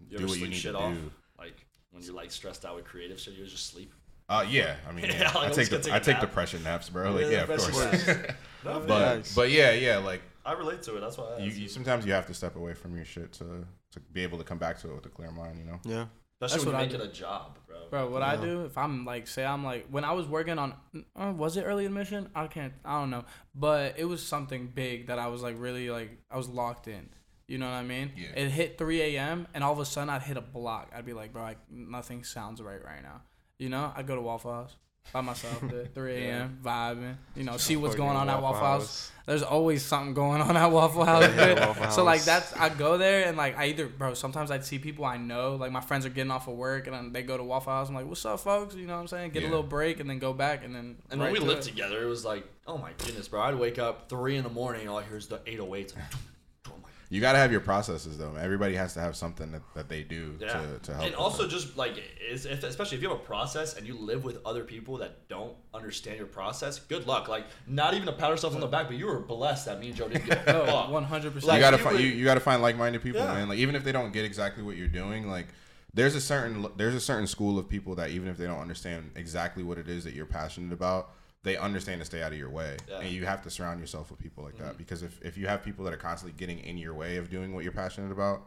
you 0.00 0.18
do 0.18 0.26
what 0.26 0.38
you 0.38 0.48
need 0.48 0.54
shit 0.56 0.72
to 0.72 0.78
off? 0.78 0.94
do. 0.94 1.10
Like 1.38 1.66
when 1.90 2.02
you're 2.02 2.14
like 2.14 2.30
stressed 2.30 2.64
out 2.64 2.76
with 2.76 2.84
creative 2.84 3.18
shit, 3.20 3.34
you 3.34 3.44
just 3.46 3.66
sleep. 3.66 3.92
Uh, 4.28 4.44
yeah, 4.48 4.76
I 4.86 4.92
mean, 4.92 5.06
Yeah, 5.06 5.12
yeah, 5.18 5.24
like, 5.28 5.36
I 5.36 5.44
I'm 5.46 5.48
take 5.52 5.56
just 5.56 5.70
the 5.70 5.78
take 5.80 5.92
I 5.92 5.96
a 5.96 6.00
take 6.00 6.20
depression 6.20 6.62
naps, 6.62 6.90
bro. 6.90 7.12
Like, 7.12 7.30
yeah, 7.30 7.44
of 7.44 7.48
course. 7.48 8.08
No, 8.64 8.80
but 8.80 9.16
Nice. 9.16 9.34
but 9.34 9.50
yeah, 9.50 9.70
yeah, 9.72 9.98
like 9.98 10.20
I 10.44 10.52
relate 10.52 10.82
to 10.82 10.96
it. 10.96 11.00
That's 11.00 11.16
why 11.16 11.36
I 11.36 11.38
you, 11.38 11.50
you 11.52 11.68
sometimes 11.68 12.04
you 12.04 12.12
have 12.12 12.26
to 12.26 12.34
step 12.34 12.56
away 12.56 12.74
from 12.74 12.94
your 12.96 13.04
shit 13.04 13.32
to 13.34 13.64
to 13.92 14.00
be 14.12 14.22
able 14.22 14.36
to 14.38 14.44
come 14.44 14.58
back 14.58 14.78
to 14.80 14.90
it 14.90 14.94
with 14.96 15.06
a 15.06 15.08
clear 15.08 15.30
mind, 15.30 15.58
you 15.58 15.64
know. 15.64 15.78
Yeah. 15.84 16.06
Especially 16.40 16.56
That's 16.56 16.64
when 16.66 16.74
what 16.74 16.80
I 16.80 16.84
you 16.84 16.90
make 16.90 16.98
do. 16.98 17.04
it 17.04 17.10
a 17.10 17.12
job, 17.12 17.58
bro. 17.66 17.76
Bro, 17.90 18.10
what 18.10 18.22
I 18.22 18.36
do 18.36 18.64
if 18.66 18.76
I'm 18.78 19.04
like, 19.04 19.26
say 19.26 19.44
I'm 19.44 19.64
like, 19.64 19.86
when 19.90 20.04
I 20.04 20.12
was 20.12 20.26
working 20.26 20.58
on, 20.58 20.74
uh, 21.16 21.32
was 21.34 21.56
it 21.56 21.62
early 21.62 21.84
admission? 21.86 22.28
I 22.34 22.46
can't, 22.46 22.72
I 22.84 23.00
don't 23.00 23.10
know, 23.10 23.24
but 23.56 23.94
it 23.98 24.04
was 24.04 24.22
something 24.24 24.68
big 24.68 25.06
that 25.08 25.18
I 25.18 25.28
was 25.28 25.42
like 25.42 25.56
really 25.58 25.90
like, 25.90 26.10
I 26.30 26.36
was 26.36 26.48
locked 26.48 26.86
in. 26.86 27.08
You 27.48 27.56
know 27.58 27.66
what 27.66 27.74
I 27.76 27.82
mean? 27.82 28.12
Yeah. 28.16 28.28
It 28.36 28.50
hit 28.50 28.76
3 28.78 29.00
a.m. 29.16 29.48
and 29.54 29.64
all 29.64 29.72
of 29.72 29.78
a 29.78 29.84
sudden 29.86 30.10
I'd 30.10 30.22
hit 30.22 30.36
a 30.36 30.40
block. 30.42 30.92
I'd 30.94 31.06
be 31.06 31.14
like, 31.14 31.32
bro, 31.32 31.42
like 31.42 31.58
nothing 31.70 32.22
sounds 32.22 32.60
right 32.62 32.84
right 32.84 33.02
now. 33.02 33.22
You 33.58 33.70
know? 33.70 33.90
I'd 33.96 34.06
go 34.06 34.14
to 34.14 34.20
Waffle 34.20 34.52
House 34.52 34.76
by 35.14 35.22
myself 35.22 35.62
at 35.72 35.94
3 35.94 36.14
a.m. 36.26 36.58
vibing. 36.62 37.16
You 37.34 37.44
know, 37.44 37.56
see 37.56 37.76
what's 37.76 37.94
going 37.94 38.16
on 38.18 38.28
at 38.28 38.42
Waffle 38.42 38.60
House. 38.60 39.10
There's 39.24 39.42
always 39.42 39.82
something 39.82 40.12
going 40.12 40.42
on 40.42 40.58
at 40.58 40.66
Waffle 40.70 41.06
House. 41.06 41.22
Yeah, 41.22 41.54
bitch. 41.54 41.66
Waffle 41.66 41.90
So 41.90 42.04
like 42.04 42.22
that's 42.24 42.54
I'd 42.54 42.76
go 42.76 42.98
there 42.98 43.26
and 43.26 43.38
like 43.38 43.56
I 43.58 43.68
either 43.68 43.86
bro 43.86 44.12
sometimes 44.12 44.50
I'd 44.50 44.66
see 44.66 44.78
people 44.78 45.06
I 45.06 45.16
know 45.16 45.56
like 45.56 45.72
my 45.72 45.80
friends 45.80 46.04
are 46.04 46.10
getting 46.10 46.30
off 46.30 46.48
of 46.48 46.54
work 46.54 46.86
and 46.86 46.94
then 46.94 47.12
they 47.14 47.22
go 47.22 47.38
to 47.38 47.42
Waffle 47.44 47.72
House. 47.72 47.88
I'm 47.88 47.94
like, 47.94 48.06
what's 48.06 48.26
up, 48.26 48.40
folks? 48.40 48.74
You 48.74 48.86
know 48.86 48.94
what 48.96 49.00
I'm 49.00 49.08
saying? 49.08 49.30
Get 49.30 49.42
Yeah. 49.42 49.48
a 49.48 49.52
little 49.52 49.62
break 49.64 50.00
and 50.00 50.10
then 50.10 50.18
go 50.18 50.34
back 50.34 50.64
and 50.64 50.74
then. 50.74 50.96
And 51.10 51.18
right 51.18 51.32
when 51.32 51.32
we 51.32 51.38
to 51.40 51.46
lived 51.46 51.66
it. 51.66 51.70
together, 51.70 52.02
it 52.02 52.06
was 52.06 52.26
like, 52.26 52.44
oh 52.66 52.76
my 52.76 52.90
goodness, 52.98 53.26
bro. 53.28 53.40
I'd 53.40 53.54
wake 53.54 53.78
up 53.78 54.10
three 54.10 54.36
in 54.36 54.44
the 54.44 54.50
morning, 54.50 54.86
all 54.86 54.98
I 54.98 55.04
hear 55.04 55.16
is 55.16 55.28
the 55.28 55.38
808s. 55.38 55.94
Like, 57.10 57.12
my 57.12 57.16
You 57.16 57.20
got 57.20 57.32
to 57.32 57.38
have 57.38 57.50
your 57.52 57.60
processes 57.60 58.18
though. 58.18 58.34
Everybody 58.38 58.74
has 58.74 58.94
to 58.94 59.00
have 59.00 59.16
something 59.16 59.52
that, 59.52 59.62
that 59.74 59.88
they 59.88 60.02
do 60.02 60.36
yeah. 60.40 60.48
to, 60.48 60.78
to 60.82 60.92
help. 60.92 61.04
and 61.04 61.10
with 61.12 61.20
also 61.20 61.42
that. 61.44 61.50
just 61.50 61.76
like, 61.76 62.02
is 62.30 62.46
if, 62.46 62.62
especially 62.64 62.96
if 62.96 63.02
you 63.02 63.08
have 63.10 63.18
a 63.18 63.22
process 63.22 63.76
and 63.76 63.86
you 63.86 63.96
live 63.98 64.24
with 64.24 64.38
other 64.44 64.64
people 64.64 64.98
that 64.98 65.28
don't 65.28 65.54
understand 65.74 66.18
your 66.18 66.26
process, 66.26 66.78
good 66.78 67.06
luck. 67.06 67.28
Like, 67.28 67.46
not 67.66 67.94
even 67.94 68.06
to 68.06 68.12
pat 68.12 68.30
ourselves 68.30 68.54
on 68.54 68.60
the 68.60 68.66
back, 68.66 68.88
but 68.88 68.96
you 68.96 69.06
were 69.06 69.20
blessed 69.20 69.66
that 69.66 69.80
me 69.80 69.88
and 69.88 69.96
Joe 69.96 70.08
didn't 70.08 70.26
get 70.26 70.46
No, 70.46 70.86
one 70.90 71.04
hundred 71.04 71.32
percent. 71.34 71.48
like, 71.48 71.60
got 71.60 71.70
to 71.70 71.76
you 71.78 71.82
find 71.82 72.00
you, 72.00 72.06
you 72.08 72.24
got 72.24 72.34
to 72.34 72.40
find 72.40 72.62
like-minded 72.62 73.02
people, 73.02 73.20
Yeah. 73.20 73.34
man. 73.34 73.48
Like 73.48 73.58
even 73.58 73.74
if 73.74 73.84
they 73.84 73.92
don't 73.92 74.12
get 74.12 74.24
exactly 74.24 74.62
what 74.62 74.76
you're 74.76 74.88
doing, 74.88 75.28
like 75.28 75.46
there's 75.94 76.14
a 76.14 76.20
certain 76.20 76.66
there's 76.76 76.94
a 76.94 77.00
certain 77.00 77.26
school 77.26 77.58
of 77.58 77.68
people 77.68 77.94
that 77.96 78.10
even 78.10 78.28
if 78.28 78.36
they 78.36 78.46
don't 78.46 78.60
understand 78.60 79.10
exactly 79.16 79.62
what 79.62 79.78
it 79.78 79.88
is 79.88 80.04
that 80.04 80.14
you're 80.14 80.26
passionate 80.26 80.72
about, 80.72 81.10
they 81.44 81.56
understand 81.56 82.00
to 82.00 82.04
stay 82.04 82.22
out 82.22 82.32
of 82.32 82.38
your 82.38 82.50
way, 82.50 82.76
Yeah. 82.88 82.98
and 83.00 83.10
you 83.10 83.24
have 83.26 83.42
to 83.42 83.50
surround 83.50 83.80
yourself 83.80 84.10
with 84.10 84.18
people 84.20 84.44
like 84.44 84.58
that 84.58 84.74
Mhm. 84.74 84.78
because 84.78 85.02
if 85.02 85.20
if 85.22 85.36
you 85.38 85.46
have 85.46 85.62
people 85.62 85.84
that 85.84 85.94
are 85.94 85.98
constantly 85.98 86.36
getting 86.38 86.58
in 86.60 86.76
your 86.78 86.94
way 86.94 87.16
of 87.16 87.30
doing 87.30 87.54
what 87.54 87.62
you're 87.64 87.72
passionate 87.72 88.10
about, 88.12 88.42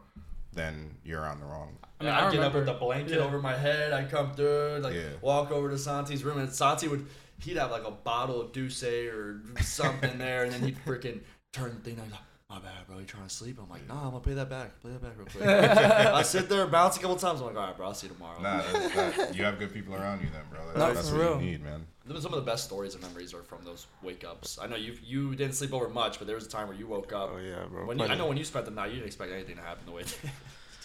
then 0.52 0.98
you're 1.04 1.24
on 1.26 1.40
the 1.40 1.46
wrong. 1.46 1.78
I 2.00 2.04
mean, 2.04 2.12
I 2.12 2.20
I 2.20 2.24
would 2.24 2.32
get 2.32 2.42
up 2.42 2.54
with 2.54 2.66
the 2.66 2.74
blanket 2.74 3.16
yeah. 3.16 3.22
over 3.24 3.40
my 3.40 3.56
head. 3.56 3.92
I'd 3.92 4.10
come 4.10 4.34
through, 4.34 4.80
like 4.82 4.94
Yeah. 4.94 5.08
walk 5.22 5.50
over 5.50 5.70
to 5.70 5.78
Santi's 5.78 6.22
room, 6.24 6.38
and 6.38 6.52
Santi 6.52 6.88
would 6.88 7.06
he'd 7.38 7.56
have 7.56 7.70
like 7.70 7.84
a 7.84 7.90
bottle 7.90 8.40
of 8.40 8.52
Douce 8.52 8.82
or 8.84 9.40
something 9.62 10.18
there, 10.18 10.44
and 10.44 10.52
then 10.52 10.60
he'd 10.62 10.76
freaking 10.84 11.22
turn 11.52 11.74
the 11.74 11.80
thing 11.80 11.98
on. 11.98 12.10
Like, 12.10 12.20
my 12.50 12.58
bad, 12.58 12.86
bro. 12.86 12.98
You 12.98 13.06
trying 13.06 13.24
to 13.26 13.34
sleep? 13.34 13.58
I'm 13.60 13.70
like, 13.70 13.88
nah, 13.88 14.04
I'm 14.04 14.10
gonna 14.10 14.20
pay 14.20 14.34
that 14.34 14.50
back. 14.50 14.78
Play 14.82 14.92
that 14.92 15.00
back 15.02 15.12
real 15.16 15.26
quick. 15.26 15.42
I 15.48 16.22
sit 16.22 16.50
there, 16.50 16.66
bounce 16.66 16.98
a 16.98 17.00
couple 17.00 17.16
times. 17.16 17.40
I'm 17.40 17.46
like, 17.46 17.56
all 17.56 17.66
right, 17.68 17.76
bro. 17.76 17.86
I'll 17.86 17.94
see 17.94 18.08
you 18.08 18.12
tomorrow. 18.12 18.38
Nah, 18.42 18.60
that's, 18.60 19.16
that, 19.16 19.34
you 19.34 19.42
have 19.44 19.58
good 19.58 19.72
people 19.72 19.94
around 19.94 20.20
you 20.20 20.28
then, 20.30 20.42
bro. 20.50 20.60
That's, 20.66 20.78
No, 20.78 20.92
that's 20.92 21.10
what 21.10 21.20
real. 21.20 21.40
you 21.40 21.50
need, 21.52 21.64
man. 21.64 21.86
Some 22.06 22.16
of 22.16 22.32
the 22.32 22.40
best 22.50 22.64
stories 22.64 22.94
and 22.94 23.02
memories 23.02 23.32
are 23.32 23.42
from 23.42 23.64
those 23.64 23.86
wake 24.02 24.24
ups. 24.24 24.58
I 24.60 24.66
know 24.66 24.76
you 24.76 24.94
you 25.04 25.34
didn't 25.34 25.54
sleep 25.54 25.72
over 25.72 25.88
much, 25.88 26.18
but 26.18 26.26
there 26.26 26.36
was 26.36 26.46
a 26.46 26.50
time 26.50 26.68
where 26.68 26.76
you 26.76 26.86
woke 26.86 27.12
up. 27.12 27.30
Oh 27.34 27.38
yeah, 27.38 27.64
bro. 27.70 27.86
when 27.86 27.98
you, 27.98 28.04
I 28.06 28.14
know 28.16 28.26
when 28.26 28.36
you 28.36 28.44
spent 28.44 28.64
the 28.64 28.70
night, 28.72 28.88
you 28.88 28.96
didn't 28.96 29.06
expect 29.06 29.32
anything 29.32 29.56
to 29.56 29.62
happen 29.62 29.84
the 29.86 29.92
way. 29.92 30.02
It. 30.12 30.16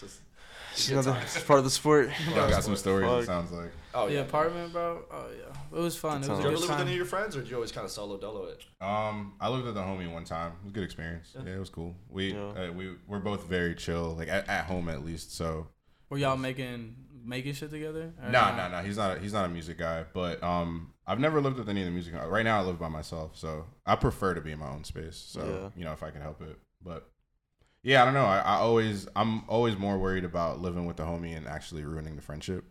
just 0.00 0.20
It's, 0.74 1.06
good 1.06 1.16
it's 1.22 1.42
part 1.42 1.58
of 1.58 1.64
the 1.64 1.70
sport. 1.70 2.10
Well, 2.30 2.46
I 2.46 2.50
got 2.50 2.62
some 2.62 2.76
stories. 2.76 3.08
Fuck. 3.08 3.22
It 3.22 3.26
sounds 3.26 3.50
like. 3.50 3.72
Oh 3.94 4.06
the 4.06 4.14
yeah. 4.14 4.20
apartment, 4.20 4.72
bro. 4.72 5.02
Oh 5.10 5.26
yeah, 5.36 5.76
it 5.76 5.80
was 5.82 5.96
fun. 5.96 6.22
It 6.22 6.28
was 6.28 6.28
Did 6.28 6.36
you 6.36 6.42
good 6.42 6.46
ever 6.52 6.60
live 6.60 6.70
with 6.70 6.80
any 6.80 6.90
of 6.92 6.96
your 6.96 7.06
friends, 7.06 7.36
or 7.36 7.40
did 7.40 7.50
you 7.50 7.56
always 7.56 7.72
kind 7.72 7.84
of 7.84 7.90
solo 7.90 8.16
dolo 8.16 8.44
it? 8.46 8.64
Um, 8.80 9.34
I 9.40 9.48
lived 9.48 9.64
with 9.66 9.76
a 9.76 9.80
homie 9.80 10.12
one 10.12 10.22
time. 10.24 10.52
It 10.60 10.64
was 10.66 10.70
a 10.70 10.74
good 10.74 10.84
experience. 10.84 11.32
Yeah. 11.34 11.42
Yeah, 11.46 11.56
it 11.56 11.58
was 11.58 11.70
cool. 11.70 11.96
We 12.08 12.32
Yeah. 12.32 12.68
uh, 12.68 12.72
we 12.72 12.94
we're 13.08 13.18
both 13.18 13.44
very 13.48 13.74
chill, 13.74 14.14
like 14.16 14.28
at, 14.28 14.48
at 14.48 14.66
home 14.66 14.88
at 14.88 15.04
least. 15.04 15.34
So 15.34 15.66
Were 16.10 16.18
y'all 16.18 16.36
making 16.36 16.94
making 17.28 17.52
shit 17.52 17.70
together? 17.70 18.12
Or 18.22 18.24
no, 18.30 18.40
not? 18.40 18.56
no, 18.56 18.68
no. 18.78 18.84
He's 18.84 18.96
not. 18.96 19.16
A, 19.16 19.20
he's 19.20 19.32
not 19.32 19.44
a 19.44 19.48
music 19.48 19.78
guy. 19.78 20.04
But 20.12 20.42
um, 20.42 20.92
I've 21.06 21.20
never 21.20 21.40
lived 21.40 21.58
with 21.58 21.68
any 21.68 21.80
of 21.82 21.86
the 21.86 21.92
music. 21.92 22.14
Right 22.14 22.44
now, 22.44 22.58
I 22.60 22.62
live 22.64 22.78
by 22.78 22.88
myself. 22.88 23.36
So 23.36 23.66
I 23.86 23.94
prefer 23.96 24.34
to 24.34 24.40
be 24.40 24.52
in 24.52 24.58
my 24.58 24.68
own 24.68 24.84
space. 24.84 25.16
So 25.16 25.40
Yeah. 25.74 25.78
you 25.78 25.84
know, 25.84 25.92
if 25.92 26.02
I 26.02 26.10
can 26.10 26.22
help 26.22 26.40
it. 26.42 26.58
But 26.82 27.08
yeah, 27.82 28.02
I 28.02 28.04
don't 28.04 28.14
know. 28.14 28.24
I, 28.24 28.38
I 28.38 28.54
always 28.56 29.06
I'm 29.14 29.48
always 29.48 29.76
more 29.76 29.98
worried 29.98 30.24
about 30.24 30.60
living 30.60 30.86
with 30.86 30.96
the 30.96 31.04
homie 31.04 31.36
and 31.36 31.46
actually 31.46 31.84
ruining 31.84 32.16
the 32.16 32.22
friendship. 32.22 32.64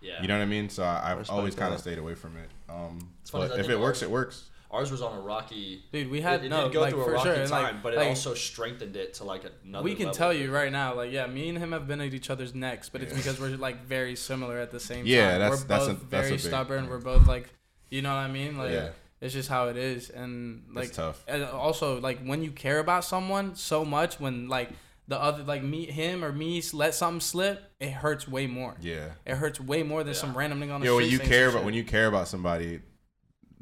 Yeah. 0.00 0.20
You 0.20 0.28
know 0.28 0.36
what 0.36 0.42
I 0.42 0.46
mean? 0.46 0.68
So 0.68 0.82
I, 0.82 1.12
I've 1.12 1.30
always 1.30 1.54
kind 1.54 1.72
of 1.72 1.80
stayed 1.80 1.98
away 1.98 2.14
from 2.14 2.36
it. 2.36 2.50
Um, 2.68 3.10
It's 3.22 3.30
but 3.30 3.40
I 3.52 3.54
if 3.54 3.60
think 3.62 3.70
it 3.70 3.80
works, 3.80 4.02
it 4.02 4.10
works. 4.10 4.50
Ours 4.74 4.90
was 4.90 5.00
on 5.02 5.16
a 5.16 5.20
rocky. 5.20 5.84
Dude, 5.92 6.10
we 6.10 6.20
had 6.20 6.40
it, 6.40 6.46
it 6.46 6.48
no 6.50 6.64
did 6.64 6.72
go 6.72 6.80
like 6.80 6.90
through 6.92 7.02
a 7.02 7.04
for 7.04 7.12
rocky 7.12 7.28
sure. 7.34 7.46
time, 7.46 7.62
like, 7.76 7.82
but 7.82 7.94
it 7.94 7.98
like, 7.98 8.08
also 8.08 8.34
strengthened 8.34 8.96
it 8.96 9.14
to 9.14 9.24
like 9.24 9.44
another. 9.64 9.84
we 9.84 9.94
can 9.94 10.06
level. 10.06 10.14
tell 10.16 10.32
you 10.32 10.50
right 10.52 10.72
now, 10.72 10.94
like 10.94 11.12
yeah, 11.12 11.26
me 11.26 11.48
and 11.48 11.58
him 11.58 11.72
have 11.72 11.86
been 11.86 12.00
at 12.00 12.12
each 12.12 12.28
other's 12.30 12.54
necks, 12.54 12.88
but 12.88 13.00
it's 13.02 13.14
because 13.14 13.40
we're 13.40 13.56
like 13.56 13.84
very 13.86 14.16
similar 14.16 14.58
at 14.58 14.70
the 14.70 14.80
same 14.80 15.06
Yeah, 15.06 15.30
time. 15.30 15.38
that's- 15.40 15.60
we're 15.62 15.66
that's 15.68 15.86
both 15.86 15.90
a- 15.90 15.92
that's 16.00 16.02
a 16.02 16.06
very 16.06 16.30
big- 16.32 16.40
stubborn. 16.40 16.84
yeah. 16.84 16.90
We're 16.90 16.98
both 16.98 17.26
like, 17.26 17.48
you 17.90 18.02
know 18.02 18.10
what 18.14 18.20
I 18.20 18.28
mean? 18.28 18.58
Like 18.58 18.72
yeah, 18.72 18.88
it's 19.20 19.32
just 19.32 19.48
how 19.48 19.68
it 19.68 19.76
is, 19.76 20.10
and 20.10 20.64
like 20.72 20.88
it's 20.88 20.96
tough. 20.96 21.22
and 21.28 21.44
also 21.44 22.00
like 22.00 22.18
when 22.24 22.42
you 22.42 22.50
care 22.50 22.80
about 22.80 23.04
someone 23.04 23.54
so 23.54 23.84
much, 23.84 24.18
when 24.18 24.48
like 24.48 24.70
the 25.06 25.20
other 25.20 25.42
like 25.44 25.62
me, 25.62 25.86
him 25.86 26.24
or 26.24 26.32
me 26.32 26.62
let 26.72 26.94
something 26.94 27.20
slip, 27.20 27.62
it 27.78 27.90
hurts 27.92 28.26
way 28.26 28.46
more. 28.46 28.74
Yeah. 28.80 29.10
It 29.26 29.36
hurts 29.36 29.60
way 29.60 29.82
more 29.82 30.02
than 30.02 30.14
Yeah. 30.14 30.20
some 30.20 30.36
random 30.36 30.60
nigga 30.60 30.74
on 30.74 30.80
the 30.80 30.86
Yeah, 30.88 30.94
when 30.96 31.08
you 31.08 31.18
care 31.18 31.48
about 31.50 31.62
when 31.64 31.74
you 31.74 31.84
care 31.84 32.06
about 32.06 32.26
somebody, 32.26 32.80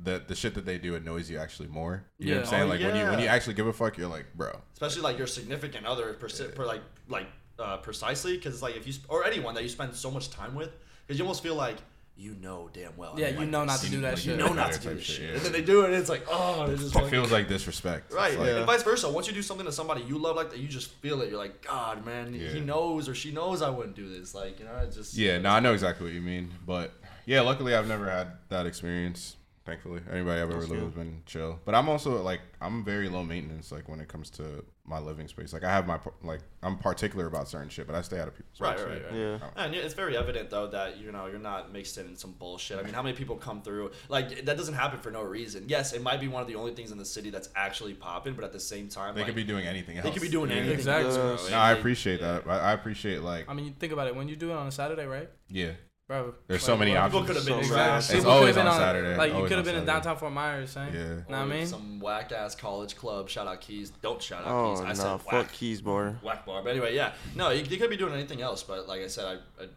the 0.02 0.22
the 0.26 0.34
shit 0.34 0.54
that 0.54 0.66
they 0.66 0.78
do 0.78 0.94
annoys 0.94 1.30
you 1.30 1.38
actually 1.38 1.68
more. 1.68 2.04
You 2.18 2.26
know 2.26 2.32
what 2.32 2.38
I'm 2.38 2.44
Yeah. 2.44 2.50
saying? 2.50 2.62
Oh, 2.62 2.66
like 2.66 2.80
when 2.80 2.96
you 2.96 3.04
when 3.10 3.18
you 3.20 3.26
actually 3.26 3.54
give 3.54 3.66
a 3.66 3.72
fuck, 3.72 3.96
you're 3.98 4.08
like, 4.08 4.26
bro. 4.34 4.60
especially 4.74 5.02
like 5.02 5.18
your 5.18 5.26
significant 5.26 5.86
other, 5.86 6.14
persi- 6.14 6.54
per 6.54 6.66
like 6.66 6.82
like 7.08 7.26
uh, 7.58 7.76
precisely, 7.78 8.36
because 8.36 8.62
like 8.62 8.76
if 8.76 8.86
you 8.86 8.92
sp- 8.96 9.06
or 9.08 9.24
anyone 9.24 9.54
that 9.54 9.62
you 9.62 9.68
spend 9.68 9.94
so 9.94 10.10
much 10.10 10.30
time 10.30 10.54
with, 10.54 10.70
because 11.06 11.18
you 11.18 11.24
almost 11.24 11.42
feel 11.42 11.54
like 11.54 11.76
you 12.16 12.34
know 12.42 12.68
damn 12.72 12.94
well. 12.96 13.14
Yeah, 13.16 13.26
don't 13.26 13.34
you 13.34 13.40
like 13.40 13.48
know 13.50 13.64
not 13.64 13.80
to 13.80 13.90
do 13.90 14.00
that 14.02 14.08
like, 14.10 14.16
shit. 14.18 14.26
You 14.26 14.32
you 14.32 14.38
know 14.38 14.46
know 14.48 14.52
not 14.54 14.72
to 14.72 14.80
do 14.80 14.94
this 14.94 15.02
shit, 15.04 15.16
shit, 15.16 15.28
yeah. 15.30 15.36
and 15.36 15.40
then 15.42 15.52
they 15.52 15.62
do 15.62 15.82
it, 15.82 15.86
and 15.86 15.94
it's 15.94 16.08
like 16.10 16.24
oh, 16.28 16.66
it's 16.70 16.82
just 16.82 16.94
It 16.94 16.98
like, 17.02 17.10
feels 17.10 17.30
like 17.32 17.48
disrespect. 17.48 18.12
Right, 18.12 18.36
like- 18.38 18.48
Yeah. 18.48 18.56
and 18.58 18.66
vice 18.66 18.82
versa. 18.82 19.08
Once 19.10 19.26
you 19.28 19.32
do 19.32 19.40
something 19.42 19.64
to 19.66 19.72
somebody 19.72 20.02
you 20.02 20.18
love 20.18 20.36
like 20.36 20.50
that, 20.50 20.58
you 20.58 20.68
just 20.68 20.90
feel 20.94 21.22
it. 21.22 21.30
You're 21.30 21.38
like, 21.38 21.62
God, 21.64 22.04
man, 22.04 22.34
he 22.34 22.60
knows 22.60 23.08
or 23.08 23.14
she 23.14 23.30
knows 23.32 23.62
I 23.62 23.70
wouldn't 23.70 23.96
do 23.96 24.08
this. 24.08 24.34
Like, 24.34 24.58
you 24.58 24.64
know, 24.66 24.76
it's 24.82 24.96
just 24.96 25.14
Yeah, 25.14 25.38
no, 25.38 25.50
I 25.50 25.60
know 25.60 25.72
exactly 25.72 26.04
what 26.04 26.12
you 26.14 26.20
mean, 26.20 26.50
but 26.66 26.92
yeah, 27.24 27.40
luckily 27.40 27.74
I've 27.74 27.86
never 27.88 28.10
had 28.10 28.32
that 28.48 28.66
experience. 28.66 29.36
Thankfully, 29.64 30.00
anybody 30.10 30.40
I've 30.40 30.50
ever 30.50 30.58
lived 30.60 30.70
with 30.72 30.80
has 30.82 30.92
been 30.94 31.22
chill. 31.24 31.60
But 31.64 31.76
I'm 31.76 31.88
also 31.88 32.20
like 32.20 32.40
I'm 32.60 32.84
very 32.84 33.08
low 33.08 33.22
maintenance, 33.22 33.70
like 33.70 33.88
when 33.88 34.00
it 34.00 34.08
comes 34.08 34.28
to 34.30 34.64
my 34.84 34.98
living 34.98 35.28
space. 35.28 35.52
Like 35.52 35.62
I 35.62 35.70
have 35.70 35.86
my 35.86 36.00
like 36.24 36.40
I'm 36.64 36.78
particular 36.78 37.26
about 37.26 37.48
certain 37.48 37.68
shit, 37.68 37.86
but 37.86 37.94
I 37.94 38.02
stay 38.02 38.18
out 38.18 38.26
of 38.26 38.34
people's 38.34 38.60
Right, 38.60 38.76
way, 38.76 38.84
right, 38.84 39.04
right. 39.04 39.14
Yeah. 39.14 39.38
And 39.54 39.72
yeah, 39.72 39.82
it's 39.82 39.94
very 39.94 40.16
evident 40.16 40.50
though 40.50 40.66
that 40.66 40.98
you 40.98 41.12
know 41.12 41.26
you're 41.26 41.38
not 41.38 41.72
mixed 41.72 41.96
in 41.96 42.06
in 42.08 42.16
some 42.16 42.32
bullshit. 42.32 42.80
I 42.80 42.82
mean, 42.82 42.92
how 42.92 43.02
many 43.04 43.14
people 43.16 43.36
come 43.36 43.62
through 43.62 43.92
like 44.08 44.44
that 44.46 44.56
doesn't 44.56 44.74
happen 44.74 44.98
for 44.98 45.12
no 45.12 45.22
reason. 45.22 45.66
Yes, 45.68 45.92
it 45.92 46.02
might 46.02 46.18
be 46.20 46.26
one 46.26 46.42
of 46.42 46.48
the 46.48 46.56
only 46.56 46.74
things 46.74 46.90
in 46.90 46.98
the 46.98 47.04
city 47.04 47.30
that's 47.30 47.48
actually 47.54 47.94
popping, 47.94 48.34
but 48.34 48.42
at 48.42 48.52
the 48.52 48.58
same 48.60 48.88
time, 48.88 49.14
They 49.14 49.20
like, 49.20 49.26
could 49.28 49.36
be 49.36 49.44
doing 49.44 49.64
anything 49.64 49.96
else. 49.96 50.04
they 50.04 50.10
could 50.10 50.22
be 50.22 50.28
doing 50.28 50.50
Yeah. 50.50 50.56
anything. 50.56 50.74
Exactly. 50.74 51.14
Yes. 51.14 51.50
No, 51.52 51.56
I 51.58 51.70
appreciate 51.70 52.20
yeah. 52.20 52.40
that. 52.44 52.48
I, 52.50 52.58
I 52.58 52.72
appreciate 52.72 53.22
like 53.22 53.48
I 53.48 53.54
mean, 53.54 53.66
you 53.66 53.72
think 53.78 53.92
about 53.92 54.08
it 54.08 54.16
when 54.16 54.26
you 54.26 54.34
do 54.34 54.50
it 54.50 54.54
on 54.54 54.66
a 54.66 54.72
Saturday, 54.72 55.04
right, 55.06 55.30
yeah. 55.48 55.70
Bro? 56.12 56.34
There's 56.46 56.62
so 56.62 56.72
like, 56.72 56.78
many 56.80 56.90
what- 56.92 57.04
People 57.04 57.20
options. 57.20 57.26
could 57.38 57.48
have 57.48 57.58
been 57.58 57.68
So 57.68 57.74
trash. 57.74 58.10
It's 58.10 58.24
always 58.24 58.40
could've 58.40 58.54
been 58.56 58.66
on 58.66 58.78
Saturday. 58.78 59.16
Like 59.16 59.32
you 59.32 59.42
could 59.42 59.50
have 59.52 59.58
on 59.58 59.64
been 59.64 59.76
in 59.76 59.84
downtown 59.86 60.16
Fort 60.16 60.32
Myers, 60.32 60.70
saying. 60.70 60.94
Yeah. 60.94 61.00
You 61.00 61.06
know 61.08 61.22
what 61.28 61.36
I 61.38 61.44
mean? 61.46 61.66
Some 61.66 62.00
whack 62.00 62.32
ass 62.32 62.54
college 62.54 62.96
club. 62.96 63.28
Shout 63.28 63.46
out 63.46 63.60
Keys. 63.60 63.90
Don't 64.02 64.22
shout 64.22 64.44
out 64.44 64.48
Oh 64.48 64.70
Keys. 64.72 64.80
I 64.80 64.88
no, 64.88 64.94
said 64.94 65.20
fuck 65.22 65.32
whack. 65.32 65.52
keys, 65.52 65.80
boy. 65.80 66.14
whack 66.22 66.44
bar. 66.46 66.62
But 66.62 66.70
anyway, 66.70 66.94
yeah, 66.94 67.12
no, 67.34 67.50
you, 67.50 67.64
you 67.64 67.76
could 67.78 67.90
be 67.90 67.96
doing 67.96 68.12
anything 68.12 68.42
else. 68.42 68.62
But 68.62 68.86
like 68.88 69.00
I 69.00 69.06
said, 69.06 69.24
I, 69.58 69.62
I, 69.62 69.68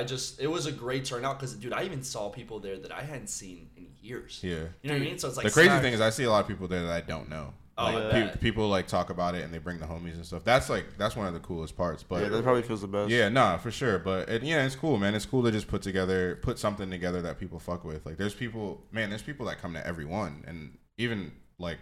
I 0.00 0.04
just 0.04 0.40
it 0.40 0.46
was 0.46 0.66
a 0.66 0.72
great 0.72 1.04
turnout 1.04 1.38
because 1.38 1.54
dude, 1.54 1.72
I 1.72 1.84
even 1.84 2.02
saw 2.02 2.28
people 2.30 2.60
there 2.60 2.78
that 2.78 2.92
I 2.92 3.02
hadn't 3.02 3.28
seen 3.28 3.68
in 3.76 3.88
years. 4.00 4.40
Yeah. 4.42 4.50
You 4.50 4.58
know 4.58 4.94
what 4.94 4.94
I 4.94 4.98
mean? 4.98 5.18
So 5.18 5.28
it's 5.28 5.36
like 5.36 5.44
the 5.46 5.52
crazy 5.52 5.68
sucks. 5.68 5.82
thing 5.82 5.92
is, 5.94 6.00
I 6.00 6.10
see 6.10 6.24
a 6.24 6.30
lot 6.30 6.40
of 6.42 6.48
people 6.48 6.68
there 6.68 6.82
that 6.82 6.92
I 6.92 7.00
don't 7.00 7.28
know. 7.28 7.52
Oh, 7.78 7.84
Like, 7.84 7.96
I 7.96 8.10
pe- 8.28 8.36
people 8.36 8.68
like 8.68 8.86
talk 8.86 9.08
about 9.10 9.34
it 9.34 9.44
and 9.44 9.52
they 9.52 9.58
bring 9.58 9.78
the 9.78 9.86
homies 9.86 10.14
and 10.14 10.26
stuff. 10.26 10.44
That's 10.44 10.68
like 10.68 10.98
that's 10.98 11.16
one 11.16 11.26
of 11.26 11.32
the 11.32 11.40
coolest 11.40 11.76
parts. 11.76 12.02
But 12.02 12.22
yeah, 12.22 12.28
that 12.28 12.42
probably 12.42 12.62
feels 12.62 12.82
the 12.82 12.86
best. 12.86 13.10
Yeah, 13.10 13.28
nah, 13.30 13.56
for 13.56 13.70
sure. 13.70 13.98
But 13.98 14.28
it, 14.28 14.42
yeah, 14.42 14.64
it's 14.66 14.76
cool, 14.76 14.98
man. 14.98 15.14
It's 15.14 15.24
cool 15.26 15.42
to 15.44 15.50
just 15.50 15.68
put 15.68 15.80
together, 15.82 16.38
put 16.42 16.58
something 16.58 16.90
together 16.90 17.22
that 17.22 17.40
people 17.40 17.58
fuck 17.58 17.84
with. 17.84 18.04
Like, 18.04 18.18
there's 18.18 18.34
people, 18.34 18.82
man. 18.92 19.08
There's 19.08 19.22
people 19.22 19.46
that 19.46 19.58
come 19.60 19.72
to 19.74 19.86
every 19.86 20.04
one, 20.04 20.44
and 20.46 20.76
even 20.98 21.32
like, 21.58 21.78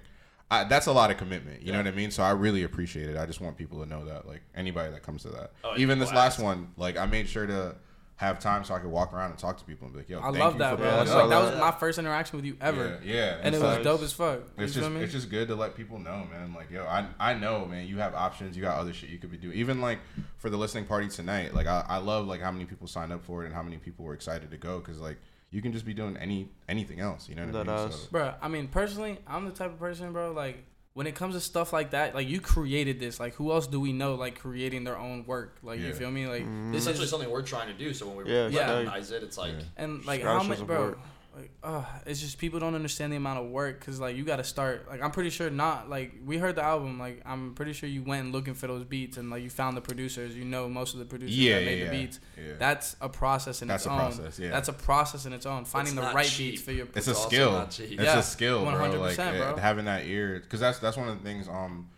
I, 0.50 0.64
that's 0.64 0.86
a 0.86 0.92
lot 0.92 1.10
of 1.10 1.16
commitment. 1.16 1.62
You 1.62 1.72
know 1.72 1.78
what 1.78 1.86
I 1.88 1.92
mean? 1.92 2.10
So 2.12 2.22
I 2.22 2.30
really 2.30 2.62
appreciate 2.62 3.08
it. 3.08 3.16
I 3.16 3.26
just 3.26 3.40
want 3.40 3.56
people 3.56 3.80
to 3.82 3.86
know 3.86 4.04
that, 4.04 4.26
like, 4.28 4.42
anybody 4.54 4.92
that 4.92 5.02
comes 5.02 5.22
to 5.22 5.28
that, 5.30 5.52
Oh, 5.64 5.74
even 5.76 5.98
this 5.98 6.12
last 6.12 6.38
one, 6.38 6.72
like, 6.76 6.96
I 6.96 7.06
made 7.06 7.28
sure 7.28 7.46
to 7.46 7.74
have 8.20 8.38
time 8.38 8.62
so 8.64 8.74
I 8.74 8.80
could 8.80 8.90
walk 8.90 9.14
around 9.14 9.30
and 9.30 9.38
talk 9.38 9.56
to 9.58 9.64
people 9.64 9.86
and 9.86 9.94
be 9.94 10.00
like, 10.00 10.08
yo, 10.10 10.18
I 10.20 10.24
thank 10.24 10.36
love 10.38 10.52
you 10.52 10.58
that, 10.58 10.70
for 10.72 10.76
bro. 10.76 10.84
Yeah, 10.86 10.90
pulling 10.92 11.02
It's 11.06 11.10
I 11.10 11.20
like, 11.22 11.30
that 11.30 11.50
was 11.52 11.58
my 11.60 11.70
first 11.70 11.98
interaction 11.98 12.36
with 12.36 12.44
you 12.44 12.56
ever, 12.60 13.00
Yeah, 13.02 13.14
yeah. 13.14 13.40
and 13.42 13.54
it 13.54 13.60
was 13.62 13.70
it's- 13.78 13.84
dope 13.84 14.02
as 14.02 14.12
fuck. 14.12 14.40
You 14.58 14.64
it's 14.64 14.74
feel 14.74 14.82
just 14.82 14.94
me? 14.94 15.00
it's 15.00 15.12
just 15.12 15.30
good 15.30 15.48
to 15.48 15.54
let 15.54 15.74
people 15.74 15.98
know, 15.98 16.26
man. 16.30 16.52
Like, 16.54 16.70
yo, 16.70 16.84
I 16.84 17.06
I 17.18 17.32
know, 17.32 17.64
man. 17.64 17.86
You 17.86 17.96
have 17.96 18.14
options. 18.14 18.56
You 18.56 18.62
got 18.62 18.76
other 18.78 18.92
shit 18.92 19.08
you 19.08 19.16
could 19.16 19.30
be 19.30 19.38
doing. 19.38 19.56
Even 19.56 19.80
like 19.80 20.00
for 20.36 20.50
the 20.50 20.58
listening 20.58 20.84
party 20.84 21.08
tonight, 21.08 21.54
like 21.54 21.66
I, 21.66 21.82
I 21.88 21.96
love 21.96 22.26
like 22.26 22.42
how 22.42 22.50
many 22.50 22.66
people 22.66 22.86
signed 22.86 23.10
up 23.10 23.24
for 23.24 23.42
it 23.42 23.46
and 23.46 23.54
how 23.54 23.62
many 23.62 23.78
people 23.78 24.04
were 24.04 24.12
excited 24.14 24.50
to 24.50 24.56
go 24.58 24.80
because 24.80 24.98
like 25.00 25.16
you 25.50 25.62
can 25.62 25.72
just 25.72 25.86
be 25.86 25.94
doing 25.94 26.16
any 26.18 26.50
anything 26.68 27.00
else. 27.00 27.26
You 27.26 27.36
know 27.36 27.44
what 27.46 27.52
That 27.54 27.68
I 27.70 27.76
mean? 27.76 27.86
ass. 27.88 27.94
So, 28.02 28.08
bro. 28.12 28.34
I 28.42 28.48
mean, 28.48 28.68
personally, 28.68 29.18
I'm 29.26 29.46
the 29.46 29.50
type 29.52 29.72
of 29.72 29.78
person, 29.78 30.12
bro. 30.12 30.32
Like 30.32 30.62
when 30.94 31.06
it 31.06 31.14
comes 31.14 31.34
to 31.34 31.40
stuff 31.40 31.72
like 31.72 31.90
that, 31.90 32.14
like 32.14 32.28
you 32.28 32.40
created 32.40 32.98
this. 32.98 33.20
Like 33.20 33.34
who 33.34 33.52
else 33.52 33.66
do 33.66 33.78
we 33.80 33.92
know 33.92 34.14
like 34.16 34.38
creating 34.40 34.84
their 34.84 34.98
own 34.98 35.24
work? 35.26 35.58
Like 35.62 35.78
you 35.80 35.92
feel 35.94 36.10
me? 36.10 36.26
Like 36.26 36.42
Mhm. 36.44 36.72
this 36.72 36.82
essentially 36.82 37.04
is 37.04 37.10
something 37.10 37.30
we're 37.30 37.42
trying 37.42 37.68
to 37.68 37.74
do. 37.74 37.94
So 37.94 38.08
when 38.08 38.24
we 38.26 38.32
Yeah, 38.32 38.46
recognize 38.46 39.10
it, 39.12 39.22
it's 39.22 39.38
like 39.38 39.52
Yeah. 39.52 39.64
and 39.84 40.04
like 40.04 40.22
how 40.22 40.42
much, 40.42 40.58
show 40.58 40.64
bro. 40.64 40.76
support. 40.90 40.98
Like, 41.34 41.50
uh, 41.62 41.84
it's 42.06 42.20
just 42.20 42.38
people 42.38 42.58
don't 42.58 42.74
understand 42.74 43.12
the 43.12 43.16
amount 43.16 43.38
of 43.38 43.50
work 43.50 43.78
because 43.78 44.00
like 44.00 44.16
you 44.16 44.24
got 44.24 44.36
to 44.36 44.44
start. 44.44 44.88
Like 44.90 45.00
I'm 45.00 45.12
pretty 45.12 45.30
sure 45.30 45.48
not. 45.48 45.88
Like 45.88 46.12
we 46.24 46.38
heard 46.38 46.56
the 46.56 46.62
album. 46.64 46.98
Like 46.98 47.22
I'm 47.24 47.54
pretty 47.54 47.72
sure 47.72 47.88
you 47.88 48.02
went 48.02 48.32
looking 48.32 48.54
for 48.54 48.66
those 48.66 48.84
beats 48.84 49.16
and 49.16 49.30
like 49.30 49.42
you 49.42 49.48
found 49.50 49.76
the 49.76 49.80
producers. 49.80 50.34
You 50.36 50.44
know 50.44 50.68
most 50.68 50.92
of 50.92 50.98
the 50.98 51.06
producers 51.06 51.38
yeah, 51.38 51.54
that 51.54 51.60
yeah, 51.62 51.66
made 51.66 51.78
yeah. 51.78 51.84
the 51.84 51.90
beats. 51.90 52.20
yeah. 52.36 52.52
That's 52.58 52.96
a 53.00 53.08
process 53.08 53.62
in 53.62 53.68
That's 53.68 53.84
its 53.84 53.88
a 53.88 53.92
own. 53.92 53.98
process, 53.98 54.38
yeah. 54.40 54.50
That's 54.50 54.68
a 54.68 54.72
process 54.72 55.24
in 55.26 55.32
its 55.32 55.46
own. 55.46 55.64
Finding 55.64 55.94
the 55.94 56.02
right 56.02 56.26
cheap. 56.26 56.52
beats 56.54 56.62
for 56.62 56.72
your. 56.72 56.88
it's 56.94 57.06
a 57.06 57.14
skill. 57.14 57.52
not. 57.52 57.78
It's 57.78 57.92
Yeah, 57.92 58.18
a 58.18 58.22
skill, 58.22 58.64
bro. 58.64 58.72
Like 59.00 59.16
100%, 59.16 59.38
bro. 59.38 59.56
having 59.56 59.84
that 59.84 60.06
ear, 60.06 60.40
because 60.42 60.58
that's 60.60 60.80
that's 60.80 60.96
one 60.96 61.08
of 61.08 61.16
the 61.18 61.24
things. 61.24 61.48
Um, 61.48 61.90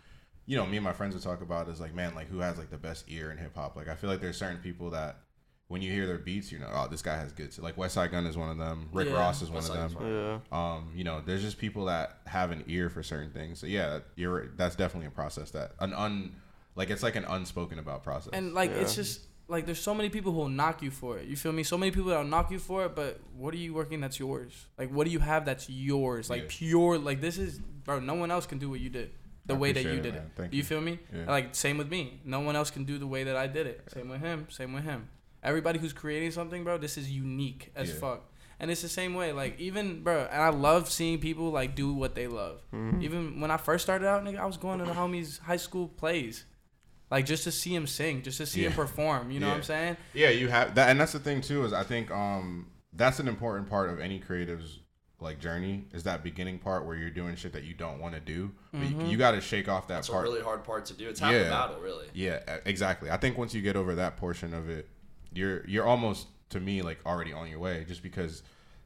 you 0.45 0.57
know, 0.57 0.67
me 0.67 0.77
and 0.77 0.85
my 0.85 0.93
friends 0.93 1.15
would 1.15 1.23
talk 1.23 1.41
about 1.41 1.69
is 1.69 1.81
like, 1.81 1.95
man, 1.95 2.15
like 2.15 2.29
who 2.29 2.41
has 2.41 2.59
like 2.59 2.69
the 2.69 2.77
best 2.77 3.05
ear 3.09 3.31
in 3.31 3.39
hip 3.39 3.55
hop? 3.55 3.77
Like, 3.77 3.89
I 3.89 3.95
feel 3.95 4.11
like 4.11 4.21
there's 4.21 4.37
certain 4.37 4.59
people 4.59 4.91
that 4.91 5.17
when 5.73 5.81
you 5.81 5.91
hear 5.91 6.07
their 6.07 6.19
beats, 6.19 6.53
you 6.53 6.59
know, 6.59 6.69
oh, 6.71 6.87
this 6.89 7.01
guy 7.01 7.17
has 7.17 7.33
good. 7.33 7.57
Like 7.59 7.77
Westside 7.77 8.11
Gunn 8.11 8.27
is 8.27 8.37
one 8.37 8.51
of 8.51 8.59
them. 8.59 8.89
Rick 8.93 9.09
Yeah. 9.09 9.15
Ross 9.15 9.41
is 9.41 9.49
one 9.49 9.57
West 9.57 9.71
of 9.71 9.91
Side 9.93 9.99
them. 9.99 10.43
Yeah. 10.53 10.75
um, 10.75 10.93
you 10.95 11.03
know, 11.03 11.23
there's 11.25 11.41
just 11.41 11.57
people 11.57 11.87
that 11.87 12.19
have 12.27 12.51
an 12.51 12.63
ear 12.67 12.91
for 12.91 13.03
certain 13.03 13.31
things. 13.31 13.59
So 13.59 13.67
yeah, 13.67 14.01
you're 14.15 14.49
that's 14.57 14.77
definitely 14.77 15.07
a 15.07 15.11
process 15.13 15.51
that 15.53 15.73
an 15.81 15.95
un 15.95 16.37
like 16.75 16.91
it's 16.91 17.03
like 17.03 17.17
an 17.17 17.25
unspoken 17.25 17.79
about 17.79 18.03
process. 18.05 18.31
And 18.35 18.53
like 18.53 18.71
it's 18.71 18.95
just 18.95 19.23
like 19.49 19.65
there's 19.67 19.81
so 19.81 19.95
many 19.95 20.11
people 20.11 20.31
who 20.33 20.39
will 20.39 20.49
knock 20.49 20.83
you 20.83 20.91
for 20.91 21.19
it. 21.19 21.27
You 21.27 21.37
feel 21.37 21.53
me? 21.53 21.63
So 21.63 21.79
many 21.79 21.91
people 21.91 22.11
that'll 22.11 22.25
knock 22.25 22.51
you 22.51 22.59
for 22.59 22.85
it, 22.85 22.95
but 22.95 23.19
what 23.37 23.55
are 23.55 23.59
you 23.59 23.73
working 23.73 24.01
that's 24.01 24.19
yours? 24.21 24.67
Like 24.79 24.91
what 24.91 25.05
do 25.07 25.11
you 25.11 25.21
have 25.21 25.47
that's 25.47 25.71
yours? 25.71 26.29
Like 26.29 26.43
Yeah. 26.43 26.49
pure 26.51 26.99
like 26.99 27.21
this 27.23 27.39
is 27.39 27.61
bro, 27.85 27.99
no 27.99 28.15
one 28.15 28.31
else 28.31 28.45
can 28.47 28.59
do 28.59 28.69
what 28.69 28.81
you 28.81 28.91
did. 28.91 29.11
The 29.47 29.55
I 29.55 29.57
way 29.57 29.73
that 29.73 29.83
you 29.85 29.91
it, 29.95 30.03
did 30.03 30.15
man. 30.15 30.23
it. 30.25 30.31
Thank 30.37 30.53
you. 30.53 30.59
you. 30.59 30.63
feel 30.65 30.81
me? 30.81 30.99
Yeah. 31.13 31.25
Like 31.31 31.55
same 31.55 31.79
with 31.79 31.91
me. 31.91 32.21
No 32.25 32.41
one 32.41 32.57
else 32.57 32.71
can 32.71 32.85
do 32.85 32.99
the 32.99 33.07
way 33.07 33.25
that 33.25 33.37
I 33.37 33.47
did 33.47 33.67
it. 33.67 33.89
Same 33.93 34.09
with 34.11 34.21
him, 34.21 34.47
same 34.51 34.73
with 34.75 34.85
him. 34.85 35.09
Everybody 35.43 35.79
who's 35.79 35.93
creating 35.93 36.31
something, 36.31 36.63
bro, 36.65 36.79
this 36.79 36.97
is 36.97 37.11
unique 37.11 37.73
as 37.75 37.89
Yeah. 37.91 37.95
fuck. 37.97 38.29
And 38.61 38.71
it's 38.71 38.83
the 38.83 38.89
same 38.89 39.15
way. 39.15 39.33
Like 39.33 39.59
even 39.59 40.03
bro, 40.05 40.29
and 40.31 40.41
I 40.43 40.51
love 40.51 40.89
seeing 40.91 41.19
people 41.19 41.51
like 41.51 41.75
do 41.75 41.93
what 41.93 42.15
they 42.15 42.29
love. 42.29 42.63
Mhm. 42.73 43.03
Even 43.03 43.41
when 43.41 43.51
I 43.51 43.57
first 43.57 43.83
started 43.85 44.07
out, 44.07 44.23
nigga, 44.25 44.39
I 44.39 44.47
was 44.47 44.57
going 44.57 44.79
to 44.79 44.85
the 44.85 44.93
homies' 44.93 45.41
high 45.41 45.57
school 45.57 45.89
plays, 45.89 46.45
like 47.11 47.27
just 47.27 47.43
to 47.45 47.51
see 47.51 47.75
him 47.75 47.89
sing, 47.89 48.23
just 48.23 48.39
to 48.39 48.47
see 48.47 48.65
him 48.65 48.73
perform. 48.73 49.33
You 49.33 49.41
know 49.41 49.49
what 49.49 49.57
I'm 49.57 49.63
saying? 49.65 49.97
Yeah, 50.15 50.31
you 50.31 50.47
have 50.49 50.77
that, 50.77 50.91
and 50.91 51.01
that's 51.01 51.13
the 51.13 51.19
thing 51.19 51.41
too. 51.41 51.65
Is 51.65 51.73
I 51.73 51.83
think 51.83 52.11
um 52.13 52.69
that's 52.93 53.19
an 53.19 53.27
important 53.27 53.69
part 53.69 53.91
of 53.91 53.99
any 53.99 54.21
creative's 54.21 54.79
like 55.19 55.39
journey 55.41 55.85
is 55.93 56.03
that 56.05 56.23
beginning 56.23 56.59
part 56.59 56.85
where 56.85 56.97
you're 56.97 57.09
doing 57.11 57.35
shit 57.37 57.53
that 57.55 57.65
you 57.65 57.75
don't 57.75 57.99
want 58.01 58.15
to 58.15 58.21
do, 58.21 58.51
but 58.73 58.81
Mm-hmm. 58.83 59.01
you, 59.03 59.07
you 59.13 59.17
got 59.17 59.33
to 59.33 59.41
shake 59.41 59.69
off 59.69 59.87
that 59.89 59.95
That's 59.95 60.09
a 60.09 60.21
really 60.21 60.43
hard 60.43 60.63
part 60.65 60.85
to 60.87 60.95
do. 60.95 61.09
It's 61.09 61.19
half 61.21 61.33
the 61.33 61.39
Yeah. 61.41 61.49
battle, 61.51 61.81
really. 61.81 62.07
Yeah, 62.13 62.41
exactly. 62.65 63.09
I 63.11 63.17
think 63.17 63.39
once 63.39 63.55
you 63.55 63.63
get 63.63 63.75
over 63.77 63.95
that 63.97 64.17
portion 64.17 64.53
of 64.53 64.69
it, 64.69 64.89
you're 65.35 65.67
you're 65.67 65.87
almost 65.87 66.27
to 66.51 66.61
me 66.61 66.83
like 66.83 66.99
already 67.07 67.33
on 67.33 67.49
your 67.49 67.59
way, 67.59 67.85
just 67.87 68.03
because 68.03 68.43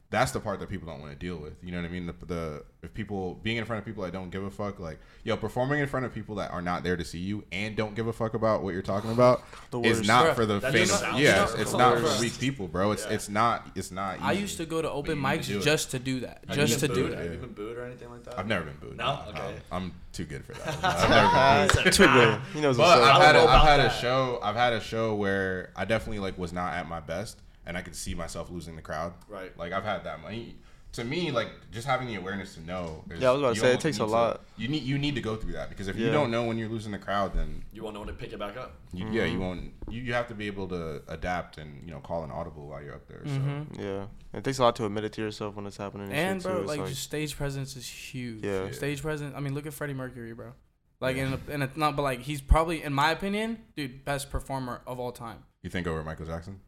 that's 0.09 0.31
the 0.31 0.39
part 0.39 0.59
that 0.61 0.69
people 0.69 0.87
don't 0.87 1.01
want 1.01 1.11
to 1.11 1.17
deal 1.19 1.35
with. 1.35 1.53
You 1.61 1.71
know 1.73 1.79
what 1.81 1.85
I 1.89 1.91
mean? 1.91 2.05
The, 2.05 2.13
the 2.25 2.63
if 2.81 2.93
people 2.93 3.33
being 3.43 3.57
in 3.57 3.65
front 3.65 3.79
of 3.79 3.85
people 3.85 4.03
that 4.03 4.13
don't 4.13 4.29
give 4.29 4.41
a 4.43 4.49
fuck, 4.49 4.79
like 4.79 4.99
yo, 5.25 5.35
performing 5.35 5.81
in 5.81 5.87
front 5.87 6.05
of 6.05 6.13
people 6.13 6.35
that 6.35 6.49
are 6.51 6.61
not 6.61 6.83
there 6.83 6.95
to 6.95 7.03
see 7.03 7.17
you 7.19 7.43
and 7.51 7.75
don't 7.75 7.93
give 7.93 8.07
a 8.07 8.13
fuck 8.13 8.33
about 8.33 8.63
what 8.63 8.73
you're 8.73 8.81
talking 8.81 9.11
about 9.11 9.43
The 9.71 9.81
is 9.81 10.07
not 10.07 10.33
for 10.35 10.45
the 10.45 10.59
that 10.59 10.71
famous. 10.71 10.89
just 10.91 11.03
Yeah, 11.17 11.33
terrible. 11.33 11.51
it's, 11.53 11.61
it's 11.63 11.73
not 11.73 11.97
for 11.99 12.21
weak 12.21 12.39
people, 12.39 12.69
bro. 12.69 12.91
It's 12.91 13.03
Yeah. 13.05 13.11
it's 13.13 13.27
not 13.27 13.67
it's 13.75 13.91
not. 13.91 14.21
I 14.21 14.31
used 14.31 14.55
to 14.57 14.65
go 14.65 14.81
to 14.81 14.89
open 14.89 15.17
you 15.17 15.27
need 15.27 15.43
to 15.43 15.53
mics 15.53 15.59
it. 15.59 15.63
just 15.63 15.91
to 15.91 15.99
do 15.99 16.21
that, 16.21 16.43
Have 16.47 16.57
Have 16.57 16.67
just 16.69 16.79
to 16.79 16.87
been 16.87 16.95
do 16.95 17.03
booed? 17.03 17.11
that. 17.11 17.23
Have 17.23 17.33
you 17.33 17.39
been 17.39 17.53
booed 17.53 17.77
or 17.77 17.83
anything 17.85 18.09
like 18.09 18.23
that? 18.23 18.39
I've 18.39 18.47
never 18.47 18.63
been 18.65 18.77
booed. 18.77 18.95
No? 18.97 19.23
Okay. 19.27 19.55
I'm, 19.71 19.83
I'm 19.83 19.93
too 20.13 20.23
good 20.23 20.45
for 20.45 20.53
that. 20.53 20.77
I've 20.85 21.09
never 21.09 21.67
been 21.67 21.83
booed. 21.83 21.93
Too 21.93 22.05
good. 22.07 22.39
He 22.53 22.61
knows 22.61 22.77
But. 22.77 23.01
I've 23.03 23.21
had, 23.21 23.33
don't 23.33 23.43
a, 23.43 23.45
know 23.47 23.51
I've 23.51 23.67
had 23.67 23.79
a 23.81 23.89
show. 23.91 24.39
I've 24.41 24.55
had 24.55 24.71
a 24.71 24.79
show 24.79 25.15
where 25.15 25.71
I 25.75 25.83
definitely 25.83 26.19
like 26.19 26.37
was 26.37 26.53
not 26.53 26.73
at 26.75 26.87
my 26.87 27.01
best, 27.01 27.41
and 27.67 27.77
I 27.77 27.81
could 27.83 27.95
see 27.95 28.15
myself 28.15 28.49
losing 28.49 28.75
the 28.75 28.81
crowd. 28.81 29.13
Right. 29.29 29.55
Like 29.57 29.71
I've 29.73 29.83
had 29.83 30.03
that. 30.05 30.21
Money. 30.21 30.55
To 30.93 31.03
me, 31.03 31.31
like 31.31 31.49
just 31.71 31.85
having 31.85 32.07
the 32.07 32.15
awareness 32.15 32.55
to 32.55 32.61
know. 32.61 33.03
Is, 33.11 33.19
Yeah, 33.21 33.29
I 33.29 33.31
was 33.33 33.41
about 33.41 33.49
to 33.49 33.55
you 33.55 33.61
say, 33.61 33.73
it 33.73 33.79
takes 33.81 33.97
a 33.97 34.03
need 34.03 34.07
to- 34.07 34.11
lot. 34.13 34.41
You 34.55 34.67
need 34.69 34.83
you 34.83 34.97
need 34.97 35.15
to 35.15 35.21
go 35.21 35.35
through 35.35 35.51
that 35.53 35.69
because 35.69 35.89
if 35.89 35.97
you 35.97 36.09
don't 36.11 36.31
know 36.31 36.45
when 36.45 36.57
you're 36.57 36.69
losing 36.69 36.91
the 36.93 36.97
crowd, 36.97 37.35
then 37.35 37.61
You 37.73 37.83
won't 37.83 37.93
know 37.93 37.99
when 37.99 38.07
to 38.07 38.15
pick 38.15 38.31
it 38.33 38.39
back 38.39 38.55
up. 38.57 38.71
you, 38.93 39.03
Mm-hmm. 39.05 39.13
yeah, 39.13 39.25
you 39.25 39.37
won't. 39.37 39.73
You, 39.89 40.01
you 40.01 40.13
have 40.13 40.27
to 40.29 40.33
be 40.33 40.47
able 40.47 40.67
to 40.69 41.03
adapt 41.09 41.57
and 41.57 41.83
you 41.85 41.91
know 41.91 41.99
call 41.99 42.23
an 42.23 42.31
audible 42.31 42.67
while 42.69 42.81
you're 42.81 42.95
up 42.95 43.05
there. 43.07 43.21
So 43.25 43.31
Mhm. 43.31 43.79
Yeah, 43.79 44.05
it 44.33 44.43
takes 44.45 44.59
a 44.59 44.63
lot 44.63 44.75
to 44.77 44.85
admit 44.85 45.03
it 45.03 45.13
to 45.13 45.21
yourself 45.21 45.55
when 45.55 45.67
it's 45.67 45.77
happening. 45.77 46.07
And, 46.07 46.15
And 46.15 46.41
bro, 46.43 46.53
too. 46.55 46.59
It's 46.61 46.67
like, 46.77 46.87
just 46.87 47.03
stage 47.03 47.35
presence 47.35 47.75
is 47.75 47.87
huge. 47.87 48.43
Yeah. 48.45 48.71
Stage 48.71 49.01
presence. 49.01 49.33
I 49.35 49.41
mean, 49.41 49.53
look 49.53 49.67
at 49.67 49.73
Freddie 49.73 49.93
Mercury, 49.93 50.33
bro. 50.33 50.53
Like 50.99 51.17
in 51.17 51.33
a, 51.33 51.51
in 51.51 51.61
a 51.61 51.69
not, 51.75 51.95
but 51.97 52.01
like 52.03 52.21
he's 52.21 52.41
probably, 52.41 52.81
in 52.81 52.93
my 52.93 53.11
opinion, 53.11 53.59
dude, 53.75 54.03
best 54.05 54.31
performer 54.31 54.81
of 54.87 54.99
all 54.99 55.11
time. 55.11 55.43
you 55.61 55.69
think 55.69 55.85
over 55.85 56.01
Michael 56.03 56.25
Jackson? 56.25 56.61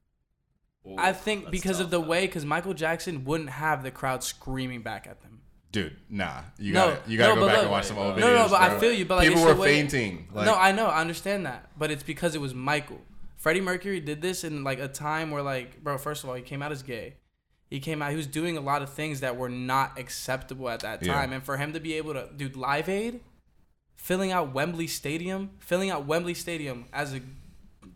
Ooh, 0.87 0.95
I 0.97 1.13
think 1.13 1.51
because 1.51 1.79
of 1.79 1.89
the 1.89 1.99
though. 1.99 2.07
way, 2.07 2.25
because 2.25 2.45
Michael 2.45 2.73
Jackson 2.73 3.25
wouldn't 3.25 3.49
have 3.49 3.83
the 3.83 3.91
crowd 3.91 4.23
screaming 4.23 4.81
back 4.81 5.07
at 5.07 5.21
them. 5.21 5.41
Dude, 5.71 5.95
nah. 6.09 6.41
You 6.57 6.73
No, 6.73 6.87
gotta 6.95 7.09
you 7.11 7.17
gotta 7.17 7.35
no, 7.35 7.41
go 7.41 7.47
back 7.47 7.55
look- 7.57 7.63
and 7.63 7.71
watch 7.71 7.85
some 7.85 7.97
old 7.99 8.15
videos. 8.15 8.19
No, 8.21 8.33
no, 8.43 8.49
but 8.49 8.61
I 8.61 8.79
feel 8.79 8.91
you, 8.91 9.05
but, 9.05 9.17
like, 9.17 9.27
people 9.27 9.43
were 9.45 9.53
way- 9.55 9.73
fainting. 9.79 10.27
Like, 10.33 10.45
no, 10.45 10.55
I 10.55 10.71
know, 10.71 10.87
I 10.87 10.99
understand 11.01 11.45
that, 11.45 11.69
but 11.77 11.91
it's 11.91 12.01
because 12.03 12.33
it 12.33 12.41
was 12.41 12.55
Michael. 12.55 13.01
Freddie 13.37 13.61
Mercury 13.61 13.99
did 13.99 14.21
this 14.21 14.43
in 14.43 14.63
like 14.63 14.79
a 14.79 14.87
time 14.87 15.31
where, 15.31 15.43
like, 15.43 15.83
bro, 15.83 15.97
first 15.97 16.23
of 16.23 16.29
all, 16.29 16.35
he 16.35 16.41
came 16.41 16.61
out 16.61 16.71
as 16.71 16.81
gay. 16.81 17.15
He 17.69 17.79
came 17.79 18.01
out. 18.01 18.09
He 18.09 18.17
was 18.17 18.25
doing 18.25 18.57
a 18.57 18.61
lot 18.61 18.81
of 18.81 18.89
things 18.91 19.19
that 19.19 19.37
were 19.37 19.47
not 19.47 19.99
acceptable 19.99 20.69
at 20.69 20.79
that 20.79 21.05
Yeah. 21.05 21.13
time, 21.13 21.31
and 21.33 21.43
for 21.43 21.57
him 21.57 21.71
to 21.73 21.79
be 21.79 21.93
able 21.93 22.13
to 22.15 22.27
do 22.35 22.49
Live 22.49 22.89
Aid, 22.89 23.19
filling 23.95 24.31
out 24.31 24.53
Wembley 24.53 24.87
Stadium, 24.87 25.51
filling 25.59 25.91
out 25.91 26.05
Wembley 26.05 26.33
Stadium 26.33 26.85
as 26.91 27.13
a 27.13 27.21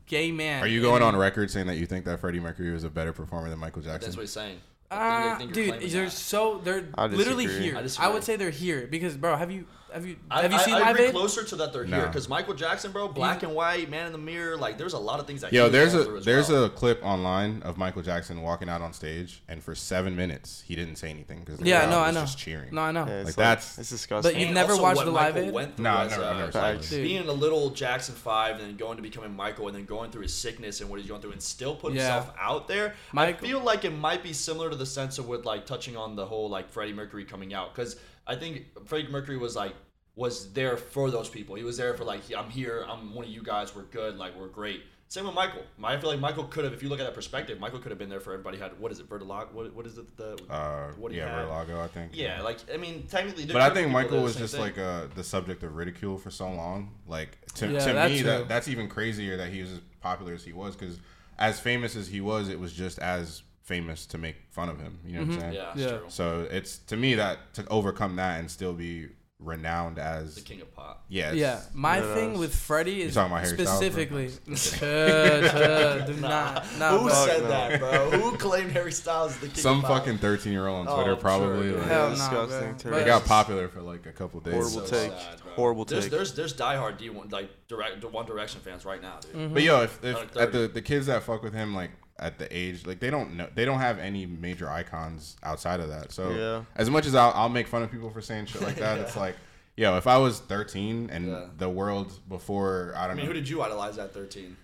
gay 0.07 0.31
man. 0.31 0.63
Are 0.63 0.67
you 0.67 0.81
going 0.81 1.01
on 1.03 1.15
record 1.15 1.49
saying 1.51 1.67
that 1.67 1.75
you 1.77 1.85
think 1.85 2.05
that 2.05 2.19
Freddie 2.19 2.39
Mercury 2.39 2.71
was 2.71 2.83
a 2.83 2.89
better 2.89 3.13
performer 3.13 3.49
than 3.49 3.59
Michael 3.59 3.81
Jackson? 3.81 4.01
That's 4.09 4.17
what 4.17 4.23
he's 4.23 4.31
saying. 4.31 4.59
I 4.91 4.95
Uh, 4.95 4.99
think- 4.99 5.33
I 5.33 5.37
think 5.37 5.55
you're 5.55 5.65
dude, 5.79 5.91
they're 5.91 6.05
that. 6.05 6.11
so 6.11 6.61
they're 6.63 6.85
literally 7.09 7.47
here. 7.47 7.75
I 7.77 8.05
I, 8.05 8.09
would 8.13 8.23
say 8.23 8.35
they're 8.35 8.49
here 8.51 8.87
because, 8.89 9.17
bro, 9.17 9.35
have 9.35 9.49
you 9.51 9.65
have 9.93 10.05
you 10.05 10.15
I, 10.31 10.41
have 10.41 10.51
you 10.51 10.57
I- 10.57 10.61
seen 10.61 10.73
I 10.73 10.79
Live 10.79 10.89
agree 10.95 11.05
Aid? 11.05 11.11
closer 11.11 11.43
to 11.43 11.55
that 11.57 11.71
they're 11.73 11.83
here 11.85 11.97
Nah. 11.97 12.07
because 12.07 12.27
Michael 12.27 12.53
Jackson, 12.53 12.91
bro, 12.91 13.07
black 13.07 13.43
and 13.43 13.53
white, 13.55 13.89
man 13.89 14.05
in 14.07 14.11
the 14.11 14.17
mirror, 14.17 14.57
like 14.57 14.77
there's 14.77 14.93
a 14.93 14.99
lot 14.99 15.19
of 15.19 15.27
things 15.27 15.41
that. 15.41 15.51
he 15.51 15.57
Yo, 15.57 15.63
was 15.63 15.71
there's 15.71 15.91
going 15.93 16.01
a 16.03 16.05
through 16.05 16.17
as 16.19 16.25
there's 16.25 16.49
well. 16.49 16.63
a 16.65 16.69
clip 16.69 17.03
online 17.03 17.61
of 17.63 17.77
Michael 17.77 18.01
Jackson 18.01 18.41
walking 18.41 18.69
out 18.69 18.81
on 18.81 18.93
stage, 18.93 19.41
and 19.47 19.63
for 19.63 19.75
seven 19.75 20.15
minutes 20.15 20.63
he 20.65 20.75
didn't 20.75 20.95
say 20.97 21.09
anything 21.09 21.39
because 21.41 21.59
the 21.59 21.65
Yeah, 21.67 21.81
crowd 21.81 21.89
no, 21.91 21.99
I 21.99 22.07
was 22.07 22.15
know. 22.15 22.21
just 22.21 22.37
cheering. 22.37 22.73
No, 22.73 22.81
I 22.81 22.91
know. 22.91 23.05
Yeah, 23.05 23.13
it's 23.21 23.25
Like, 23.25 23.37
like, 23.37 23.43
that's- 23.45 23.79
it's 23.79 23.89
disgusting. 23.89 24.31
But 24.33 24.39
you've 24.39 24.47
And 24.49 24.55
never 24.55 24.71
also 24.73 24.83
watched 24.83 24.95
what 24.97 25.05
the 25.05 25.11
Live 25.11 25.33
Michael 25.35 25.47
Aid? 25.49 25.53
Went 25.53 25.75
through 25.75 25.83
Nah, 25.83 25.99
I've 26.01 26.05
as, 26.07 26.11
never- 26.11 26.23
I've 26.23 26.35
uh, 26.35 26.39
never 26.39 26.59
like, 26.73 26.83
seen 26.83 26.99
it. 26.99 27.01
Dude. 27.01 27.09
being 27.09 27.27
a 27.29 27.33
little 27.33 27.69
Jackson 27.69 28.15
Five, 28.15 28.55
and 28.57 28.65
then 28.65 28.75
going 28.77 28.97
to 28.97 29.03
becoming 29.03 29.35
Michael, 29.35 29.67
and 29.67 29.75
then 29.77 29.85
going 29.85 30.11
through 30.11 30.23
his 30.23 30.33
sickness 30.33 30.81
and 30.81 30.89
what 30.89 30.99
he's 30.99 31.07
going 31.07 31.21
through, 31.21 31.31
and 31.33 31.41
still 31.41 31.75
put 31.75 31.93
Yeah. 31.93 32.01
himself 32.15 32.35
out 32.39 32.67
there. 32.67 32.95
Michael- 33.11 33.45
I 33.45 33.47
feel 33.49 33.59
like 33.61 33.85
it 33.85 33.91
might 33.91 34.23
be 34.23 34.33
similar 34.33 34.69
to 34.69 34.75
the 34.75 34.85
sense 34.85 35.17
of 35.19 35.27
with 35.27 35.45
like 35.45 35.65
touching 35.65 35.95
on 35.95 36.15
the 36.15 36.25
whole 36.25 36.49
like 36.49 36.69
Freddie 36.69 36.93
Mercury 36.93 37.25
coming 37.25 37.53
out, 37.53 37.73
because 37.75 37.95
I 38.27 38.35
think 38.35 38.65
Freddie 38.87 39.07
Mercury 39.11 39.37
was 39.37 39.55
like 39.55 39.73
was 40.15 40.53
there 40.53 40.77
for 40.77 41.09
those 41.09 41.29
people. 41.29 41.55
He 41.55 41.63
was 41.63 41.77
there 41.77 41.93
for 41.95 42.03
like 42.03 42.21
I'm 42.35 42.49
here, 42.49 42.85
I'm 42.87 43.13
one 43.15 43.25
of 43.25 43.31
you 43.31 43.43
guys, 43.43 43.75
we're 43.75 43.83
good, 43.83 44.17
like 44.17 44.37
we're 44.37 44.47
great. 44.47 44.83
Same 45.09 45.25
with 45.25 45.35
Michael. 45.35 45.61
I 45.83 45.95
feel 45.97 46.09
like 46.09 46.19
Michael 46.19 46.45
could 46.45 46.63
have, 46.63 46.73
if 46.73 46.81
you 46.81 46.89
look 46.89 46.99
at 46.99 47.03
that 47.03 47.13
perspective, 47.13 47.59
Michael 47.59 47.77
could 47.77 47.91
have 47.91 47.99
been 47.99 48.09
there 48.09 48.19
for 48.19 48.33
everybody. 48.33 48.57
Had 48.57 48.79
what 48.79 48.91
is 48.91 48.99
it, 48.99 49.07
vertigo? 49.07 49.47
What 49.51 49.71
what 49.75 49.85
is 49.85 49.99
it? 49.99 50.17
The 50.17 50.39
Uh, 50.49 50.91
what 50.97 51.11
he 51.11 51.19
yeah, 51.19 51.29
had? 51.29 51.45
Verlago, 51.45 51.83
I 51.83 51.87
think. 51.87 52.15
Yeah, 52.15 52.41
like 52.41 52.57
I 52.73 52.77
mean, 52.77 53.05
technically. 53.07 53.43
there 53.45 53.53
But 53.53 53.61
I 53.61 53.69
think 53.75 53.91
Michael 53.91 54.23
was 54.23 54.35
just 54.35 54.53
same 54.53 54.61
like 54.61 54.79
uh, 54.79 55.05
the 55.13 55.23
subject 55.23 55.61
of 55.61 55.75
ridicule 55.75 56.17
for 56.17 56.31
so 56.31 56.49
long. 56.51 56.95
Like 57.07 57.37
to, 57.55 57.67
Yeah, 57.67 57.79
to 57.85 57.93
that 57.93 58.09
me, 58.09 58.17
too. 58.19 58.23
that 58.23 58.47
that's 58.47 58.67
even 58.67 58.87
crazier 58.87 59.37
that 59.37 59.51
he 59.51 59.61
was 59.61 59.73
as 59.73 59.81
popular 60.01 60.33
as 60.33 60.43
he 60.43 60.51
was 60.51 60.75
because 60.75 60.97
as 61.37 61.59
famous 61.59 61.95
as 61.95 62.07
he 62.07 62.19
was, 62.19 62.49
it 62.49 62.59
was 62.59 62.73
just 62.73 62.97
as 62.97 63.43
famous 63.63 64.05
to 64.07 64.17
make 64.17 64.35
fun 64.51 64.69
of 64.69 64.79
him. 64.79 64.99
You 65.05 65.13
know 65.13 65.25
what 65.25 65.33
I'm 65.35 65.39
saying? 65.39 65.53
yeah, 65.53 65.71
it's 65.71 65.81
Yeah. 65.81 65.87
true. 65.97 66.05
So 66.09 66.47
it's 66.51 66.77
to 66.79 66.97
me 66.97 67.15
that 67.15 67.53
to 67.55 67.67
overcome 67.69 68.15
that 68.17 68.39
and 68.39 68.51
still 68.51 68.73
be 68.73 69.07
renowned 69.39 69.99
as 69.99 70.35
The 70.35 70.41
king 70.41 70.61
of 70.61 70.73
pop. 70.73 71.03
yeah, 71.09 71.33
Yeah, 71.33 71.59
my 71.73 71.97
Yeah, 71.97 72.13
thing 72.13 72.23
that's- 72.29 72.37
with 72.39 72.55
Freddie 72.55 73.01
is 73.01 73.13
talking 73.13 73.31
about 73.33 73.43
Harry 73.43 73.57
Styles, 73.57 73.69
specifically. 73.77 74.29
Chill, 74.55 75.49
chill, 75.49 76.05
do 76.07 76.13
not, 76.21 76.65
nah, 76.79 76.97
Who 76.97 77.09
said 77.09 77.41
no. 77.43 77.47
that, 77.49 77.79
bro? 77.79 78.11
Who 78.11 78.37
claimed 78.37 78.71
Harry 78.71 78.91
Styles 78.93 79.33
is 79.33 79.37
the 79.39 79.47
king 79.47 79.55
Some 79.57 79.77
of 79.79 79.83
pop? 79.83 79.91
Some 79.91 79.99
fucking 79.99 80.17
thirteen 80.19 80.53
year 80.53 80.67
old 80.67 80.87
on 80.87 80.93
Oh, 80.93 80.95
Twitter 80.95 81.11
I'm 81.13 81.19
probably. 81.19 81.69
sure, 81.71 81.79
like, 81.79 81.87
Hell 81.87 82.09
Yeah, 82.11 82.15
nah, 82.15 82.29
disgusting, 82.29 82.69
bro. 82.69 82.77
terrible. 82.77 82.99
They 82.99 83.05
got 83.05 83.25
popular 83.25 83.67
for 83.67 83.81
like 83.81 84.05
a 84.05 84.11
couple 84.13 84.39
days. 84.39 84.53
Horrible 84.53 84.69
So 84.71 84.85
take. 84.85 85.11
sad, 85.11 85.41
bro. 85.43 85.53
Horrible 85.53 85.85
there's, 85.85 86.03
take. 86.05 86.11
There's 86.11 86.33
there's 86.35 86.53
diehard 86.53 86.97
D 86.97 87.09
one 87.09 87.27
like 87.29 87.49
direct 87.67 88.03
One 88.05 88.25
Direction 88.25 88.61
fans 88.61 88.85
right 88.85 89.01
now, 89.01 89.19
dude. 89.21 89.33
Mm-hmm. 89.35 89.53
But 89.55 89.63
yo, 89.63 89.81
if, 89.83 90.03
if 90.05 90.15
Like 90.15 90.37
at 90.37 90.51
the 90.53 90.67
the 90.69 90.81
kids 90.81 91.07
that 91.07 91.23
fuck 91.23 91.43
with 91.43 91.53
him 91.53 91.75
like 91.75 91.91
at 92.19 92.37
the 92.37 92.47
age 92.55 92.85
like 92.85 92.99
they 92.99 93.09
don't 93.09 93.35
know 93.35 93.47
they 93.55 93.65
don't 93.65 93.79
have 93.79 93.97
any 93.99 94.25
major 94.25 94.69
icons 94.69 95.35
outside 95.43 95.79
of 95.79 95.89
that. 95.89 96.11
So 96.11 96.29
Yeah. 96.29 96.63
as 96.75 96.89
much 96.89 97.05
as 97.05 97.15
I'll, 97.15 97.31
I'll 97.35 97.49
make 97.49 97.67
fun 97.67 97.81
of 97.83 97.91
people 97.91 98.09
for 98.11 98.21
saying 98.21 98.45
shit 98.45 98.61
like 98.61 98.75
that, 98.75 98.99
it's 98.99 99.15
like 99.25 99.35
yo, 99.75 99.97
if 99.97 100.05
I 100.05 100.17
was 100.17 100.39
13 100.39 101.09
and 101.11 101.27
Yeah. 101.27 101.45
the 101.57 101.69
world 101.69 102.13
before 102.29 102.93
I 102.95 103.05
I 103.05 103.07
don't 103.07 103.17
mean, 103.17 103.25
know 103.25 103.31
who 103.31 103.33
did 103.33 103.49
you 103.49 103.61
idolize 103.63 103.97
at 103.97 104.13
13? 104.13 104.55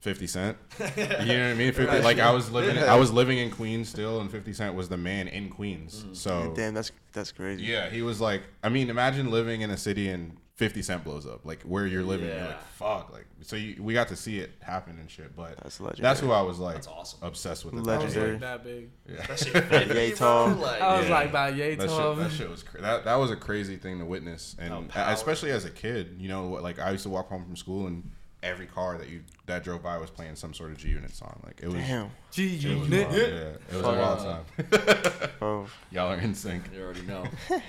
50 0.00 0.26
Cent, 0.26 0.56
you 0.80 0.86
know 1.04 1.06
what 1.18 1.28
I 1.28 1.54
mean? 1.54 1.72
50, 1.74 2.00
like 2.00 2.18
I 2.18 2.30
was 2.32 2.50
living 2.50 2.78
I 2.78 2.96
was 2.96 3.12
living 3.12 3.36
in 3.36 3.50
Queens 3.50 3.88
still, 3.90 4.20
and 4.22 4.30
50 4.30 4.52
Cent 4.54 4.74
was 4.74 4.88
the 4.88 4.96
man 4.96 5.28
in 5.28 5.50
Queens. 5.50 6.04
Mm. 6.08 6.16
So 6.16 6.52
Damn, 6.56 6.72
that's 6.72 6.90
that's 7.12 7.32
crazy. 7.32 7.64
yeah, 7.64 7.90
he 7.90 8.00
was 8.00 8.18
like, 8.18 8.42
I 8.62 8.70
mean, 8.70 8.88
imagine 8.88 9.30
living 9.30 9.60
in 9.60 9.70
a 9.70 9.76
city 9.76 10.08
and 10.08 10.38
50 10.60 10.82
Cent 10.82 11.04
blows 11.04 11.26
up, 11.26 11.40
like 11.46 11.62
where 11.62 11.86
you're 11.86 12.02
living. 12.02 12.28
You're 12.28 12.36
like, 12.38 12.62
fuck, 12.74 13.10
like 13.14 13.24
so 13.40 13.56
you, 13.56 13.82
we 13.82 13.94
got 13.94 14.08
to 14.08 14.16
see 14.16 14.38
it 14.40 14.50
happen 14.60 14.98
and 15.00 15.10
shit. 15.10 15.34
But 15.34 15.56
That's 15.62 15.80
legendary. 15.80 16.02
that's 16.02 16.20
who 16.20 16.32
I 16.32 16.42
was 16.42 16.58
like 16.58 16.74
That's 16.74 16.86
awesome. 16.86 17.18
obsessed 17.22 17.64
with. 17.64 17.72
at 17.74 17.80
I 17.80 17.82
the 17.82 18.04
was. 18.04 18.14
Legendary. 18.16 18.32
like 18.32 18.40
that 18.40 18.62
big. 18.64 18.90
Yeah. 19.08 19.26
That 19.26 19.38
shit 19.38 19.88
Yay 19.96 20.12
tall. 20.12 20.48
Like, 20.50 20.82
I 20.82 20.98
was 20.98 21.08
Yeah. 21.08 21.14
like 21.14 21.30
about 21.30 21.56
yay 21.56 21.76
That 21.76 21.88
tall. 21.88 22.14
shit, 22.14 22.24
that 22.24 22.32
shit 22.36 22.50
was 22.50 22.62
cra- 22.62 22.82
that 22.82 23.04
that 23.06 23.14
was 23.16 23.30
a 23.30 23.36
crazy 23.36 23.76
thing 23.76 24.00
to 24.00 24.04
witness, 24.04 24.54
and 24.58 24.74
Oh, 24.74 24.84
especially 24.94 25.50
as 25.50 25.64
a 25.64 25.70
kid, 25.70 26.16
you 26.18 26.28
know, 26.28 26.48
like 26.48 26.78
I 26.78 26.90
used 26.90 27.04
to 27.04 27.08
walk 27.10 27.30
home 27.30 27.42
from 27.42 27.56
school 27.56 27.86
and 27.86 28.10
every 28.42 28.66
car 28.66 28.96
that 28.98 29.08
you 29.08 29.20
that 29.46 29.62
drove 29.64 29.82
by 29.82 29.98
was 29.98 30.10
playing 30.10 30.34
some 30.36 30.54
sort 30.54 30.70
of 30.70 30.78
G 30.78 30.88
Unit 30.90 31.14
song. 31.14 31.40
Like 31.44 31.60
it 31.62 31.66
was, 31.66 31.76
Damn, 31.76 32.10
G 32.30 32.46
Unit. 32.46 32.90
Yeah, 33.10 33.16
it 33.16 33.60
was 33.72 33.76
a 33.78 33.82
Fuck. 33.82 33.96
wild 33.96 34.18
time. 34.18 34.44
bro. 34.68 35.26
Oh. 35.42 35.66
Y'all 35.90 36.12
are 36.12 36.18
in 36.18 36.34
sync. 36.34 36.64
you 36.74 36.82
already 36.82 37.00
know. 37.02 37.24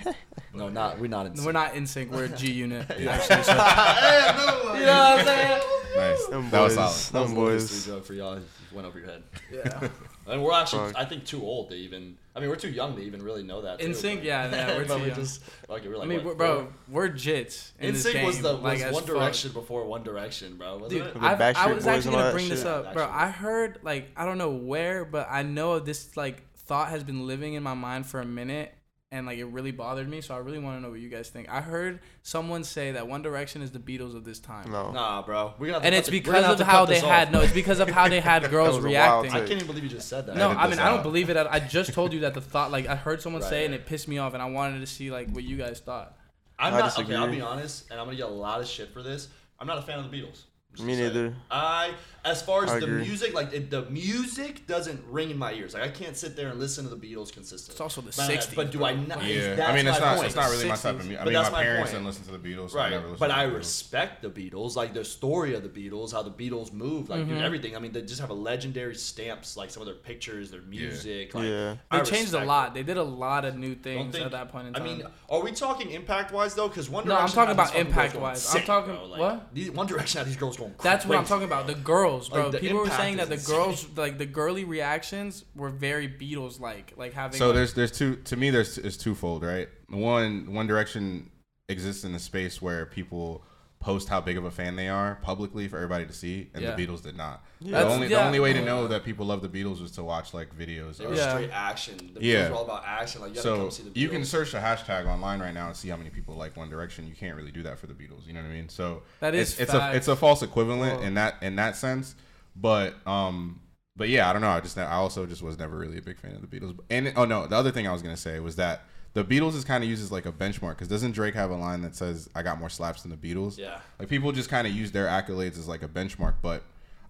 no, 0.54 0.68
not 0.68 0.98
we're 0.98 1.06
not 1.08 1.24
in. 1.26 1.34
sync. 1.34 1.46
We're 1.46 1.52
not 1.52 1.74
in 1.74 1.86
sync. 1.86 2.12
We're 2.12 2.28
G 2.36 2.52
Unit. 2.52 2.86
Yeah. 2.98 3.12
Actually, 3.12 3.42
so. 3.44 3.54
no, 3.54 4.74
You 4.74 4.86
know 4.86 4.92
what 4.92 5.18
I'm 5.20 5.24
saying? 5.24 5.62
Nice. 5.96 6.26
Them 6.26 6.50
that 6.50 6.60
was 6.60 6.76
boys. 6.76 6.94
solid. 6.94 6.94
That 6.94 6.94
was 6.94 7.10
Them 7.10 7.20
a 7.20 7.22
little 7.22 7.44
boys. 7.44 7.70
history 7.70 7.92
joke 7.94 8.04
for 8.06 8.12
y'all. 8.14 8.34
It 8.34 8.42
went 8.72 8.86
over 8.86 8.98
your 8.98 9.08
head. 9.08 9.22
Yeah. 9.52 9.88
And 10.26 10.42
we're 10.42 10.52
actually, 10.52 10.92
Fuck. 10.92 11.02
I 11.02 11.04
think, 11.04 11.24
too 11.24 11.42
old 11.42 11.70
to 11.70 11.74
even. 11.74 12.16
I 12.34 12.40
mean, 12.40 12.48
we're 12.48 12.56
too 12.56 12.70
young 12.70 12.96
to 12.96 13.02
even 13.02 13.22
really 13.22 13.42
know 13.42 13.62
that. 13.62 13.80
NSYNC, 13.80 14.22
yeah, 14.22 14.50
yeah, 14.50 14.76
we're 14.76 14.84
but 14.86 14.96
too 14.96 15.02
we 15.02 15.08
young. 15.08 15.16
just 15.16 15.42
like 15.68 15.84
we're 15.84 16.00
I 16.00 16.04
mean, 16.04 16.18
what, 16.18 16.26
we're, 16.26 16.34
bro, 16.34 16.68
we're 16.88 17.08
jits. 17.10 17.72
In 17.78 17.94
NSYNC 17.94 18.24
was 18.24 18.40
the 18.40 18.54
was 18.54 18.62
like, 18.62 18.80
as 18.80 18.94
One 18.94 19.02
fuck. 19.02 19.14
Direction 19.14 19.52
before 19.52 19.84
One 19.84 20.02
Direction, 20.02 20.56
bro. 20.56 20.78
Wasn't 20.78 20.90
Dude, 20.90 21.08
it? 21.08 21.16
I've, 21.20 21.40
I 21.40 21.52
Backstreet 21.52 21.74
was 21.74 21.86
actually 21.86 22.12
gonna 22.12 22.24
that 22.24 22.32
bring 22.32 22.48
this 22.48 22.64
up, 22.64 22.94
bro. 22.94 23.08
I 23.10 23.28
heard 23.28 23.80
like 23.82 24.10
I 24.16 24.24
don't 24.24 24.38
know 24.38 24.50
where, 24.50 25.04
but 25.04 25.26
I 25.30 25.42
know 25.42 25.78
this 25.78 26.16
like 26.16 26.44
thought 26.56 26.88
has 26.88 27.02
been 27.04 27.26
living 27.26 27.54
in 27.54 27.62
my 27.62 27.74
mind 27.74 28.06
for 28.06 28.20
a 28.20 28.24
minute, 28.24 28.72
and 29.12 29.26
like 29.26 29.38
it 29.38 29.44
really 29.44 29.70
bothered 29.70 30.08
me. 30.08 30.20
So 30.20 30.34
I 30.34 30.38
really 30.38 30.58
want 30.58 30.76
to 30.78 30.82
know 30.82 30.90
what 30.90 30.98
you 30.98 31.08
guys 31.08 31.28
think. 31.30 31.48
I 31.48 31.60
heard 31.60 32.00
someone 32.22 32.64
say 32.64 32.92
that 32.92 33.06
One 33.06 33.22
Direction 33.22 33.62
is 33.62 33.70
the 33.70 33.78
Beatles 33.78 34.16
of 34.16 34.24
this 34.24 34.40
time. 34.40 34.72
No. 34.72 34.90
Nah, 34.90 35.22
bro. 35.22 35.54
We're 35.58 35.72
gonna 35.72 35.84
And 35.84 35.94
it's 35.94 36.08
the- 36.08 36.18
because 36.18 36.60
of 36.60 36.66
how 36.66 36.84
they 36.86 36.94
this 36.94 37.02
had 37.04 37.28
off. 37.28 37.32
no, 37.34 37.40
it's 37.42 37.52
because 37.52 37.78
of 37.78 37.88
how 37.90 38.08
they 38.08 38.20
had 38.20 38.42
girls 38.50 38.76
was 38.76 38.84
a 38.84 38.88
wild 38.88 39.24
reacting. 39.24 39.30
I 39.32 39.38
can't 39.40 39.52
even 39.52 39.66
believe 39.68 39.84
you 39.84 39.90
just 39.90 40.08
said 40.08 40.26
that. 40.26 40.36
No, 40.36 40.50
Edit 40.50 40.58
I 40.62 40.68
mean 40.68 40.78
I 40.80 40.88
don't 40.88 40.98
out. 40.98 41.02
believe 41.04 41.30
it. 41.30 41.36
I 41.36 41.46
I 41.52 41.60
just 41.60 41.92
told 41.92 42.12
you 42.12 42.20
that 42.20 42.34
the 42.34 42.40
thought, 42.40 42.72
like 42.72 42.86
I 42.88 42.96
heard 42.96 43.22
someone 43.22 43.42
Right, 43.42 43.48
say, 43.50 43.62
it 43.62 43.66
and 43.66 43.74
it 43.74 43.86
pissed 43.86 44.08
me 44.08 44.18
off, 44.18 44.34
and 44.34 44.42
I 44.42 44.46
wanted 44.46 44.80
to 44.80 44.86
see 44.86 45.10
like 45.10 45.30
what 45.30 45.44
you 45.44 45.56
guys 45.56 45.78
thought. 45.80 46.16
I'm 46.58 46.74
I 46.74 46.80
not 46.80 46.98
okay. 46.98 47.14
I'll 47.14 47.28
be 47.30 47.40
honest, 47.40 47.90
and 47.90 48.00
I'm 48.00 48.06
gonna 48.06 48.16
get 48.16 48.26
a 48.26 48.30
lot 48.30 48.60
of 48.60 48.66
shit 48.66 48.92
for 48.92 49.02
this. 49.02 49.28
I'm 49.60 49.66
not 49.66 49.78
a 49.78 49.82
fan 49.82 49.98
of 49.98 50.10
the 50.10 50.16
Beatles. 50.16 50.42
Me 50.78 50.78
gonna 50.78 50.94
say 50.96 51.02
it. 51.04 51.14
neither. 51.14 51.34
I, 51.50 51.92
as 52.24 52.40
far 52.42 52.64
as 52.64 52.70
I 52.70 52.78
the 52.80 52.86
agree. 52.86 53.02
music, 53.02 53.34
like 53.34 53.52
it, 53.52 53.70
the 53.70 53.82
music 53.90 54.66
doesn't 54.66 55.02
ring 55.08 55.30
in 55.30 55.38
my 55.38 55.52
ears. 55.52 55.74
Like 55.74 55.82
I 55.82 55.88
can't 55.88 56.16
sit 56.16 56.36
there 56.36 56.48
and 56.48 56.58
listen 56.60 56.84
to 56.88 56.94
the 56.94 56.96
Beatles 56.96 57.32
consistently. 57.32 57.72
It's 57.74 57.80
also 57.80 58.00
the 58.00 58.06
But- 58.16 58.30
60s, 58.30 58.54
But 58.54 58.70
do 58.70 58.78
bro. 58.78 58.86
I 58.88 58.94
not? 58.94 59.24
Yeah, 59.24 59.54
that's 59.54 59.70
I 59.70 59.74
mean, 59.76 59.86
it's 59.86 59.98
not 60.00 60.14
point. 60.16 60.26
it's 60.26 60.36
not 60.36 60.50
really 60.50 60.68
my 60.68 60.74
60s. 60.74 60.82
type 60.82 60.94
of 61.00 61.04
music. 61.06 61.20
I 61.20 61.24
mean, 61.24 61.32
that's 61.34 61.50
my, 61.50 61.58
my 61.58 61.62
parents 61.64 61.80
point. 61.90 61.92
didn't 61.92 62.06
listen 62.06 62.24
to 62.26 62.32
the 62.32 62.38
Beatles, 62.38 62.70
so 62.70 62.78
I 62.78 62.82
Right, 62.82 62.90
never 62.92 63.08
but 63.16 63.28
to 63.28 63.36
I 63.36 63.46
the 63.46 63.52
respect 63.52 64.22
the 64.22 64.30
Beatles, 64.30 64.76
like 64.76 64.94
the 64.94 65.04
story 65.04 65.54
of 65.54 65.62
the 65.62 65.68
Beatles, 65.68 66.12
how 66.12 66.22
the 66.22 66.30
Beatles 66.30 66.72
moved, 66.72 67.08
like 67.10 67.20
Mm-hmm. 67.22 67.30
dude, 67.34 67.42
everything. 67.42 67.76
I 67.76 67.78
mean, 67.80 67.92
they 67.92 68.02
just 68.02 68.20
have 68.20 68.30
a 68.30 68.34
legendary 68.34 68.94
stamps, 68.94 69.56
like 69.56 69.70
some 69.70 69.80
of 69.82 69.86
their 69.86 69.96
pictures, 69.96 70.50
their 70.50 70.62
music. 70.62 71.34
Like, 71.34 71.44
Yeah. 71.44 71.76
I 71.90 71.98
They 72.00 72.10
changed 72.10 72.34
a 72.34 72.44
lot. 72.44 72.68
it. 72.68 72.74
They 72.74 72.82
did 72.82 72.96
a 72.98 73.02
lot 73.02 73.44
of 73.44 73.56
new 73.56 73.74
things 73.74 74.12
think- 74.14 74.24
at 74.26 74.32
that 74.32 74.50
point 74.52 74.68
in 74.68 74.74
time. 74.74 74.82
I 74.82 74.86
mean, 74.86 75.02
are 75.28 75.40
we 75.42 75.52
talking 75.52 75.90
impact 75.90 76.32
wise 76.32 76.54
though? 76.54 76.68
Because 76.68 76.88
One 76.88 77.04
Direction. 77.04 77.18
No, 77.18 77.26
I'm 77.26 77.32
talking 77.32 77.52
about 77.52 77.72
these 77.72 77.82
fucking 77.82 77.84
girls 77.92 77.96
impact 77.96 78.12
going 78.12 78.22
wise. 78.22 78.54
I'm 78.54 78.62
talking- 78.62 78.94
bro. 78.94 79.06
Like, 79.06 79.20
what? 79.20 79.74
One 79.74 79.86
Direction 79.86 80.18
had 80.18 80.26
these 80.28 80.36
girls 80.36 80.56
going. 80.56 80.74
That's 80.82 81.04
what 81.04 81.18
I'm 81.18 81.24
talking 81.24 81.44
about. 81.46 81.66
The 81.66 81.74
girls, 81.74 82.11
bro. 82.20 82.48
Like, 82.48 82.60
People 82.60 82.78
were 82.78 82.90
saying 82.90 83.16
that 83.18 83.28
the 83.28 83.34
insane. 83.34 83.56
girls, 83.56 83.86
like 83.96 84.18
the 84.18 84.26
girly 84.26 84.64
reactions, 84.64 85.44
were 85.54 85.70
very 85.70 86.08
Beatles 86.08 86.60
like, 86.60 86.92
like 86.96 87.12
having. 87.12 87.38
So 87.38 87.46
like- 87.46 87.54
there's 87.56 87.74
there's 87.74 87.92
two 87.92 88.16
to 88.16 88.36
me 88.36 88.50
there's 88.50 88.78
is 88.78 88.96
twofold, 88.96 89.42
right? 89.42 89.68
One 89.88 90.52
One 90.52 90.66
Direction 90.66 91.30
exists 91.68 92.04
in 92.04 92.14
a 92.14 92.18
space 92.18 92.60
where 92.60 92.86
people 92.86 93.44
post 93.80 94.08
how 94.08 94.20
big 94.20 94.36
of 94.36 94.44
a 94.44 94.50
fan 94.50 94.76
they 94.76 94.88
are 94.88 95.18
publicly 95.22 95.66
for 95.68 95.76
everybody 95.76 96.06
to 96.06 96.12
see, 96.12 96.50
and 96.54 96.62
Yeah. 96.62 96.74
the 96.76 96.86
Beatles 96.86 97.02
did 97.02 97.16
not. 97.16 97.44
Yeah. 97.64 97.80
The 97.84 97.88
only 97.88 98.08
yeah. 98.08 98.18
the 98.18 98.24
only 98.26 98.40
way 98.40 98.52
to 98.52 98.64
know 98.64 98.88
that 98.88 99.04
people 99.04 99.26
love 99.26 99.42
the 99.42 99.48
Beatles 99.48 99.80
was 99.80 99.92
to 99.92 100.02
watch 100.02 100.34
like 100.34 100.56
videos. 100.56 100.96
They 100.96 101.06
were 101.06 101.14
Yeah. 101.14 101.30
straight 101.30 101.50
action. 101.50 102.10
The 102.14 102.22
Yeah. 102.24 102.48
Were 102.50 102.56
all 102.56 102.64
about 102.64 102.84
action. 102.86 103.20
Like 103.20 103.34
you 103.34 103.40
So 103.40 103.56
come 103.56 103.70
see 103.70 103.82
the 103.84 103.90
Beatles. 103.90 103.96
you 103.96 104.08
can 104.08 104.24
search 104.24 104.52
the 104.52 104.58
hashtag 104.58 105.06
online 105.06 105.40
right 105.40 105.54
now 105.54 105.68
and 105.68 105.76
see 105.76 105.88
how 105.88 105.96
many 105.96 106.10
people 106.10 106.34
like 106.34 106.56
One 106.56 106.68
Direction. 106.70 107.06
You 107.06 107.14
can't 107.14 107.36
really 107.36 107.52
do 107.52 107.62
that 107.64 107.78
for 107.78 107.86
the 107.86 107.94
Beatles. 107.94 108.26
You 108.26 108.32
know 108.32 108.40
what 108.40 108.48
I 108.50 108.52
mean? 108.52 108.68
So 108.68 109.02
That 109.20 109.34
is 109.34 109.52
it's, 109.52 109.60
it's 109.60 109.74
a 109.74 109.92
it's 109.94 110.08
a 110.08 110.16
false 110.16 110.42
equivalent 110.42 110.96
Well- 110.98 111.06
in 111.06 111.14
that 111.14 111.36
in 111.42 111.56
that 111.56 111.76
sense. 111.76 112.14
But 112.56 112.94
um, 113.06 113.60
but 113.96 114.08
yeah, 114.08 114.28
I 114.28 114.32
don't 114.32 114.42
know. 114.42 114.48
I 114.50 114.60
just 114.60 114.76
I 114.78 114.84
also 114.92 115.26
just 115.26 115.42
was 115.42 115.58
never 115.58 115.76
really 115.78 115.98
a 115.98 116.02
big 116.02 116.18
fan 116.18 116.32
of 116.34 116.40
the 116.40 116.46
Beatles. 116.60 116.78
And 116.90 117.12
oh 117.16 117.24
no, 117.24 117.46
the 117.46 117.56
other 117.56 117.70
thing 117.70 117.86
I 117.86 117.92
was 117.92 118.02
gonna 118.02 118.16
say 118.16 118.40
was 118.40 118.56
that 118.56 118.84
the 119.14 119.24
Beatles 119.24 119.54
is 119.54 119.64
kind 119.64 119.84
of 119.84 119.90
used 119.90 120.02
as 120.02 120.10
like 120.10 120.24
a 120.24 120.32
benchmark 120.32 120.70
because 120.70 120.88
doesn't 120.88 121.12
Drake 121.12 121.34
have 121.34 121.50
a 121.50 121.56
line 121.56 121.82
that 121.82 121.94
says 121.94 122.28
I 122.34 122.42
got 122.42 122.58
more 122.58 122.70
slaps 122.70 123.02
than 123.02 123.10
the 123.10 123.16
Beatles? 123.16 123.58
Yeah. 123.58 123.78
Like 123.98 124.08
people 124.08 124.32
just 124.32 124.48
kind 124.48 124.66
of 124.66 124.72
use 124.72 124.90
their 124.92 125.06
accolades 125.06 125.58
as 125.58 125.68
like 125.68 125.82
a 125.82 125.88
benchmark, 125.88 126.34
but. 126.42 126.62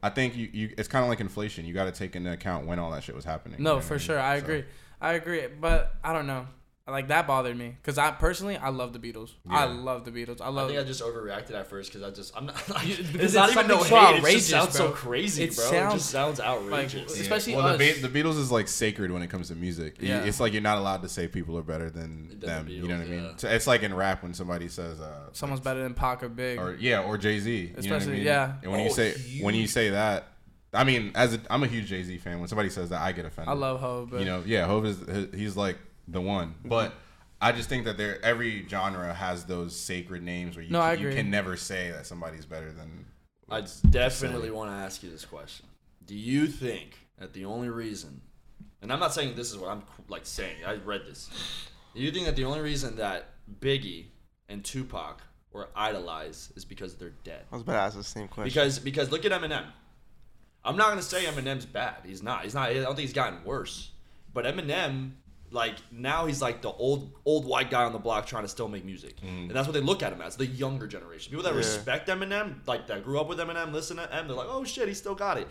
I 0.02 0.10
think 0.10 0.36
you, 0.36 0.48
you 0.52 0.74
it's 0.76 0.88
kind 0.88 1.04
of 1.04 1.08
like 1.08 1.20
inflation. 1.20 1.64
You 1.64 1.74
got 1.74 1.84
to 1.84 1.92
take 1.92 2.16
into 2.16 2.32
account 2.32 2.66
when 2.66 2.78
all 2.78 2.90
that 2.90 3.04
shit 3.04 3.14
was 3.14 3.24
happening. 3.24 3.58
you 3.58 3.64
know 3.64 3.74
no, 3.76 3.80
for 3.80 3.94
I 3.94 3.96
mean? 3.98 4.06
sure, 4.06 4.18
I 4.20 4.38
So- 4.38 4.44
agree. 4.44 4.64
I 5.00 5.12
agree, 5.14 5.46
but 5.60 5.94
I 6.04 6.12
don't 6.12 6.26
know. 6.28 6.46
Like 6.84 7.08
that 7.08 7.28
bothered 7.28 7.56
me 7.56 7.76
because 7.80 7.96
I 7.96 8.10
personally 8.10 8.56
I 8.56 8.70
love 8.70 8.92
the 8.92 8.98
Beatles. 8.98 9.30
I 9.48 9.66
love 9.66 10.04
the 10.04 10.10
Beatles. 10.10 10.40
I 10.40 10.46
I 10.46 10.48
love. 10.48 10.68
think 10.68 10.80
I 10.80 10.84
just 10.84 11.00
overreacted 11.00 11.52
at 11.52 11.68
first 11.68 11.92
because 11.92 12.02
I 12.06 12.10
just 12.12 12.36
I'm 12.36 12.46
not. 12.46 12.56
Like, 12.68 12.88
it's 12.88 13.08
because 13.08 13.34
not 13.34 13.50
it's 13.50 13.56
even 13.56 13.68
no 13.68 13.74
something 13.84 13.88
so 13.88 13.96
hate. 14.00 14.14
It 14.14 14.16
outrageous, 14.18 14.48
just 14.48 14.50
sounds 14.50 14.76
so 14.76 14.90
crazy, 14.90 15.44
It 15.44 15.54
bro. 15.56 15.64
it 15.68 15.92
just 15.92 16.10
sounds 16.10 16.40
outrageous. 16.40 17.20
especially 17.20 17.54
well, 17.54 17.66
us. 17.68 17.78
the, 17.78 17.92
Be- 17.94 18.00
the 18.00 18.08
Beatles 18.22 18.36
is 18.38 18.50
like 18.50 18.66
sacred 18.66 19.12
when 19.12 19.22
it 19.22 19.28
comes 19.30 19.48
to 19.48 19.54
music. 19.54 19.98
Yeah. 20.00 20.24
It's 20.24 20.40
like 20.40 20.52
you're 20.52 20.60
not 20.62 20.78
allowed 20.78 21.02
to 21.02 21.08
say 21.08 21.28
people 21.28 21.56
are 21.56 21.62
better 21.62 21.88
than 21.88 22.28
Than 22.30 22.40
the 22.40 22.46
them. 22.46 22.68
you 22.68 22.88
know 22.88 22.98
what 22.98 23.06
I 23.06 23.10
mean? 23.10 23.22
yeah. 23.24 23.32
So 23.36 23.48
it's 23.48 23.68
like 23.68 23.84
in 23.84 23.94
rap 23.94 24.24
when 24.24 24.34
somebody 24.34 24.66
says, 24.66 25.00
uh, 25.00 25.28
Someone's 25.32 25.60
better 25.60 25.82
than 25.84 25.94
Pac 25.94 26.24
or 26.24 26.28
Big. 26.28 26.58
or 26.58 26.74
yeah, 26.80 27.02
or 27.02 27.16
Jay 27.16 27.38
Z. 27.38 27.54
You 27.56 27.66
know 27.68 27.72
what 27.74 27.76
I 27.76 27.80
Especially- 27.96 28.12
mean? 28.14 28.22
yeah. 28.24 28.54
And 28.62 28.72
when 28.72 28.80
you 28.80 28.90
Oh, 28.90 28.92
say 28.92 29.14
when 29.40 29.54
you 29.54 29.68
say 29.68 29.90
that, 29.90 30.26
I 30.74 30.82
mean, 30.82 31.12
as 31.14 31.34
a, 31.34 31.40
I'm 31.48 31.62
a 31.62 31.68
huge 31.68 31.86
Jay 31.86 32.02
Z 32.02 32.18
fan. 32.18 32.40
When 32.40 32.48
somebody 32.48 32.70
says 32.70 32.88
that, 32.90 33.00
I 33.02 33.12
get 33.12 33.24
offended. 33.24 33.50
I 33.50 33.54
love 33.56 33.78
Hov, 33.78 34.10
but 34.10 34.18
you 34.20 34.26
know, 34.26 34.42
yeah, 34.44 34.66
Hove 34.66 34.84
is 34.86 35.32
he's 35.32 35.56
like 35.56 35.78
the 36.12 36.20
one, 36.20 36.48
mm-hmm. 36.48 36.68
but. 36.68 36.94
I 37.44 37.50
just 37.50 37.68
think 37.68 37.86
that 37.86 37.96
there 37.96 38.24
every 38.24 38.68
genre 38.68 39.12
has 39.12 39.46
those 39.46 39.74
sacred 39.74 40.22
names 40.22 40.54
where 40.54 40.64
you, 40.64 40.70
No, 40.70 40.80
I 40.80 40.94
can, 40.94 41.06
you 41.06 41.12
can 41.12 41.28
never 41.28 41.56
say 41.56 41.90
that 41.90 42.06
somebody's 42.06 42.46
better 42.46 42.70
than. 42.70 43.04
I 43.50 43.64
definitely 43.90 44.52
want 44.52 44.70
to 44.70 44.76
ask 44.76 45.02
you 45.02 45.10
this 45.10 45.24
question. 45.24 45.66
Do 46.06 46.14
you 46.14 46.46
think 46.46 46.96
that 47.18 47.32
the 47.32 47.44
only 47.44 47.68
reason, 47.68 48.20
and 48.80 48.92
I'm 48.92 49.00
not 49.00 49.12
saying 49.12 49.34
this 49.34 49.50
is 49.50 49.58
what 49.58 49.70
I'm 49.70 49.82
like 50.08 50.24
saying, 50.24 50.56
I 50.64 50.74
read 50.74 51.02
this. 51.06 51.30
Do 51.94 52.00
you 52.00 52.10
think 52.10 52.26
that 52.26 52.36
the 52.36 52.44
only 52.44 52.60
reason 52.60 52.96
that 52.96 53.30
Biggie 53.60 54.06
and 54.48 54.64
Tupac 54.64 55.22
were 55.52 55.68
idolized 55.76 56.56
is 56.56 56.64
because 56.64 56.94
they're 56.94 57.14
dead? 57.24 57.44
I 57.50 57.54
was 57.54 57.62
about 57.62 57.74
to 57.74 57.78
ask 57.80 57.96
the 57.96 58.04
same 58.04 58.28
question. 58.28 58.48
Because 58.48 58.78
because 58.78 59.10
look 59.10 59.24
at 59.24 59.32
Eminem. 59.32 59.64
I'm 60.64 60.76
not 60.76 60.88
gonna 60.88 61.02
say 61.02 61.24
Eminem's 61.24 61.66
bad. 61.66 61.96
He's 62.04 62.22
not. 62.22 62.44
He's 62.44 62.54
not. 62.54 62.70
I 62.70 62.74
don't 62.74 62.94
think 62.94 63.00
he's 63.00 63.12
gotten 63.12 63.44
worse. 63.44 63.90
But 64.32 64.44
Eminem, 64.44 65.12
like 65.52 65.74
now, 65.90 66.26
he's 66.26 66.40
like 66.42 66.62
the 66.62 66.70
old 66.72 67.12
old 67.24 67.44
white 67.46 67.70
guy 67.70 67.84
on 67.84 67.92
the 67.92 67.98
block 67.98 68.26
trying 68.26 68.42
to 68.44 68.48
still 68.48 68.68
make 68.68 68.84
music, 68.84 69.14
and 69.22 69.50
that's 69.50 69.66
what 69.68 69.74
they 69.74 69.80
look 69.80 70.02
at 70.02 70.12
him 70.12 70.20
as. 70.20 70.36
The 70.36 70.46
younger 70.46 70.86
generation, 70.86 71.30
people 71.30 71.44
that 71.44 71.52
Yeah. 71.52 71.58
respect 71.58 72.08
Eminem, 72.08 72.66
like 72.66 72.86
that 72.88 73.04
grew 73.04 73.20
up 73.20 73.28
with 73.28 73.38
Eminem, 73.38 73.72
listen 73.72 73.98
to 73.98 74.14
Em, 74.14 74.26
they're 74.26 74.36
like, 74.36 74.48
oh 74.50 74.64
shit, 74.64 74.88
he 74.88 74.94
still 74.94 75.14
got 75.14 75.38
it. 75.38 75.46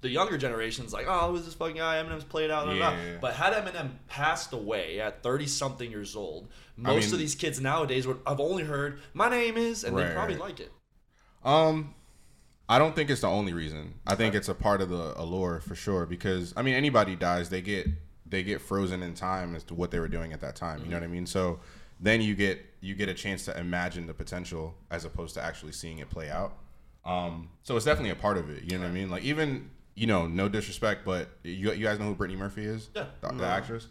The 0.00 0.08
younger 0.10 0.36
generation's 0.36 0.92
like, 0.92 1.06
oh, 1.08 1.30
who's 1.32 1.46
this 1.46 1.54
fucking 1.54 1.76
guy? 1.76 2.02
Eminem's 2.02 2.24
played 2.24 2.50
out. 2.50 2.66
blah, 2.66 2.74
blah, 2.74 2.90
blah." 2.90 2.98
Yeah. 3.02 3.16
But 3.22 3.34
had 3.34 3.52
Eminem 3.54 3.90
passed 4.06 4.52
away 4.52 5.00
at 5.00 5.22
30 5.22 5.46
something 5.46 5.90
years 5.90 6.14
old, 6.16 6.48
most 6.76 7.04
mean- 7.06 7.12
of 7.14 7.18
these 7.20 7.34
kids 7.34 7.60
nowadays 7.60 8.06
would 8.06 8.18
have 8.26 8.38
only 8.40 8.64
heard, 8.64 9.00
my 9.14 9.30
name 9.30 9.56
is, 9.56 9.82
and 9.84 9.96
Right, 9.96 10.08
they'd 10.08 10.14
probably 10.14 10.34
right. 10.36 10.44
like 10.44 10.60
it. 10.60 10.72
Um, 11.44 11.94
I 12.68 12.78
don't 12.78 12.94
think 12.96 13.10
it's 13.10 13.20
the 13.20 13.28
only 13.28 13.52
reason. 13.52 13.94
I 14.06 14.14
think 14.14 14.34
it's 14.34 14.48
a 14.48 14.54
part 14.54 14.80
of 14.80 14.88
the 14.88 15.12
allure 15.20 15.60
for 15.60 15.74
sure. 15.74 16.06
Because 16.06 16.54
I 16.56 16.62
mean, 16.62 16.74
anybody 16.74 17.14
dies, 17.16 17.50
they 17.50 17.60
get 17.60 17.86
they 18.34 18.42
get 18.42 18.60
frozen 18.60 19.02
in 19.02 19.14
time 19.14 19.54
as 19.54 19.62
to 19.64 19.74
what 19.74 19.90
they 19.90 20.00
were 20.00 20.08
doing 20.08 20.32
at 20.32 20.40
that 20.40 20.56
time. 20.56 20.80
You 20.84 20.90
know 20.90 20.96
what 20.96 21.04
I 21.04 21.08
mean? 21.08 21.26
So 21.26 21.60
then 22.00 22.20
you 22.20 22.34
get 22.34 22.60
you 22.80 22.94
get 22.94 23.08
a 23.08 23.14
chance 23.14 23.44
to 23.46 23.58
imagine 23.58 24.06
the 24.06 24.14
potential 24.14 24.74
as 24.90 25.04
opposed 25.04 25.34
to 25.34 25.42
actually 25.42 25.72
seeing 25.72 25.98
it 25.98 26.10
play 26.10 26.30
out. 26.30 26.52
Um, 27.04 27.48
so 27.62 27.76
it's 27.76 27.84
definitely 27.84 28.10
a 28.10 28.16
part 28.16 28.36
of 28.38 28.50
it. 28.50 28.64
You 28.64 28.72
know 28.78 28.84
what 28.84 28.90
I 28.90 28.92
mean? 28.92 29.10
Like 29.10 29.22
even 29.24 29.70
you 29.94 30.08
know, 30.08 30.26
no 30.26 30.48
disrespect, 30.48 31.04
but 31.04 31.28
you 31.44 31.72
you 31.72 31.84
guys 31.84 31.98
know 32.00 32.06
who 32.06 32.14
Brittany 32.14 32.38
Murphy 32.38 32.64
is? 32.64 32.88
Yeah. 32.96 33.06
the, 33.20 33.28
the 33.34 33.46
actress. 33.46 33.86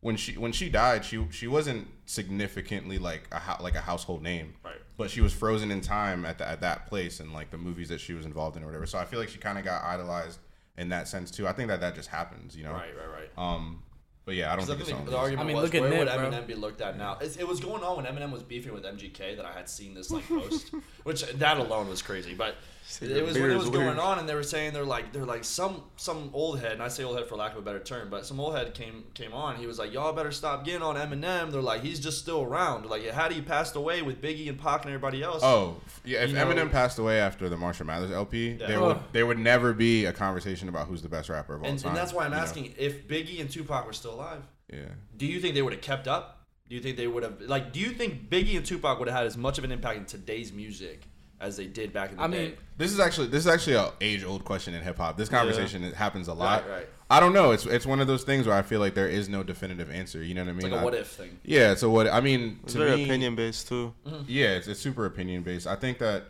When 0.00 0.16
she 0.16 0.38
when 0.38 0.52
she 0.52 0.68
died, 0.68 1.04
she 1.04 1.26
she 1.30 1.48
wasn't 1.48 1.88
significantly 2.06 2.98
like 2.98 3.22
a 3.32 3.40
hou- 3.40 3.62
like 3.64 3.74
a 3.74 3.80
household 3.80 4.22
name 4.22 4.54
Right. 4.64 4.76
but 4.96 5.10
she 5.10 5.20
was 5.20 5.32
frozen 5.32 5.70
in 5.72 5.80
time 5.80 6.24
at, 6.24 6.38
the, 6.38 6.46
at 6.48 6.60
that 6.60 6.86
place 6.86 7.18
and 7.20 7.32
like 7.32 7.50
the 7.50 7.58
movies 7.58 7.88
that 7.88 8.00
she 8.00 8.12
was 8.12 8.24
involved 8.26 8.56
in 8.56 8.62
or 8.62 8.66
whatever. 8.66 8.86
So 8.86 8.98
I 8.98 9.04
feel 9.04 9.18
like 9.18 9.28
she 9.28 9.38
kind 9.38 9.58
of 9.58 9.64
got 9.64 9.82
idolized 9.82 10.38
in 10.76 10.90
that 10.90 11.08
sense 11.08 11.30
too. 11.32 11.48
I 11.48 11.52
think 11.52 11.66
that 11.68 11.80
that 11.80 11.94
just 11.96 12.08
happens, 12.08 12.56
you 12.56 12.62
know. 12.62 12.72
Right, 12.72 12.94
right, 12.96 13.10
right. 13.12 13.30
Um, 13.36 13.82
but 14.28 14.36
yeah, 14.36 14.52
I 14.52 14.56
don't 14.56 14.66
Because 14.66 14.70
I 14.70 14.84
think 14.84 14.86
think 14.88 14.98
it's 15.00 15.10
the, 15.10 15.16
on. 15.16 15.16
the 15.16 15.16
argument 15.16 15.44
I 15.44 15.46
mean, 15.48 15.56
was 15.56 15.64
look 15.64 15.74
at 15.74 15.80
where 15.80 15.98
would 16.00 16.04
Nip, 16.06 16.14
bro. 16.16 16.30
Eminem 16.30 16.46
be 16.46 16.54
looked 16.54 16.82
at 16.82 16.98
now? 16.98 17.16
It's, 17.18 17.36
it 17.38 17.48
was 17.48 17.60
going 17.60 17.82
on 17.82 17.96
when 17.96 18.04
Eminem 18.04 18.30
was 18.30 18.42
beefing 18.42 18.74
with 18.74 18.84
MGK 18.84 19.36
that 19.36 19.46
I 19.46 19.52
had 19.52 19.70
seen 19.70 19.94
this 19.94 20.10
like 20.10 20.28
post, 20.28 20.70
which 21.04 21.22
that 21.22 21.56
alone 21.56 21.88
was 21.88 22.02
crazy. 22.02 22.34
But 22.34 22.56
It 23.00 23.24
was 23.24 23.38
when 23.38 23.50
it 23.50 23.54
was 23.54 23.64
is 23.64 23.70
going 23.70 23.98
on, 23.98 24.18
and 24.18 24.28
they 24.28 24.34
were 24.34 24.42
saying 24.42 24.72
they're 24.72 24.84
like 24.84 25.12
they're 25.12 25.26
like 25.26 25.44
some 25.44 25.82
some 25.96 26.30
old 26.32 26.58
head, 26.58 26.72
and 26.72 26.82
I 26.82 26.88
say 26.88 27.04
old 27.04 27.16
head 27.18 27.28
for 27.28 27.36
lack 27.36 27.52
of 27.52 27.58
a 27.58 27.62
better 27.62 27.78
term, 27.78 28.08
but 28.08 28.24
some 28.24 28.40
old 28.40 28.56
head 28.56 28.72
came 28.74 29.04
came 29.14 29.34
on. 29.34 29.56
He 29.56 29.66
was 29.66 29.78
like, 29.78 29.92
y'all 29.92 30.12
better 30.14 30.32
stop 30.32 30.64
getting 30.64 30.82
on 30.82 30.96
Eminem. 30.96 31.52
They're 31.52 31.60
like, 31.60 31.82
he's 31.82 32.00
just 32.00 32.18
still 32.18 32.42
around. 32.42 32.86
Like, 32.86 33.04
had 33.04 33.30
he 33.32 33.42
passed 33.42 33.76
away 33.76 34.00
with 34.02 34.22
Biggie 34.22 34.48
and 34.48 34.58
Pac 34.58 34.84
and 34.84 34.94
everybody 34.94 35.22
else? 35.22 35.42
Oh 35.44 35.76
yeah, 36.04 36.20
if 36.24 36.30
You 36.30 36.36
know- 36.36 36.46
Eminem 36.46 36.70
passed 36.72 36.98
away 36.98 37.20
after 37.20 37.48
the 37.48 37.56
Marshall 37.56 37.86
Mathers 37.86 38.10
LP, 38.10 38.52
Yeah. 38.58 38.66
there 38.66 38.80
would 38.80 38.98
there 39.12 39.26
would 39.26 39.38
never 39.38 39.74
be 39.74 40.06
a 40.06 40.12
conversation 40.12 40.68
about 40.68 40.88
who's 40.88 41.02
the 41.02 41.08
best 41.10 41.28
rapper 41.28 41.54
of 41.54 41.62
all 41.62 41.68
and, 41.68 41.78
time. 41.78 41.90
and 41.90 41.96
that's 41.98 42.12
why 42.14 42.24
I'm 42.24 42.32
you 42.32 42.36
know? 42.38 42.42
asking 42.42 42.74
if 42.78 43.06
Biggie 43.06 43.40
and 43.40 43.50
Tupac 43.50 43.86
were 43.86 43.92
still 43.92 44.14
alive. 44.14 44.42
Yeah. 44.72 44.80
Do 45.16 45.26
you 45.26 45.40
think 45.40 45.54
they 45.54 45.62
would 45.62 45.72
have 45.74 45.82
kept 45.82 46.08
up? 46.08 46.46
Do 46.68 46.74
you 46.74 46.80
think 46.80 46.96
they 46.96 47.06
would 47.06 47.22
have 47.22 47.40
like? 47.42 47.72
Do 47.72 47.80
you 47.80 47.90
think 47.90 48.28
Biggie 48.30 48.56
and 48.56 48.64
Tupac 48.64 48.98
would 48.98 49.08
have 49.08 49.16
had 49.16 49.26
as 49.26 49.36
much 49.36 49.58
of 49.58 49.64
an 49.64 49.72
impact 49.72 49.98
in 49.98 50.04
today's 50.06 50.52
music 50.52 51.02
as 51.40 51.56
they 51.56 51.66
did 51.66 51.92
back 51.92 52.10
in 52.10 52.16
the 52.16 52.22
I 52.22 52.28
day? 52.28 52.42
mean, 52.48 52.56
This 52.76 52.92
is 52.92 53.00
actually 53.00 53.28
this 53.28 53.40
is 53.46 53.52
actually 53.52 53.74
a 53.76 53.92
age 54.00 54.24
old 54.24 54.44
question 54.44 54.74
in 54.74 54.82
hip 54.82 54.96
hop. 54.96 55.16
This 55.16 55.28
conversation 55.28 55.84
it 55.84 55.94
happens 55.94 56.28
a 56.28 56.34
lot. 56.34 56.62
Right, 56.66 56.70
right. 56.78 56.88
I 57.10 57.20
don't 57.20 57.32
know. 57.32 57.52
It's 57.52 57.64
it's 57.66 57.86
one 57.86 58.00
of 58.00 58.06
those 58.06 58.24
things 58.24 58.46
where 58.46 58.56
I 58.56 58.62
feel 58.62 58.80
like 58.80 58.94
there 58.94 59.08
is 59.08 59.28
no 59.28 59.42
definitive 59.42 59.90
answer. 59.90 60.22
You 60.22 60.34
know 60.34 60.42
what 60.42 60.50
I 60.50 60.52
mean? 60.52 60.58
It's 60.58 60.64
like 60.64 60.72
a 60.74 60.80
I- 60.80 60.84
what 60.84 60.94
if 60.94 61.06
thing. 61.08 61.38
Yeah. 61.44 61.74
So 61.74 61.90
what 61.90 62.06
I 62.08 62.20
mean 62.20 62.60
It's 62.64 62.72
to 62.74 62.78
very 62.78 62.96
me, 62.96 63.04
opinion 63.04 63.34
based 63.36 63.68
too. 63.68 63.94
Mm-hmm. 64.06 64.22
Yeah, 64.26 64.56
it's, 64.56 64.66
it's 64.68 64.80
super 64.80 65.06
opinion 65.06 65.42
based. 65.42 65.66
I 65.66 65.76
think 65.76 65.98
that 66.00 66.24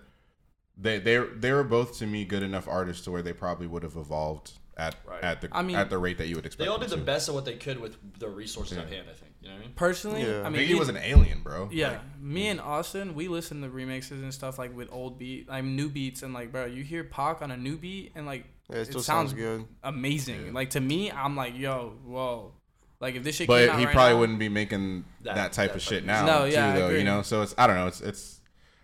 they 0.77 0.99
they 0.99 1.19
they 1.19 1.53
were 1.53 1.65
both 1.65 1.99
to 1.99 2.07
me 2.07 2.25
good 2.25 2.43
enough 2.43 2.69
artists 2.69 3.05
to 3.05 3.11
where 3.11 3.23
they 3.23 3.33
probably 3.33 3.67
would 3.67 3.83
have 3.83 3.97
evolved 3.97 4.53
at 4.77 4.95
Right. 5.05 5.23
at 5.25 5.41
the 5.41 5.49
I 5.53 5.63
mean- 5.63 5.75
at 5.77 5.91
the 5.91 5.99
rate 5.99 6.19
that 6.19 6.29
you 6.29 6.37
would 6.37 6.47
expect. 6.47 6.65
They 6.65 6.69
all 6.71 6.79
them 6.79 6.89
did 6.89 6.93
the 6.97 7.01
to. 7.01 7.07
best 7.07 7.29
of 7.29 7.35
what 7.35 7.45
they 7.45 7.57
could 7.57 7.81
with 7.81 7.97
the 8.21 8.29
resources 8.29 8.79
at 8.79 8.89
hand. 8.89 9.07
I 9.11 9.15
think. 9.15 9.28
You 9.49 9.55
know 9.55 9.59
what 9.61 9.65
I 9.65 9.67
mean? 9.69 9.75
personally, 9.77 10.23
Yeah. 10.27 10.43
I 10.45 10.51
mean, 10.51 10.61
Biggie 10.63 10.73
me- 10.75 10.79
was 10.79 10.89
an 10.91 10.99
alien, 10.99 11.41
bro. 11.41 11.69
Yeah, 11.73 11.89
Like, 11.93 12.21
me 12.21 12.49
and 12.49 12.61
Austin, 12.61 13.15
we 13.15 13.29
listen 13.29 13.63
to 13.63 13.69
remixes 13.69 14.23
and 14.23 14.33
stuff 14.35 14.59
like 14.59 14.77
with 14.77 14.89
old 14.93 15.19
beat, 15.19 15.49
like 15.49 15.65
new 15.65 15.89
beats, 15.89 16.23
and 16.23 16.35
like, 16.35 16.53
bro, 16.53 16.67
you 16.67 16.83
hear 16.85 17.03
Pac 17.05 17.41
on 17.41 17.51
a 17.51 17.57
new 17.57 17.79
beat, 17.79 18.13
and 18.15 18.27
like, 18.27 18.45
Yeah, 18.69 18.77
it 18.77 18.81
it, 18.81 18.85
still 18.87 19.01
sounds 19.01 19.31
sounds 19.31 19.33
good. 19.33 19.65
amazing. 19.83 20.47
Yeah. 20.47 20.53
Like 20.53 20.71
to 20.71 20.81
me, 20.81 21.11
I'm 21.11 21.35
like, 21.37 21.57
yo, 21.57 21.95
whoa, 22.05 22.53
Like 23.01 23.15
if 23.15 23.23
this 23.23 23.37
shit 23.37 23.47
came 23.49 23.55
but 23.67 23.69
out 23.71 23.79
he 23.79 23.85
right 23.87 23.95
probably 23.95 24.15
now- 24.15 24.21
wouldn't 24.21 24.39
be 24.39 24.49
making 24.51 25.05
That- 25.23 25.37
that, 25.37 25.53
type 25.53 25.71
that 25.71 25.77
of 25.77 25.83
shit 25.83 26.05
now. 26.05 26.27
No, 26.27 26.45
yeah, 26.45 26.75
too, 26.75 26.81
though, 26.81 26.89
you 26.91 27.05
know. 27.05 27.23
So 27.23 27.43
it's 27.43 27.55
I 27.57 27.67
don't 27.67 27.77
know. 27.77 27.87
It's 27.87 28.01
it's 28.01 28.41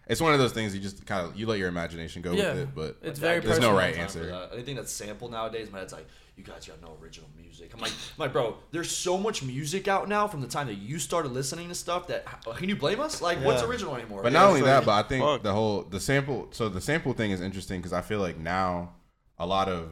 it's 0.06 0.20
one 0.20 0.32
of 0.34 0.38
those 0.38 0.52
things 0.52 0.74
you 0.74 0.80
just 0.80 1.04
kind 1.04 1.26
of 1.26 1.36
you 1.36 1.46
let 1.46 1.58
your 1.58 1.68
imagination 1.68 2.22
go 2.22 2.32
Yeah. 2.32 2.52
with 2.54 2.58
it, 2.62 2.68
but 2.74 2.96
It's 3.02 3.04
Like, 3.04 3.16
very 3.18 3.40
There's 3.40 3.54
personal 3.56 3.70
no 3.72 3.76
right 3.76 3.86
time 3.94 4.08
for 4.08 4.18
answer. 4.20 4.26
that. 4.26 4.50
Anything 4.54 4.76
that's 4.76 4.92
sampled 4.92 5.32
nowadays, 5.32 5.70
my 5.72 5.80
head's 5.80 5.92
like, 5.92 6.06
you 6.36 6.42
guys 6.44 6.66
got 6.66 6.82
no 6.82 6.96
original 7.00 7.28
music. 7.40 7.72
I'm 7.74 7.80
like, 7.80 7.92
I'm 7.92 8.18
like, 8.18 8.32
bro, 8.32 8.56
there's 8.72 8.90
so 8.90 9.16
much 9.16 9.42
music 9.42 9.86
out 9.88 10.08
now 10.08 10.26
from 10.26 10.40
the 10.40 10.48
time 10.48 10.66
that 10.66 10.74
you 10.76 10.98
started 10.98 11.30
listening 11.32 11.68
to 11.68 11.74
stuff 11.74 12.08
that 12.08 12.26
can 12.56 12.68
you 12.68 12.76
blame 12.76 13.00
us? 13.00 13.22
Like, 13.22 13.38
what's 13.44 13.62
original 13.62 13.94
anymore? 13.94 14.22
But 14.22 14.32
Yeah, 14.32 14.40
not 14.40 14.48
only 14.48 14.62
like- 14.62 14.70
that, 14.70 14.84
but 14.86 15.04
I 15.04 15.08
think 15.08 15.24
fuck. 15.24 15.42
the 15.42 15.52
whole 15.52 15.82
the 15.82 16.00
sample. 16.00 16.48
So 16.50 16.68
the 16.68 16.80
sample 16.80 17.12
thing 17.12 17.30
is 17.30 17.40
interesting 17.40 17.80
because 17.80 17.92
I 17.92 18.00
feel 18.00 18.18
like 18.20 18.36
now 18.38 18.94
a 19.38 19.46
lot 19.46 19.68
of 19.68 19.90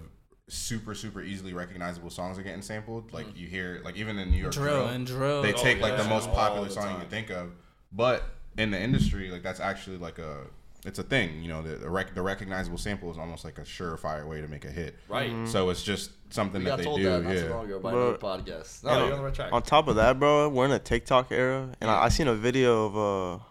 super 0.49 0.95
super 0.95 1.23
easily 1.23 1.55
recognizable 1.55 2.11
songs 2.11 2.39
are 2.39 2.43
getting 2.43 2.63
sampled. 2.63 3.13
Like 3.13 3.27
Mm. 3.27 3.37
you 3.37 3.47
hear, 3.47 3.81
like 3.85 3.97
even 3.97 4.19
in 4.19 4.31
New 4.31 4.39
York 4.39 4.53
drill 4.53 4.87
and 4.89 5.07
drill. 5.07 5.43
they 5.43 5.55
Oh, 5.55 5.57
take 5.57 5.81
like 5.81 5.97
the 5.97 6.05
most 6.05 6.31
popular 6.33 6.67
the 6.69 6.75
song 6.75 6.93
you 6.93 6.99
can 7.01 7.09
think 7.09 7.31
of. 7.31 7.53
But 7.93 8.25
in 8.59 8.71
the 8.71 8.81
industry, 8.81 9.31
like 9.31 9.43
that's 9.43 9.61
actually 9.61 9.99
like 9.99 10.19
a 10.19 10.47
it's 10.85 10.99
a 10.99 11.03
thing. 11.05 11.41
You 11.41 11.49
know, 11.49 11.63
the 11.63 11.77
the, 11.77 11.89
rec- 11.89 12.15
the 12.15 12.23
recognizable 12.23 12.77
sample 12.77 13.11
is 13.11 13.17
almost 13.17 13.45
like 13.45 13.59
a 13.59 13.63
surefire 13.63 14.27
way 14.27 14.41
to 14.41 14.49
make 14.49 14.65
a 14.65 14.71
hit. 14.71 14.97
right. 15.09 15.33
So 15.49 15.71
it's 15.71 15.83
just 15.83 16.11
something 16.33 16.61
We 16.61 16.65
that 16.65 16.71
got 16.71 16.77
they 16.79 16.85
told 16.85 16.99
do. 17.01 17.05
that 17.11 17.23
not 17.23 17.35
yeah. 17.35 17.43
too 17.43 17.51
long 17.51 17.65
ago 17.67 17.79
by 17.81 17.91
Bro. 17.91 18.01
another 18.03 18.19
podcast. 18.19 18.85
No, 18.85 18.91
And 18.91 18.99
you're 19.05 19.13
on 19.13 19.19
the 19.19 19.25
right 19.25 19.35
track. 19.35 19.53
On 19.53 19.63
top 19.63 19.89
of 19.89 19.97
that, 19.97 20.19
bro, 20.19 20.49
we're 20.49 20.65
in 20.67 20.73
a 20.73 20.79
TikTok 20.79 21.31
era, 21.33 21.69
and 21.81 21.91
I, 21.91 22.05
I 22.05 22.09
seen 22.09 22.29
a 22.29 22.35
video 22.35 22.87
of 22.87 22.97
uh, 23.39 23.43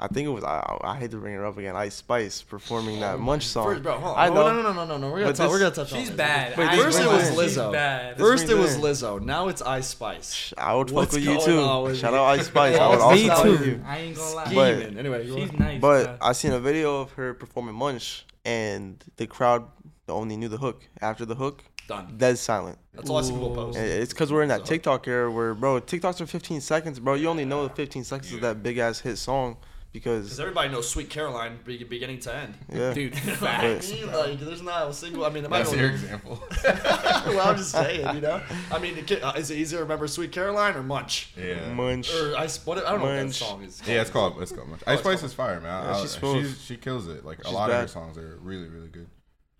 I 0.00 0.08
think 0.08 0.26
it 0.26 0.30
was 0.30 0.42
I, 0.42 0.78
I 0.82 0.96
hate 0.96 1.12
to 1.12 1.16
bring 1.18 1.34
her 1.34 1.46
up 1.46 1.56
again, 1.58 1.76
Ice 1.76 1.94
Spice 1.94 2.42
performing 2.42 2.98
that 3.00 3.20
Munch 3.20 3.46
song. 3.46 3.66
First, 3.66 3.82
bro, 3.84 3.92
hold 3.98 4.16
on. 4.16 4.18
I 4.18 4.28
No, 4.30 4.34
know. 4.34 4.54
No, 4.54 4.62
no, 4.62 4.72
no, 4.72 4.84
no, 4.84 4.96
no. 4.98 5.06
We're 5.12 5.18
gonna 5.20 5.26
But 5.30 5.36
talk, 5.36 5.50
we're 5.50 5.60
gonna 5.60 5.74
touch 5.74 5.92
on 5.92 5.98
She's 6.00 6.10
it. 6.10 6.16
bad. 6.16 6.58
Wait, 6.58 6.68
I 6.68 6.76
First 6.76 6.98
it 7.00 7.06
was 7.06 7.30
brings 7.34 7.52
She's 7.52 7.56
Lizzo. 7.58 7.72
bad. 7.72 8.16
This 8.16 8.26
First 8.26 8.48
it 8.48 8.54
was 8.56 8.76
brings 8.78 9.00
Lizzo. 9.02 9.22
Now 9.22 9.46
it's 9.46 9.62
Ice 9.62 9.86
Spice. 9.86 10.52
I 10.58 10.74
would 10.74 10.90
What's 10.90 11.12
fuck 11.12 11.20
with 11.20 11.24
you 11.24 11.40
too. 11.40 11.82
with 11.84 11.98
Shout 11.98 12.14
out 12.14 12.24
Ice 12.24 12.46
Spice. 12.48 12.76
I 12.78 12.88
would 12.88 12.98
Me 12.98 13.28
also 13.28 13.28
fuck 13.28 13.44
with 13.44 13.58
too. 13.60 13.70
you. 13.70 13.84
I 13.86 13.98
ain't 13.98 14.16
gonna 14.16 14.34
lie. 14.34 14.54
But- 14.54 14.96
Anyway, 14.98 15.26
She's 15.26 15.52
nice. 15.52 15.80
But 15.80 16.06
bruh. 16.06 16.18
I 16.20 16.32
seen 16.32 16.50
a 16.52 16.58
video 16.58 17.00
of 17.02 17.12
her 17.12 17.32
performing 17.34 17.76
Munch, 17.76 18.26
and 18.44 19.04
the 19.18 19.28
crowd 19.28 19.66
only 20.08 20.36
knew 20.36 20.48
the 20.48 20.58
hook. 20.58 20.82
After 21.00 21.24
the 21.24 21.36
hook, 21.36 21.62
done. 21.88 22.14
dead 22.16 22.38
silent. 22.38 22.78
That's 22.94 23.08
all 23.10 23.16
I 23.18 23.22
see 23.22 23.32
people 23.32 23.54
post. 23.54 23.78
It's 23.78 24.12
because 24.12 24.32
we're 24.32 24.42
in 24.42 24.48
that 24.50 24.60
So- 24.60 24.72
TikTok 24.72 25.08
era 25.08 25.30
where, 25.30 25.54
bro, 25.54 25.80
TikToks 25.80 26.20
are 26.20 26.26
15 26.26 26.60
seconds, 26.60 26.98
bro. 27.00 27.14
You 27.14 27.28
only 27.28 27.44
know 27.44 27.66
the 27.66 27.74
15 27.74 28.04
seconds 28.04 28.32
of 28.32 28.40
that 28.42 28.62
big 28.62 28.78
ass 28.78 29.00
hit 29.00 29.16
song 29.16 29.56
Because 29.92 30.24
because, 30.24 30.40
everybody 30.40 30.70
knows 30.70 30.88
Sweet 30.88 31.10
Caroline 31.10 31.58
be- 31.66 31.84
beginning 31.84 32.18
to 32.20 32.34
end. 32.34 32.54
yeah. 32.72 32.94
dude, 32.94 33.14
I 33.14 33.16
facts. 33.36 33.90
mean, 33.92 34.10
like, 34.10 34.40
there's 34.40 34.62
not 34.62 34.88
a 34.88 34.92
single. 34.94 35.24
I 35.26 35.28
mean, 35.30 35.42
there 35.42 35.50
might 35.50 35.58
That's 35.64 35.72
be- 35.72 35.78
your 35.80 35.90
example. 35.90 36.42
well, 36.64 37.40
I'm 37.48 37.56
just 37.58 37.72
saying, 37.72 38.14
you 38.14 38.22
know. 38.22 38.40
I 38.70 38.78
mean, 38.78 38.94
the 38.94 39.02
kid- 39.02 39.22
uh, 39.22 39.32
is 39.36 39.50
it 39.50 39.56
easier 39.58 39.78
to 39.80 39.82
remember 39.84 40.06
Sweet 40.08 40.32
Caroline 40.32 40.76
or 40.76 40.82
Munch? 40.82 41.32
yeah. 41.36 41.72
Munch. 41.74 42.10
Or 42.14 42.34
I, 42.36 42.48
what, 42.64 42.78
I 42.78 42.90
don't 42.92 43.00
know 43.00 43.04
what 43.06 43.12
that 43.16 43.22
Munch. 43.24 43.34
song 43.36 43.62
is. 43.64 43.82
Yeah, 43.86 44.00
it's 44.00 44.08
called 44.10 44.40
it's 44.40 44.52
called 44.52 44.68
Munch. 44.68 44.82
Ice 44.86 45.00
Spice 45.00 45.22
is 45.24 45.34
fire, 45.34 45.60
man. 45.60 45.84
Yeah, 45.84 45.94
I- 45.96 46.00
she's 46.00 46.16
she's, 46.16 46.64
she 46.64 46.76
kills 46.78 47.06
it. 47.08 47.24
Like 47.24 47.40
a 47.40 47.44
She's 47.44 47.52
lot 47.54 47.70
of 47.70 47.76
her 47.80 47.86
songs 47.88 48.16
are 48.16 48.38
really 48.40 48.68
really 48.68 48.88
good. 48.88 49.08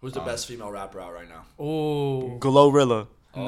Who's 0.02 0.12
the 0.12 0.20
best 0.20 0.46
female 0.46 0.70
rapper 0.70 1.00
out 1.00 1.14
right 1.14 1.28
now? 1.28 1.44
Oh, 1.58 2.36
Glorilla. 2.40 3.06
nah. 3.34 3.42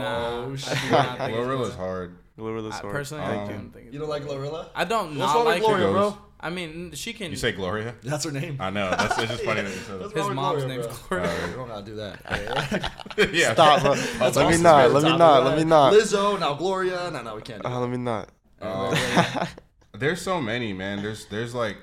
Oh, 0.47 0.53
I 0.53 0.57
shit. 0.57 0.79
do 0.85 0.91
not 0.91 1.19
think 1.19 1.37
Glorilla's 1.37 1.71
Glorilla. 1.73 1.77
hard. 1.77 2.17
Glorilla's 2.39 2.75
I 2.75 2.79
hard. 2.79 2.93
personally, 2.95 3.25
Thank 3.27 3.41
I 3.41 3.45
you. 3.53 3.59
don't 3.59 3.71
think. 3.73 3.93
You 3.93 3.99
don't 3.99 4.09
like 4.09 4.23
Glorilla? 4.25 4.69
I 4.75 4.85
don't 4.85 5.09
What's 5.09 5.19
not 5.19 5.35
wrong 5.35 5.45
with 5.47 5.55
like 5.55 5.63
Gloria, 5.63 5.87
her. 5.87 5.93
bro? 5.93 6.19
I 6.41 6.51
mean, 6.51 6.93
she 6.93 7.13
can. 7.13 7.31
You 7.31 7.37
say 7.37 7.53
Gloria? 7.53 7.95
That's 8.03 8.25
her 8.25 8.31
name. 8.31 8.59
I 8.61 8.71
know. 8.71 8.89
That's 8.91 9.19
it's 9.19 9.33
just 9.33 9.45
funny 9.45 9.63
that 9.63 9.71
you 9.71 9.77
said 9.87 9.99
that. 10.01 10.13
his 10.13 10.29
mom's 10.31 10.63
Gloria, 10.65 10.69
name's 10.69 10.87
bro. 10.87 11.19
Gloria. 11.21 11.49
You 11.49 11.57
don't 11.57 11.69
gotta 11.69 11.85
do 11.85 11.95
that. 11.97 12.93
yeah. 13.33 13.53
Stop, 13.55 13.83
bro. 13.83 13.95
That's 13.95 14.37
let 14.37 14.51
me 14.57 14.63
not. 14.63 14.91
Let 14.93 15.03
me 15.03 15.17
not. 15.17 15.45
Let 15.45 15.59
me 15.59 15.65
not. 15.65 15.93
Lizzo, 15.93 16.39
now 16.39 16.55
Gloria. 16.55 17.11
No, 17.13 17.23
no, 17.23 17.35
we 17.37 17.43
can't 17.43 17.63
do 17.63 17.69
Uh, 17.69 17.73
that. 17.73 17.81
let 17.81 17.91
me 17.91 17.97
not. 17.97 18.29
Uh, 18.61 19.47
there's 19.93 20.21
so 20.21 20.41
many, 20.41 20.73
man. 20.73 21.03
There's 21.03 21.27
there's 21.27 21.55
like 21.55 21.77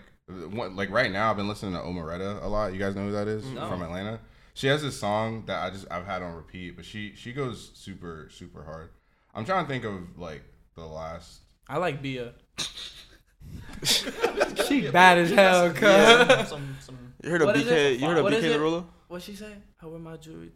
one, 0.51 0.75
like 0.75 0.89
right 0.91 1.11
now 1.11 1.29
I've 1.31 1.37
been 1.37 1.47
listening 1.47 1.73
to 1.73 1.79
Omeretta 1.79 2.41
a 2.43 2.47
lot. 2.47 2.71
You 2.73 2.79
guys 2.79 2.95
know 2.95 3.03
who 3.05 3.11
that 3.11 3.27
is 3.27 3.45
No. 3.47 3.67
from 3.67 3.81
Atlanta. 3.81 4.19
She 4.53 4.67
has 4.67 4.81
this 4.81 4.99
song 4.99 5.45
that 5.47 5.63
I 5.63 5.69
just 5.69 5.85
I've 5.89 6.05
had 6.05 6.21
on 6.21 6.35
repeat, 6.35 6.75
but 6.75 6.85
she 6.85 7.13
she 7.15 7.31
goes 7.33 7.71
super 7.73 8.27
super 8.31 8.63
hard. 8.63 8.89
I'm 9.33 9.45
trying 9.45 9.65
to 9.65 9.69
think 9.69 9.85
of 9.85 10.17
like 10.17 10.43
the 10.75 10.85
last. 10.85 11.41
I 11.67 11.77
like 11.77 12.01
Bia. 12.01 12.33
she 13.83 14.89
bad 14.91 15.17
as 15.19 15.31
hell, 15.31 15.71
cuz. 15.71 15.81
Yeah, 15.81 16.43
some, 16.45 16.77
some. 16.81 16.97
You 17.23 17.29
heard 17.31 17.41
of 17.41 17.47
What 17.47 17.57
is 17.57 17.63
BK? 17.63 17.99
You 17.99 18.05
heard 18.07 18.17
of 18.17 18.23
What 18.23 18.33
is 18.33 18.43
BK 18.43 18.47
the 18.49 18.53
it? 18.55 18.59
Ruler? 18.59 18.83
What 19.07 19.21
she 19.21 19.35
say? 19.35 19.53
I 19.81 19.85
wear 19.85 19.99
my 19.99 20.17
jewelry. 20.17 20.51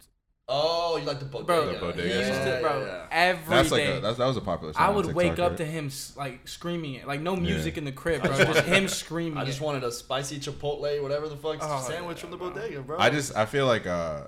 Oh, 0.48 0.96
you 0.96 1.04
like 1.04 1.18
the 1.18 1.24
bodega? 1.24 1.46
Bro, 1.46 1.72
The 1.72 1.78
bodega 1.80 2.08
he 2.08 2.18
used 2.20 2.34
song. 2.34 2.44
to, 2.44 2.58
bro, 2.62 2.80
Yeah, 2.80 2.86
yeah. 2.86 3.06
every 3.10 3.50
That's 3.56 3.70
like 3.72 3.82
day. 3.82 3.96
a, 3.96 4.00
that's, 4.00 4.18
that 4.18 4.26
was 4.26 4.36
a 4.36 4.40
popular 4.40 4.72
song. 4.72 4.82
I 4.82 4.86
on 4.88 4.94
would 4.94 5.02
TikTok, 5.06 5.16
wake 5.16 5.38
up 5.40 5.48
right? 5.50 5.56
to 5.58 5.64
him 5.64 5.90
like 6.16 6.46
screaming 6.46 6.94
it, 6.94 7.08
like 7.08 7.20
no 7.20 7.34
music 7.34 7.74
Yeah. 7.74 7.78
in 7.80 7.84
the 7.84 7.92
crib, 7.92 8.22
bro. 8.22 8.30
just 8.36 8.46
Just 8.52 8.66
him 8.66 8.86
screaming. 9.02 9.38
I 9.38 9.44
just 9.44 9.60
it. 9.60 9.64
wanted 9.64 9.82
a 9.82 9.90
spicy 9.90 10.38
chipotle, 10.38 11.02
whatever 11.02 11.28
the 11.28 11.36
fuck 11.36 11.58
Oh, 11.60 11.84
sandwich 11.88 12.18
yeah, 12.18 12.20
from 12.20 12.30
the 12.30 12.36
bro. 12.36 12.50
bodega, 12.50 12.82
bro. 12.82 12.96
I 12.98 13.10
just 13.10 13.34
I 13.36 13.44
feel 13.46 13.66
like 13.66 13.86
uh 13.88 14.24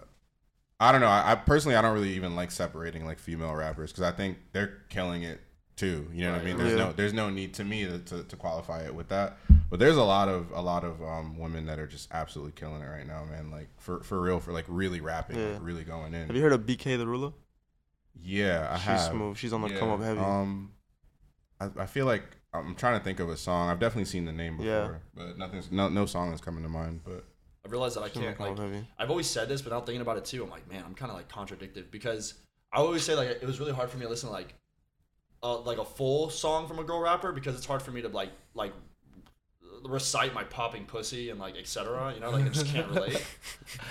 I 0.81 0.91
don't 0.93 1.01
know. 1.01 1.07
I, 1.09 1.33
I 1.33 1.35
personally 1.37 1.77
I 1.77 1.83
don't 1.83 1.95
really 1.95 2.15
even 2.15 2.35
like 2.35 2.51
separating 2.51 3.05
like 3.05 3.19
female 3.21 3.55
rappers 3.55 3.93
because 3.93 4.03
I 4.05 4.11
think 4.11 4.39
they're 4.53 4.79
killing 4.89 5.23
it 5.23 5.41
too. 5.79 6.09
You 6.13 6.25
know 6.27 6.33
what 6.33 6.41
I 6.43 6.45
mean? 6.45 6.57
There's 6.59 6.73
Yeah. 6.73 6.79
no 6.79 6.93
there's 6.93 7.13
no 7.15 7.31
need 7.31 7.55
to 7.55 7.65
me 7.65 7.85
to, 7.87 7.99
to, 7.99 8.23
to 8.25 8.37
qualify 8.37 8.83
it 8.85 8.95
with 8.95 9.09
that. 9.09 9.39
But 9.71 9.79
there's 9.79 9.97
a 9.97 10.03
lot 10.03 10.29
of 10.29 10.51
a 10.51 10.61
lot 10.61 10.85
of 10.85 11.01
um 11.03 11.39
women 11.39 11.67
that 11.67 11.79
are 11.79 11.87
just 11.87 12.09
absolutely 12.13 12.53
killing 12.53 12.83
it 12.83 12.87
right 12.87 13.07
now, 13.07 13.25
man. 13.25 13.51
Like 13.51 13.69
for 13.79 14.03
for 14.03 14.21
real, 14.21 14.41
for 14.41 14.53
like 14.53 14.65
really 14.69 15.01
rapping, 15.01 15.39
Yeah. 15.39 15.53
like 15.55 15.63
really 15.63 15.85
going 15.85 16.13
in. 16.15 16.27
Have 16.27 16.37
you 16.37 16.43
heard 16.43 16.53
of 16.53 16.63
Bktherula? 16.67 17.33
yeah, 18.21 18.69
I 18.71 18.77
She's 18.77 18.85
have. 18.85 19.01
smooth. 19.13 19.37
She's 19.37 19.53
on 19.53 19.63
the 19.63 19.69
Yeah, 19.69 19.79
come 19.79 19.91
up 19.91 20.01
heavy. 20.03 20.19
Um, 20.21 20.73
I, 21.61 21.71
I 21.79 21.87
feel 21.87 22.07
like 22.07 22.25
I'm 22.53 22.75
trying 22.75 22.99
to 22.99 23.05
think 23.05 23.21
of 23.21 23.29
a 23.29 23.37
song. 23.37 23.69
I've 23.71 23.79
definitely 23.81 24.07
seen 24.07 24.25
the 24.25 24.33
name 24.33 24.57
before, 24.57 24.73
Yeah. 24.73 24.91
but 25.15 25.39
nothing's 25.39 25.71
no 25.71 25.89
no 25.89 26.07
song 26.07 26.33
is 26.33 26.41
coming 26.41 26.63
to 26.63 26.69
mind. 26.69 27.01
But 27.05 27.25
I 27.65 27.69
realized 27.69 27.97
that 27.97 28.03
I 28.03 28.09
She's 28.09 28.17
on 28.17 28.23
the 28.23 28.29
can't 28.35 28.41
like 28.41 28.59
heavy. 28.59 28.87
I've 28.99 29.11
always 29.11 29.27
said 29.27 29.49
this, 29.49 29.63
but 29.63 29.71
now 29.71 29.81
thinking 29.81 30.01
about 30.01 30.17
it 30.17 30.25
too, 30.25 30.43
I'm 30.43 30.51
like, 30.51 30.69
man, 30.71 30.83
I'm 30.85 30.95
kind 30.95 31.11
of 31.11 31.17
like 31.17 31.29
contradictive 31.29 31.91
because 31.91 32.35
I 32.73 32.79
always 32.79 33.03
say 33.03 33.15
like 33.15 33.29
it 33.29 33.45
was 33.47 33.61
really 33.61 33.73
hard 33.73 33.91
for 33.91 33.99
me 33.99 34.05
to 34.05 34.09
listen 34.11 34.29
to 34.29 34.33
like, 34.33 34.55
uh, 35.43 35.59
like 35.61 35.79
a 35.79 35.85
full 35.85 36.31
song 36.31 36.67
from 36.69 36.79
a 36.79 36.85
girl 36.85 37.01
rapper 37.01 37.33
because 37.33 37.55
it's 37.57 37.67
hard 37.67 37.83
for 37.83 37.91
me 37.91 38.03
to 38.03 38.09
like 38.09 38.31
like 38.55 38.73
recite 39.85 40.35
my 40.35 40.43
popping 40.45 40.85
pussy 40.85 41.31
and 41.31 41.39
like 41.39 41.57
etc. 41.57 42.13
You 42.15 42.21
know, 42.21 42.31
like 42.31 42.47
I 42.47 42.49
just 42.49 42.67
can't 42.67 42.89
relate. 42.93 43.25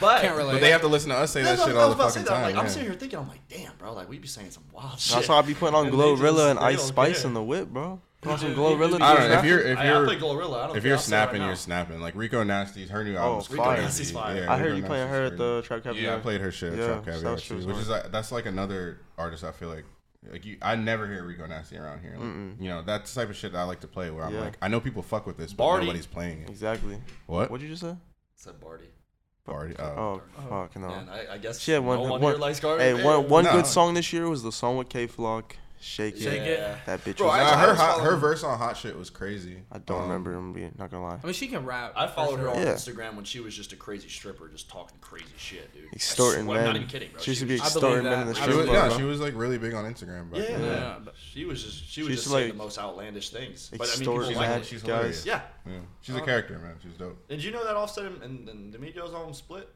But 0.02 0.22
Can't 0.22 0.36
relate. 0.38 0.54
but 0.54 0.62
they 0.62 0.72
have 0.72 0.82
to 0.82 0.88
listen 0.88 1.10
to 1.12 1.16
us 1.16 1.32
say 1.32 1.44
that 1.44 1.60
shit 1.60 1.76
all 1.78 1.90
the 1.90 1.96
about 1.96 2.08
to 2.08 2.12
say 2.12 2.20
fucking 2.26 2.34
time. 2.34 2.42
like, 2.44 2.56
I'm 2.58 2.68
sitting 2.70 2.90
here 2.90 2.98
thinking, 3.00 3.20
I'm 3.20 3.28
like, 3.30 3.48
damn, 3.48 3.72
bro, 3.78 3.94
like 3.94 4.10
we 4.10 4.18
be 4.20 4.28
saying 4.28 4.52
some 4.52 4.64
wild 4.74 5.00
shit. 5.00 5.16
That's 5.16 5.30
why 5.30 5.38
I 5.38 5.42
be 5.44 5.54
putting 5.54 5.76
on 5.76 5.86
And 5.88 5.94
they 5.94 5.98
Glorilla 5.98 6.20
just- 6.36 6.50
and 6.50 6.60
Ice 6.60 6.84
Spice 6.84 7.24
in 7.26 7.34
the 7.34 7.44
whip, 7.44 7.70
bro. 7.70 8.02
Put 8.20 8.32
on 8.34 8.40
some 8.40 8.50
Dude, 8.50 8.58
Glorilla. 8.58 8.92
dude, 8.94 9.02
I 9.04 9.14
don't 9.16 9.30
know 9.30 9.40
if 9.40 9.46
you're 9.46 9.60
if 9.62 9.78
I, 9.78 9.82
I 9.84 9.86
you're 9.92 10.06
play 10.06 10.18
Glorilla. 10.18 10.64
I 10.64 10.68
don't 10.68 10.76
if 10.76 10.82
care. 10.84 10.90
you're 10.90 10.98
I'll 10.98 11.02
snapping, 11.04 11.40
right 11.42 11.48
you're 11.48 11.56
snapping. 11.56 12.02
Like 12.02 12.16
Rico 12.16 12.44
Nasty's 12.44 12.90
her 12.90 13.04
new 13.04 13.16
Oh, 13.16 13.20
album's 13.20 13.52
Rico 13.52 13.64
crazy. 13.64 13.82
Nasty's 13.84 14.12
fire. 14.12 14.36
Yeah, 14.44 14.52
I 14.52 14.58
heard 14.58 14.66
Rico 14.72 14.78
you 14.78 14.84
playing 14.84 15.08
her 15.08 15.26
at 15.26 15.38
the 15.38 15.62
Trap 15.64 15.84
Caviar. 15.84 16.04
Yeah, 16.04 16.16
I 16.16 16.20
played 16.20 16.42
her 16.42 16.52
shit 16.52 16.74
at 16.74 16.80
Yeah, 16.80 16.86
Trap 16.88 17.06
so 17.06 17.12
Caviar 17.12 17.38
she 17.38 17.54
which 17.54 17.78
is 17.78 17.90
like 17.90 18.12
that's 18.12 18.32
like 18.32 18.48
another 18.48 18.98
artist 19.20 19.44
I 19.44 19.52
feel 19.52 19.70
like 19.70 19.86
like 20.32 20.46
you 20.46 20.58
I 20.62 20.76
never 20.76 21.08
hear 21.08 21.24
Rico 21.24 21.46
Nasty 21.46 21.78
around 21.78 22.02
here. 22.02 22.16
Like, 22.18 22.60
you 22.62 22.70
know, 22.70 22.82
that's 22.82 23.14
the 23.14 23.22
type 23.22 23.30
of 23.30 23.36
shit 23.36 23.52
that 23.54 23.60
I 23.60 23.64
like 23.64 23.80
to 23.82 23.88
play 23.88 24.10
where 24.10 24.24
I'm 24.26 24.34
Yeah. 24.34 24.42
like 24.42 24.58
I 24.62 24.68
know 24.68 24.80
people 24.80 25.02
fuck 25.04 25.26
with 25.28 25.38
this, 25.38 25.54
but 25.54 25.64
Barty. 25.64 25.86
nobody's 25.86 26.06
playing 26.08 26.42
it. 26.42 26.50
Exactly. 26.50 26.98
What? 27.28 27.50
What'd 27.52 27.64
you 27.64 27.70
just 27.72 27.82
say? 27.84 27.96
Said 28.36 28.60
Barty. 28.60 28.90
Barty? 29.46 29.76
Oh. 29.80 29.86
Oh, 29.86 30.22
Oh. 30.38 30.50
fuck 30.50 30.76
no. 30.76 30.88
Man, 30.90 31.08
I, 31.10 31.34
I 31.36 31.38
guess 31.38 31.60
She 31.60 31.72
had 31.72 31.84
one- 31.84 31.98
no 32.00 32.04
one, 32.10 32.22
one- 32.22 32.32
here 32.34 32.40
likes 32.42 32.60
Cardi. 32.60 32.84
Hey, 32.84 32.94
one 33.04 33.30
one 33.30 33.46
No. 33.46 33.52
good 33.54 33.66
song 33.66 33.94
this 33.94 34.12
year 34.12 34.28
was 34.28 34.44
the 34.44 34.52
song 34.52 34.76
with 34.78 34.90
Kay 34.90 35.08
Flock, 35.08 35.56
Shake 35.80 36.16
It. 36.16 36.22
Shake 36.22 36.42
It. 36.42 36.78
That 36.86 37.04
bitch 37.06 37.18
Bro, 37.18 37.28
was. 37.28 37.36
I- 37.36 37.44
Nah, 37.44 37.50
I 37.50 37.66
her 37.68 37.76
hot, 37.76 38.02
her 38.02 38.16
verse 38.16 38.44
on 38.44 38.58
Hot 38.58 38.76
Shit 38.76 38.98
was 38.98 39.10
crazy. 39.10 39.58
I 39.72 39.78
don't 39.78 39.98
Um, 39.98 40.04
remember. 40.08 40.34
I'm 40.34 40.52
being 40.54 40.74
not 40.78 40.90
gonna 40.90 41.04
lie. 41.04 41.20
I 41.22 41.26
mean, 41.26 41.34
she 41.34 41.48
can 41.48 41.66
rap. 41.66 41.94
I 41.96 42.08
for 42.08 42.14
followed 42.14 42.38
her 42.40 42.46
sure. 42.46 42.56
on 42.56 42.62
Yeah. 42.62 42.74
Instagram 42.74 43.16
when 43.16 43.26
she 43.26 43.40
was 43.40 43.56
just 43.56 43.74
a 43.74 43.76
crazy 43.76 44.10
stripper, 44.10 44.48
just 44.48 44.70
talking 44.70 44.98
crazy 45.02 45.26
shit, 45.38 45.72
dude. 45.74 45.84
I 45.86 45.96
Extorting, 45.96 46.46
swear- 46.46 46.60
I'm 46.60 46.66
not 46.66 46.76
even 46.78 46.88
kidding, 46.88 47.12
bro. 47.12 47.22
She 47.22 47.32
used 47.32 47.42
to 47.42 47.46
be 47.48 47.54
was- 47.54 47.62
I 47.62 47.66
extorting 47.66 47.90
believe 48.04 48.04
men 48.04 48.14
in 48.22 48.28
the 48.28 48.34
that. 48.34 48.38
She 48.38 48.42
strip 48.44 48.58
was, 48.58 48.66
club, 48.66 48.76
yeah, 48.76 48.88
bro. 48.90 48.98
she 48.98 49.04
was 49.04 49.20
like 49.20 49.34
really 49.36 49.58
big 49.60 49.74
on 49.76 49.86
Instagram. 49.94 50.32
Back 50.32 50.40
Yeah, 50.50 50.58
then. 50.58 50.62
Yeah, 50.62 50.96
but- 51.06 51.16
she 51.34 51.46
was 51.46 51.64
just 51.64 51.78
she 51.86 51.86
She 51.92 52.02
was 52.02 52.10
used 52.10 52.24
just 52.24 52.24
to, 52.26 52.30
saying 52.34 52.48
like, 52.50 52.58
the 52.58 52.64
most 52.64 52.78
outlandish 52.80 53.30
things. 53.30 53.70
But 53.72 53.82
I 53.82 53.84
mean, 53.84 53.90
extort 53.92 54.06
people 54.18 54.28
She's, 54.30 54.38
like 54.38 54.50
mad 54.50 54.62
it. 54.62 54.66
she's 54.66 54.82
guys. 54.82 54.88
hilarious. 54.90 55.26
Yeah. 55.26 55.42
Yeah. 55.68 55.80
She's 56.02 56.16
a 56.16 56.22
Uh, 56.22 56.26
character, 56.26 56.58
man. 56.60 56.76
She's 56.82 56.94
dope. 56.94 57.28
Did 57.28 57.44
you 57.44 57.52
know 57.52 57.64
that 57.64 57.76
Offset 57.76 58.06
and, 58.06 58.22
and, 58.24 58.50
and 58.50 58.72
D'Amico's 58.74 59.14
on 59.14 59.34
split? 59.34 59.70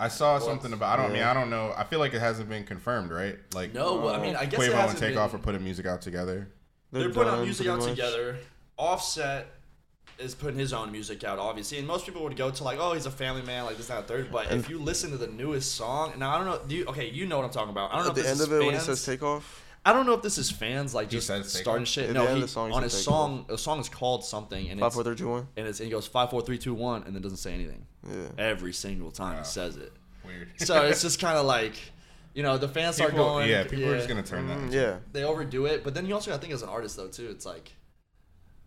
I 0.00 0.08
saw 0.08 0.32
Well, 0.38 0.40
something 0.40 0.72
about. 0.72 0.98
I 0.98 1.02
don't 1.02 1.12
mean 1.12 1.20
yeah. 1.20 1.30
I 1.30 1.34
don't 1.34 1.50
know. 1.50 1.74
I 1.76 1.84
feel 1.84 1.98
like 1.98 2.14
it 2.14 2.20
hasn't 2.20 2.48
been 2.48 2.64
confirmed, 2.64 3.10
right? 3.12 3.38
Like 3.54 3.74
No, 3.74 3.96
well, 3.96 4.14
I 4.14 4.20
mean, 4.20 4.34
I 4.34 4.46
guess 4.46 4.60
it 4.60 4.70
Quavo 4.70 4.72
and 4.72 4.80
hasn't 4.80 4.98
Takeoff 4.98 5.32
been, 5.32 5.40
are 5.40 5.42
putting 5.44 5.62
music 5.62 5.84
out 5.86 6.00
together. 6.02 6.48
They're, 6.90 7.10
putting 7.10 7.28
out 7.30 7.36
done, 7.36 7.44
music 7.44 7.66
out 7.68 7.78
much. 7.80 7.90
together. 7.90 8.38
Offset 8.78 9.46
is 10.18 10.34
putting 10.34 10.58
his 10.58 10.72
own 10.72 10.90
music 10.90 11.22
out, 11.24 11.38
obviously, 11.38 11.78
and 11.78 11.86
most 11.86 12.04
people 12.06 12.22
would 12.22 12.36
go 12.36 12.50
to 12.50 12.64
like, 12.64 12.78
oh, 12.80 12.94
he's 12.94 13.06
a 13.06 13.10
family 13.10 13.42
man, 13.42 13.64
like 13.64 13.76
this, 13.76 13.86
that, 13.88 13.98
and 13.98 14.06
third. 14.06 14.32
But 14.32 14.50
if 14.52 14.68
you 14.70 14.78
listen 14.78 15.10
to 15.10 15.16
the 15.18 15.26
newest 15.28 15.74
song, 15.74 16.14
now 16.18 16.34
I 16.34 16.38
don't 16.38 16.46
know, 16.46 16.60
do 16.66 16.74
you? 16.76 16.86
Okay, 16.86 17.10
you 17.10 17.26
know 17.26 17.36
what 17.36 17.44
I'm 17.44 17.50
talking 17.50 17.70
about. 17.70 17.92
I 17.92 17.96
don't 17.96 18.04
know 18.06 18.10
At 18.12 18.16
if 18.18 18.22
the 18.24 18.30
this 18.30 18.30
end 18.32 18.40
is 18.40 18.46
of 18.46 18.52
it, 18.52 18.58
when 18.58 18.68
it 18.68 18.72
fans- 18.72 18.84
says 18.84 19.04
take 19.04 19.22
off, 19.22 19.62
I 19.84 19.92
don't 19.92 20.06
know 20.06 20.14
if 20.14 20.22
this 20.22 20.36
is 20.38 20.50
fans 20.50 20.94
like 20.94 21.10
He 21.10 21.16
just 21.18 21.26
says 21.26 21.52
starting 21.52 21.82
off? 21.82 21.88
shit. 21.88 22.08
At 22.10 22.14
no, 22.14 22.22
the 22.24 22.28
end 22.30 22.36
he, 22.38 22.42
of 22.42 22.48
the 22.48 22.52
song, 22.52 22.70
he 22.70 22.74
on 22.76 22.82
his 22.82 22.92
take 22.92 22.98
off. 23.00 23.04
song, 23.04 23.46
a 23.50 23.58
song 23.58 23.80
is 23.80 23.88
called 23.88 24.24
something, 24.24 24.68
and 24.68 24.80
five, 24.80 24.86
it's 24.88 24.94
four, 24.94 25.04
three, 25.04 25.16
two, 25.16 25.28
one. 25.28 25.46
and 25.56 25.66
it's 25.66 25.80
and 25.80 25.86
he 25.86 25.90
goes 25.90 26.06
five, 26.06 26.30
four, 26.30 26.40
three, 26.42 26.58
two, 26.58 26.74
one, 26.74 27.02
and 27.04 27.14
then 27.14 27.22
doesn't 27.22 27.38
say 27.38 27.52
anything 27.52 27.86
Yeah. 28.08 28.14
every 28.38 28.72
single 28.72 29.10
time 29.10 29.34
Wow. 29.34 29.38
he 29.40 29.44
says 29.44 29.76
it. 29.76 29.92
Weird. 30.24 30.48
So 30.58 30.84
it's 30.86 31.02
just 31.02 31.20
kind 31.20 31.36
of 31.38 31.46
like, 31.46 31.74
You 32.34 32.42
know, 32.44 32.56
the 32.58 32.68
fans 32.68 32.94
start 32.96 33.14
going. 33.16 33.48
yeah, 33.50 33.64
people 33.64 33.86
are 33.90 33.96
just 33.96 34.08
gonna 34.08 34.22
turn 34.22 34.46
that. 34.48 34.58
Mm, 34.58 34.62
into- 34.66 34.76
yeah. 34.76 34.98
They 35.12 35.24
overdo 35.24 35.66
it, 35.66 35.82
but 35.82 35.94
then 35.94 36.06
you 36.06 36.14
also 36.14 36.30
got 36.30 36.36
to 36.36 36.40
think 36.40 36.54
as 36.54 36.62
an 36.62 36.68
artist 36.68 36.96
though 36.96 37.08
too. 37.08 37.28
It's 37.28 37.44
like, 37.44 37.72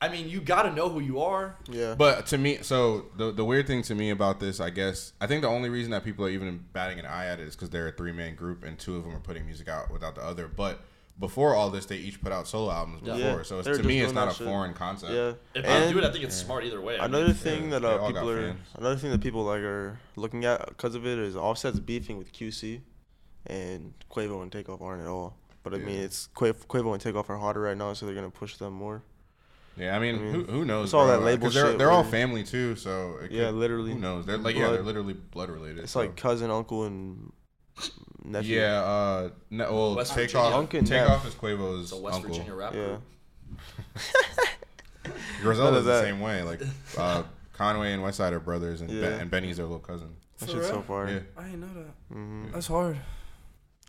I 0.02 0.10
mean, 0.10 0.28
you 0.28 0.42
got 0.42 0.64
to 0.64 0.74
know 0.74 0.90
who 0.90 1.00
you 1.00 1.22
are. 1.22 1.56
Yeah. 1.72 1.96
But 1.96 2.26
to 2.28 2.38
me, 2.38 2.58
so 2.62 3.06
the 3.16 3.32
the 3.32 3.46
weird 3.46 3.66
thing 3.68 3.82
to 3.84 3.96
me 3.96 4.10
about 4.10 4.42
this, 4.42 4.60
I 4.60 4.70
guess, 4.70 5.14
I 5.22 5.28
think 5.28 5.44
the 5.44 5.48
only 5.48 5.70
reason 5.70 5.92
that 5.92 6.04
people 6.04 6.26
are 6.26 6.30
even 6.30 6.66
batting 6.74 7.00
an 7.00 7.06
eye 7.06 7.28
at 7.28 7.40
it 7.40 7.48
is 7.48 7.56
because 7.56 7.70
they're 7.70 7.88
a 7.88 7.92
three 7.94 8.12
man 8.12 8.36
group 8.36 8.64
and 8.66 8.78
two 8.78 8.98
of 8.98 9.04
them 9.06 9.16
are 9.16 9.20
putting 9.22 9.46
music 9.46 9.70
out 9.70 9.90
without 9.92 10.16
the 10.16 10.22
other. 10.24 10.50
But 10.50 10.82
before 11.20 11.54
all 11.56 11.70
this, 11.70 11.86
they 11.86 11.98
each 11.98 12.20
put 12.22 12.32
out 12.32 12.48
solo 12.48 12.72
albums 12.72 13.02
before, 13.02 13.18
Yeah, 13.20 13.44
so 13.44 13.60
it's, 13.60 13.68
to 13.78 13.84
me, 13.84 14.00
it's 14.02 14.14
not 14.14 14.30
a 14.32 14.34
shit. 14.34 14.48
foreign 14.48 14.74
concept. 14.74 15.14
yeah. 15.14 15.34
If 15.54 15.64
And- 15.66 15.84
they 15.86 15.92
do 15.92 16.00
it, 16.00 16.04
I 16.04 16.12
think 16.12 16.24
it's 16.24 16.36
smart 16.36 16.64
either 16.66 16.82
way. 16.82 16.98
I 17.00 17.08
mean, 17.08 17.16
Another 17.16 17.34
thing 17.34 17.70
that 17.70 17.86
uh, 17.86 18.06
people 18.08 18.30
are 18.30 18.42
fans. 18.54 18.60
another 18.76 18.96
thing 18.96 19.12
that 19.12 19.22
people 19.22 19.44
like 19.44 19.62
are 19.62 20.00
looking 20.16 20.44
at 20.46 20.66
because 20.68 20.96
of 20.96 21.06
it 21.06 21.20
is 21.20 21.36
Offset's 21.36 21.80
beefing 21.80 22.18
with 22.18 22.34
QC, 22.34 22.82
and 23.48 23.94
Quavo 24.12 24.42
and 24.42 24.52
Takeoff 24.52 24.82
aren't 24.82 25.02
at 25.02 25.08
all. 25.08 25.36
But 25.64 25.74
I 25.76 25.78
mean, 25.78 26.00
it's 26.02 26.30
Quavo, 26.36 26.66
Quavo 26.68 26.94
and 26.94 27.02
Takeoff 27.02 27.30
are 27.30 27.38
hotter 27.38 27.62
right 27.62 27.78
now, 27.78 27.94
so 27.94 28.06
they're 28.06 28.16
gonna 28.16 28.30
push 28.30 28.58
them 28.58 28.74
more. 28.74 29.04
Yeah, 29.78 29.96
I 29.96 30.00
mean, 30.00 30.16
I 30.16 30.20
mean, 30.20 30.34
who, 30.34 30.44
who 30.44 30.66
knows? 30.66 30.86
it's 30.90 30.94
all 30.94 31.06
bro? 31.08 31.18
that 31.20 31.26
label 31.26 31.48
'Cause 31.48 31.54
they're, 31.56 31.66
shit 31.68 31.78
They're 31.80 31.90
all 31.90 32.04
family 32.04 32.44
too, 32.44 32.76
so 32.76 33.18
it 33.24 33.32
Yeah, 33.32 33.46
could- 33.46 33.56
literally. 33.56 33.94
Who 33.94 34.00
knows? 34.00 34.26
They're 34.26 34.38
like 34.38 34.56
yeah, 34.56 34.70
they're 34.72 34.84
literally 34.84 35.14
blood 35.14 35.50
related. 35.50 35.80
It's 35.84 35.94
so. 35.94 36.00
like 36.02 36.16
cousin, 36.16 36.52
uncle, 36.52 36.84
and 36.84 37.32
nephew. 38.24 38.60
yeah, 38.60 38.82
uh, 38.84 39.30
no, 39.50 39.74
well, 39.74 39.96
West 39.96 40.14
take 40.14 40.32
Virginia. 40.32 40.48
off, 40.48 40.54
Uncle 40.56 40.80
and 40.80 40.88
take 40.88 41.02
Nev. 41.02 41.10
off 41.12 41.28
is 41.28 41.34
Quavo's 41.36 41.84
it's 41.84 41.92
a 41.92 41.98
West 41.98 42.16
uncle. 42.16 42.32
Virginia 42.32 42.54
rap 42.54 42.74
Yeah. 42.74 42.86
group. 42.88 43.02
Griselda's 45.42 45.80
of 45.80 45.86
the 45.86 46.02
same 46.02 46.20
way. 46.22 46.42
Like 46.44 46.62
uh, 46.98 47.24
Conway 47.54 47.92
and 47.94 48.02
Westside 48.04 48.32
are 48.32 48.40
brothers, 48.40 48.82
and, 48.82 48.90
Yeah. 48.90 49.02
ben, 49.10 49.20
and 49.22 49.32
Benny's 49.32 49.58
their 49.58 49.66
little 49.66 49.80
cousin. 49.80 50.16
That 50.40 50.50
shit's 50.50 50.68
so 50.68 50.82
far. 50.82 51.10
Yeah. 51.10 51.20
I 51.38 51.44
didn't 51.44 51.60
know 51.62 51.74
that. 51.74 52.16
hmm 52.16 52.46
That's 52.52 52.68
hard. 52.68 52.98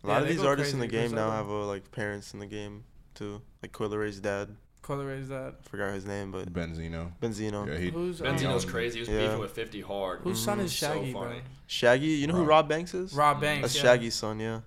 A 0.03 0.07
lot 0.07 0.16
Yeah, 0.16 0.22
of 0.22 0.28
these 0.28 0.45
artists 0.45 0.74
in 0.74 0.80
the 0.80 0.89
crazy. 0.89 1.09
game 1.09 1.14
now 1.16 1.30
have 1.30 1.49
uh, 1.49 1.66
like 1.66 1.91
parents 1.93 2.35
in 2.35 2.41
the 2.41 2.47
game 2.47 2.85
too. 3.14 3.41
Like 3.62 3.72
Coi 3.72 3.87
Leray's 3.89 4.20
dad. 4.20 4.55
Coi 4.85 4.97
Leray's 4.97 5.28
that. 5.28 5.55
I 5.64 5.68
forgot 5.68 5.95
his 5.95 6.05
name, 6.07 6.30
but 6.30 6.53
Benzino. 6.53 7.11
Benzino. 7.20 7.66
Yeah, 7.66 7.78
he, 7.78 7.91
Who's 7.91 8.20
Benzino's 8.20 8.64
um, 8.64 8.70
crazy. 8.70 8.97
He 8.97 9.01
was 9.01 9.09
Yeah. 9.09 9.22
beefing 9.22 9.39
with 9.41 9.51
50 9.53 9.80
hard. 9.80 10.20
Whose 10.20 10.39
son 10.43 10.61
is 10.61 10.74
So 10.76 10.93
Shaggy, 10.95 11.12
bro? 11.12 11.32
Shaggy. 11.66 12.07
You 12.07 12.26
know 12.26 12.35
who 12.35 12.41
Rob. 12.41 12.49
Rob 12.49 12.68
Banks 12.68 12.93
is? 12.95 13.12
Rob 13.14 13.41
Banks. 13.41 13.62
That's 13.62 13.76
yeah. 13.76 13.82
Shaggy's 13.82 14.14
son. 14.14 14.41
Yeah. 14.41 14.61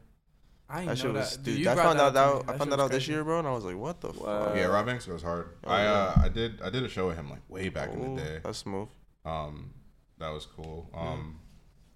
I 0.70 0.80
That 0.80 0.86
didn't 0.86 0.98
shit 0.98 1.06
know 1.14 1.20
was 1.20 1.38
that. 1.38 1.44
dude. 1.44 1.60
you 1.60 1.70
I 1.70 1.76
found 1.76 2.00
that 2.00 2.14
that 2.16 2.24
up 2.26 2.44
to 2.46 2.50
out. 2.50 2.56
I 2.56 2.58
found 2.58 2.72
that 2.72 2.80
out 2.80 2.84
was 2.84 2.92
this 2.92 3.04
crazy. 3.04 3.12
year, 3.14 3.24
bro, 3.24 3.40
and 3.40 3.48
I 3.48 3.52
was 3.52 3.64
like, 3.64 3.78
what 3.78 4.02
the 4.02 4.08
Wow. 4.10 4.46
fuck? 4.46 4.56
yeah, 4.56 4.66
Rob 4.66 4.86
Banks 4.88 5.06
goes 5.06 5.22
hard. 5.24 5.50
Oh, 5.64 5.70
I 5.72 5.84
yeah. 5.84 5.92
uh, 5.94 6.22
I 6.24 6.30
did 6.30 6.62
I 6.62 6.70
did 6.70 6.84
a 6.84 6.90
show 6.90 7.08
with 7.08 7.16
him 7.18 7.30
like 7.30 7.42
way 7.48 7.70
back 7.70 7.94
in 7.94 8.16
the 8.16 8.22
day. 8.22 8.40
That's 8.44 8.58
smooth. 8.58 8.90
Um, 9.24 9.72
that 10.18 10.30
was 10.30 10.46
cool. 10.48 10.90
Um, 10.96 11.40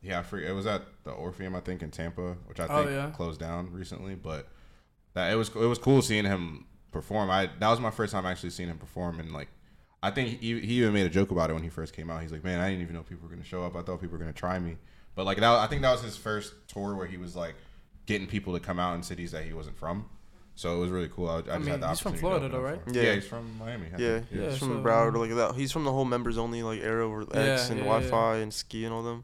yeah, 0.02 0.20
I 0.20 0.22
forget. 0.24 0.50
It 0.52 0.54
was 0.54 0.68
at 0.68 0.84
the 1.04 1.12
Orpheum, 1.12 1.56
I 1.56 1.60
think, 1.60 1.82
in 1.82 1.90
Tampa, 1.92 2.38
which 2.46 2.60
I 2.60 2.68
Oh, 2.68 2.84
think 2.84 2.92
yeah. 2.92 3.10
closed 3.10 3.40
down 3.40 3.72
recently. 3.74 4.14
But 4.16 4.48
that 5.16 5.34
it 5.34 5.36
was 5.36 5.50
it 5.50 5.56
was 5.56 5.80
cool 5.80 6.02
seeing 6.02 6.26
him 6.26 6.66
perform. 6.92 7.30
I 7.30 7.50
that 7.60 7.70
was 7.70 7.80
my 7.80 7.92
first 7.92 8.14
time 8.14 8.26
actually 8.26 8.50
seeing 8.52 8.70
him 8.70 8.78
perform, 8.78 9.20
and 9.20 9.32
like 9.32 9.48
I 10.04 10.12
think 10.12 10.39
he, 10.39 10.60
he 10.60 10.80
even 10.80 10.94
made 10.94 11.06
a 11.06 11.10
joke 11.10 11.32
about 11.32 11.50
it 11.50 11.54
when 11.54 11.64
he 11.64 11.70
first 11.70 11.94
came 11.94 12.10
out. 12.10 12.22
He's 12.22 12.32
like, 12.32 12.44
"Man, 12.44 12.60
I 12.60 12.70
didn't 12.70 12.82
even 12.82 12.96
know 12.96 13.04
people 13.04 13.28
were 13.28 13.34
gonna 13.34 13.46
show 13.46 13.64
up. 13.64 13.76
I 13.76 13.82
thought 13.82 14.02
people 14.02 14.14
were 14.14 14.24
gonna 14.24 14.34
try 14.34 14.58
me." 14.60 14.78
But 15.16 15.26
like 15.26 15.38
that, 15.39 15.46
I 15.46 15.68
think 15.68 15.82
that 15.82 15.92
was 15.92 16.02
his 16.02 16.18
first 16.18 16.54
tour 16.68 16.96
where 16.96 17.08
he 17.08 17.18
was 17.18 17.36
like 17.36 17.56
getting 18.06 18.28
people 18.28 18.54
to 18.54 18.60
come 18.60 18.80
out 18.80 18.96
in 18.96 19.04
cities 19.04 19.32
that 19.32 19.44
he 19.44 19.54
wasn't 19.54 19.78
from. 19.78 20.06
So 20.56 20.76
it 20.76 20.80
was 20.80 20.89
really 20.92 21.08
cool. 21.08 21.30
I, 21.30 21.38
I, 21.38 21.42
just 21.42 21.60
mean, 21.60 21.68
had 21.70 21.82
the 21.82 21.89
he's 21.89 22.00
from 22.00 22.14
opportunity 22.14 22.46
to 22.46 22.50
Florida 22.50 22.50
though, 22.50 22.62
right? 22.62 22.96
Yeah. 22.96 23.02
Yeah, 23.02 23.14
he's 23.16 23.28
from 23.28 23.58
Miami. 23.58 23.88
I 23.94 23.98
Yeah. 23.98 24.20
Yeah, 24.32 24.50
he's 24.50 24.58
from 24.60 24.68
so- 24.70 24.84
Broward, 24.84 25.16
um, 25.16 25.22
like 25.22 25.36
that. 25.36 25.56
He's 25.56 25.72
from 25.72 25.86
the 25.86 25.92
whole 25.92 26.06
members 26.06 26.38
only 26.38 26.62
like 26.62 26.82
era 26.82 27.06
over 27.06 27.22
X 27.22 27.32
Yeah, 27.34 27.42
and 27.44 27.60
yeah, 27.60 27.76
yeah. 27.76 27.84
Wi-Fi 27.84 28.36
and 28.38 28.54
ski 28.54 28.86
and 28.86 28.94
all 28.94 29.04
them. 29.04 29.24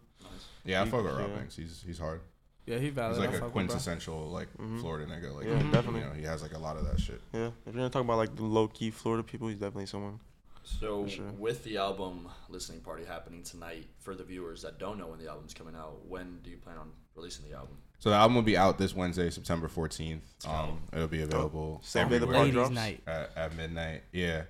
Yeah, 0.63 0.81
I 0.81 0.85
He- 0.85 0.91
fuck 0.91 1.03
with 1.03 1.15
Rob. 1.15 1.35
Banks. 1.35 1.55
He's 1.55 1.83
he's 1.85 1.99
hard. 1.99 2.21
Yeah, 2.67 2.77
he 2.79 2.89
valid. 2.89 3.13
He's 3.15 3.19
like 3.25 3.29
I 3.29 3.31
a 3.31 3.39
fuck 3.39 3.41
bro. 3.41 3.49
quintessential 3.51 4.29
like 4.29 4.49
Mhm. 4.57 4.81
Florida 4.81 5.05
nigga. 5.11 5.33
Like 5.33 5.45
Yeah, 5.47 5.63
you 5.63 5.71
definitely. 5.71 6.01
know, 6.01 6.11
he 6.11 6.23
has 6.23 6.41
like 6.43 6.53
a 6.53 6.59
lot 6.59 6.77
of 6.77 6.85
that 6.85 6.99
shit. 6.99 7.21
Yeah, 7.33 7.47
if 7.47 7.53
you're 7.65 7.73
gonna 7.75 7.89
talk 7.89 8.03
about 8.03 8.17
like 8.17 8.35
the 8.35 8.43
low 8.43 8.67
key 8.67 8.91
Florida 8.91 9.23
people, 9.23 9.47
he's 9.47 9.57
definitely 9.57 9.85
someone. 9.87 10.19
So 10.63 11.07
sure. 11.07 11.25
with 11.37 11.63
the 11.63 11.77
album 11.77 12.27
listening 12.49 12.81
party 12.81 13.05
happening 13.05 13.41
tonight, 13.41 13.87
for 13.99 14.15
the 14.15 14.23
viewers 14.25 14.61
that 14.63 14.77
don't 14.79 14.97
know 14.99 15.07
when 15.07 15.17
the 15.19 15.29
album's 15.29 15.53
coming 15.53 15.75
out, 15.75 16.05
when 16.07 16.39
do 16.43 16.49
you 16.49 16.57
plan 16.57 16.77
on 16.77 16.91
releasing 17.15 17.49
the 17.49 17.55
album? 17.55 17.77
So 17.99 18.09
the 18.09 18.17
album 18.17 18.35
will 18.35 18.41
be 18.43 18.57
out 18.57 18.77
this 18.77 18.93
Wednesday, 18.93 19.29
September 19.29 19.67
14th. 19.69 20.19
Um, 20.45 20.81
it'll 20.93 21.07
be 21.07 21.21
available 21.21 21.79
Same 21.83 22.09
day 22.09 22.17
the 22.19 22.25
everywhere 22.27 22.35
pod 22.35 22.41
Ladies' 22.43 22.53
drops. 22.55 22.75
night. 22.75 23.01
at, 23.07 23.31
at 23.37 23.55
midnight. 23.55 24.03
Yeah. 24.11 24.43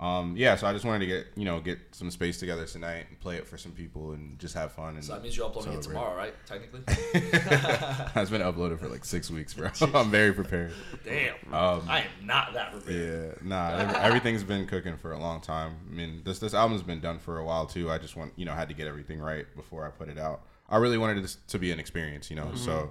Um, 0.00 0.36
yeah, 0.36 0.56
so 0.56 0.66
I 0.66 0.72
just 0.72 0.84
wanted 0.84 0.98
to 1.00 1.06
get 1.06 1.26
you 1.36 1.44
know 1.44 1.60
get 1.60 1.78
some 1.92 2.10
space 2.10 2.38
together 2.38 2.66
tonight 2.66 3.06
and 3.08 3.18
play 3.20 3.36
it 3.36 3.46
for 3.46 3.56
some 3.56 3.72
people 3.72 4.12
and 4.12 4.38
just 4.38 4.54
have 4.54 4.72
fun. 4.72 4.96
And 4.96 5.04
So 5.04 5.12
that 5.14 5.22
means 5.22 5.36
you're 5.36 5.46
uploading 5.46 5.74
it 5.74 5.82
tomorrow, 5.82 6.16
right? 6.16 6.34
Technically. 6.46 6.80
it's 6.88 8.30
been 8.30 8.42
uploaded 8.42 8.80
for 8.80 8.88
like 8.88 9.04
six 9.04 9.30
weeks, 9.30 9.54
bro. 9.54 9.70
I'm 9.94 10.10
very 10.10 10.32
prepared. 10.32 10.72
Damn. 11.04 11.34
Um, 11.54 11.82
I 11.88 12.00
am 12.00 12.26
not 12.26 12.52
that 12.54 12.72
prepared. 12.72 13.38
Yeah, 13.42 13.48
nah, 13.48 13.92
everything's 14.00 14.42
been 14.42 14.66
cooking 14.66 14.96
for 14.96 15.12
a 15.12 15.18
long 15.18 15.40
time. 15.40 15.76
I 15.88 15.94
mean, 15.94 16.22
this 16.24 16.40
this 16.40 16.54
album's 16.54 16.82
been 16.82 17.00
done 17.00 17.18
for 17.18 17.38
a 17.38 17.44
while 17.44 17.66
too. 17.66 17.90
I 17.90 17.98
just 17.98 18.16
want 18.16 18.32
you 18.36 18.44
know 18.44 18.52
had 18.52 18.68
to 18.68 18.74
get 18.74 18.88
everything 18.88 19.20
right 19.20 19.46
before 19.54 19.86
I 19.86 19.90
put 19.90 20.08
it 20.08 20.18
out. 20.18 20.42
I 20.68 20.78
really 20.78 20.98
wanted 20.98 21.22
this 21.22 21.36
to 21.48 21.58
be 21.58 21.70
an 21.72 21.78
experience, 21.78 22.30
you 22.30 22.36
know. 22.36 22.50
So, 22.54 22.90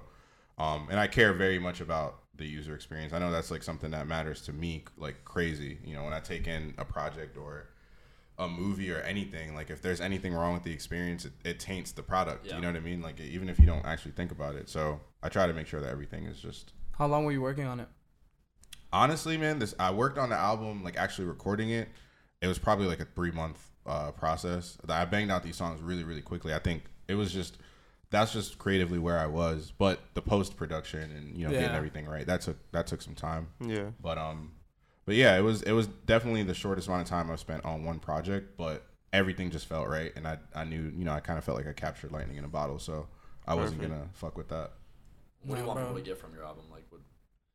um, 0.58 0.88
and 0.90 0.98
I 1.00 1.06
care 1.06 1.32
very 1.32 1.58
much 1.58 1.80
about 1.80 2.20
the 2.36 2.46
user 2.46 2.74
experience. 2.74 3.12
I 3.12 3.18
know 3.18 3.30
that's 3.30 3.50
like 3.50 3.62
something 3.62 3.90
that 3.92 4.06
matters 4.06 4.40
to 4.42 4.52
me 4.52 4.84
like 4.96 5.24
crazy. 5.24 5.78
You 5.84 5.94
know, 5.94 6.04
when 6.04 6.12
I 6.12 6.20
take 6.20 6.46
in 6.46 6.74
a 6.78 6.84
project 6.84 7.36
or 7.36 7.68
a 8.38 8.48
movie 8.48 8.90
or 8.90 8.98
anything, 9.00 9.54
like 9.54 9.70
if 9.70 9.80
there's 9.80 10.00
anything 10.00 10.34
wrong 10.34 10.54
with 10.54 10.64
the 10.64 10.72
experience, 10.72 11.24
it, 11.24 11.32
it 11.44 11.60
taints 11.60 11.92
the 11.92 12.02
product. 12.02 12.46
Yeah. 12.46 12.56
You 12.56 12.62
know 12.62 12.68
what 12.68 12.76
I 12.76 12.80
mean? 12.80 13.02
Like 13.02 13.20
even 13.20 13.48
if 13.48 13.58
you 13.60 13.66
don't 13.66 13.84
actually 13.84 14.12
think 14.12 14.32
about 14.32 14.56
it. 14.56 14.68
So 14.68 15.00
I 15.22 15.28
try 15.28 15.46
to 15.46 15.52
make 15.52 15.66
sure 15.68 15.80
that 15.80 15.90
everything 15.90 16.24
is 16.24 16.40
just 16.40 16.72
How 16.98 17.06
long 17.06 17.24
were 17.24 17.32
you 17.32 17.40
working 17.42 17.66
on 17.66 17.80
it? 17.80 17.88
honestly 18.92 19.36
man 19.36 19.58
this 19.58 19.74
i 19.80 19.90
worked 19.90 20.18
on 20.18 20.28
the 20.30 20.36
album 20.36 20.84
like 20.84 20.96
actually 20.96 21.24
recording 21.26 21.70
it 21.70 21.88
it 22.40 22.46
was 22.46 22.60
probably 22.60 22.86
like 22.86 23.00
a 23.00 23.04
three 23.04 23.32
month 23.32 23.70
uh, 23.86 24.12
process 24.12 24.78
i 24.88 25.04
banged 25.04 25.32
out 25.32 25.42
these 25.42 25.56
songs 25.56 25.82
really 25.82 26.04
really 26.04 26.22
quickly 26.22 26.54
i 26.54 26.60
think 26.60 26.84
it 27.08 27.16
was 27.16 27.32
just 27.32 27.58
that's 28.10 28.32
just 28.32 28.58
creatively 28.58 28.98
where 28.98 29.18
i 29.18 29.26
was 29.26 29.72
but 29.78 30.00
the 30.14 30.22
post 30.22 30.56
production 30.56 31.10
and 31.12 31.36
you 31.36 31.44
know 31.46 31.50
getting 31.52 31.74
everything 31.74 32.06
right 32.06 32.26
that 32.26 32.40
took 32.40 32.56
that 32.72 32.86
took 32.86 33.02
some 33.02 33.14
time 33.14 33.48
Yeah, 33.60 33.90
but 34.00 34.18
um 34.18 34.52
but 35.04 35.14
yeah 35.16 35.36
it 35.36 35.42
was 35.42 35.62
it 35.62 35.72
was 35.72 35.86
definitely 35.86 36.42
the 36.42 36.54
shortest 36.54 36.88
amount 36.88 37.02
of 37.02 37.08
time 37.08 37.30
i've 37.30 37.40
spent 37.40 37.64
on 37.64 37.84
one 37.84 37.98
project 37.98 38.56
but 38.56 38.84
everything 39.12 39.50
just 39.50 39.66
felt 39.66 39.88
right 39.88 40.12
and 40.16 40.26
i 40.28 40.38
i 40.54 40.64
knew 40.64 40.92
you 40.96 41.04
know 41.04 41.12
i 41.12 41.20
kind 41.20 41.38
of 41.38 41.44
felt 41.44 41.56
like 41.58 41.66
i 41.66 41.72
captured 41.72 42.12
lightning 42.12 42.36
in 42.36 42.44
a 42.44 42.48
bottle 42.48 42.78
so 42.78 43.06
i 43.46 43.54
wasn't 43.54 43.78
Perfect. 43.80 43.94
gonna 43.96 44.08
fuck 44.14 44.36
with 44.36 44.48
that 44.48 44.70
What 45.44 45.56
do 45.56 45.60
you 45.60 45.66
want 45.66 45.78
bro. 45.78 45.86
people 45.88 46.00
to 46.02 46.08
get 46.10 46.18
from 46.18 46.32
your 46.34 46.44
album? 46.44 46.64
Like, 46.70 46.84
what, 46.90 47.00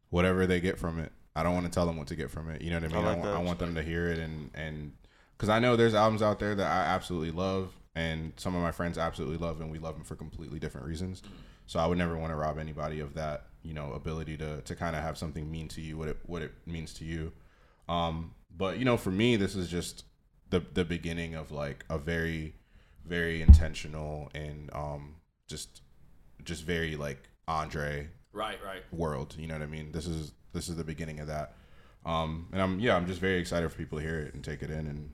whatever 0.10 0.46
they 0.46 0.60
get 0.60 0.78
from 0.78 1.00
it. 1.00 1.12
I 1.36 1.44
don't 1.44 1.54
want 1.54 1.66
to 1.66 1.72
tell 1.72 1.86
them 1.86 1.98
what 1.98 2.08
to 2.08 2.16
get 2.16 2.30
from 2.30 2.50
it. 2.50 2.62
You 2.62 2.70
know 2.72 2.80
what 2.80 2.84
I 2.94 2.98
I 2.98 3.00
mean? 3.00 3.06
I, 3.08 3.10
like 3.14 3.24
want. 3.24 3.36
I 3.38 3.42
want 3.42 3.60
them 3.60 3.76
to 3.76 3.82
hear 3.84 4.08
it 4.08 4.20
and 4.20 4.52
and 4.54 4.92
because 5.38 5.50
I 5.50 5.60
know 5.60 5.76
there's 5.76 5.94
albums 5.96 6.22
out 6.22 6.38
there 6.40 6.54
that 6.54 6.68
I 6.70 6.82
absolutely 6.94 7.32
love 7.32 7.74
and 7.96 8.34
some 8.38 8.56
of 8.56 8.62
my 8.62 8.72
friends 8.72 8.98
absolutely 8.98 9.38
love 9.38 9.62
and 9.62 9.72
we 9.72 9.80
love 9.80 9.96
them 9.96 10.04
for 10.04 10.16
completely 10.16 10.60
different 10.60 10.88
reasons. 10.88 11.22
So 11.66 11.80
I 11.80 11.86
would 11.86 11.98
never 11.98 12.18
want 12.18 12.32
to 12.32 12.36
rob 12.36 12.58
anybody 12.58 13.00
of 13.00 13.14
that 13.16 13.46
you 13.62 13.74
know 13.74 13.94
ability 13.94 14.38
to 14.38 14.62
to 14.62 14.76
kind 14.76 14.96
of 14.96 15.04
have 15.04 15.18
something 15.18 15.50
mean 15.52 15.68
to 15.70 15.82
you 15.82 15.98
what 15.98 16.08
it 16.08 16.18
what 16.26 16.42
it 16.42 16.54
means 16.66 16.94
to 16.96 17.06
you. 17.06 17.32
Um, 17.88 18.34
but 18.56 18.78
you 18.78 18.86
know 18.86 18.98
for 18.98 19.12
me 19.12 19.36
this 19.36 19.56
is 19.56 19.70
just 19.70 20.06
the 20.50 20.64
the 20.74 20.86
beginning 20.86 21.36
of 21.36 21.52
like 21.52 21.86
a 21.90 21.98
very 21.98 22.56
very 23.06 23.42
intentional 23.42 24.30
and 24.36 24.70
um 24.74 25.16
just 25.48 25.82
just 26.44 26.64
very 26.64 26.96
like 26.96 27.30
Andre 27.48 28.10
right, 28.32 28.60
right. 28.66 28.84
world. 28.92 29.36
You 29.38 29.48
know 29.48 29.56
what 29.56 29.64
I 29.64 29.68
mean? 29.68 29.92
This 29.92 30.06
is 30.06 30.34
this 30.54 30.70
is 30.70 30.76
the 30.76 30.84
beginning 30.84 31.20
of 31.20 31.28
that. 31.28 31.56
Um, 32.06 32.48
and 32.52 32.62
I'm 32.62 32.80
yeah, 32.80 32.96
I'm 32.96 33.08
just 33.08 33.20
very 33.20 33.40
excited 33.40 33.70
for 33.72 33.78
people 33.78 34.00
to 34.00 34.04
hear 34.04 34.20
it 34.20 34.34
and 34.34 34.44
take 34.44 34.62
it 34.62 34.70
in 34.70 34.88
and 34.88 35.12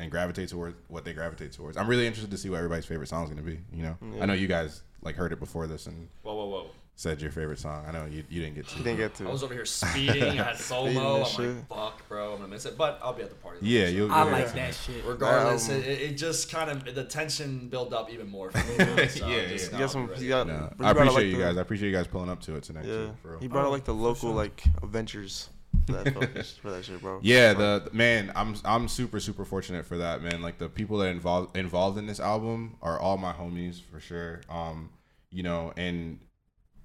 and 0.00 0.10
gravitate 0.10 0.48
towards 0.48 0.76
what 0.88 1.04
they 1.04 1.12
gravitate 1.12 1.52
towards. 1.52 1.76
I'm 1.76 1.86
really 1.86 2.06
interested 2.06 2.30
to 2.30 2.38
see 2.38 2.48
what 2.50 2.56
everybody's 2.56 2.86
favorite 2.86 3.08
song 3.08 3.24
is 3.24 3.30
going 3.30 3.44
to 3.44 3.50
be. 3.50 3.60
You 3.72 3.82
know, 3.84 3.96
Yeah. 4.16 4.22
I 4.22 4.26
know 4.26 4.32
you 4.32 4.48
guys 4.48 4.82
like 5.02 5.14
heard 5.16 5.32
it 5.32 5.38
before 5.40 5.66
this 5.66 5.86
and 5.86 6.08
Whoa, 6.22 6.34
whoa, 6.34 6.46
whoa. 6.48 6.66
said 6.96 7.20
your 7.22 7.30
favorite 7.30 7.58
song. 7.58 7.84
I 7.86 7.92
know 7.92 8.06
you, 8.06 8.22
you 8.28 8.40
didn't 8.42 8.54
get 8.56 8.68
to. 8.68 8.78
you 8.78 8.84
didn't 8.84 8.98
get 8.98 9.14
to. 9.16 9.28
I 9.28 9.32
was 9.32 9.42
over 9.42 9.54
here 9.54 9.64
speeding. 9.66 10.38
I 10.40 10.44
had 10.44 10.56
Speeding 10.58 10.94
FOMO. 10.96 11.14
and 11.16 11.24
I'm 11.24 11.30
shit. 11.30 11.56
like, 11.56 11.68
fuck, 11.68 12.08
bro. 12.08 12.32
I'm 12.32 12.36
gonna 12.38 12.48
miss 12.48 12.64
it. 12.66 12.76
But 12.78 12.98
I'll 13.02 13.12
be 13.12 13.22
at 13.22 13.28
the 13.30 13.34
party. 13.36 13.58
Yeah, 13.62 13.86
you'll- 13.88 14.10
I 14.12 14.24
Yeah. 14.24 14.30
like 14.32 14.52
that 14.54 14.74
shit. 14.74 15.04
Regardless, 15.06 15.68
um, 15.68 15.76
That 15.80 15.86
it, 15.90 16.00
it 16.12 16.14
just 16.16 16.50
kind 16.50 16.70
of 16.70 16.94
the 16.94 17.04
tension 17.04 17.68
built 17.68 17.92
up 17.92 18.10
even 18.10 18.28
more 18.28 18.50
for 18.50 18.58
me. 18.58 19.06
So 19.08 19.26
Yeah, 19.26 19.36
yeah. 19.36 19.46
now 19.46 19.52
You 19.52 19.78
got 19.78 19.90
some. 19.90 20.00
I'll 20.02 20.06
be 20.08 20.12
ready. 20.12 20.24
You 20.24 20.28
got. 20.30 20.46
No, 20.46 20.52
I 20.54 20.56
you 20.56 20.68
brought 20.76 20.86
out, 20.88 20.96
appreciate 20.96 21.14
like, 21.14 21.24
you 21.26 21.36
the- 21.36 21.42
guys. 21.44 21.56
I 21.56 21.60
appreciate 21.60 21.88
you 21.90 21.96
guys 21.96 22.06
pulling 22.06 22.30
up 22.30 22.40
to 22.42 22.56
it 22.56 22.62
tonight 22.64 22.84
Yeah, 22.86 22.92
too. 22.94 23.16
For 23.22 23.38
he 23.40 23.48
brought 23.48 23.62
out 23.64 23.68
Oh, 23.68 23.70
like 23.72 23.84
the 23.84 23.94
local 23.94 24.30
sure. 24.30 24.34
like 24.34 24.62
Adventures 24.82 25.48
for 25.86 25.92
that 25.92 26.14
focus 26.14 26.56
for 26.60 26.70
that 26.70 26.84
shit, 26.84 27.00
bro. 27.00 27.18
Yeah, 27.22 27.52
the 27.54 27.82
the- 27.90 27.96
man, 27.96 28.32
I'm 28.34 28.54
I'm 28.64 28.88
super 28.88 29.20
super 29.20 29.44
fortunate 29.44 29.84
for 29.86 29.98
that, 29.98 30.22
man. 30.22 30.42
Like 30.42 30.58
the 30.58 30.68
people 30.68 30.98
that 30.98 31.08
involved 31.08 31.56
involved 31.56 31.98
in 31.98 32.06
this 32.06 32.20
album 32.20 32.76
are 32.82 32.98
all 32.98 33.16
my 33.18 33.32
homies 33.32 33.80
for 33.80 34.00
sure. 34.00 34.40
Um, 34.48 34.90
you 35.30 35.42
know, 35.42 35.72
and 35.76 36.18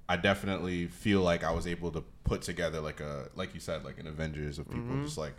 I 0.07 0.17
definitely 0.17 0.87
feel 0.87 1.21
like 1.21 1.43
I 1.43 1.51
was 1.51 1.65
able 1.65 1.91
to 1.91 2.03
put 2.23 2.41
together 2.43 2.79
like 2.81 2.99
a 3.01 3.29
like 3.35 3.53
you 3.53 3.59
said, 3.59 3.83
like 3.83 3.97
an 3.99 4.07
Avengers 4.07 4.59
of 4.59 4.67
people 4.69 4.83
Mhm. 4.95 5.03
just 5.05 5.17
like 5.17 5.35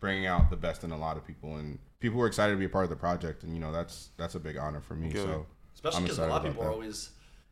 bringing 0.00 0.26
out 0.26 0.48
the 0.50 0.56
best 0.56 0.82
in 0.84 0.90
a 0.92 0.96
lot 0.98 1.16
of 1.18 1.26
people 1.26 1.56
and 1.56 1.78
people 2.00 2.18
were 2.18 2.26
excited 2.26 2.52
to 2.54 2.58
be 2.58 2.64
a 2.64 2.68
part 2.70 2.84
of 2.84 2.90
the 2.90 2.96
project 2.96 3.42
and 3.42 3.52
you 3.54 3.60
know 3.60 3.70
that's 3.72 4.10
that's 4.16 4.34
a 4.34 4.40
big 4.40 4.56
honor 4.56 4.80
for 4.80 4.94
me. 4.94 5.10
Good. 5.10 5.22
So 5.22 5.46
Especially 5.74 5.96
I'm 5.98 6.02
because 6.04 6.18
a 6.18 6.22
excited 6.22 6.32
lot 6.32 6.36
of 6.38 6.44
about 6.44 6.52
people 6.52 6.62
are 6.62 6.66
that. 6.68 6.72
always, 6.74 7.10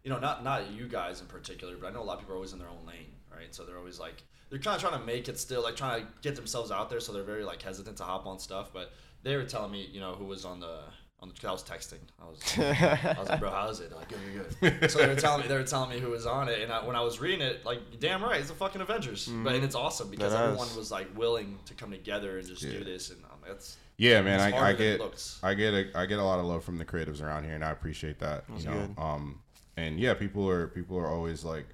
you 0.08 0.14
know, 0.14 0.20
not 0.20 0.42
not 0.42 0.70
you 0.70 0.88
guys 0.88 1.20
in 1.20 1.26
particular, 1.26 1.76
but 1.76 1.88
I 1.88 1.90
know 1.90 2.00
a 2.00 2.02
lot 2.02 2.14
of 2.14 2.20
people 2.20 2.32
are 2.32 2.36
always 2.36 2.54
in 2.54 2.58
their 2.58 2.68
own 2.70 2.86
lane, 2.86 3.12
right? 3.30 3.54
So 3.54 3.64
they're 3.64 3.76
always 3.76 4.00
like 4.00 4.22
they're 4.48 4.58
kind 4.58 4.74
of 4.74 4.80
trying 4.80 4.98
to 4.98 5.04
make 5.04 5.28
it 5.28 5.38
still, 5.38 5.62
like 5.62 5.76
trying 5.76 6.00
to 6.00 6.08
get 6.22 6.34
themselves 6.34 6.70
out 6.70 6.88
there. 6.88 6.98
So 6.98 7.12
they're 7.12 7.22
very 7.24 7.44
like 7.44 7.60
hesitant 7.60 7.98
to 7.98 8.04
hop 8.04 8.24
on 8.26 8.38
stuff. 8.38 8.70
But 8.72 8.92
they 9.22 9.36
were 9.36 9.44
telling 9.44 9.70
me, 9.70 9.86
you 9.92 10.00
know, 10.00 10.14
who 10.14 10.24
was 10.24 10.46
on 10.46 10.60
the 10.60 10.78
on 11.20 11.28
the. 11.28 11.46
I 11.46 11.52
was 11.52 11.62
texting. 11.62 11.98
I 12.22 12.24
was. 12.24 12.40
I 12.58 13.16
was 13.18 13.28
like, 13.28 13.38
bro, 13.38 13.50
how's 13.50 13.80
it? 13.80 13.90
They're 13.90 13.98
like, 13.98 14.08
good, 14.08 14.18
good, 14.62 14.80
good. 14.80 14.90
So 14.90 15.00
they 15.00 15.08
were 15.08 15.14
telling 15.14 15.42
me, 15.42 15.48
they 15.48 15.58
were 15.58 15.62
telling 15.64 15.90
me 15.90 16.00
who 16.00 16.08
was 16.08 16.24
on 16.24 16.48
it, 16.48 16.62
and 16.62 16.72
I, 16.72 16.86
when 16.86 16.96
I 16.96 17.02
was 17.02 17.20
reading 17.20 17.42
it, 17.42 17.66
like, 17.66 18.00
damn 18.00 18.22
right, 18.22 18.40
it's 18.40 18.48
the 18.48 18.54
fucking 18.54 18.80
Avengers. 18.80 19.28
But 19.28 19.56
and 19.56 19.62
it's 19.62 19.74
awesome 19.74 20.08
because 20.08 20.32
That 20.32 20.44
is. 20.44 20.48
everyone 20.52 20.74
was 20.74 20.90
like 20.90 21.14
willing 21.18 21.58
to 21.66 21.74
come 21.74 21.90
together 21.90 22.38
and 22.38 22.48
just 22.48 22.62
do 22.62 22.82
this, 22.82 23.10
and 23.10 23.22
um, 23.24 23.40
that's 23.46 23.76
Yeah, 23.98 24.22
man, 24.22 24.40
I, 24.40 24.56
I 24.56 24.72
get. 24.72 25.02
I 25.42 25.52
get 25.52 25.74
a 25.74 25.90
I 25.94 26.06
get 26.06 26.18
a 26.18 26.24
lot 26.24 26.38
of 26.38 26.46
love 26.46 26.64
from 26.64 26.78
the 26.78 26.86
creatives 26.86 27.22
around 27.22 27.44
here, 27.44 27.54
and 27.54 27.62
I 27.62 27.72
appreciate 27.72 28.20
that. 28.20 28.44
That's 28.48 28.64
you 28.64 28.70
know, 28.70 28.86
good. 28.86 29.02
um, 29.02 29.40
and 29.78 30.00
yeah, 30.00 30.14
people 30.14 30.48
are 30.48 30.66
people 30.68 30.96
are 30.98 31.06
always 31.06 31.44
like 31.44 31.66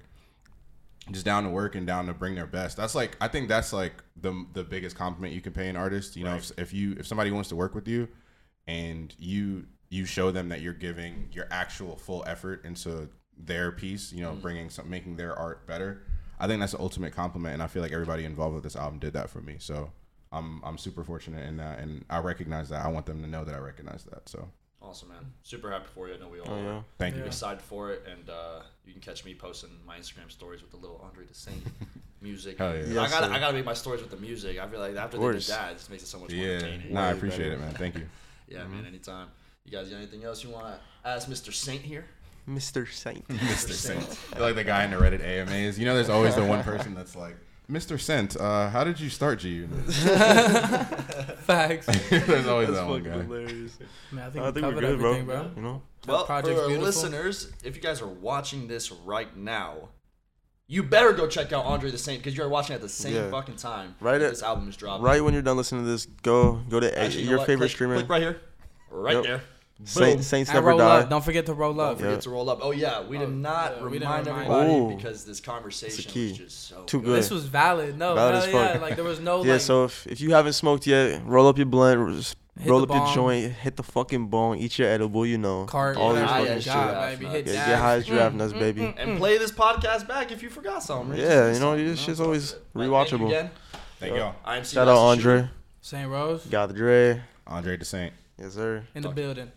just 1.11 1.25
down 1.25 1.43
to 1.43 1.49
work 1.49 1.75
and 1.75 1.85
down 1.85 2.05
to 2.07 2.13
bring 2.13 2.35
their 2.35 2.47
best. 2.47 2.77
That's 2.77 2.95
like 2.95 3.17
I 3.19 3.27
think 3.27 3.47
that's 3.47 3.73
like 3.73 4.03
the 4.21 4.45
the 4.53 4.63
biggest 4.63 4.95
compliment 4.95 5.33
you 5.33 5.41
can 5.41 5.53
pay 5.53 5.69
an 5.69 5.75
artist. 5.75 6.15
You 6.15 6.25
know, 6.25 6.35
if, 6.35 6.51
if 6.57 6.73
you 6.73 6.95
if 6.99 7.07
somebody 7.07 7.31
wants 7.31 7.49
to 7.49 7.55
work 7.55 7.73
with 7.75 7.87
you, 7.87 8.07
and 8.67 9.13
you 9.17 9.65
you 9.89 10.05
show 10.05 10.31
them 10.31 10.49
that 10.49 10.61
you're 10.61 10.73
giving 10.73 11.29
your 11.31 11.47
actual 11.51 11.95
full 11.95 12.23
effort 12.27 12.65
into 12.65 13.09
their 13.37 13.71
piece, 13.71 14.11
you 14.13 14.21
know, 14.21 14.31
Mm-hmm. 14.31 14.41
bringing 14.41 14.69
some 14.69 14.89
making 14.89 15.15
their 15.17 15.35
art 15.37 15.67
better. 15.67 16.03
I 16.39 16.47
think 16.47 16.59
that's 16.59 16.73
the 16.73 16.79
ultimate 16.79 17.13
compliment, 17.13 17.53
and 17.53 17.63
I 17.63 17.67
feel 17.67 17.81
like 17.81 17.93
everybody 17.93 18.25
involved 18.25 18.55
with 18.55 18.63
this 18.63 18.75
album 18.75 18.99
did 18.99 19.13
that 19.13 19.29
for 19.29 19.41
me. 19.41 19.55
So 19.59 19.91
I'm 20.31 20.61
I'm 20.63 20.77
super 20.77 21.03
fortunate 21.03 21.47
in 21.47 21.57
that, 21.57 21.79
and 21.79 22.05
I 22.09 22.19
recognize 22.19 22.69
that. 22.69 22.85
I 22.85 22.89
want 22.89 23.05
them 23.05 23.21
to 23.21 23.27
know 23.27 23.45
that 23.45 23.55
I 23.55 23.59
recognize 23.59 24.03
that. 24.05 24.27
So 24.27 24.49
awesome, 24.85 25.09
man. 25.09 25.25
Super 25.43 25.71
happy 25.71 25.87
for 25.93 26.07
you. 26.07 26.13
I 26.15 26.17
know 26.17 26.27
we 26.29 26.39
all 26.39 26.49
Oh, 26.49 26.53
are. 26.59 26.63
yeah. 26.63 26.81
thank 26.97 27.15
Yeah. 27.15 27.21
you. 27.21 27.27
excited 27.27 27.61
for 27.61 27.91
it, 27.91 28.05
and 28.09 28.29
uh, 28.29 28.61
you 28.85 28.93
can 28.93 29.01
catch 29.01 29.25
me 29.25 29.33
posting 29.35 29.69
my 29.85 29.97
Instagram 29.97 30.31
stories 30.31 30.61
with 30.61 30.71
the 30.71 30.77
little 30.77 31.01
Andre 31.03 31.25
DeSaint 31.25 31.61
music. 32.21 32.57
Hell 32.57 32.75
yeah. 32.75 33.01
I 33.01 33.09
gotta, 33.09 33.25
sir. 33.27 33.31
I 33.33 33.39
gotta 33.39 33.53
make 33.53 33.65
my 33.65 33.73
stories 33.73 34.01
with 34.01 34.11
the 34.11 34.17
music. 34.17 34.59
I 34.59 34.67
feel 34.67 34.79
like 34.79 34.95
after 34.95 35.17
Of 35.17 35.23
they 35.23 35.39
did 35.39 35.41
that, 35.47 35.71
it 35.71 35.77
just 35.77 35.89
makes 35.89 36.03
it 36.03 36.07
so 36.07 36.19
much 36.19 36.31
more 36.31 36.39
Yeah, 36.39 36.51
entertaining. 36.53 36.93
no, 36.93 36.99
I 37.01 37.11
appreciate 37.11 37.39
better. 37.49 37.53
it, 37.53 37.59
man. 37.59 37.73
Thank 37.73 37.95
you. 37.95 38.05
Yeah, 38.47 38.59
Mm-hmm. 38.59 38.75
man. 38.75 38.85
Anytime. 38.85 39.27
You 39.65 39.71
guys 39.71 39.89
got 39.89 39.97
anything 39.97 40.23
else 40.23 40.43
you 40.43 40.51
want 40.51 40.67
to 40.67 40.79
ask 41.09 41.27
Mr. 41.27 41.51
Saint 41.51 41.81
here? 41.81 42.05
Mr. 42.47 42.87
Saint. 42.87 43.27
Mr. 43.29 43.71
Saint. 43.71 44.39
Like 44.39 44.53
the 44.53 44.63
guy 44.63 44.83
in 44.83 44.91
the 44.91 44.97
Reddit 44.97 45.23
AMAs. 45.23 45.79
You 45.79 45.85
know, 45.85 45.95
there's 45.95 46.09
always 46.09 46.35
the 46.35 46.45
one 46.45 46.61
person 46.63 46.93
that's 46.93 47.15
like, 47.15 47.35
Mr. 47.69 47.99
Scent, 47.99 48.37
uh, 48.37 48.69
how 48.69 48.83
did 48.83 48.99
you 48.99 49.09
start 49.09 49.39
G 49.39 49.49
Unit? 49.49 49.85
Facts. 51.39 51.87
there's 52.09 52.47
always 52.47 52.67
That's 52.67 52.79
that 52.79 52.87
one 52.87 53.03
fucking 53.03 53.19
guy. 53.19 53.23
hilarious. 53.23 53.77
Man, 54.11 54.27
I 54.27 54.29
think 54.31 54.43
I 54.45 54.47
we 54.49 54.53
think 54.61 54.65
we're 54.75 54.81
good, 54.81 54.99
bro. 54.99 55.09
everything, 55.13 55.25
bro. 55.25 55.51
You 55.55 55.61
know? 55.61 55.81
Well, 56.07 56.25
for 56.25 56.33
our 56.33 56.43
beautiful. 56.43 56.77
listeners, 56.77 57.51
if 57.63 57.75
you 57.75 57.81
guys 57.81 58.01
are 58.01 58.07
watching 58.07 58.67
this 58.67 58.91
right 58.91 59.35
now, 59.35 59.89
you 60.67 60.83
better 60.83 61.13
go 61.13 61.27
check 61.27 61.53
out 61.53 61.65
Andre 61.65 61.91
DeSaint 61.91 62.17
because 62.17 62.35
you're 62.37 62.49
watching 62.49 62.75
at 62.75 62.81
the 62.81 62.89
same 62.89 63.13
Yeah. 63.15 63.29
fucking 63.31 63.55
time. 63.55 63.95
Right 63.99 64.17
that 64.19 64.25
at- 64.25 64.31
this 64.31 64.43
album 64.43 64.69
is 64.69 64.75
dropping. 64.77 65.03
Right 65.03 65.23
when 65.23 65.33
you're 65.33 65.43
done 65.43 65.57
listening 65.57 65.83
to 65.85 65.89
this, 65.89 66.05
go 66.23 66.61
go 66.69 66.79
to 66.79 66.97
Actually, 66.99 67.21
you 67.21 67.25
know 67.25 67.29
your 67.31 67.37
what? 67.39 67.47
favorite 67.47 67.65
Click- 67.67 67.71
streamer. 67.71 67.95
Click 67.95 68.09
right 68.09 68.21
here. 68.21 68.41
Right 68.91 69.15
Yep. 69.15 69.23
there. 69.23 69.41
Saint, 69.83 70.23
Saints 70.23 70.49
And 70.49 70.55
never 70.55 70.69
roll 70.69 70.77
die. 70.77 70.99
up. 71.01 71.09
Don't 71.09 71.23
forget 71.23 71.45
to 71.47 71.53
roll 71.53 71.71
up. 71.81 71.87
Don't 71.87 71.91
up. 71.91 71.97
forget 71.97 72.11
Yeah. 72.13 72.19
to 72.21 72.29
roll 72.29 72.49
up. 72.49 72.59
Oh 72.61 72.71
yeah, 72.71 73.03
we 73.03 73.17
did 73.17 73.27
Oh, 73.27 73.31
not 73.31 73.75
yeah, 73.77 73.83
we 73.83 73.91
didn't 73.99 74.07
remind 74.07 74.27
remind 74.27 74.47
everybody 74.47 74.73
Ooh. 74.73 74.95
because 74.95 75.25
this 75.25 75.41
conversation 75.41 76.09
key. 76.09 76.29
was 76.29 76.37
just 76.37 76.67
so 76.69 76.83
Too 76.83 76.99
good. 77.01 77.05
good. 77.07 77.17
This 77.19 77.29
was 77.29 77.45
valid. 77.45 77.97
No, 77.97 78.15
Valid 78.15 78.35
hell 78.35 78.43
as 78.43 78.53
yeah. 78.53 78.71
fuck. 78.73 78.81
Like 78.81 78.95
there 78.95 79.03
was 79.03 79.19
no 79.19 79.43
yeah, 79.43 79.53
like. 79.53 79.61
so 79.61 79.83
if, 79.83 80.07
if 80.07 80.21
you 80.21 80.31
haven't 80.33 80.53
smoked 80.53 80.87
yet, 80.87 81.21
roll 81.25 81.47
up 81.47 81.57
your 81.57 81.65
blunt, 81.65 81.99
roll 82.65 82.85
the 82.85 82.93
up 82.93 83.07
your 83.07 83.13
joint, 83.15 83.51
hit 83.51 83.75
the 83.75 83.83
fucking 83.83 84.27
bone, 84.27 84.57
eat 84.59 84.79
your 84.79 84.87
edible, 84.87 85.25
you 85.25 85.37
know. 85.37 85.65
Cart, 85.65 85.97
all 85.97 86.13
this 86.13 86.21
yeah, 86.21 86.27
fucking 86.39 86.53
shit. 86.53 86.63
sure. 86.63 86.73
God, 86.73 87.19
baby, 87.19 87.25
hit 87.25 87.47
Yeah, 87.47 87.67
get 87.67 87.79
high 87.79 87.95
as 87.95 88.05
giraffe 88.05 88.31
Mm, 88.31 88.35
nuts, 88.37 88.53
mm, 88.53 88.59
baby. 88.59 88.81
mm, 88.81 88.93
and 88.97 89.17
play 89.17 89.37
this 89.37 89.51
podcast 89.51 90.07
back 90.07 90.31
if 90.31 90.41
you 90.41 90.49
forgot 90.49 90.83
something. 90.83 91.19
Yeah, 91.19 91.47
you 91.47 91.59
know, 91.59 91.71
something, 91.75 91.85
this 91.85 91.99
shit's 91.99 92.21
always 92.21 92.51
that's 92.53 92.63
it. 92.63 92.79
Alright, 92.79 93.09
thank 93.09 93.21
you 93.21 93.27
rewatchable. 93.27 93.49
Thank 93.99 94.15
y'all. 94.15 94.35
I 94.45 94.55
am 94.57 94.63
Shout 94.63 94.87
out 94.87 94.93
West. 94.93 95.25
Andre. 95.25 95.49
Saint 95.81 96.09
Rose 96.09 96.45
GothDre. 96.45 97.21
Andre 97.45 97.77
DeSaint. 97.77 98.11
Yes, 98.39 98.53
sir. 98.53 98.83
in 98.95 99.03
the 99.03 99.09
building. 99.09 99.51